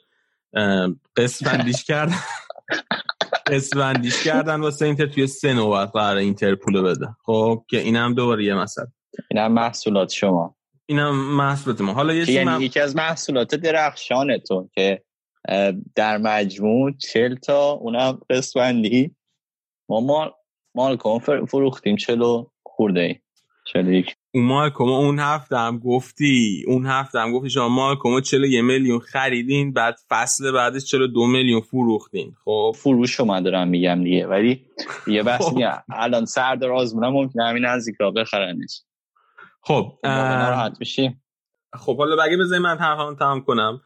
[1.16, 2.18] قسط بندیش کردن
[3.48, 7.08] قسط بندیش کردن واسه اینتر توی سه نوبت قرار اینتر پول بده.
[7.26, 8.88] خب؟ که اینم دوباره یه مسئله.
[9.32, 10.56] اینم محصولات شما.
[10.94, 11.94] اینم محصولات ما.
[11.94, 15.02] حالا یه یعنی یکی از محصولات درخشانتون که
[15.96, 19.16] در مجموع چل تا اونم قسمندی
[19.90, 20.32] ما مال
[20.76, 20.98] مال
[21.46, 23.16] فروختیم چلو خورده ای.
[23.66, 24.16] چلو یک.
[24.32, 29.00] اون مالکوم اون هفته هم گفتی اون هفته هم گفتی شما مالکوم چلو یه میلیون
[29.00, 32.34] خریدین بعد فصل بعدش چلو دو میلیون فروختین.
[32.46, 32.76] خب.
[32.76, 34.66] فروش شما دارم میگم دیگه ولی
[35.08, 35.46] یه بحث
[35.90, 38.82] الان سر دراز مونم ممکنه همین نزدیک را بخرنش.
[39.66, 41.24] خب ناراحت میشیم.
[41.74, 43.82] خب حالا بگه بذاری من حرفمو تمام کنم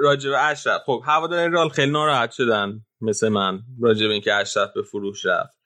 [0.00, 0.80] راجع به اشرف.
[0.86, 5.58] خب هوادار رال خیلی ناراحت شدن مثل من راجع به اینکه اشرف به فروش رفت.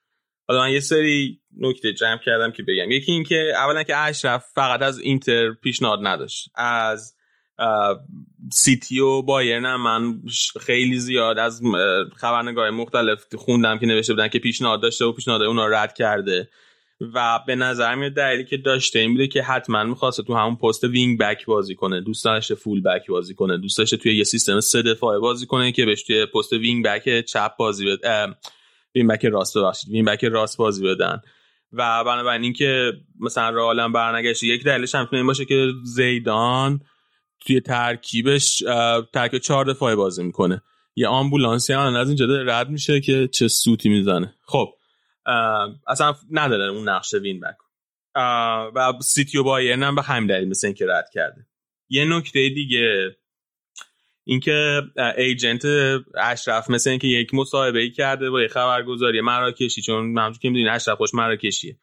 [0.48, 2.90] حالا من یه سری نکته جمع کردم که بگم.
[2.90, 6.50] یکی اینکه اولا که اشرف فقط از اینتر پیشنهاد نداشت.
[6.54, 7.16] از
[8.52, 10.22] سیتی و بایرن من
[10.60, 11.62] خیلی زیاد از
[12.16, 16.48] خبرنگارای مختلف خوندم که نوشته بودن که پیشنهاد داشته و پیشنهاد اونا رد کرده.
[17.00, 20.84] و به نظر میاد دلیلی که داشته این بوده که حتما می‌خواسته تو همون پست
[20.84, 22.00] wing back بازی کنه.
[22.00, 23.58] دوست داشته full back بازی کنه.
[23.58, 27.24] دوست داشته توی یه سیستم سه دفاعه بازی کنه که بهش توی پست wing back
[27.24, 28.26] چپ بازی بده
[28.94, 29.90] wing back راست ببخشید.
[29.90, 31.20] wing back راست بازی بدن.
[31.72, 36.80] و بنابراین اینکه مثلا رئال برنگشت یک دلیلش هم این باشه که زیدان
[37.40, 38.58] توی ترکیبش
[39.12, 40.62] ترکیب چهار دفاعه بازی می‌کنه.
[40.96, 44.34] یه آمبولانسی هم از اینجا رد میشه که چه سوتی می‌زنه.
[44.46, 44.68] خب
[45.86, 47.56] اصلا نداره اون نقش وین بک
[48.74, 51.46] و سیتی و بایرن هم به همین دلیل مثل اینکه رد کرده.
[51.88, 53.16] یه نکته دیگه
[54.24, 54.82] اینکه
[55.16, 55.64] ایجنت
[56.14, 60.68] اشرف مثل اینکه یک مصاحبه ای کرده با یه خبرگزاری مراکشی چون منظور که می‌دونی
[60.68, 61.76] اشرف خوش مراکشیه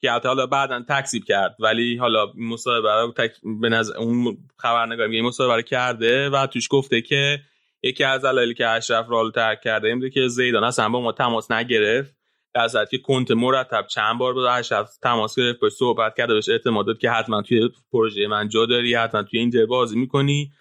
[0.00, 3.32] که البته حالا بعدا تکسیب کرد ولی حالا مصاحبه رو تک...
[3.60, 7.40] به نظر اون خبرنگار میگه مصاحبه رو کرده و توش گفته که
[7.82, 11.50] یکی از دلایلی که اشرف رالو ترک کرده این که زیدان اصلا با ما تماس
[11.50, 12.15] نگرفت.
[12.56, 16.48] در صورتی که کنت مرتب چند بار با اشرف تماس گرفت باش صحبت کرده بهش
[16.48, 20.52] اعتماد داد که حتما توی پروژه من جا داری حتما توی اینتر بازی می‌کنی.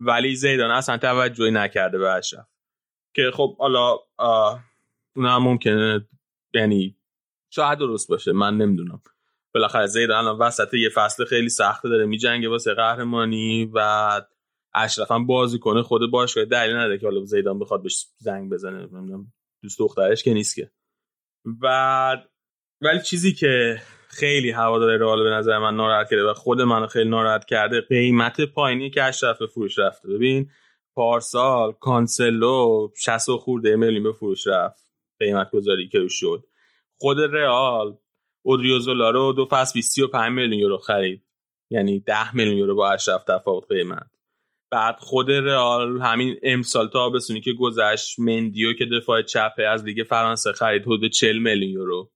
[0.00, 2.46] ولی زیدان اصلا توجهی نکرده به اشرف
[3.14, 3.98] که خب حالا
[5.16, 6.08] اون هم ممکنه
[6.54, 6.96] یعنی
[7.50, 9.02] شاید درست باشه من نمی‌دونم.
[9.54, 14.20] بالاخره زید الان وسط یه فصل خیلی سخته داره میجنگه واسه قهرمانی و
[14.74, 18.88] اشرف هم بازی کنه خود باشگاه دلیل نداره که حالا زیدان بخواد بهش زنگ بزنه
[19.62, 20.70] دوست دخترش که نیست که.
[21.62, 22.16] و
[22.80, 27.10] ولی چیزی که خیلی هوادار رئال به نظر من ناراحت کرده و خود منو خیلی
[27.10, 30.08] ناراحت کرده قیمت پایینی که اشرف به فروش رفته.
[30.08, 30.50] ببین
[30.94, 34.84] پارسال کانسلو 60 خورده میلیون به فروش رفت.
[35.18, 36.44] قیمت گذاری که شد.
[36.96, 37.96] خود رئال
[38.42, 41.22] اودریوزولا رو دو فصل 35 میلیون یورو خرید.
[41.70, 44.13] یعنی 10 میلیون یورو با اشرف تفاوت قیمت.
[44.74, 50.52] بعد خود رئال همین امسال تابستونی که گذشت مندیو که دفاع چپه از لیگ فرانسه
[50.52, 52.10] خرید حدود 40 میلیون یورو.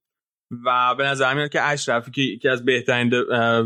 [0.65, 3.13] و به نظر میاد که اشرفی که یکی از بهترین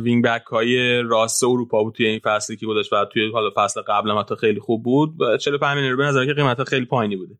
[0.03, 3.81] wing back های راست اروپا بود توی این فصلی که گذشت و توی حالا فصل
[3.81, 7.15] قبل هم حتی خیلی خوب بود و 45 میلیون به نظر که قیمت خیلی پایینی
[7.15, 7.35] بوده.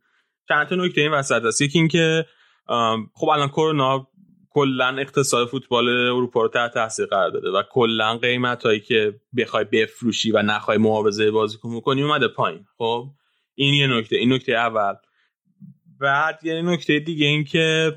[0.47, 1.61] چند تا نکته این وسط هست.
[1.61, 2.25] یکی اینکه
[3.13, 4.07] خب الان کرونا
[4.53, 9.63] کلا اقتصاد فوتبال اروپا رو تحت تاثیر قرار داده و کلا قیمت هایی که بخوای
[9.63, 12.65] بفروشی و نخوای محافظه بازیکن بکنی اومده پایین.
[12.77, 13.09] خب؟
[13.55, 14.15] این یه نکته.
[14.15, 14.93] این نکته اول.
[15.99, 17.95] بعد یه نکته دیگه این که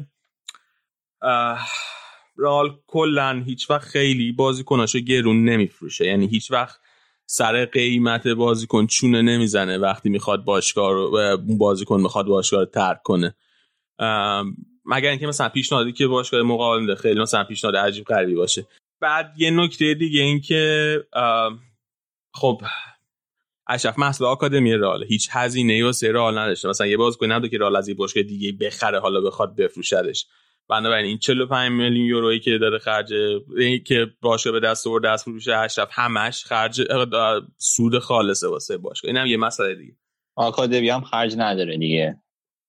[2.36, 6.07] رال کلا هیچ وقت خیلی بازیکناشو گرون نمیفروشه.
[6.07, 6.81] یعنی هیچ وقت
[7.26, 11.10] سر قیمت بازیکن چونه نمی‌زنه وقتی می‌خواد باشگاه
[11.59, 13.35] بازیکن می‌خواد باشگاه ترک کنه.
[14.86, 18.66] مگر اینکه مثلا پیشنهادی که باشگاه مقابل میده خیلی مثلا پیشنهاد عجیب غریبی باشه.
[19.00, 21.05] بعد یه نکته دیگه این که
[22.34, 22.62] خب
[23.68, 26.68] اشرف محصول آکادمی رال هیچ هزینه ای واسه رال نداشته.
[26.68, 30.26] مثلا یه بازیکن نبوده که رال از یه باشگاه دیگه بخره حالا بخواد بفروشدش.
[30.68, 33.12] بنابراین این 45 میلیون یورویی که داره خرج
[33.86, 36.82] که باشه به دست آورد دست فروش اشرف همش خرج
[37.58, 39.08] سود خالصه واسه باشگاه.
[39.08, 39.97] اینم یه مسئله دیگه.
[40.36, 42.20] آکادمی هم خرج نداره دیگه.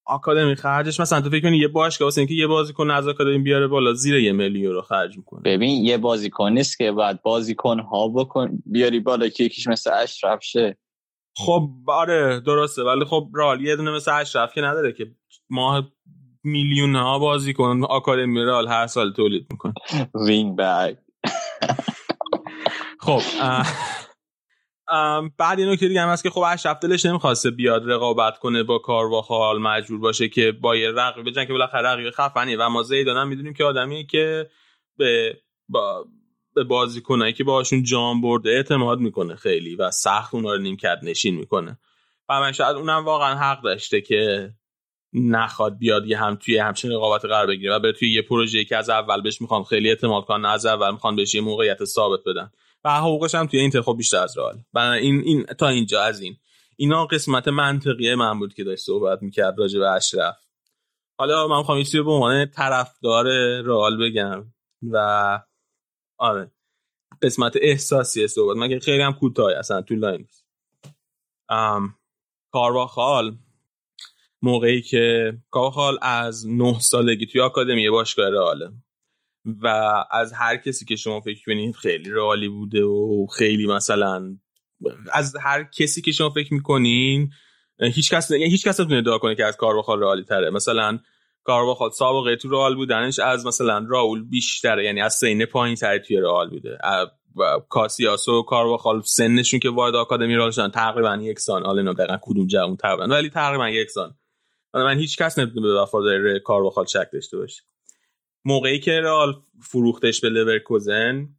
[0.08, 3.68] آکادمی خرجش مثلا تو فکر کنی یه باشگاه واسه اینکه یه بازیکن از آکادمی بیاره
[3.68, 5.42] بالا زیر یه میلیون یورو خرج می‌کنه.
[5.42, 10.44] ببین یه بازیکن نیست که بعد بازیکن ها بکن بیاری بالا که یکیش مثل اشرف
[10.44, 10.78] شه.
[11.38, 15.12] خب آره درسته ولی خب رال یه دونه مثل اشرف که نداره که
[15.50, 15.92] ماه
[16.44, 19.74] میلیون ها بازیکن آکادمی رال هر سال تولید می‌کنه.
[20.28, 20.98] وینگ بک
[23.00, 23.22] خب
[25.38, 28.80] بعد این نکته دیگه هم هست که خب اشرف دلش نمی‌خواسته بیاد رقابت کنه با
[28.80, 32.58] کارواخال مجبور باشه که با یه رقیب بجن که بالاخره رقیب خفنیه.
[32.58, 34.50] و ما زیدان می‌دونیم که آدمیه که
[34.98, 35.38] به
[35.70, 36.06] با
[36.56, 41.36] به بازیکنایی که باهاشون جام برده اعتماد می‌کنه خیلی و سخت اونا رو نیمکت نشین
[41.36, 41.80] می‌کنه.
[42.30, 44.52] و من شاید اونم واقعا حق داشته که
[45.14, 48.78] نخواد بیاد یه هم توی همچین رقابت قرار بگیره و بره توی یه پروژه که
[48.78, 52.52] از اول بهش می‌خوان خیلی اعتماد کنن از اول می‌خوان بهش یه موقعیت ثابت بدن.
[52.90, 54.64] حقوقش هم توی خب بیشتر از رئال.
[54.76, 56.38] این این تا اینجا از این.
[56.76, 60.36] اینا قسمت منطقیه من بود که داشت صحبت می‌کرد راجع به اشرف.
[61.20, 63.26] حالا من می‌خوام یه به عنوان طرفدار
[63.62, 64.54] رئال بگم
[64.92, 65.40] و
[66.18, 66.52] آره
[67.22, 68.58] قسمت احساسی صحبت.
[68.58, 70.28] من خیلی هم کوتاه اصلا لاین
[71.50, 71.96] ام
[72.52, 73.38] کارواخال
[74.42, 78.72] موقعی که کارواخال از نه سالگی توی آکادمی باشگاه رئاله.
[79.64, 79.68] و
[80.12, 84.38] از هر کسی که شما فکر کنید خیلی رئالی بوده و خیلی مثلا
[85.14, 87.30] از هر کسی که شما فکر می‌کنین
[87.80, 90.50] هیچ کس یعنی هیچ کس نتونه ادعا کنه که از کارواخال رئالی تره.
[90.50, 91.00] مثلا
[91.44, 96.18] کارواخال سابقه تو رئال بودنش از مثلا راول بیشتره یعنی از سین پایین تر توی
[96.18, 96.78] رئال بوده.
[97.70, 101.66] کاسیاس و کارواخال سنشون که وارد آکادمی رئال شدن تقریبا یکسان.
[101.66, 104.16] حالا اینا دقیقاً کدوم جوون تقریبا ولی تقریبا یکسان.
[104.74, 107.64] من هیچ کس نمی‌تونه به وفاداری کارواخال شک داشته باشه.
[108.48, 111.30] موقعی که رئال فروختش به لورکوزن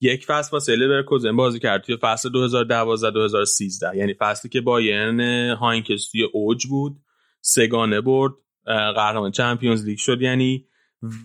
[0.00, 6.10] یک فصل واسه لورکوزن بازی کرد توی فصل 2012 2013 یعنی فصلی که بایرن هاینکس
[6.10, 6.96] توی اوج بود
[7.40, 8.32] سه‌گانه برد
[8.66, 10.68] قهرمان Champions League شد یعنی.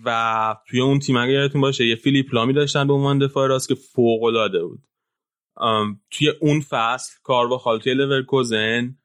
[0.04, 3.68] و توی اون تیم اگه یادتون باشه یه فیلیپ لامی داشتن به عنوان دفاع راست
[3.68, 4.82] که فوق العاده بود
[6.10, 8.98] توی اون فصل کارواخال توی لورکوزن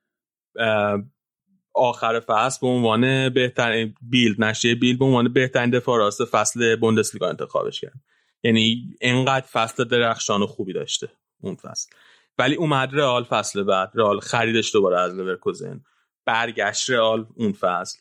[1.75, 7.29] آخر فصل به عنوان بهترین بیلد نشریه بیلد به عنوان بهترین دفاع راست فصل بوندسلیگا
[7.29, 7.99] انتخابش کرد.
[8.43, 11.09] یعنی انقدر فصل درخشان و خوبی داشته
[11.41, 11.89] اون فصل.
[12.37, 13.91] ولی اومد رئال فصل بعد.
[13.95, 15.83] رئال خریدش دوباره از لورکوزن.
[16.25, 17.99] برگشت رئال اون فصل.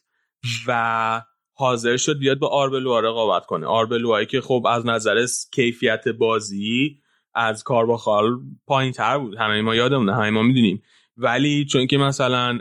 [0.67, 1.23] و
[1.53, 3.67] حاضر شد بیاد با آربلوا رقابت کنه.
[3.67, 7.01] آربلوایی که خب از نظر کیفیت بازی
[7.35, 9.39] از کارباخال پایین تر بود.
[9.39, 10.83] همه ما یادمونه همه ما می‌دونیم.
[11.17, 12.59] ولی چون که مثلا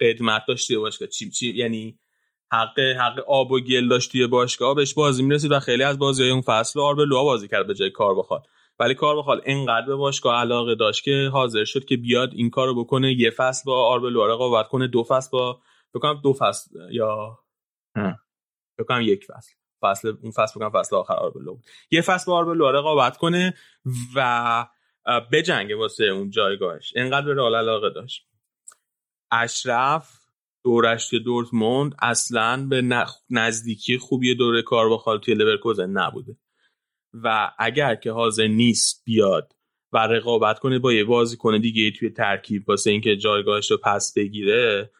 [0.00, 1.08] قدمت داشت توی باشگاه.
[1.08, 1.98] چی, چی یعنی
[2.52, 6.22] حق حق آب و گل داشت توی باشگاه بهش بازی می‌رسید و خیلی از بازی
[6.22, 8.46] های اون فصل آربلوا بازی کرد به جای کار بخواد
[8.78, 12.84] ولی کار بخواد اینقدر به باشگاه علاقه داشت که حاضر شد که بیاد این کارو
[12.84, 13.12] بکنه.
[13.12, 15.60] یه فصل با آربلوا رقابت کنه دو فصل با
[15.92, 17.38] فکر کنم دو فصل یا
[18.76, 19.52] فکر کنم یک فصل.
[19.82, 21.64] فصل اون فصل بکنم فصل آخر آربلو بود.
[21.90, 23.54] یه فصل با آربلو رقابت کنه
[24.16, 24.66] و
[25.32, 26.92] بجنگه واسه اون جایگاهش.
[26.96, 28.29] انقدر به رئال علاقه داشت.
[29.32, 30.20] اشرف
[30.64, 36.36] دورش دورتموند اصلا به نزدیکی خوبی دوره کار با خال توی لورکوزن نبوده.
[37.14, 39.52] و اگر که حاضر نیست بیاد
[39.92, 44.90] و رقابت کنه با یه بازیکن دیگه توی ترکیب واسه اینکه جایگاهش رو پس بگیره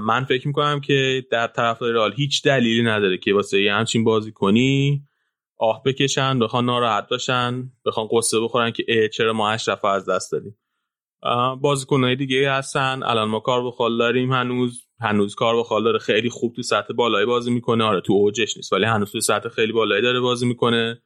[0.00, 4.32] من فکر می‌کنم که در طرف رئال هیچ دلیلی نداره که واسه یه همچین بازی
[4.32, 5.04] کنی
[5.58, 10.58] آه بکشن بخوان ناراحت باشن بخوان قصه بخورن که چرا ما اشرف از دست دادیم.
[11.60, 13.02] بازیکنهای دیگه هستن.
[13.02, 14.32] الان ما کار بخال داریم.
[14.32, 15.98] هنوز هنوز کار بخال داره.
[15.98, 17.84] خیلی خوب تو سطح بالایی بازی می‌کنه.
[17.84, 21.02] آره تو اوجش نیست ولی هنوز تو سطح خیلی بالایی داره بازی می‌کنه.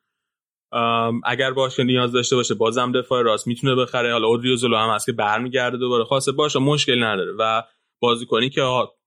[1.25, 4.13] اگر باشه نیاز داشته باشه بازم دفاع راست می‌تونه بخره.
[4.13, 6.05] حالا اودریوزولو هم هست که برمیگرده دوباره.
[6.05, 7.33] خاصه باشه مشکل نداره.
[7.39, 7.63] و
[8.01, 8.63] بازیکنی که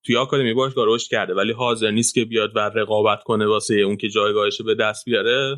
[0.06, 3.98] توی آکادمی باشگاه رشد کرده ولی حاضر نیست که بیاد و رقابت کنه واسه اون
[3.98, 5.58] که جایگاهش به دست بیاره.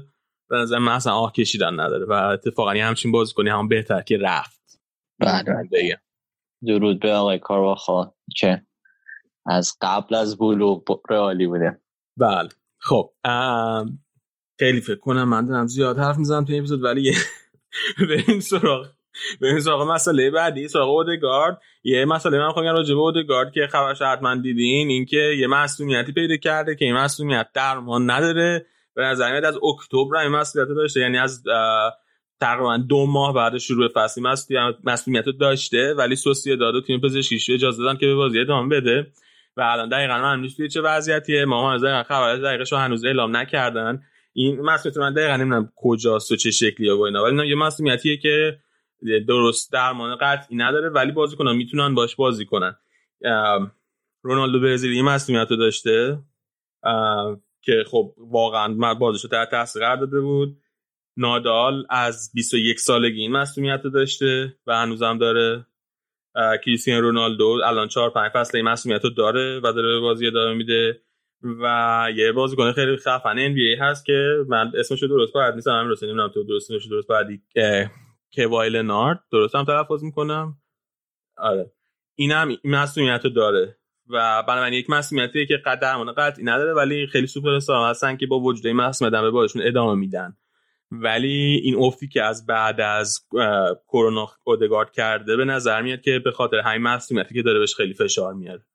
[0.50, 2.06] به نظر من اصلا آه کشیدن نداره.
[2.06, 4.67] و اتفاقا همچین بازیکنی هم بهتر که رفت.
[5.20, 6.02] بله.
[6.68, 8.62] درود به آقای کارواخا که
[9.46, 11.82] از قبل از بولو رئالی بوده.
[12.18, 12.50] بله.
[12.80, 13.14] خب
[14.60, 17.14] خیلی فکر کنم من دارم زیاد حرف می‌زنم تو این اپیزود ولی
[18.10, 18.88] بریم سراغ
[19.42, 21.62] بریم سراغ مسئله بعدی سراغ اودگارد.
[21.84, 26.38] یه مسئله من خواهم راجع به اودگارد که خبرش حتما دیدین اینکه یه مسئولیتی پیدا
[26.38, 28.66] کرده که این مسئولیت درمان نداره.
[28.94, 31.44] به نظر از اکتبر این مسئولیت داشته یعنی از
[32.42, 34.22] تقریبا دو ماه بعد شروع فصل
[34.84, 39.12] مسئولیت داشته ولی سوسیه داده تیم پزشکیش اجازه دادن که به بازی ادامه بده.
[39.58, 44.02] و الان دقیقا من توی چه وضعیتیه؟ ما هنوز خبر دقیقش رو هنوز اعلام نکردن.
[44.34, 47.24] این مسئولیت من دقیقا نمی‌دونم کجاست و چه شکلیه و اینا.
[47.24, 48.60] ولی یه مسئولیتیه که
[49.28, 52.76] درست درمان قطعی نداره ولی بازیکنان می‌تونن باش بازی کنن.
[54.22, 56.20] رونالدو برزیلی این مسئولیت رو داشته
[57.62, 60.58] که خب واقعا بازیش رو تحت تاثیر قرار داده بود.
[61.18, 65.66] نادال از 21 سالگی این مسئولیت داشته و هنوزم داره
[66.66, 71.02] کریستیان رونالدو الان 4 5 فصل این مسئولیت رو داره و داره بازی ادامه میده
[71.42, 75.92] و یه بازیکن خیلی خفن ان هست که من اسمش رو درست باید نیستم همین
[75.92, 77.42] رسید نمی‌دونم تو درست اسمش درست باید
[78.36, 80.58] کوایل نارد درست هم تلفظ می‌کنم.
[81.38, 81.72] آره.
[82.16, 83.78] اینم این مسئولیت رو داره
[84.10, 88.40] و بنابراین یک مسئولیتیه که قد درمان قطعی نداره ولی خیلی سوپر هستن که با
[88.40, 90.38] وجود این مسئولیت به بازشون ادامه میدن.
[90.92, 93.20] ولی این افتی که از بعد از
[93.88, 97.94] کرونا اودگارد کرده به نظر میاد که به خاطر همین مسئولیتی که داره بهش خیلی
[97.94, 98.66] فشار میاره.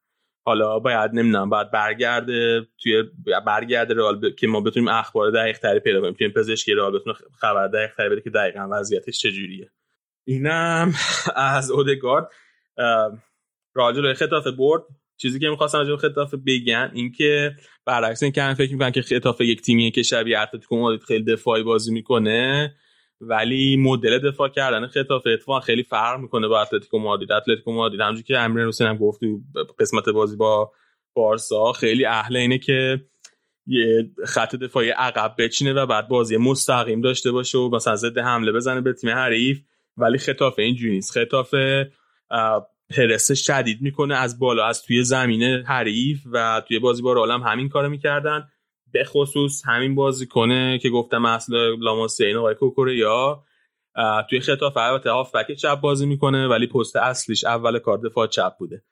[0.45, 3.03] حالا باید نمی‌دونم باید برگرده توی
[3.47, 6.13] برگرده رئال که ما بتونیم اخبار دقیق تری پیدا کنیم.
[6.13, 9.71] توی پزشکی رئال بتونه خبر دقیق تری بده که دقیقا وضعیتش چجوریه.
[10.25, 10.93] اینم
[11.37, 12.29] از اودگارد
[13.75, 14.83] راجع به خطاف برد.
[15.23, 17.53] چیزی که می‌خواستم راجع به خطاف بگم اینکه
[17.85, 21.63] برعکس اینکه من فکر می‌کنم که خطاف یک تیمیه که شبیه اتلتیکو مادرید خیلی دفاعی
[21.63, 22.75] بازی می‌کنه
[23.21, 27.33] ولی مدل دفاع کردن خطاف اتفاقا خیلی فرق می‌کنه با اتلتیکو مادرید.
[27.33, 29.21] اتلتیکو مادرید همونجوری که امیر حسین هم گفت
[29.79, 30.73] قسمت بازی با
[31.15, 33.01] بارسا خیلی اهل اینه که
[33.67, 38.53] یه خط دفاعی عقب بچینه و بعد بازی مستقیم داشته باشه و مثلا ضد حمله
[38.53, 39.61] بزنه به تیم حریف.
[39.97, 41.11] ولی خطاف اینجوری نیست.
[41.11, 41.55] خطاف
[42.97, 47.69] پرس شدید می‌کنه از بالا از توی زمینه حریف و توی بازی با رالم همین
[47.69, 48.49] کارو می‌کردن.
[48.93, 53.43] به خصوص همین بازی کنه که گفتم اصل لاماسین و کوکوریا
[54.31, 58.83] توی خطاف البته هافبک چپ بازی می‌کنه ولی پست اصلیش اول کار دفاع چپ بوده.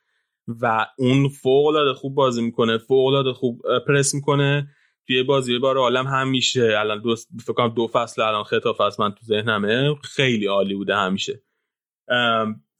[0.60, 4.68] و اون فوق العاده خوب بازی می‌کنه فوق العاده خوب پرس می‌کنه.
[5.06, 9.10] توی بازی بار عالم هم میشه الان دو فکر دو فصل الان خطاف است من
[9.10, 11.42] تو ذهنمه خیلی عالی بوده همیشه.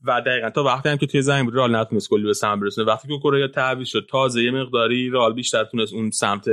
[0.05, 2.87] و دقیقا تا وقتی هم که توی زمین بود رال نتونست گلی به سمت برسونه
[2.87, 6.45] وقتی که کره تعویض شد تازه یه مقداری رال بیشتر تونست اون سمت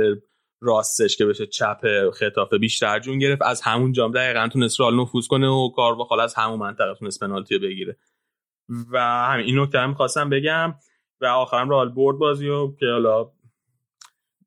[0.60, 3.42] راستش که بشه چپ خطافه بیشتر جون گرفت.
[3.42, 7.20] از همون جام دقیقا تونست رال نفوذ کنه و کار با از همون منطقه تونست
[7.20, 7.96] پنالتی بگیره.
[8.92, 10.74] و همین این نکته هم خواستم بگم.
[11.20, 13.30] و آخرم رال برد بازی و که حالا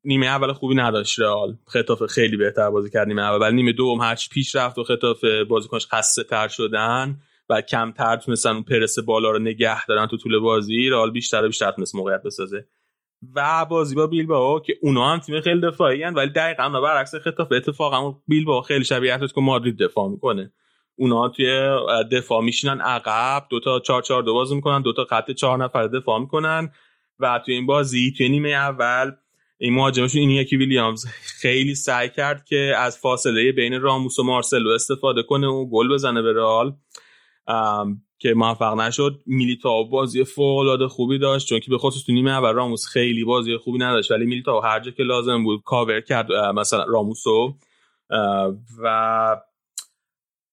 [0.04, 1.56] نیمه اول خوبی نداشت رئال.
[1.66, 3.54] خطاف خیلی بهتر بازی کرد نیمه اول.
[3.54, 7.20] نیمه دوم هرچی پیش رفت و خطاف بازیکنش خسته تر شدن.
[7.52, 11.46] و کمتر تونستن اون پرس بالا رو نگه دارن تو طول بازی رئال بیشتر و
[11.46, 12.66] بیشتر تونست موقعیت بسازه.
[13.34, 17.52] و بازی با بیلبائو که اونا هم تیم خیلی دفاعی هن ولی دقیقا برعکس خطاف
[17.52, 20.52] اتفاقا بیلبائو خیلی شبیه اتلتیکو مادرید دفاع می‌کنه.
[20.96, 21.76] اونا توی
[22.12, 26.72] دفاع میشینن عقب دوتا چهار چهار دو بازی می‌کنن دوتا خط چهار نفر دفاع می‌کنن.
[27.20, 29.12] و توی این بازی توی نیمه اول
[29.58, 31.06] این مهاجمشون این یکی ویلیامز
[31.40, 36.22] خیلی سعی کرد که از فاصله بین راموس و مارسلو استفاده کنه و گل بزنه
[36.22, 36.72] به رئال.
[38.18, 39.20] که موفق نشد.
[39.26, 43.24] میلیتاو بازی فوق العاده خوبی داشت چون که به خصوص تو نیمه اول راموس خیلی
[43.24, 47.54] بازی خوبی نداشت ولی میلیتاو هر جا که لازم بود کاور کرد مثلا راموسو.
[48.82, 49.36] و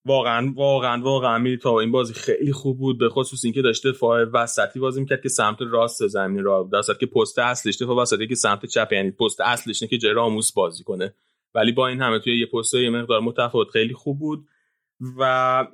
[0.06, 4.80] واقعا واقعا واقعا میلیتاو این بازی خیلی خوب بود به خصوص اینکه داشته دفاع وسطی
[4.80, 8.66] بازی می‌کرد که سمت راست زمین را در که پست اصلیش دفاع وسطی که سمت
[8.66, 11.14] چپ یعنی پست اصلیش که جای راموس بازی کنه.
[11.56, 14.48] ولی با این همه توی یه پست یه مقدار متفاوت خیلی خوب بود.
[15.18, 15.66] و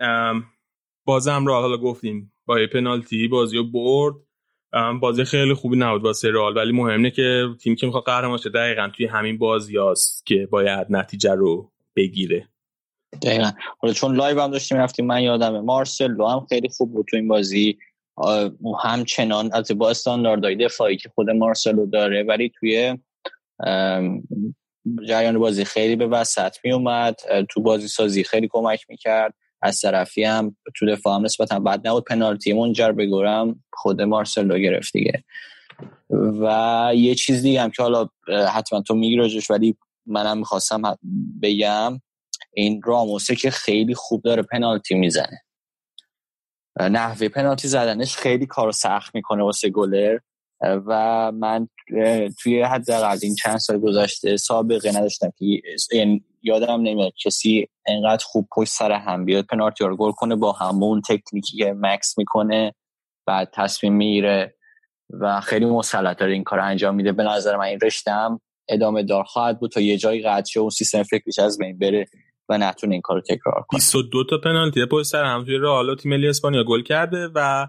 [1.06, 4.16] بازم را حالا گفتیم با یه پنالتی بازی برد.
[5.02, 8.90] بازی خیلی خوبی نبود با رئال ولی مهمه که تیم که می‌خواد قهرمان شه دقیقا
[8.96, 12.50] توی همین بازی هست که باید نتیجه رو بگیره.
[13.22, 13.52] دقیقا.
[13.80, 17.28] حالا چون live هم داشتیم رفتیم من یادمه مارسلو هم خیلی خوب بود تو این
[17.28, 17.78] بازی.
[18.84, 22.98] همچنان از با استانداردهای دفاعی که خود مارسلو داره ولی توی
[25.08, 27.16] جریان بازی خیلی به وسط می اومد
[27.50, 29.34] تو بازی سازی خیلی کمک می‌کرد.
[29.62, 32.04] از طرفی هم تو دفاع هم نسبتا بد نبود.
[32.04, 35.24] پنالتی منجر به گورم خود مارسلو گرفت دیگه.
[36.42, 38.10] و یه چیز دیگه هم که حالا
[38.54, 40.98] حتما تو میگی ولی منم می‌خواستم
[41.42, 42.02] بگم
[42.54, 45.42] این راموسه که خیلی خوب داره پنالتی می‌زنه.
[46.80, 50.18] نحوه پنالتی زدنش خیلی کارو سخت می‌کنه واسه گلر.
[50.62, 51.68] و من
[52.42, 55.62] توی حداقل این چند سال گذشته سابقه نداشتم که
[55.94, 60.52] یعنی یادم نمیاد کسی انقدر خوب پشت سر هم بیاد پنالتی رو گل کنه با
[60.52, 62.74] همون تکنیکی که مکس می‌کنه
[63.26, 64.56] بعد تصمیم می‌گیره
[65.10, 67.12] و خیلی مسلط داره این کار انجام میده.
[67.12, 70.70] به نظر من این رشتم ادامه دار خواهد بود تا یه جایی قطع شه و
[70.70, 72.06] سیستم فکریش از بین بره
[72.50, 73.78] و نتونه این کارو تکرار کنه.
[73.78, 77.68] 22 تا پنالتی پشت سر هم توی رئال تیم ملی اسپانیا گل کرده و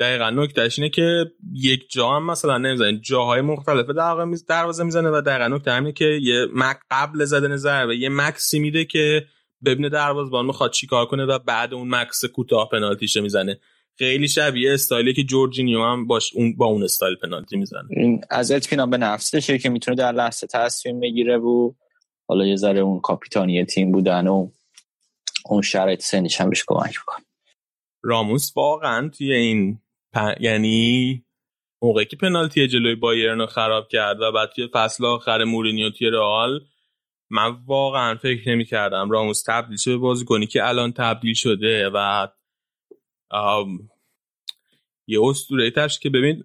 [0.00, 3.86] دقیقا نکتهش اینه که یک جا هم مثلا نمی‌زنه جاهای مختلف
[4.48, 8.84] دروازه می‌زنه و دقیقا نکته همینه که یه مک قبل زدن ضربه یه مکسی میده
[8.84, 9.26] که
[9.64, 13.58] ببینه دروازه‌بان می‌خواد چیکار کنه و بعد اون مکس کوتاه پنالتیش می‌زنه.
[13.98, 17.88] خیلی شبیه استایلی که جورجینیو هم باش اون با اون استایل پنالتی می‌زنه.
[17.90, 21.72] این از اطمینان به نفسشه که می‌تونه در لحظه تصمیم بگیره و
[22.28, 24.50] حالا یه ذره اون کاپیتانی تیم بودن و
[25.46, 27.24] اون شرایط سنیش هم بهش کمک می‌کنه.
[28.02, 29.78] راموس واقعا توی این
[30.40, 31.24] یعنی
[31.82, 36.10] موقعی که پنالتی جلوی بایرن رو خراب کرد و بعد توی فصل آخر مورینیو توی
[36.10, 36.60] رئال
[37.30, 42.28] من واقعا فکر نمی کردم راموس تبدیل شده بازیکنی که الان تبدیل شده و
[45.06, 46.44] یه اسطوره تش که ببین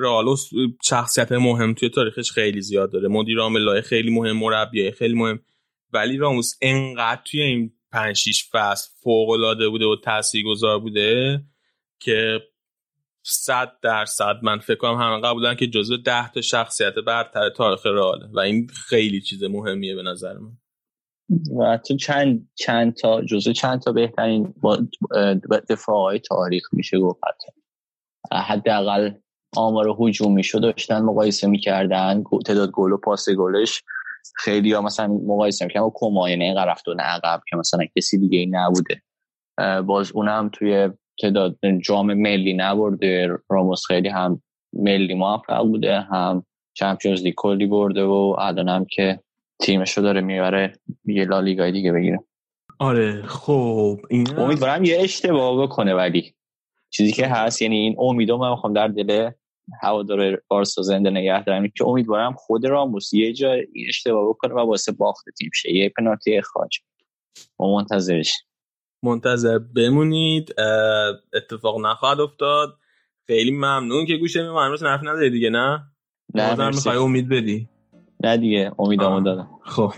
[0.00, 0.36] رئال
[0.84, 3.08] شخصیت مهم توی تاریخش خیلی زیاد داره.
[3.08, 5.40] مدیر عامل خیلی مهم مربی خیلی مهم.
[5.92, 11.40] ولی راموس انقدر توی این 5 6 فصل فوق العاده بوده و تاثیرگذار بوده
[12.04, 12.40] که
[13.26, 18.26] صد درصد من فکر کنم همه قبولن که جزو ده تا شخصیت برتر تاریخ رئاله
[18.32, 20.52] و این خیلی چیز مهمیه به نظر من.
[21.58, 24.54] و تو چند چند تا جزو چند تا بهترین
[25.68, 27.20] دفاع تاریخ میشه گفت
[28.32, 29.10] حداقل
[29.56, 32.24] آمار هجومی شو داشتن مقایسه می‌کردن.
[32.46, 33.82] تعداد گل و پاس گلش.
[34.36, 38.46] خیلی ها مثلا مقایسه می‌کنن و کما یعنی رفت عقب که مثلا کسی دیگه ای
[38.46, 39.02] نبوده
[39.82, 47.22] باز اونم توی تعداد جام ملی نبرده راموس خیلی هم ملی موفق بوده هم چمپیونز
[47.22, 49.20] لیگ کلی برده و الانم که
[49.60, 50.72] تیمشو داره می‌بره
[51.04, 52.18] یه لالیگای دیگه بگیره.
[52.78, 56.34] آره خب این امیدوارم یه اشتباه بکنه ولی
[56.90, 59.30] چیزی که هست یعنی این امیدو من می‌خوام در دل
[59.82, 63.56] هوادار بارسا زنده نگه دارم که امیدوارم خود راموس یه جا
[63.88, 65.72] اشتباه بکنه و واسه باخت تیم شه.
[65.72, 66.78] یه پنالتی اخراج
[67.58, 68.32] ما منتظرش.
[69.04, 70.54] منتظر بمونید.
[71.34, 72.76] اتفاق نخواهد افتاد.
[73.26, 75.82] خیلی ممنون که گوشه می امروز نرف نداری دیگه نه؟
[76.34, 77.68] نه می‌خوای امید بدی؟
[78.24, 79.92] نه دیگه امیدامو دادم خب.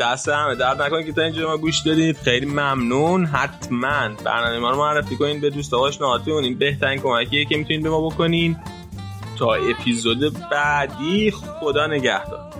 [0.00, 2.16] دست همه درد نکنید که تا اینجا ما گوش دادید.
[2.16, 3.24] خیلی ممنون.
[3.24, 7.90] حتما برنامه ما رو معرفی کنید به دوست آشناهاتون این بهترین کمکیه که می‌تونید به
[7.90, 8.56] ما بکنین.
[9.38, 12.50] تا اپیزود بعدی خدا نگهدار.